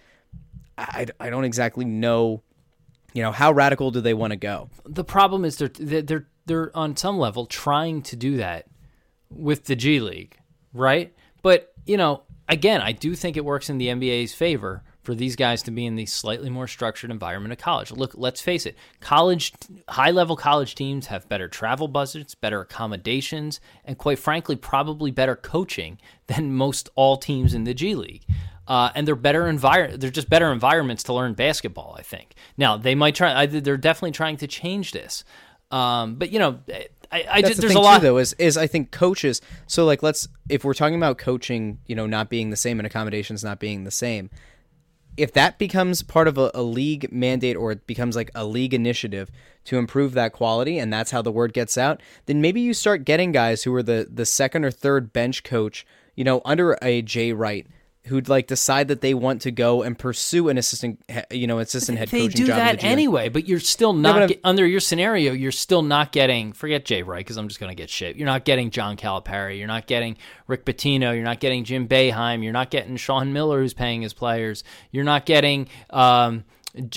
I, 0.78 1.06
I 1.18 1.30
don't 1.30 1.44
exactly 1.44 1.84
know. 1.84 2.42
You 3.14 3.22
know 3.22 3.32
how 3.32 3.50
radical 3.50 3.90
do 3.90 4.00
they 4.00 4.12
want 4.14 4.32
to 4.32 4.36
go? 4.36 4.68
the 4.84 5.04
problem 5.04 5.44
is 5.44 5.56
they're 5.56 5.68
they're, 6.02 6.26
they're 6.44 6.76
on 6.76 6.96
some 6.96 7.16
level 7.18 7.46
trying 7.46 8.02
to 8.02 8.14
do 8.16 8.36
that 8.36 8.66
with 9.30 9.64
the 9.64 9.74
G 9.74 10.00
League, 10.00 10.36
right? 10.76 11.14
But 11.42 11.72
you 11.84 11.96
know, 11.96 12.22
again, 12.48 12.80
I 12.80 12.92
do 12.92 13.14
think 13.14 13.36
it 13.36 13.44
works 13.44 13.70
in 13.70 13.78
the 13.78 13.88
NBA's 13.88 14.34
favor 14.34 14.82
for 15.02 15.14
these 15.14 15.36
guys 15.36 15.62
to 15.62 15.70
be 15.70 15.86
in 15.86 15.94
the 15.94 16.04
slightly 16.04 16.50
more 16.50 16.66
structured 16.66 17.12
environment 17.12 17.52
of 17.52 17.58
college. 17.58 17.92
Look, 17.92 18.14
let's 18.16 18.40
face 18.40 18.66
it, 18.66 18.76
college 19.00 19.52
high 19.88 20.10
level 20.10 20.34
college 20.34 20.74
teams 20.74 21.06
have 21.06 21.28
better 21.28 21.48
travel 21.48 21.86
budgets, 21.86 22.34
better 22.34 22.60
accommodations, 22.60 23.60
and 23.84 23.96
quite 23.96 24.18
frankly, 24.18 24.56
probably 24.56 25.12
better 25.12 25.36
coaching 25.36 25.98
than 26.26 26.52
most 26.52 26.90
all 26.96 27.16
teams 27.16 27.54
in 27.54 27.64
the 27.64 27.74
G 27.74 27.94
League. 27.94 28.24
Uh, 28.66 28.90
and 28.96 29.06
they're 29.06 29.14
better 29.14 29.44
envir- 29.44 29.98
They're 29.98 30.10
just 30.10 30.28
better 30.28 30.50
environments 30.50 31.04
to 31.04 31.14
learn 31.14 31.34
basketball. 31.34 31.94
I 31.96 32.02
think. 32.02 32.34
Now 32.56 32.76
they 32.76 32.96
might 32.96 33.14
try. 33.14 33.32
I, 33.32 33.46
they're 33.46 33.76
definitely 33.76 34.10
trying 34.10 34.38
to 34.38 34.48
change 34.48 34.90
this. 34.90 35.22
Um, 35.70 36.16
but 36.16 36.32
you 36.32 36.40
know, 36.40 36.58
I, 37.10 37.24
I 37.30 37.40
That's 37.40 37.48
just, 37.48 37.56
the 37.56 37.60
there's 37.62 37.72
thing 37.72 37.82
a 37.82 37.84
lot. 37.84 37.98
too, 37.98 38.02
though. 38.02 38.18
Is 38.18 38.32
is 38.34 38.56
I 38.56 38.66
think 38.66 38.90
coaches. 38.90 39.40
So 39.66 39.84
like, 39.84 40.02
let's 40.02 40.28
if 40.48 40.64
we're 40.64 40.74
talking 40.74 40.96
about 40.96 41.18
coaching, 41.18 41.78
you 41.86 41.94
know, 41.94 42.06
not 42.06 42.28
being 42.28 42.50
the 42.50 42.56
same 42.56 42.78
and 42.80 42.86
accommodations 42.86 43.42
not 43.44 43.58
being 43.58 43.84
the 43.84 43.90
same. 43.90 44.30
If 45.16 45.32
that 45.32 45.58
becomes 45.58 46.02
part 46.02 46.28
of 46.28 46.36
a, 46.36 46.50
a 46.52 46.62
league 46.62 47.10
mandate 47.10 47.56
or 47.56 47.72
it 47.72 47.86
becomes 47.86 48.16
like 48.16 48.30
a 48.34 48.44
league 48.44 48.74
initiative 48.74 49.30
to 49.64 49.78
improve 49.78 50.12
that 50.12 50.32
quality, 50.32 50.78
and 50.78 50.92
that's 50.92 51.10
how 51.10 51.22
the 51.22 51.32
word 51.32 51.54
gets 51.54 51.78
out, 51.78 52.02
then 52.26 52.42
maybe 52.42 52.60
you 52.60 52.74
start 52.74 53.06
getting 53.06 53.32
guys 53.32 53.62
who 53.62 53.74
are 53.74 53.82
the 53.82 54.06
the 54.12 54.26
second 54.26 54.64
or 54.64 54.70
third 54.70 55.12
bench 55.12 55.42
coach, 55.42 55.86
you 56.16 56.24
know, 56.24 56.42
under 56.44 56.76
a 56.82 57.00
Jay 57.00 57.32
Wright, 57.32 57.66
who'd 58.06 58.28
like 58.28 58.46
decide 58.46 58.88
that 58.88 59.00
they 59.00 59.14
want 59.14 59.42
to 59.42 59.50
go 59.50 59.82
and 59.82 59.98
pursue 59.98 60.48
an 60.48 60.58
assistant, 60.58 61.02
you 61.30 61.46
know, 61.46 61.58
assistant 61.58 61.98
head 61.98 62.08
they 62.08 62.22
coaching 62.22 62.36
do 62.36 62.46
job. 62.46 62.58
in 62.58 62.66
the 62.66 62.72
that 62.72 62.84
anyway, 62.84 63.28
but 63.28 63.48
you're 63.48 63.60
still 63.60 63.92
not 63.92 64.16
I'm- 64.16 64.28
get, 64.28 64.40
under 64.44 64.66
your 64.66 64.80
scenario. 64.80 65.32
You're 65.32 65.52
still 65.52 65.82
not 65.82 66.12
getting. 66.12 66.52
Forget 66.52 66.84
Jay 66.84 67.02
Wright 67.02 67.20
because 67.20 67.36
I'm 67.36 67.48
just 67.48 67.60
going 67.60 67.70
to 67.70 67.74
get 67.74 67.90
shit. 67.90 68.16
You're 68.16 68.26
not 68.26 68.44
getting 68.44 68.70
John 68.70 68.96
Calipari. 68.96 69.58
You're 69.58 69.66
not 69.66 69.86
getting 69.86 70.16
Rick 70.46 70.64
Pitino. 70.64 71.14
You're 71.14 71.24
not 71.24 71.40
getting 71.40 71.64
Jim 71.64 71.88
Boeheim. 71.88 72.42
You're 72.42 72.52
not 72.52 72.70
getting 72.70 72.96
Sean 72.96 73.32
Miller, 73.32 73.60
who's 73.60 73.74
paying 73.74 74.02
his 74.02 74.14
players. 74.14 74.64
You're 74.90 75.04
not 75.04 75.26
getting 75.26 75.68
um, 75.90 76.44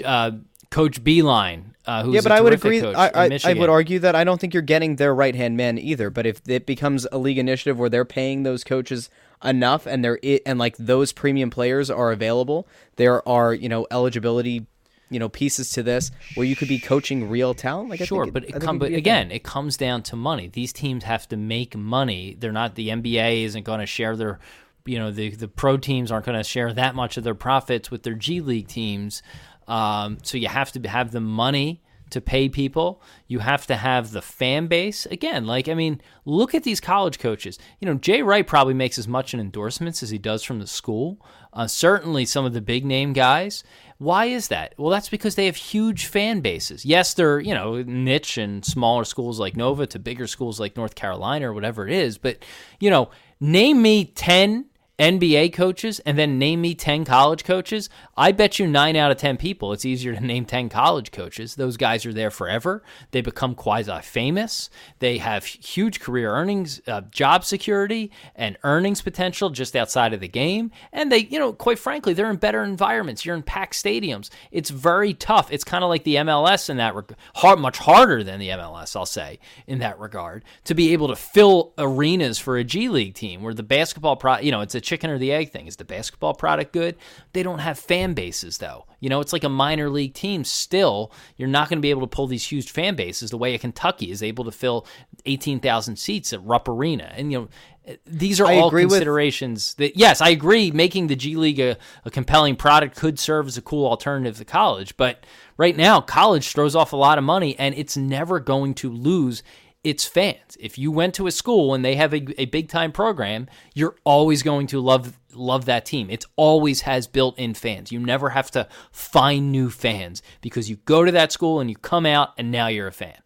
uh, 0.06 0.32
Coach 0.70 1.04
Beilein, 1.04 1.74
uh, 1.86 2.04
who's 2.04 2.16
Yeah, 2.16 2.22
but 2.22 2.32
I 2.32 2.38
I 2.38 2.42
would 2.42 2.54
agree. 2.54 2.82
I, 2.84 3.26
I, 3.26 3.40
I 3.44 3.54
would 3.54 3.70
argue 3.70 4.00
that 4.00 4.16
I 4.16 4.24
don't 4.24 4.40
think 4.40 4.54
you're 4.54 4.62
getting 4.62 4.98
their 4.98 5.16
right 5.16 5.34
hand 5.34 5.58
man 5.58 5.80
either. 5.80 6.10
But 6.10 6.28
if 6.28 6.42
it 6.48 6.66
becomes 6.68 7.08
a 7.12 7.18
league 7.18 7.40
initiative 7.40 7.80
where 7.80 7.90
they're 7.90 8.06
paying 8.06 8.44
those 8.44 8.64
coaches 8.64 9.10
enough, 9.44 9.86
and 9.86 10.04
they're 10.04 10.20
it, 10.22 10.42
and 10.46 10.60
like 10.60 10.76
those 10.78 11.12
premium 11.12 11.50
players 11.50 11.90
are 11.90 12.12
available, 12.12 12.68
there 12.98 13.28
are 13.28 13.54
you 13.54 13.70
know 13.70 13.88
eligibility, 13.92 14.66
you 15.10 15.20
know 15.20 15.30
pieces 15.30 15.72
to 15.72 15.84
this 15.84 16.12
where 16.36 16.46
you 16.46 16.56
could 16.56 16.68
be 16.68 16.80
coaching 16.80 17.30
real 17.30 17.54
talent. 17.54 17.90
Like 17.90 18.02
Sure, 18.02 18.26
think 18.26 18.34
but 18.34 18.44
I 18.44 18.48
it 18.48 18.52
think 18.54 18.64
come, 18.64 18.76
could 18.76 18.80
but 18.80 18.86
a 18.88 18.90
thing. 18.90 18.98
again, 19.00 19.32
it 19.32 19.44
comes 19.44 19.78
down 19.78 20.04
to 20.04 20.16
money. 20.16 20.48
These 20.48 20.74
teams 20.74 21.04
have 21.04 21.28
to 21.30 21.38
make 21.38 21.76
money. 21.76 22.36
They're 22.40 22.52
not 22.52 22.76
the 22.76 22.90
NBA 22.90 23.44
isn't 23.44 23.64
going 23.64 23.80
to 23.80 23.86
share 23.86 24.16
their, 24.16 24.40
you 24.86 25.00
know, 25.00 25.12
the 25.12 25.30
the 25.32 25.48
pro 25.48 25.78
teams 25.78 26.12
aren't 26.12 26.26
going 26.26 26.38
to 26.38 26.44
share 26.44 26.74
that 26.74 26.96
much 26.96 27.18
of 27.18 27.24
their 27.24 27.36
profits 27.36 27.90
with 27.90 28.04
their 28.04 28.16
G 28.16 28.42
League 28.42 28.68
teams. 28.68 29.22
Um, 29.68 30.18
so 30.24 30.38
you 30.38 30.48
have 30.48 30.72
to 30.74 30.82
have 30.88 31.12
the 31.12 31.22
money 31.22 31.82
to 32.12 32.22
pay 32.22 32.50
people. 32.50 33.02
You 33.28 33.40
have 33.40 33.68
to 33.68 33.76
have 33.76 34.12
the 34.12 34.22
fan 34.22 34.68
base. 34.68 35.06
Again, 35.06 35.46
like 35.46 35.68
I 35.68 35.74
mean, 35.74 36.02
look 36.26 36.56
at 36.56 36.64
these 36.64 36.80
college 36.80 37.20
coaches. 37.20 37.58
You 37.80 37.88
know, 37.88 37.96
Jay 37.96 38.22
Wright 38.22 38.46
probably 38.46 38.74
makes 38.74 38.98
as 38.98 39.08
much 39.08 39.34
in 39.34 39.40
endorsements 39.40 40.02
as 40.04 40.10
he 40.10 40.18
does 40.18 40.44
from 40.44 40.60
the 40.60 40.68
school. 40.68 41.24
Uh, 41.52 41.68
certainly, 41.68 42.26
some 42.26 42.46
of 42.46 42.54
the 42.54 42.62
big 42.62 42.86
name 42.86 43.14
guys. 43.14 43.64
Why 43.98 44.26
is 44.26 44.48
that? 44.48 44.76
Well, 44.78 44.90
that's 44.90 45.10
because 45.10 45.36
they 45.36 45.48
have 45.48 45.58
huge 45.58 46.06
fan 46.06 46.40
bases. 46.40 46.86
Yes, 46.86 47.14
they're 47.14 47.40
you 47.40 47.54
know 47.54 47.82
niche 47.82 48.38
and 48.38 48.64
smaller 48.64 49.04
schools 49.04 49.40
like 49.40 49.58
Nova 49.58 49.86
to 49.88 50.00
bigger 50.00 50.28
schools 50.28 50.60
like 50.60 50.78
North 50.78 50.96
Carolina 50.96 51.50
or 51.50 51.54
whatever 51.54 51.88
it 51.88 51.94
is. 51.94 52.18
But 52.18 52.46
you 52.80 52.90
know, 52.90 53.10
name 53.42 53.82
me 53.82 54.06
ten 54.06 54.69
NBA 55.00 55.54
coaches 55.54 56.00
and 56.02 56.18
then 56.18 56.38
name 56.38 56.62
me 56.62 56.76
10 56.76 57.06
college 57.06 57.44
coaches, 57.46 57.90
I 58.18 58.34
bet 58.34 58.60
you 58.60 58.68
9 58.68 58.96
out 58.96 59.12
of 59.12 59.18
10 59.18 59.38
people 59.38 59.72
it's 59.72 59.86
easier 59.86 60.14
to 60.14 60.20
name 60.20 60.46
10 60.46 60.70
college 60.70 61.12
coaches. 61.12 61.56
Those 61.56 61.78
guys 61.78 62.06
are 62.06 62.14
there 62.14 62.32
forever. 62.32 62.84
They 63.12 63.22
become 63.22 63.56
quasi 63.56 64.02
famous. 64.02 64.70
They 65.00 65.20
have 65.20 65.46
huge 65.46 66.00
career 66.00 66.32
earnings, 66.32 66.82
uh, 66.88 67.02
job 67.12 67.46
security, 67.46 68.12
and 68.36 68.58
earnings 68.64 69.02
potential 69.02 69.50
just 69.50 69.76
outside 69.76 70.14
of 70.14 70.20
the 70.20 70.28
game. 70.28 70.72
And 70.92 71.12
they, 71.12 71.20
you 71.20 71.40
know, 71.40 71.54
quite 71.54 71.80
frankly, 71.80 72.14
they're 72.14 72.30
in 72.30 72.38
better 72.38 72.64
environments. 72.64 73.26
You're 73.26 73.36
in 73.36 73.44
packed 73.44 73.76
stadiums. 73.76 74.30
It's 74.52 74.70
very 74.70 75.14
tough. 75.14 75.52
It's 75.52 75.64
kind 75.64 75.84
of 75.84 75.90
like 75.90 76.04
the 76.04 76.16
MLS 76.16 76.70
in 76.70 76.78
that 76.78 76.96
regard, 76.96 77.60
much 77.60 77.78
harder 77.78 78.24
than 78.24 78.40
the 78.40 78.50
MLS, 78.50 78.96
I'll 78.96 79.06
say, 79.06 79.40
in 79.66 79.80
that 79.80 80.00
regard, 80.00 80.44
to 80.66 80.74
be 80.74 80.94
able 80.94 81.08
to 81.08 81.16
fill 81.16 81.74
arenas 81.78 82.38
for 82.38 82.58
a 82.58 82.64
G 82.64 82.90
League 82.90 83.14
team 83.14 83.42
where 83.42 83.54
the 83.54 83.64
basketball 83.64 84.16
pro, 84.16 84.40
you 84.40 84.52
know, 84.52 84.62
it's 84.62 84.76
a 84.76 84.82
chicken 84.90 85.10
or 85.10 85.18
the 85.18 85.32
egg 85.32 85.52
thing. 85.52 85.68
Is 85.68 85.76
the 85.76 85.86
basketball 85.86 86.34
product 86.34 86.74
good? 86.74 86.96
They 87.34 87.44
don't 87.44 87.60
have 87.60 87.78
fan 87.78 88.14
bases 88.14 88.58
though. 88.58 88.86
You 89.00 89.10
know, 89.10 89.22
it's 89.22 89.32
like 89.32 89.44
a 89.44 89.50
minor 89.50 89.90
league 89.90 90.14
team. 90.14 90.44
Still, 90.44 91.12
you're 91.38 91.48
not 91.48 91.70
going 91.70 91.78
to 91.78 91.82
be 91.82 91.92
able 91.92 92.02
to 92.02 92.08
pull 92.08 92.28
these 92.28 92.46
huge 92.46 92.72
fan 92.72 92.96
bases 92.96 93.30
the 93.30 93.38
way 93.38 93.54
a 93.54 93.60
Kentucky 93.60 94.12
is 94.12 94.22
able 94.24 94.44
to 94.46 94.52
fill 94.52 94.86
18,000 95.26 95.96
seats 95.98 96.34
at 96.34 96.44
Rupp 96.44 96.68
Arena. 96.68 97.14
And 97.16 97.32
you 97.32 97.40
know, 97.40 97.96
these 98.06 98.40
are 98.42 98.48
I 98.48 98.58
all 98.58 98.68
agree 98.68 98.86
with- 98.86 98.94
considerations 98.94 99.76
that 99.76 99.96
yes, 99.96 100.22
I 100.22 100.30
agree. 100.30 100.72
Making 100.72 101.08
the 101.08 101.16
G 101.16 101.36
League 101.36 101.60
a, 101.60 101.78
a 102.06 102.12
compelling 102.12 102.56
product 102.56 102.96
could 102.96 103.18
serve 103.20 103.48
as 103.48 103.58
a 103.58 103.62
cool 103.62 103.88
alternative 103.88 104.38
to 104.38 104.46
college, 104.46 104.98
but 104.98 105.26
right 105.58 105.76
now, 105.76 106.02
college 106.02 106.52
throws 106.52 106.76
off 106.76 106.94
a 106.94 106.98
lot 106.98 107.18
of 107.18 107.24
money, 107.24 107.58
and 107.58 107.76
it's 107.76 107.98
never 107.98 108.40
going 108.40 108.74
to 108.76 108.90
lose 108.92 109.44
its 109.84 110.06
fans. 110.06 110.58
If 110.60 110.78
you 110.78 110.92
went 110.92 111.14
to 111.16 111.28
a 111.28 111.32
school 111.32 111.74
and 111.74 111.84
they 111.84 111.96
have 111.96 112.14
a, 112.14 112.42
a 112.42 112.46
big 112.46 112.70
time 112.70 112.92
program, 112.92 113.48
you're 113.74 113.96
always 114.04 114.44
going 114.44 114.68
to 114.68 114.80
love 114.80 115.20
love 115.34 115.66
that 115.66 115.86
team. 115.86 116.10
It 116.10 116.26
always 116.36 116.82
has 116.82 117.08
built 117.08 117.38
in 117.38 117.54
fans. 117.54 117.92
You 117.92 118.00
never 118.00 118.30
have 118.30 118.52
to 118.52 118.68
find 118.92 119.52
new 119.52 119.70
fans 119.70 120.22
because 120.42 120.70
you 120.70 120.78
go 120.78 121.06
to 121.06 121.12
that 121.12 121.32
school 121.32 121.60
and 121.60 121.70
you 121.70 121.76
come 121.76 122.06
out 122.06 122.30
and 122.38 122.52
now 122.52 122.68
you're 122.68 122.88
a 122.88 122.92
fan. 122.92 123.18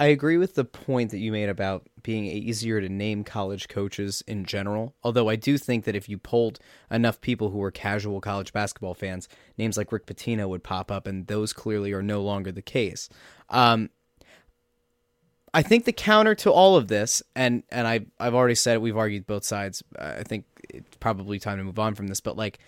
I 0.00 0.06
agree 0.06 0.38
with 0.38 0.56
the 0.56 0.64
point 0.64 1.12
that 1.12 1.18
you 1.18 1.30
made 1.30 1.48
about 1.48 1.88
being 2.02 2.24
easier 2.24 2.80
to 2.80 2.88
name 2.88 3.22
college 3.22 3.68
coaches 3.68 4.24
in 4.26 4.44
general. 4.44 4.94
Although 5.04 5.28
I 5.28 5.36
do 5.36 5.56
think 5.56 5.84
that 5.84 5.94
if 5.94 6.08
you 6.08 6.18
polled 6.18 6.58
enough 6.90 7.20
people 7.20 7.50
who 7.50 7.58
were 7.58 7.70
casual 7.70 8.20
college 8.20 8.52
basketball 8.52 8.94
fans, 8.94 9.28
names 9.56 9.76
like 9.76 9.92
Rick 9.92 10.06
Pitino 10.06 10.48
would 10.48 10.64
pop 10.64 10.90
up, 10.90 11.06
and 11.06 11.28
those 11.28 11.52
clearly 11.52 11.92
are 11.92 12.02
no 12.02 12.22
longer 12.22 12.50
the 12.50 12.60
case. 12.60 13.08
Um, 13.48 13.88
I 15.54 15.62
think 15.62 15.84
the 15.84 15.92
counter 15.92 16.34
to 16.36 16.50
all 16.50 16.76
of 16.76 16.88
this, 16.88 17.22
and 17.36 17.62
and 17.70 17.86
I 17.86 18.00
I've 18.18 18.34
already 18.34 18.56
said 18.56 18.74
it, 18.74 18.82
we've 18.82 18.96
argued 18.96 19.26
both 19.26 19.44
sides. 19.44 19.82
I 19.98 20.24
think 20.24 20.44
it's 20.68 20.96
probably 20.96 21.38
time 21.38 21.58
to 21.58 21.64
move 21.64 21.78
on 21.78 21.94
from 21.94 22.08
this, 22.08 22.20
but 22.20 22.36
like 22.36 22.58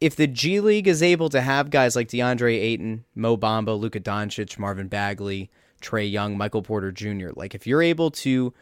if 0.00 0.14
the 0.14 0.28
G 0.28 0.60
League 0.60 0.86
is 0.86 1.02
able 1.02 1.28
to 1.30 1.40
have 1.40 1.70
guys 1.70 1.96
like 1.96 2.08
DeAndre 2.08 2.54
Ayton, 2.54 3.04
Mo 3.14 3.36
Bamba, 3.36 3.78
Luka 3.78 3.98
Doncic, 3.98 4.58
Marvin 4.58 4.86
Bagley, 4.88 5.50
Trae 5.82 6.10
Young, 6.10 6.38
Michael 6.38 6.62
Porter 6.62 6.92
Jr., 6.92 7.30
like 7.34 7.54
if 7.54 7.66
you're 7.66 7.82
able 7.82 8.10
to 8.12 8.54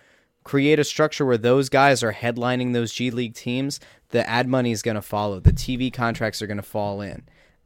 create 0.45 0.79
a 0.79 0.85
structure 0.85 1.25
where 1.27 1.39
those 1.39 1.69
guys 1.69 2.03
are 2.03 2.13
headlining 2.13 2.73
those 2.73 2.93
G 2.93 3.11
League 3.11 3.35
teams, 3.35 3.81
the 4.09 4.29
ad 4.29 4.49
money 4.49 4.73
is 4.73 4.83
going 4.83 4.95
to 4.95 5.03
follow. 5.03 5.41
The 5.41 5.53
TV 5.53 5.93
contracts 5.93 6.41
are 6.41 6.47
going 6.47 6.57
to 6.57 6.63
fall 6.63 7.01
in. 7.01 7.23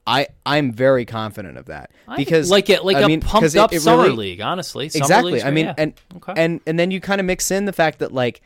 I 0.06 0.28
I'm 0.44 0.72
very 0.72 1.04
confident 1.04 1.58
of 1.58 1.66
that 1.66 1.90
because 2.16 2.50
like 2.50 2.70
it, 2.70 2.84
like 2.84 2.96
I 2.96 3.02
a 3.02 3.08
mean, 3.08 3.20
pumped 3.20 3.54
it- 3.54 3.58
up 3.58 3.72
it 3.72 3.80
summer 3.80 4.04
really- 4.04 4.16
league. 4.30 4.40
Honestly, 4.40 4.88
Summer 4.88 5.04
exactly. 5.04 5.42
I 5.42 5.50
mean, 5.50 5.66
yeah. 5.66 5.74
and 5.78 5.94
Okay. 6.16 6.32
and 6.36 6.60
and 6.66 6.78
then 6.78 6.90
you 6.90 7.00
kind 7.00 7.20
of 7.20 7.26
mix 7.26 7.50
in 7.50 7.64
the 7.64 7.72
fact 7.72 7.98
that 7.98 8.12
like 8.12 8.40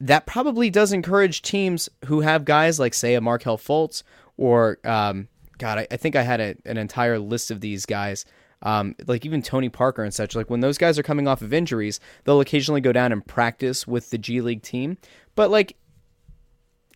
that 0.00 0.26
probably 0.26 0.70
does 0.70 0.92
encourage 0.92 1.42
teams 1.42 1.88
who 2.06 2.20
have 2.20 2.44
guys 2.44 2.78
like, 2.78 2.92
say, 2.94 3.14
a 3.14 3.20
Markelle 3.20 3.56
Fultz 3.56 4.02
or, 4.36 4.78
um, 4.84 5.28
God, 5.56 5.78
I, 5.78 5.86
I 5.90 5.96
think 5.96 6.16
I 6.16 6.22
had 6.22 6.40
a, 6.40 6.56
an 6.66 6.76
entire 6.76 7.18
list 7.18 7.50
of 7.52 7.60
these 7.60 7.86
guys. 7.86 8.24
Um, 8.62 8.96
like 9.06 9.24
even 9.24 9.40
Tony 9.40 9.68
Parker 9.68 10.02
and 10.02 10.12
such. 10.12 10.34
Like 10.34 10.50
when 10.50 10.60
those 10.60 10.78
guys 10.78 10.98
are 10.98 11.02
coming 11.04 11.28
off 11.28 11.42
of 11.42 11.52
injuries, 11.52 12.00
they'll 12.24 12.40
occasionally 12.40 12.80
go 12.80 12.92
down 12.92 13.12
and 13.12 13.24
practice 13.24 13.86
with 13.86 14.10
the 14.10 14.18
G 14.18 14.40
League 14.40 14.62
team. 14.62 14.98
But 15.36 15.50
like 15.50 15.76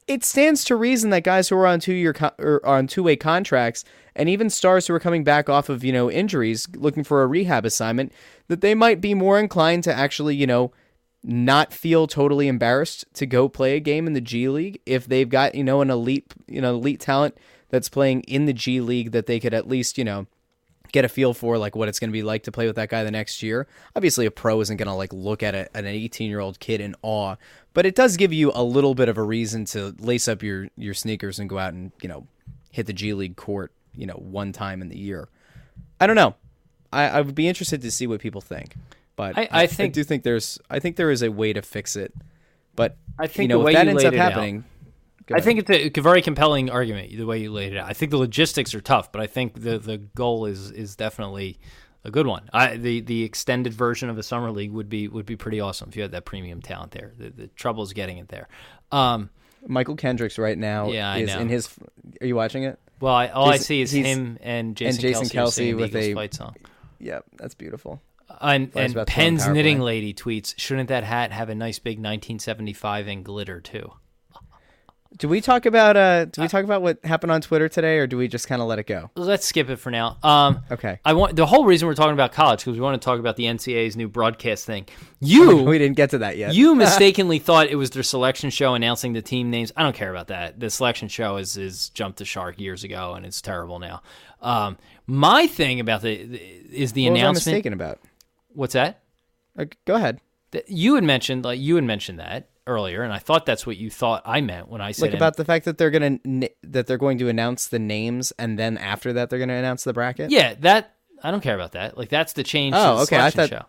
it 0.08 0.24
stands 0.24 0.64
to 0.64 0.74
reason 0.74 1.10
that 1.10 1.22
guys 1.22 1.48
who 1.48 1.56
are 1.56 1.66
on 1.66 1.78
two 1.78 1.92
year 1.92 2.12
co- 2.12 2.32
or 2.38 2.64
on 2.66 2.86
two 2.86 3.02
way 3.02 3.14
contracts 3.14 3.84
and 4.16 4.28
even 4.28 4.50
stars 4.50 4.86
who 4.86 4.94
are 4.94 5.00
coming 5.00 5.22
back 5.22 5.48
off 5.48 5.68
of 5.68 5.84
you 5.84 5.92
know 5.92 6.10
injuries 6.10 6.66
looking 6.74 7.04
for 7.04 7.22
a 7.22 7.26
rehab 7.26 7.64
assignment 7.64 8.12
that 8.48 8.62
they 8.62 8.74
might 8.74 9.00
be 9.00 9.14
more 9.14 9.38
inclined 9.38 9.84
to 9.84 9.94
actually 9.94 10.34
you 10.34 10.46
know 10.46 10.72
not 11.22 11.72
feel 11.72 12.06
totally 12.06 12.48
embarrassed 12.48 13.04
to 13.12 13.26
go 13.26 13.48
play 13.48 13.76
a 13.76 13.80
game 13.80 14.06
in 14.06 14.14
the 14.14 14.20
G 14.20 14.48
League 14.48 14.80
if 14.86 15.06
they've 15.06 15.28
got 15.28 15.54
you 15.54 15.62
know 15.62 15.82
an 15.82 15.90
elite 15.90 16.34
you 16.46 16.60
know 16.60 16.74
elite 16.74 17.00
talent 17.00 17.36
that's 17.68 17.88
playing 17.88 18.22
in 18.22 18.46
the 18.46 18.52
G 18.52 18.80
League 18.80 19.12
that 19.12 19.26
they 19.26 19.38
could 19.38 19.54
at 19.54 19.68
least 19.68 19.98
you 19.98 20.04
know 20.04 20.26
get 20.92 21.04
a 21.04 21.08
feel 21.08 21.34
for 21.34 21.58
like 21.58 21.76
what 21.76 21.88
it's 21.88 21.98
going 21.98 22.10
to 22.10 22.12
be 22.12 22.22
like 22.22 22.42
to 22.44 22.52
play 22.52 22.66
with 22.66 22.76
that 22.76 22.88
guy 22.88 23.04
the 23.04 23.10
next 23.10 23.42
year. 23.42 23.66
Obviously, 23.94 24.26
a 24.26 24.30
pro 24.30 24.60
isn't 24.60 24.76
going 24.76 24.86
to 24.88 24.94
like 24.94 25.12
look 25.12 25.42
at, 25.42 25.54
a, 25.54 25.68
an 25.76 25.86
18 25.86 26.28
year 26.30 26.40
old 26.40 26.58
kid 26.60 26.80
in 26.80 26.94
awe, 27.02 27.36
but 27.74 27.86
it 27.86 27.94
does 27.94 28.16
give 28.16 28.32
you 28.32 28.50
a 28.54 28.62
little 28.62 28.94
bit 28.94 29.08
of 29.08 29.18
a 29.18 29.22
reason 29.22 29.64
to 29.66 29.94
lace 29.98 30.28
up 30.28 30.42
your 30.42 30.68
your 30.76 30.94
sneakers 30.94 31.38
and 31.38 31.48
go 31.48 31.58
out 31.58 31.72
and 31.74 31.92
you 32.02 32.08
know 32.08 32.26
hit 32.70 32.86
the 32.86 32.92
G 32.92 33.12
League 33.14 33.36
court 33.36 33.72
you 33.94 34.06
know 34.06 34.14
one 34.14 34.52
time 34.52 34.82
in 34.82 34.88
the 34.88 34.98
year. 34.98 35.28
I 36.00 36.06
don't 36.06 36.16
know. 36.16 36.34
I, 36.92 37.08
I 37.08 37.20
would 37.20 37.34
be 37.34 37.48
interested 37.48 37.82
to 37.82 37.90
see 37.90 38.06
what 38.06 38.20
people 38.20 38.40
think, 38.40 38.74
but 39.16 39.36
I- 39.36 39.48
I 39.50 39.66
think- 39.66 39.92
do 39.94 40.02
think 40.04 40.22
there's 40.22 40.58
I 40.70 40.78
think 40.78 40.96
there 40.96 41.10
is 41.10 41.22
a 41.22 41.30
way 41.30 41.52
to 41.52 41.60
fix 41.62 41.96
it, 41.96 42.14
but 42.76 42.96
I 43.18 43.26
think 43.26 43.42
you 43.42 43.48
know 43.48 43.58
the 43.58 43.64
way 43.64 43.72
if 43.72 43.76
that 43.78 43.88
ends 43.88 44.04
up 44.04 44.12
it 44.14 44.18
out- 44.18 44.32
happening. 44.32 44.64
Go 45.28 45.34
I 45.34 45.38
ahead. 45.38 45.44
think 45.44 45.68
it's 45.70 45.98
a 45.98 46.00
very 46.00 46.22
compelling 46.22 46.70
argument 46.70 47.10
the 47.16 47.26
way 47.26 47.38
you 47.38 47.52
laid 47.52 47.72
it 47.74 47.78
out. 47.78 47.88
I 47.88 47.92
think 47.92 48.10
the 48.10 48.16
logistics 48.18 48.74
are 48.74 48.80
tough, 48.80 49.12
but 49.12 49.20
I 49.20 49.26
think 49.26 49.60
the 49.60 49.78
the 49.78 49.98
goal 49.98 50.46
is 50.46 50.70
is 50.70 50.96
definitely 50.96 51.58
a 52.04 52.10
good 52.10 52.26
one. 52.26 52.48
I 52.52 52.76
the 52.76 53.00
the 53.00 53.24
extended 53.24 53.72
version 53.74 54.08
of 54.08 54.16
a 54.18 54.22
summer 54.22 54.50
league 54.50 54.72
would 54.72 54.88
be 54.88 55.06
would 55.06 55.26
be 55.26 55.36
pretty 55.36 55.60
awesome 55.60 55.88
if 55.90 55.96
you 55.96 56.02
had 56.02 56.12
that 56.12 56.24
premium 56.24 56.62
talent 56.62 56.92
there. 56.92 57.12
The, 57.18 57.28
the 57.30 57.46
trouble 57.48 57.82
is 57.82 57.92
getting 57.92 58.18
it 58.18 58.28
there. 58.28 58.48
Um, 58.90 59.30
Mychal 59.68 59.98
Kendricks 59.98 60.38
right 60.38 60.56
now 60.56 60.90
Yeah, 60.90 61.16
is 61.16 61.34
in 61.34 61.48
his. 61.48 61.68
Are 62.20 62.26
you 62.26 62.34
watching 62.36 62.62
it? 62.64 62.78
well, 63.00 63.14
I, 63.14 63.28
all 63.28 63.48
I 63.50 63.58
see 63.58 63.80
is 63.82 63.92
him 63.92 64.38
and 64.42 64.76
Jason, 64.76 65.00
Jason 65.00 65.24
Kelce, 65.26 65.72
Kelce 65.72 65.76
with 65.76 65.90
Eagles 65.90 66.04
a- 66.06 66.14
fight 66.14 66.34
song. 66.34 66.56
Yep, 67.00 67.24
that's 67.36 67.54
beautiful. 67.54 68.00
And, 68.40 68.72
Flies 68.72 68.84
and 68.84 68.92
about 68.94 69.06
to 69.08 69.14
go 69.14 69.20
on 69.20 69.24
Penn's 69.24 69.48
knitting 69.48 69.76
play. 69.78 69.84
lady 69.86 70.14
tweets, 70.14 70.54
shouldn't 70.58 70.88
that 70.88 71.04
hat 71.04 71.32
have 71.32 71.48
a 71.48 71.54
nice 71.54 71.78
big 71.78 71.98
1975 71.98 73.06
and 73.08 73.24
glitter 73.24 73.60
too? 73.60 73.92
Do 75.16 75.26
we 75.26 75.40
talk 75.40 75.64
about 75.64 75.96
uh? 75.96 76.26
Do 76.26 76.42
we 76.42 76.48
talk 76.48 76.64
about 76.64 76.82
what 76.82 77.02
happened 77.02 77.32
on 77.32 77.40
Twitter 77.40 77.66
today, 77.68 77.96
or 77.96 78.06
do 78.06 78.18
we 78.18 78.28
just 78.28 78.46
kind 78.46 78.60
of 78.60 78.68
let 78.68 78.78
it 78.78 78.86
go? 78.86 79.10
Let's 79.16 79.46
skip 79.46 79.70
it 79.70 79.76
for 79.76 79.90
now. 79.90 80.18
Um, 80.22 80.60
Okay. 80.70 81.00
I 81.04 81.14
want 81.14 81.34
the 81.34 81.46
whole 81.46 81.64
reason 81.64 81.88
we're 81.88 81.94
talking 81.94 82.12
about 82.12 82.32
college 82.32 82.60
because 82.60 82.74
we 82.74 82.80
want 82.80 83.00
to 83.00 83.04
talk 83.04 83.18
about 83.18 83.36
the 83.36 83.44
NCAA's 83.44 83.96
new 83.96 84.06
broadcast 84.06 84.66
thing. 84.66 84.86
You 85.18 85.56
We 85.64 85.78
didn't 85.78 85.96
get 85.96 86.10
to 86.10 86.18
that 86.18 86.36
yet. 86.36 86.54
you 86.54 86.74
mistakenly 86.76 87.38
thought 87.38 87.68
it 87.68 87.76
was 87.76 87.90
their 87.90 88.02
selection 88.02 88.50
show 88.50 88.74
announcing 88.74 89.14
the 89.14 89.22
team 89.22 89.50
names. 89.50 89.72
I 89.76 89.82
don't 89.82 89.96
care 89.96 90.10
about 90.10 90.28
that. 90.28 90.60
The 90.60 90.68
selection 90.68 91.08
show 91.08 91.38
is 91.38 91.56
is 91.56 91.88
jumped 91.90 92.18
the 92.18 92.24
shark 92.26 92.60
years 92.60 92.84
ago 92.84 93.14
and 93.14 93.24
it's 93.24 93.40
terrible 93.40 93.78
now. 93.78 94.02
Um, 94.42 94.76
my 95.06 95.46
thing 95.46 95.80
about 95.80 96.02
the, 96.02 96.22
the 96.26 96.36
is 96.70 96.92
the 96.92 97.04
what 97.06 97.12
was 97.12 97.18
I 97.18 97.22
announcement. 97.22 97.46
mistaken 97.46 97.72
about? 97.72 97.98
What's 98.48 98.74
that? 98.74 99.00
Uh, 99.58 99.64
go 99.86 99.94
ahead. 99.94 100.20
That 100.50 100.68
you 100.68 100.94
had 100.96 101.04
mentioned 101.04 101.44
like 101.44 101.58
you 101.60 101.76
had 101.76 101.84
mentioned 101.84 102.18
that 102.20 102.50
earlier, 102.68 103.02
and 103.02 103.12
I 103.12 103.18
thought 103.18 103.46
that's 103.46 103.66
what 103.66 103.76
you 103.76 103.90
thought 103.90 104.22
I 104.24 104.40
meant 104.40 104.68
when 104.68 104.80
I 104.80 104.92
said 104.92 105.06
Like 105.10 105.14
about 105.14 105.36
the 105.36 105.44
fact 105.44 105.64
that 105.64 105.78
they're 105.78 105.90
gonna 105.90 106.18
that 106.62 106.86
they're 106.86 106.98
going 106.98 107.18
to 107.18 107.28
announce 107.28 107.66
the 107.66 107.78
names, 107.80 108.32
and 108.38 108.58
then 108.58 108.78
after 108.78 109.12
that 109.14 109.30
they're 109.30 109.38
gonna 109.40 109.54
announce 109.54 109.82
the 109.84 109.92
bracket. 109.92 110.30
yeah 110.30 110.54
that 110.60 110.94
I 111.22 111.30
don't 111.32 111.40
care 111.42 111.56
about 111.56 111.72
that. 111.72 111.98
Like 111.98 112.10
that's 112.10 112.34
the 112.34 112.44
change. 112.44 112.74
Oh, 112.76 112.78
to 112.78 112.90
Oh, 112.90 112.96
the 112.96 113.02
okay, 113.02 113.18
I 113.18 113.30
thought- 113.30 113.48
show. 113.48 113.62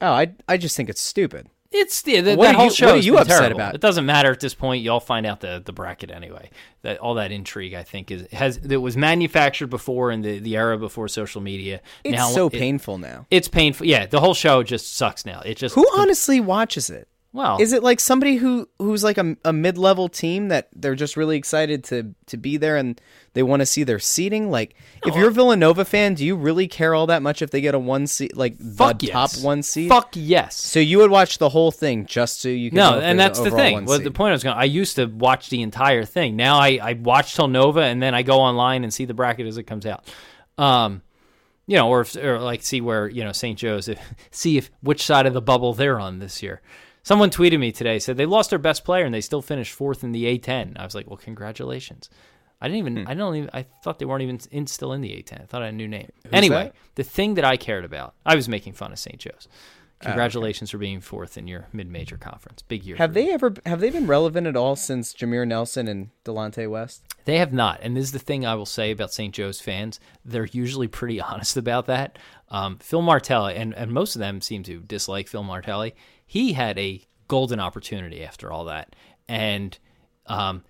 Oh, 0.00 0.10
I 0.12 0.32
I 0.48 0.56
just 0.56 0.76
think 0.76 0.88
it's 0.88 1.00
stupid. 1.00 1.48
It's 1.74 2.02
the, 2.02 2.20
the, 2.20 2.34
What 2.36 2.44
that 2.48 2.54
whole 2.56 2.66
you- 2.66 2.70
show. 2.70 2.86
what 2.88 2.94
are 2.96 2.98
you 2.98 3.16
upset 3.16 3.38
terrible. 3.38 3.56
about? 3.56 3.74
It 3.74 3.80
doesn't 3.80 4.04
matter 4.04 4.30
at 4.30 4.40
this 4.40 4.52
point. 4.52 4.82
Y'all 4.82 5.00
find 5.00 5.24
out 5.24 5.40
the, 5.40 5.62
the 5.64 5.72
bracket 5.72 6.10
anyway. 6.10 6.50
That 6.82 6.98
all 6.98 7.14
that 7.14 7.32
intrigue, 7.32 7.72
I 7.72 7.82
think, 7.82 8.10
is 8.10 8.26
has 8.30 8.58
that 8.58 8.80
was 8.80 8.94
manufactured 8.94 9.68
before 9.68 10.10
in 10.10 10.20
the, 10.20 10.38
the 10.38 10.54
era 10.56 10.76
before 10.76 11.08
social 11.08 11.40
media. 11.40 11.80
It's 12.04 12.14
now 12.14 12.28
so 12.28 12.48
it- 12.48 12.52
painful 12.52 12.98
now. 12.98 13.26
It's 13.30 13.48
painful. 13.48 13.86
Yeah, 13.86 14.04
the 14.04 14.20
whole 14.20 14.34
show 14.34 14.62
just 14.62 14.94
sucks 14.96 15.24
now. 15.24 15.40
It 15.46 15.56
just 15.56 15.74
Who 15.74 15.86
honestly 15.96 16.40
watches 16.40 16.90
it? 16.90 17.08
Well 17.32 17.60
Is 17.60 17.72
it 17.72 17.82
like 17.82 18.00
somebody 18.00 18.36
who 18.36 18.68
who's 18.78 19.02
like 19.02 19.18
a, 19.18 19.36
a 19.44 19.52
mid 19.52 19.78
level 19.78 20.08
team 20.08 20.48
that 20.48 20.68
they're 20.74 20.94
just 20.94 21.16
really 21.16 21.36
excited 21.36 21.84
to 21.84 22.14
to 22.26 22.36
be 22.36 22.56
there 22.56 22.76
and 22.76 23.00
they 23.34 23.42
want 23.42 23.60
to 23.60 23.66
see 23.66 23.84
their 23.84 23.98
seating? 23.98 24.50
Like, 24.50 24.74
if 25.06 25.16
you're 25.16 25.28
a 25.28 25.32
Villanova 25.32 25.84
fan, 25.84 26.14
do 26.14 26.24
you 26.24 26.36
really 26.36 26.68
care 26.68 26.94
all 26.94 27.06
that 27.06 27.22
much 27.22 27.40
if 27.40 27.50
they 27.50 27.60
get 27.60 27.74
a 27.74 27.78
one 27.78 28.06
seat, 28.06 28.36
like 28.36 28.58
the 28.58 28.96
yes. 29.00 29.12
top 29.12 29.44
one 29.44 29.62
seed? 29.62 29.88
Fuck 29.88 30.10
yes. 30.14 30.56
So 30.56 30.80
you 30.80 30.98
would 30.98 31.10
watch 31.10 31.38
the 31.38 31.48
whole 31.48 31.70
thing 31.70 32.04
just 32.06 32.42
so 32.42 32.48
you 32.48 32.70
can 32.70 32.76
No, 32.76 32.90
know 32.92 33.00
and 33.00 33.18
that's 33.18 33.40
the 33.40 33.50
thing. 33.50 33.86
Well, 33.86 33.96
seed. 33.96 34.06
the 34.06 34.10
point 34.10 34.30
I 34.30 34.32
was 34.32 34.44
going. 34.44 34.56
I 34.56 34.64
used 34.64 34.96
to 34.96 35.06
watch 35.06 35.48
the 35.48 35.62
entire 35.62 36.04
thing. 36.04 36.36
Now 36.36 36.58
I 36.58 36.78
I 36.82 36.92
watch 36.94 37.34
till 37.34 37.48
Nova, 37.48 37.80
and 37.80 38.02
then 38.02 38.14
I 38.14 38.22
go 38.22 38.38
online 38.40 38.84
and 38.84 38.92
see 38.92 39.06
the 39.06 39.14
bracket 39.14 39.46
as 39.46 39.56
it 39.56 39.64
comes 39.64 39.86
out. 39.86 40.06
Um, 40.58 41.02
you 41.66 41.76
know, 41.76 41.88
or 41.88 42.02
if, 42.02 42.16
or 42.16 42.38
like 42.40 42.62
see 42.62 42.80
where 42.80 43.08
you 43.08 43.24
know 43.24 43.32
St. 43.32 43.58
Joe's, 43.58 43.88
if, 43.88 43.98
see 44.30 44.58
if 44.58 44.70
which 44.82 45.02
side 45.02 45.26
of 45.26 45.32
the 45.32 45.42
bubble 45.42 45.74
they're 45.74 45.98
on 45.98 46.18
this 46.18 46.42
year. 46.42 46.60
Someone 47.02 47.30
tweeted 47.30 47.58
me 47.58 47.72
today 47.72 47.98
said 47.98 48.16
they 48.16 48.26
lost 48.26 48.50
their 48.50 48.58
best 48.58 48.84
player 48.84 49.04
and 49.04 49.14
they 49.14 49.20
still 49.20 49.42
finished 49.42 49.72
fourth 49.72 50.04
in 50.04 50.12
the 50.12 50.38
A10. 50.38 50.78
I 50.78 50.84
was 50.84 50.94
like, 50.94 51.08
well, 51.08 51.16
congratulations. 51.16 52.08
I 52.60 52.68
didn't 52.68 52.78
even. 52.78 53.06
I 53.08 53.14
don't 53.14 53.34
even. 53.34 53.50
I 53.52 53.66
thought 53.82 53.98
they 53.98 54.04
weren't 54.04 54.22
even 54.22 54.38
in, 54.52 54.68
still 54.68 54.92
in 54.92 55.00
the 55.00 55.10
A10. 55.10 55.42
I 55.42 55.46
thought 55.46 55.62
I 55.62 55.66
had 55.66 55.74
a 55.74 55.76
new 55.76 55.88
name. 55.88 56.10
anyway, 56.32 56.64
that? 56.64 56.74
the 56.94 57.02
thing 57.02 57.34
that 57.34 57.44
I 57.44 57.56
cared 57.56 57.84
about, 57.84 58.14
I 58.24 58.36
was 58.36 58.48
making 58.48 58.74
fun 58.74 58.92
of 58.92 59.00
St. 59.00 59.18
Joe's. 59.18 59.48
Congratulations 59.98 60.70
for 60.70 60.78
being 60.78 61.00
fourth 61.00 61.38
in 61.38 61.46
your 61.46 61.68
mid-major 61.72 62.16
conference. 62.16 62.62
Big 62.62 62.84
year. 62.84 62.96
have 62.96 63.14
they 63.14 63.30
ever 63.32 63.54
have 63.64 63.80
they 63.80 63.90
been 63.90 64.06
relevant 64.06 64.46
at 64.46 64.56
all 64.56 64.74
since 64.74 65.14
Jameer 65.14 65.46
Nelson 65.46 65.86
and 65.86 66.10
Delonte 66.24 66.68
West? 66.68 67.02
They 67.24 67.38
have 67.38 67.52
not, 67.52 67.78
and 67.82 67.96
this 67.96 68.06
is 68.06 68.12
the 68.12 68.18
thing 68.18 68.44
I 68.44 68.56
will 68.56 68.66
say 68.66 68.90
about 68.90 69.12
St. 69.12 69.32
Joe's 69.32 69.60
fans. 69.60 70.00
They're 70.24 70.46
usually 70.46 70.88
pretty 70.88 71.20
honest 71.20 71.56
about 71.56 71.86
that. 71.86 72.18
Um, 72.48 72.78
Phil 72.78 73.02
Martelli, 73.02 73.54
and, 73.54 73.74
and 73.74 73.92
most 73.92 74.16
of 74.16 74.20
them 74.20 74.40
seem 74.40 74.62
to 74.64 74.80
dislike 74.80 75.28
Phil 75.28 75.44
Martelli. 75.44 75.94
He 76.32 76.54
had 76.54 76.78
a 76.78 77.04
golden 77.28 77.60
opportunity 77.60 78.24
after 78.24 78.50
all 78.50 78.64
that, 78.64 78.96
and 79.28 79.78
um, 80.24 80.64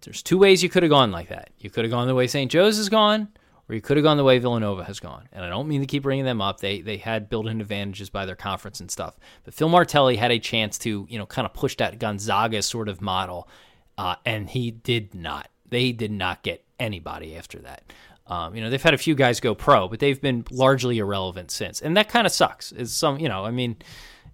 there's 0.00 0.22
two 0.22 0.38
ways 0.38 0.62
you 0.62 0.70
could 0.70 0.82
have 0.82 0.88
gone 0.88 1.10
like 1.10 1.28
that. 1.28 1.50
You 1.58 1.68
could 1.68 1.84
have 1.84 1.90
gone 1.90 2.08
the 2.08 2.14
way 2.14 2.26
St. 2.26 2.50
Joe's 2.50 2.78
has 2.78 2.88
gone, 2.88 3.28
or 3.68 3.74
you 3.74 3.82
could 3.82 3.98
have 3.98 4.04
gone 4.04 4.16
the 4.16 4.24
way 4.24 4.38
Villanova 4.38 4.82
has 4.84 4.98
gone. 4.98 5.28
And 5.32 5.44
I 5.44 5.50
don't 5.50 5.68
mean 5.68 5.82
to 5.82 5.86
keep 5.86 6.02
bringing 6.02 6.24
them 6.24 6.40
up. 6.40 6.60
They 6.60 6.80
they 6.80 6.96
had 6.96 7.28
built-in 7.28 7.60
advantages 7.60 8.08
by 8.08 8.24
their 8.24 8.36
conference 8.36 8.80
and 8.80 8.90
stuff. 8.90 9.18
But 9.44 9.52
Phil 9.52 9.68
Martelli 9.68 10.16
had 10.16 10.32
a 10.32 10.38
chance 10.38 10.78
to 10.78 11.06
you 11.10 11.18
know 11.18 11.26
kind 11.26 11.44
of 11.44 11.52
push 11.52 11.76
that 11.76 11.98
Gonzaga 11.98 12.62
sort 12.62 12.88
of 12.88 13.02
model, 13.02 13.50
uh, 13.98 14.14
and 14.24 14.48
he 14.48 14.70
did 14.70 15.14
not. 15.14 15.50
They 15.68 15.92
did 15.92 16.10
not 16.10 16.42
get 16.42 16.64
anybody 16.78 17.36
after 17.36 17.58
that. 17.58 17.92
Um, 18.28 18.54
you 18.56 18.62
know 18.62 18.70
they've 18.70 18.82
had 18.82 18.94
a 18.94 18.98
few 18.98 19.14
guys 19.14 19.40
go 19.40 19.54
pro, 19.54 19.88
but 19.88 19.98
they've 19.98 20.22
been 20.22 20.46
largely 20.50 20.96
irrelevant 20.96 21.50
since, 21.50 21.82
and 21.82 21.98
that 21.98 22.08
kind 22.08 22.26
of 22.26 22.32
sucks. 22.32 22.72
Is 22.72 22.94
some 22.94 23.18
you 23.18 23.28
know 23.28 23.44
I 23.44 23.50
mean, 23.50 23.76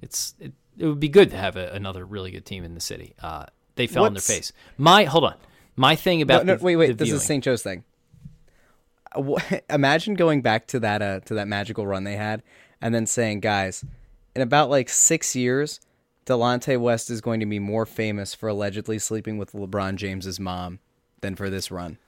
it's 0.02 0.34
it, 0.38 0.52
it 0.78 0.86
would 0.86 1.00
be 1.00 1.08
good 1.08 1.30
to 1.30 1.36
have 1.36 1.56
a, 1.56 1.70
another 1.72 2.04
really 2.04 2.30
good 2.30 2.44
team 2.44 2.64
in 2.64 2.74
the 2.74 2.80
city. 2.80 3.14
Uh, 3.22 3.46
they 3.76 3.86
fell 3.86 4.04
on 4.04 4.14
their 4.14 4.20
face. 4.20 4.52
My 4.78 5.04
hold 5.04 5.24
on. 5.24 5.34
My 5.76 5.94
thing 5.94 6.22
about 6.22 6.46
no, 6.46 6.56
the, 6.56 6.64
wait, 6.64 6.76
wait. 6.76 6.86
the 6.88 6.94
This 6.94 7.08
viewing. 7.08 7.20
is 7.20 7.26
St. 7.26 7.44
Joe's 7.44 7.62
thing. 7.62 7.84
Uh, 9.14 9.38
Imagine 9.70 10.14
going 10.14 10.42
back 10.42 10.66
to 10.68 10.80
that 10.80 11.02
uh, 11.02 11.20
to 11.20 11.34
that 11.34 11.48
magical 11.48 11.86
run 11.86 12.04
they 12.04 12.16
had, 12.16 12.42
and 12.80 12.94
then 12.94 13.06
saying, 13.06 13.40
"Guys, 13.40 13.84
in 14.34 14.42
about 14.42 14.70
like 14.70 14.88
six 14.88 15.36
years, 15.36 15.80
Delonte 16.24 16.80
West 16.80 17.10
is 17.10 17.20
going 17.20 17.40
to 17.40 17.46
be 17.46 17.58
more 17.58 17.86
famous 17.86 18.34
for 18.34 18.48
allegedly 18.48 18.98
sleeping 18.98 19.38
with 19.38 19.52
LeBron 19.52 19.96
James's 19.96 20.40
mom 20.40 20.80
than 21.20 21.36
for 21.36 21.50
this 21.50 21.70
run." 21.70 21.98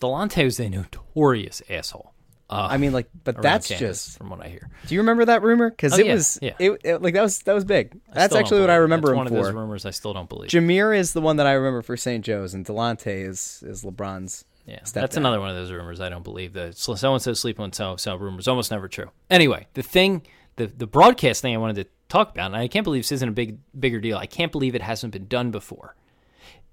Delonte 0.00 0.44
was 0.44 0.58
a 0.58 0.68
notorious 0.68 1.62
asshole. 1.68 2.12
Uh, 2.50 2.68
I 2.70 2.76
mean, 2.76 2.92
like, 2.92 3.08
but 3.24 3.40
that's 3.40 3.68
campus, 3.68 4.04
just. 4.06 4.18
from 4.18 4.28
what 4.28 4.40
I 4.44 4.48
hear. 4.48 4.68
Do 4.86 4.94
you 4.94 5.00
remember 5.00 5.24
that 5.24 5.42
rumor? 5.42 5.70
Because 5.70 5.94
Oh, 5.94 5.96
it 5.98 6.06
yeah, 6.06 6.14
was, 6.14 6.38
yeah. 6.42 6.52
It, 6.58 6.80
it- 6.84 7.02
like 7.02 7.14
that 7.14 7.22
was 7.22 7.38
that 7.40 7.54
was 7.54 7.64
big. 7.64 7.98
I 8.10 8.14
That's 8.14 8.34
actually 8.34 8.60
what 8.60 8.70
I 8.70 8.76
remember 8.76 9.10
him 9.12 9.16
one 9.16 9.28
for. 9.28 9.38
of 9.38 9.44
those 9.44 9.54
rumors 9.54 9.86
I 9.86 9.90
still 9.90 10.12
don't 10.12 10.28
believe. 10.28 10.50
Jameer 10.50 10.96
is 10.96 11.14
the 11.14 11.22
one 11.22 11.36
that 11.36 11.46
I 11.46 11.52
remember 11.52 11.80
for 11.82 11.96
St. 11.96 12.24
Joe's, 12.24 12.52
and 12.54 12.64
Delonte 12.66 13.06
is 13.06 13.62
is 13.66 13.82
LeBron's. 13.82 14.44
Yeah, 14.66 14.80
that's 14.92 15.14
down. 15.14 15.22
another 15.22 15.40
one 15.40 15.50
of 15.50 15.56
those 15.56 15.70
rumors 15.70 16.00
I 16.00 16.08
don't 16.08 16.22
believe. 16.24 16.52
The 16.54 16.72
so 16.72 16.92
and 17.12 17.20
so 17.22 17.32
sleep 17.34 17.60
on 17.60 17.72
so 17.72 17.96
so 17.96 18.14
rumors 18.16 18.46
almost 18.46 18.70
never 18.70 18.88
true. 18.88 19.10
Anyway, 19.30 19.66
the 19.74 19.82
thing, 19.82 20.22
the 20.56 20.66
the 20.66 20.86
broadcast 20.86 21.40
thing 21.42 21.54
I 21.54 21.58
wanted 21.58 21.84
to 21.84 21.90
talk 22.10 22.30
about, 22.30 22.46
and 22.46 22.56
I 22.56 22.68
can't 22.68 22.84
believe 22.84 23.02
this 23.04 23.12
isn't 23.12 23.28
a 23.28 23.32
big 23.32 23.58
bigger 23.78 24.00
deal. 24.00 24.16
I 24.18 24.26
can't 24.26 24.52
believe 24.52 24.74
it 24.74 24.82
hasn't 24.82 25.12
been 25.14 25.26
done 25.28 25.50
before. 25.50 25.96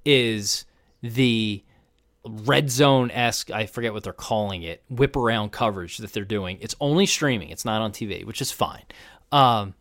Is 0.03 0.65
the 1.01 1.63
red 2.25 2.69
zone 2.69 3.09
esque 3.11 3.49
I 3.49 3.65
forget 3.65 3.93
what 3.93 4.03
they're 4.03 4.13
calling 4.13 4.61
it 4.63 4.83
whip 4.89 5.15
around 5.15 5.51
coverage 5.51 5.97
that 5.97 6.13
they're 6.13 6.23
doing. 6.23 6.57
It's 6.61 6.75
only 6.79 7.05
streaming. 7.05 7.49
It's 7.49 7.65
not 7.65 7.81
on 7.81 7.91
TV, 7.91 8.25
which 8.25 8.41
is 8.41 8.51
fine. 8.51 8.83
Um, 9.31 9.73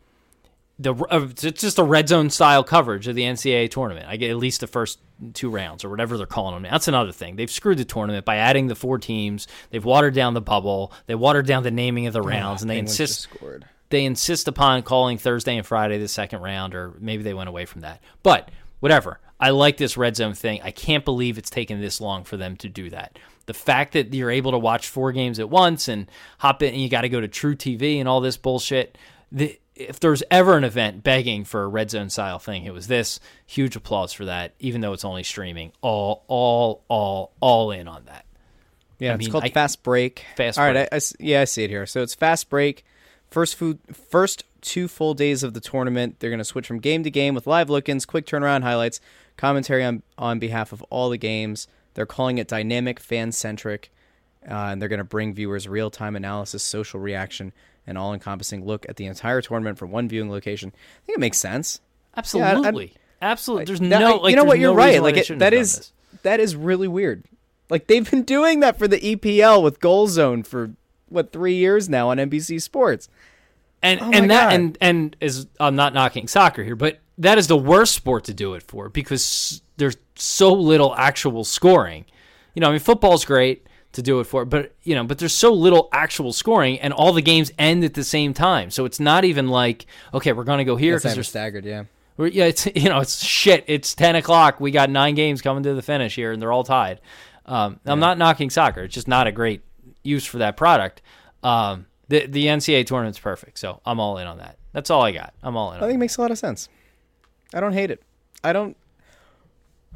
the 0.79 0.95
uh, 0.95 1.29
it's 1.43 1.61
just 1.61 1.79
a 1.79 1.83
red 1.83 2.09
zone 2.09 2.31
style 2.31 2.65
coverage 2.65 3.07
of 3.07 3.15
the 3.15 3.23
NCAA 3.23 3.71
tournament. 3.71 4.07
I 4.09 4.17
get 4.17 4.31
at 4.31 4.37
least 4.37 4.61
the 4.61 4.67
first 4.67 4.99
two 5.35 5.51
rounds 5.51 5.85
or 5.85 5.91
whatever 5.91 6.17
they're 6.17 6.27
calling 6.27 6.55
them. 6.55 6.71
That's 6.71 6.89
another 6.89 7.13
thing. 7.13 7.37
They've 7.37 7.51
screwed 7.51 7.77
the 7.77 7.85
tournament 7.85 8.25
by 8.25 8.37
adding 8.37 8.69
the 8.69 8.75
four 8.75 8.99
teams. 8.99 9.47
They've 9.69 9.85
watered 9.85 10.15
down 10.15 10.33
the 10.33 10.41
bubble. 10.41 10.93
They 11.07 11.15
watered 11.15 11.47
down 11.47 11.63
the 11.63 11.71
naming 11.71 12.07
of 12.07 12.15
the 12.15 12.23
rounds, 12.23 12.63
and 12.63 12.71
they 12.71 12.79
insist 12.79 13.21
scored. 13.21 13.67
they 13.91 14.07
insist 14.07 14.49
upon 14.49 14.83
calling 14.83 15.19
Thursday 15.19 15.59
and 15.59 15.67
Friday 15.67 15.99
the 15.99 16.09
second 16.09 16.41
round, 16.41 16.75
or 16.75 16.95
maybe 16.99 17.23
they 17.23 17.35
went 17.35 17.51
away 17.51 17.67
from 17.67 17.83
that. 17.83 18.03
But 18.23 18.51
whatever. 18.81 19.21
I 19.41 19.51
like 19.51 19.79
this 19.79 19.97
red 19.97 20.17
zone 20.17 20.35
thing. 20.35 20.61
I 20.63 20.71
can't 20.71 21.05
believe 21.05 21.39
it's 21.39 21.51
taken 21.51 21.81
this 21.81 22.01
long 22.01 22.25
for 22.25 22.37
them 22.37 22.57
to 22.59 22.69
do 22.69 22.91
that. 22.91 23.19
The 23.47 23.55
fact 23.55 23.95
that 23.95 24.13
you're 24.13 24.31
able 24.31 24.53
to 24.53 24.59
watch 24.59 24.87
four 24.89 25.13
games 25.13 25.41
at 25.41 25.49
once 25.49 25.89
and 25.89 26.09
hop 26.39 26.63
in, 26.63 26.75
and 26.75 26.83
you 26.83 26.89
got 26.89 27.01
to 27.01 27.09
go 27.09 27.21
to 27.21 27.27
truTV 27.29 27.99
and 27.99 28.09
all 28.09 28.21
this 28.21 28.37
bullshit. 28.37 28.99
The, 29.33 29.59
if 29.75 29.99
there's 29.99 30.23
ever 30.31 30.57
an 30.59 30.65
event 30.65 31.03
begging 31.03 31.45
for 31.45 31.63
a 31.63 31.69
red 31.69 31.91
zone 31.91 32.11
style 32.11 32.39
thing, 32.39 32.65
it 32.65 32.75
was 32.75 32.87
this. 32.87 33.19
Huge 33.47 33.77
applause 33.77 34.13
for 34.13 34.27
that, 34.27 34.53
even 34.61 34.83
though 34.83 34.93
it's 34.93 35.07
only 35.07 35.23
streaming. 35.23 35.73
All, 35.81 36.23
all, 36.29 36.85
all, 36.89 37.33
all 37.41 37.71
in 37.71 37.89
on 37.89 38.05
that. 38.05 38.27
Yeah, 38.99 39.13
I 39.13 39.15
it's 39.15 39.21
mean, 39.25 39.31
called 39.33 39.45
I- 39.45 39.51
Fast 39.51 39.83
Break. 39.83 40.27
Fast 40.37 40.59
All 40.59 40.67
right, 40.67 40.75
Break. 40.75 40.89
I, 40.93 40.97
I 40.97 41.01
yeah, 41.19 41.41
I 41.41 41.45
see 41.45 41.65
it 41.65 41.71
here. 41.71 41.87
So 41.87 42.03
it's 42.03 42.15
Fast 42.15 42.51
Break. 42.51 42.85
First 43.31 43.57
food, 43.57 43.79
first 43.93 44.45
two 44.61 44.87
full 44.89 45.15
days 45.15 45.43
of 45.43 45.55
the 45.55 45.61
tournament. 45.61 46.17
They're 46.19 46.31
going 46.31 46.39
to 46.39 46.45
switch 46.45 46.67
from 46.67 46.81
game 46.81 47.03
to 47.05 47.11
game 47.11 47.35
with 47.35 47.47
live 47.47 47.71
look-ins, 47.71 48.05
quick 48.05 48.27
turnaround 48.27 48.63
highlights, 48.63 49.01
commentary 49.41 49.83
on 49.85 50.03
on 50.19 50.39
behalf 50.39 50.73
of 50.73 50.83
all 50.91 51.09
the 51.11 51.17
games. 51.17 51.67
They're 51.95 52.07
calling 52.07 52.39
it 52.39 52.47
dynamic, 52.47 53.01
fan-centric, 53.01 53.91
uh, 54.49 54.55
and 54.55 54.81
they're 54.81 54.89
going 54.89 54.99
to 54.99 55.05
bring 55.05 55.35
viewers 55.35 55.67
real-time 55.69 56.15
analysis, 56.15 56.63
social 56.63 57.01
reaction, 57.01 57.53
and 57.87 57.99
all-encompassing 57.99 58.65
look 58.65 58.87
at 58.89 58.95
the 58.97 59.07
entire 59.07 59.43
tournament 59.43 59.77
from 59.79 59.91
one 59.91 60.09
viewing 60.09 60.31
location. 60.31 60.71
I 60.75 61.07
think 61.07 61.17
it 61.17 61.21
makes 61.21 61.39
sense. 61.39 61.81
Absolutely, 62.17 62.95
absolutely. 63.21 63.65
There's 63.65 63.81
That- 63.81 63.89
no, 64.01 64.19
I- 64.19 64.23
like, 64.23 64.31
you 64.31 64.37
know 64.37 64.45
what? 64.45 64.59
You're 64.61 64.75
right. 64.75 65.03
Like 65.03 65.17
it, 65.17 65.39
that 65.41 65.53
is 65.53 65.77
this. 65.77 65.93
that 66.23 66.39
is 66.41 66.55
really 66.55 66.89
weird. 66.89 67.25
Like 67.69 67.87
they've 67.87 68.09
been 68.09 68.23
doing 68.23 68.61
that 68.61 68.79
for 68.79 68.87
the 68.89 68.99
EPL 68.99 69.63
with 69.63 69.81
Goal 69.81 70.07
Zone 70.09 70.43
for 70.43 70.73
what 71.09 71.33
three 71.33 71.55
years 71.55 71.89
now 71.89 72.11
on 72.11 72.19
NBC 72.19 72.61
Sports. 72.63 73.09
and 73.83 74.01
Oh 74.01 74.11
and 74.13 74.31
that 74.31 74.51
God. 74.51 74.53
and 74.55 74.79
and 74.81 75.17
is 75.21 75.47
I'm 75.59 75.75
not 75.77 75.93
knocking 75.95 76.29
soccer 76.29 76.63
here, 76.65 76.77
but 76.77 76.99
that 77.21 77.39
is 77.39 77.47
the 77.47 77.57
worst 77.57 77.95
sport 77.95 78.25
to 78.25 78.35
do 78.35 78.55
it 78.55 78.63
for 78.63 78.89
because 78.89 79.63
there's 79.77 79.97
so 80.17 80.53
little 80.53 80.95
actual 80.97 81.45
scoring. 81.45 82.05
You 82.55 82.61
know, 82.61 82.69
I 82.69 82.71
mean, 82.73 82.81
football's 82.81 83.25
great 83.25 83.67
to 83.93 84.03
do 84.03 84.21
it 84.21 84.25
for, 84.25 84.45
but 84.45 84.75
you 84.83 84.95
know, 84.95 85.05
but 85.05 85.19
there's 85.19 85.33
so 85.35 85.53
little 85.53 85.89
actual 85.93 86.33
scoring, 86.33 86.79
and 86.81 86.93
all 86.93 87.13
the 87.13 87.23
games 87.23 87.53
end 87.59 87.85
at 87.85 87.95
the 87.95 88.05
same 88.05 88.35
time. 88.35 88.71
So 88.71 88.85
it's 88.85 89.01
not 89.01 89.25
even 89.25 89.49
like 89.49 89.87
okay, 90.15 90.33
we're 90.33 90.45
gonna 90.45 90.65
go 90.65 90.77
here 90.77 90.97
because 90.97 91.13
I'm 91.13 91.15
there's 91.17 91.29
staggered. 91.29 91.65
Yeah, 91.65 91.85
we're- 92.17 92.33
yeah, 92.33 92.45
it's 92.47 92.67
you 92.75 92.89
know, 92.89 93.01
it's 93.01 93.25
shit. 93.25 93.65
It's 93.67 93.95
ten 93.95 94.17
o'clock. 94.17 94.61
We 94.61 94.71
got 94.71 94.91
nine 94.91 95.15
games 95.15 95.43
coming 95.43 95.63
to 95.65 95.75
the 95.75 95.83
finish 95.83 96.15
here, 96.17 96.33
and 96.33 96.41
they're 96.43 96.53
all 96.53 96.65
tied. 96.65 97.01
Um, 97.47 97.81
I'm 97.85 97.99
not 98.01 98.17
knocking 98.19 98.51
soccer. 98.51 98.83
It's 98.85 98.95
just 98.95 99.09
not 99.09 99.27
a 99.27 99.33
great 99.33 99.63
use 100.05 100.25
for 100.25 100.39
that 100.39 100.57
product. 100.57 101.03
Um, 101.43 101.87
the 102.09 102.27
the 102.27 102.47
NCAA 102.47 102.87
tournament's 102.87 103.19
perfect, 103.19 103.59
so 103.59 103.81
I'm 103.85 103.99
all 104.01 104.19
in 104.19 104.27
on 104.27 104.39
that. 104.39 104.57
That's 104.73 104.91
all 104.91 105.03
I 105.03 105.11
got. 105.11 105.35
I'm 105.43 105.57
all 105.57 105.73
in. 105.73 105.79
I 105.79 105.83
On 105.83 105.89
think 105.89 105.97
it 105.97 105.99
makes 105.99 106.17
a 106.17 106.21
lot 106.21 106.31
of 106.31 106.39
sense. 106.39 106.69
I 107.55 107.61
don't 107.61 107.73
hate 107.73 107.91
it. 107.91 108.03
I 108.45 108.53
don't. 108.53 108.77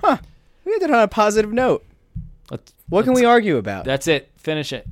Huh? 0.01 0.19
We 0.65 0.73
ended 0.75 0.91
on 0.91 1.03
a 1.03 1.09
positive 1.09 1.53
note. 1.53 1.85
Let's- 2.51 2.73
What 2.89 3.05
can 3.05 3.15
we 3.15 3.25
argue 3.25 3.57
about? 3.57 3.85
That's 3.85 4.07
it. 4.07 4.31
Finish 4.37 4.73
it. 4.73 4.87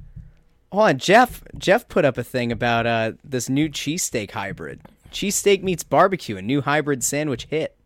Hold 0.71 0.85
on, 0.89 0.99
Jeff. 0.99 1.43
Jeff 1.59 1.87
put 1.89 2.05
up 2.05 2.17
a 2.17 2.23
thing 2.25 2.51
about 2.51 2.87
uh, 2.87 3.13
this 3.23 3.49
new 3.51 3.69
cheesesteak 3.69 4.31
hybrid. 4.31 4.81
Cheesesteak 5.11 5.63
meets 5.63 5.83
barbecue, 5.83 6.37
a 6.39 6.43
new 6.43 6.63
hybrid 6.63 7.05
sandwich 7.05 7.45
hit. 7.51 7.77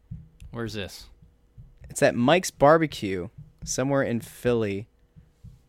Where's 0.52 0.74
this? 0.74 1.06
It's 1.90 2.00
at 2.02 2.14
Mike's 2.14 2.50
Barbecue, 2.52 3.28
somewhere 3.64 4.02
in 4.02 4.20
Philly. 4.20 4.86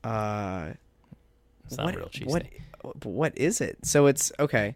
Uh, 0.03 0.73
It's 1.65 1.77
not 1.77 1.85
what, 1.87 1.95
real 1.95 2.09
cheese. 2.09 2.27
what, 2.27 2.45
what 3.03 3.37
is 3.37 3.61
it? 3.61 3.79
So 3.83 4.05
it's 4.05 4.31
okay. 4.37 4.75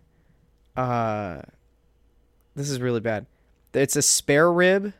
Uh, 0.76 1.42
this 2.56 2.70
is 2.70 2.82
really 2.82 3.00
bad. 3.02 3.28
It's 3.74 3.96
a 3.96 4.02
spare 4.02 4.52
rib. 4.52 4.94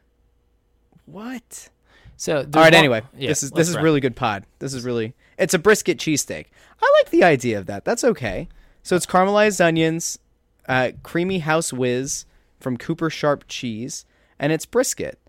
What? 1.06 1.70
So 2.18 2.38
All 2.38 2.44
right. 2.44 2.56
one- 2.56 2.74
Anyway, 2.74 3.02
yeah, 3.18 3.30
this 3.30 3.44
is 3.44 3.52
this 3.52 3.68
is 3.70 3.76
wrap. 3.76 3.84
really 3.84 4.00
good 4.00 4.16
pod. 4.16 4.46
This 4.60 4.74
is 4.74 4.84
really. 4.84 5.14
It's 5.38 5.54
a 5.54 5.60
brisket 5.60 5.98
cheesesteak. 5.98 6.46
I 6.82 6.94
like 7.02 7.10
the 7.12 7.24
idea 7.24 7.58
of 7.58 7.66
that. 7.66 7.84
That's 7.86 8.04
okay. 8.04 8.48
So 8.84 8.96
it's 8.96 9.06
caramelized 9.06 9.64
onions, 9.64 10.20
uh, 10.68 10.92
creamy 11.04 11.40
house 11.40 11.74
whiz 11.74 12.26
from 12.60 12.78
Cooper 12.78 13.10
Sharp 13.10 13.46
cheese, 13.48 14.06
and 14.40 14.52
it's 14.52 14.66
brisket. 14.66 15.20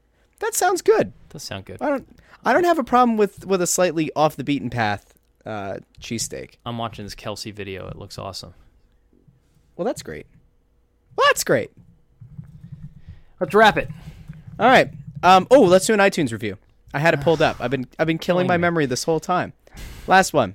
That 0.41 0.55
sounds 0.55 0.83
good. 0.83 1.13
Does 1.31 1.43
sound 1.43 1.65
good. 1.65 1.81
I 1.81 1.89
don't. 1.89 2.09
I 2.45 2.53
don't 2.53 2.65
have 2.65 2.79
a 2.79 2.85
problem 2.85 3.17
with 3.17 3.47
with 3.47 3.63
a 3.63 3.67
slightly 3.67 4.11
off 4.15 4.37
the 4.37 4.45
beaten 4.45 4.69
path 4.71 5.15
uh, 5.47 5.79
cheesesteak. 6.01 6.55
I'm 6.67 6.77
watching 6.79 7.05
this 7.05 7.15
Kelce 7.15 7.53
video. 7.55 7.89
It 7.89 7.97
looks 7.97 8.19
awesome. 8.19 8.55
Well, 9.77 9.85
that's 9.87 10.03
great. 10.03 10.27
Well, 11.17 11.27
that's 11.29 11.45
great. 11.45 11.71
Let's 13.43 13.57
wrap 13.57 13.77
it. 13.77 13.89
All 14.61 14.69
right. 14.69 14.89
Um, 15.25 15.49
oh, 15.51 15.63
let's 15.63 15.85
do 15.85 15.93
an 15.93 15.99
iTunes 15.99 16.31
review. 16.31 16.59
I 16.95 17.01
had 17.01 17.13
it 17.13 17.23
pulled 17.23 17.43
up. 17.43 17.57
I've 17.59 17.73
been 17.73 17.89
I've 17.99 18.07
been 18.07 18.19
killing 18.27 18.47
my 18.47 18.57
memory 18.57 18.87
this 18.87 19.03
whole 19.03 19.19
time. 19.19 19.53
Last 20.07 20.33
one. 20.33 20.55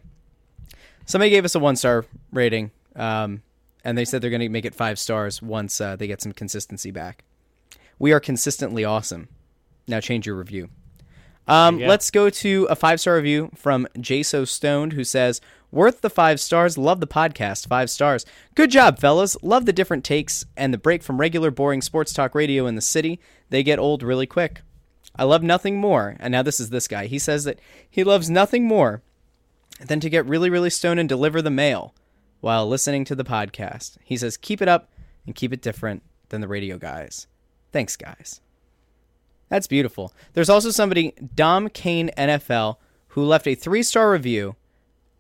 Somebody 1.06 1.30
gave 1.30 1.44
us 1.44 1.54
a 1.54 1.60
one 1.60 1.76
star 1.76 2.06
rating, 2.32 2.72
um, 2.96 3.44
and 3.84 3.98
they 3.98 4.06
said 4.06 4.22
they're 4.22 4.30
going 4.30 4.40
to 4.40 4.48
make 4.48 4.64
it 4.64 4.74
five 4.74 5.00
stars 5.00 5.42
once 5.42 5.82
uh, 5.82 5.98
they 5.98 6.08
get 6.08 6.22
some 6.22 6.32
consistency 6.32 6.90
back. 6.90 7.26
We 8.00 8.14
are 8.14 8.22
consistently 8.22 8.86
awesome. 8.86 9.28
Now 9.86 10.00
change 10.00 10.26
your 10.26 10.36
review. 10.36 10.70
Um, 11.48 11.80
go. 11.80 11.88
let's 11.88 12.12
go 12.12 12.30
to 12.30 12.68
a 12.70 12.76
five 12.76 13.00
star 13.00 13.16
review 13.16 13.52
from 13.56 13.88
Jaso 13.98 14.48
Stoned, 14.48 14.94
who 14.94 15.04
says, 15.04 15.40
"Worth 15.72 16.02
the 16.02 16.10
five 16.10 16.40
stars. 16.40 16.78
Love 16.78 17.00
the 17.00 17.08
podcast. 17.08 17.68
Five 17.68 17.90
stars. 17.90 18.26
Good 18.56 18.72
job, 18.72 19.00
fellas. 19.00 19.38
Love 19.42 19.66
the 19.66 19.74
different 19.74 20.04
takes 20.04 20.46
and 20.56 20.74
the 20.74 20.78
break 20.78 21.04
from 21.04 21.20
regular 21.20 21.52
boring 21.52 21.82
sports 21.82 22.14
talk 22.14 22.36
radio 22.36 22.68
in 22.68 22.76
the 22.76 22.82
city. 22.82 23.20
They 23.50 23.64
get 23.64 23.80
old 23.80 24.04
really 24.04 24.28
quick. 24.28 24.62
I 25.16 25.24
love 25.24 25.44
nothing 25.44 25.78
more. 25.78 26.16
And 26.20 26.32
now 26.32 26.44
this 26.44 26.60
is 26.60 26.70
this 26.70 26.88
guy. 26.88 27.08
He 27.08 27.20
says 27.20 27.44
that 27.46 27.60
he 27.90 28.04
loves 28.04 28.30
nothing 28.30 28.66
more 28.66 29.02
than 29.80 30.00
to 30.00 30.10
get 30.10 30.26
really, 30.26 30.50
really 30.50 30.70
stoned 30.70 31.00
and 31.00 31.10
deliver 31.10 31.42
the 31.42 31.50
mail 31.50 31.94
while 32.40 32.68
listening 32.68 33.04
to 33.06 33.16
the 33.16 33.24
podcast. 33.24 33.98
He 34.04 34.18
says, 34.18 34.38
keep 34.38 34.62
it 34.62 34.68
up 34.68 34.90
and 35.26 35.36
keep 35.36 35.54
it 35.54 35.62
different 35.62 36.04
than 36.30 36.42
the 36.42 36.48
radio 36.48 36.78
guys. 36.78 37.28
Thanks, 37.72 37.96
guys. 37.96 38.42
That's 39.50 39.68
beautiful. 39.68 40.14
There's 40.34 40.50
also 40.50 40.72
somebody, 40.72 41.14
Dom 41.36 41.70
Kane 41.70 42.12
NFL, 42.18 42.78
who 43.10 43.24
left 43.24 43.48
a 43.48 43.56
three 43.56 43.84
star 43.84 44.12
review 44.12 44.56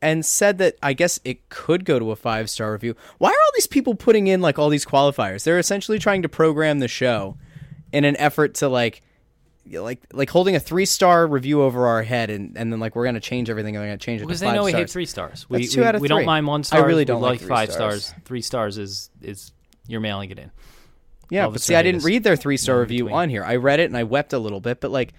and 0.01 0.25
said 0.25 0.57
that 0.59 0.75
I 0.83 0.93
guess 0.93 1.19
it 1.23 1.49
could 1.49 1.85
go 1.85 1.99
to 1.99 2.11
a 2.11 2.15
five 2.15 2.49
star 2.49 2.71
review. 2.71 2.95
Why 3.17 3.29
are 3.29 3.31
all 3.31 3.51
these 3.55 3.67
people 3.67 3.95
putting 3.95 4.27
in 4.27 4.41
like 4.41 4.59
all 4.59 4.69
these 4.69 4.85
qualifiers? 4.85 5.43
They're 5.43 5.59
essentially 5.59 5.99
trying 5.99 6.21
to 6.21 6.29
program 6.29 6.79
the 6.79 6.87
show 6.87 7.37
in 7.91 8.03
an 8.03 8.15
effort 8.17 8.55
to 8.55 8.69
like 8.69 9.01
like 9.71 10.05
like 10.13 10.29
holding 10.29 10.55
a 10.55 10.59
three 10.59 10.85
star 10.85 11.27
review 11.27 11.61
over 11.61 11.87
our 11.87 12.03
head 12.03 12.29
and, 12.29 12.57
and 12.57 12.71
then 12.71 12.79
like 12.79 12.95
we're 12.95 13.05
gonna 13.05 13.19
change 13.19 13.49
everything 13.49 13.75
and 13.75 13.83
we're 13.83 13.87
gonna 13.89 13.97
change 13.97 14.21
it 14.21 14.25
Because 14.25 14.39
they 14.39 14.51
know 14.51 14.63
we 14.63 14.71
hate 14.71 14.89
three 14.89 15.05
stars. 15.05 15.45
We, 15.49 15.59
That's 15.59 15.73
two 15.73 15.81
we, 15.81 15.87
out 15.87 15.95
of 15.95 16.01
we 16.01 16.07
three. 16.07 16.17
don't 16.17 16.25
mind 16.25 16.47
one 16.47 16.63
star. 16.63 16.83
I 16.83 16.85
really 16.85 17.05
don't 17.05 17.21
like 17.21 17.39
three 17.39 17.49
five 17.49 17.71
stars. 17.71 18.05
stars. 18.05 18.21
Three 18.25 18.41
stars 18.41 18.77
is 18.77 19.09
is 19.21 19.51
you're 19.87 20.01
mailing 20.01 20.29
it 20.29 20.39
in. 20.39 20.51
Yeah, 21.29 21.49
but 21.49 21.61
see, 21.61 21.75
I 21.75 21.83
didn't 21.83 22.03
read 22.03 22.23
their 22.23 22.35
three 22.35 22.57
star 22.57 22.79
review 22.79 23.05
between. 23.05 23.21
on 23.21 23.29
here. 23.29 23.43
I 23.43 23.57
read 23.57 23.79
it 23.79 23.85
and 23.85 23.97
I 23.97 24.03
wept 24.03 24.33
a 24.33 24.39
little 24.39 24.61
bit, 24.61 24.79
but 24.79 24.91
like, 24.91 25.13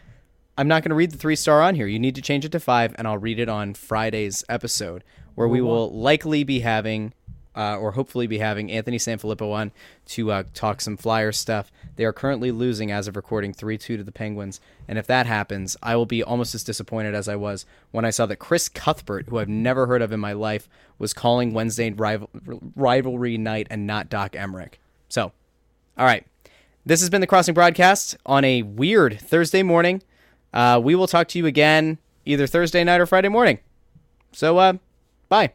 I'm 0.57 0.69
not 0.69 0.83
going 0.83 0.91
to 0.91 0.97
read 0.97 1.13
the 1.13 1.19
three 1.19 1.37
star 1.37 1.63
on 1.63 1.75
here. 1.75 1.87
You 1.87 1.99
need 1.99 2.15
to 2.17 2.23
change 2.23 2.45
it 2.45 2.53
to 2.53 2.61
five, 2.61 2.95
and 2.99 3.07
I'll 3.07 3.19
read 3.19 3.39
it 3.39 3.49
on 3.49 3.75
Friday's 3.75 4.45
episode, 4.49 5.05
where 5.35 5.47
we 5.47 5.61
will 5.61 5.91
likely 5.93 6.43
be 6.43 6.61
having, 6.61 7.13
uh, 7.55 7.77
or 7.77 7.93
hopefully 7.93 8.27
be 8.27 8.39
having, 8.39 8.73
Anthony 8.73 8.97
Sanfilippo 8.97 9.53
on 9.53 9.71
to 10.07 10.33
uh, 10.33 10.43
talk 10.55 10.81
some 10.81 10.97
Flyer 10.97 11.31
stuff. 11.31 11.71
They 11.95 12.05
are 12.05 12.13
currently 12.13 12.51
losing 12.51 12.91
as 12.91 13.07
of 13.07 13.15
recording 13.15 13.53
3 13.53 13.79
2 13.79 13.99
to 13.99 14.03
the 14.03 14.11
Penguins, 14.11 14.61
and 14.89 14.99
if 14.99 15.07
that 15.07 15.27
happens, 15.27 15.77
I 15.81 15.95
will 15.95 16.07
be 16.07 16.25
almost 16.25 16.57
as 16.57 16.65
disappointed 16.65 17.15
as 17.15 17.29
I 17.29 17.37
was 17.37 17.65
when 17.93 18.05
I 18.05 18.11
saw 18.11 18.27
that 18.27 18.37
Chris 18.37 18.69
Cuthbert, 18.69 19.29
who 19.29 19.39
I've 19.39 19.49
never 19.49 19.87
heard 19.87 20.03
of 20.03 20.11
in 20.11 20.19
my 20.19 20.33
life, 20.33 20.69
was 20.99 21.13
calling 21.13 21.53
Wednesday 21.53 21.91
rival- 21.93 22.31
rivalry 22.75 23.39
night 23.39 23.69
and 23.71 23.87
not 23.87 24.09
Doc 24.09 24.33
Emrick. 24.33 24.75
So, 25.09 25.31
all 25.99 26.07
right. 26.07 26.25
This 26.87 27.01
has 27.01 27.11
been 27.11 27.21
the 27.21 27.27
Crossing 27.27 27.55
Broadcast 27.55 28.17
on 28.25 28.45
a 28.45 28.63
weird 28.63 29.21
Thursday 29.21 29.63
morning. 29.63 30.03
Uh, 30.55 30.81
we 30.83 30.95
will 30.95 31.07
talk 31.07 31.29
to 31.29 31.39
you 31.39 31.45
again 31.45 31.99
either 32.25 32.47
Thursday 32.47 32.85
night 32.85 33.01
or 33.01 33.07
Friday 33.07 33.29
morning. 33.29 33.59
So, 34.33 34.59
uh, 34.59 34.75
bye. 35.29 35.53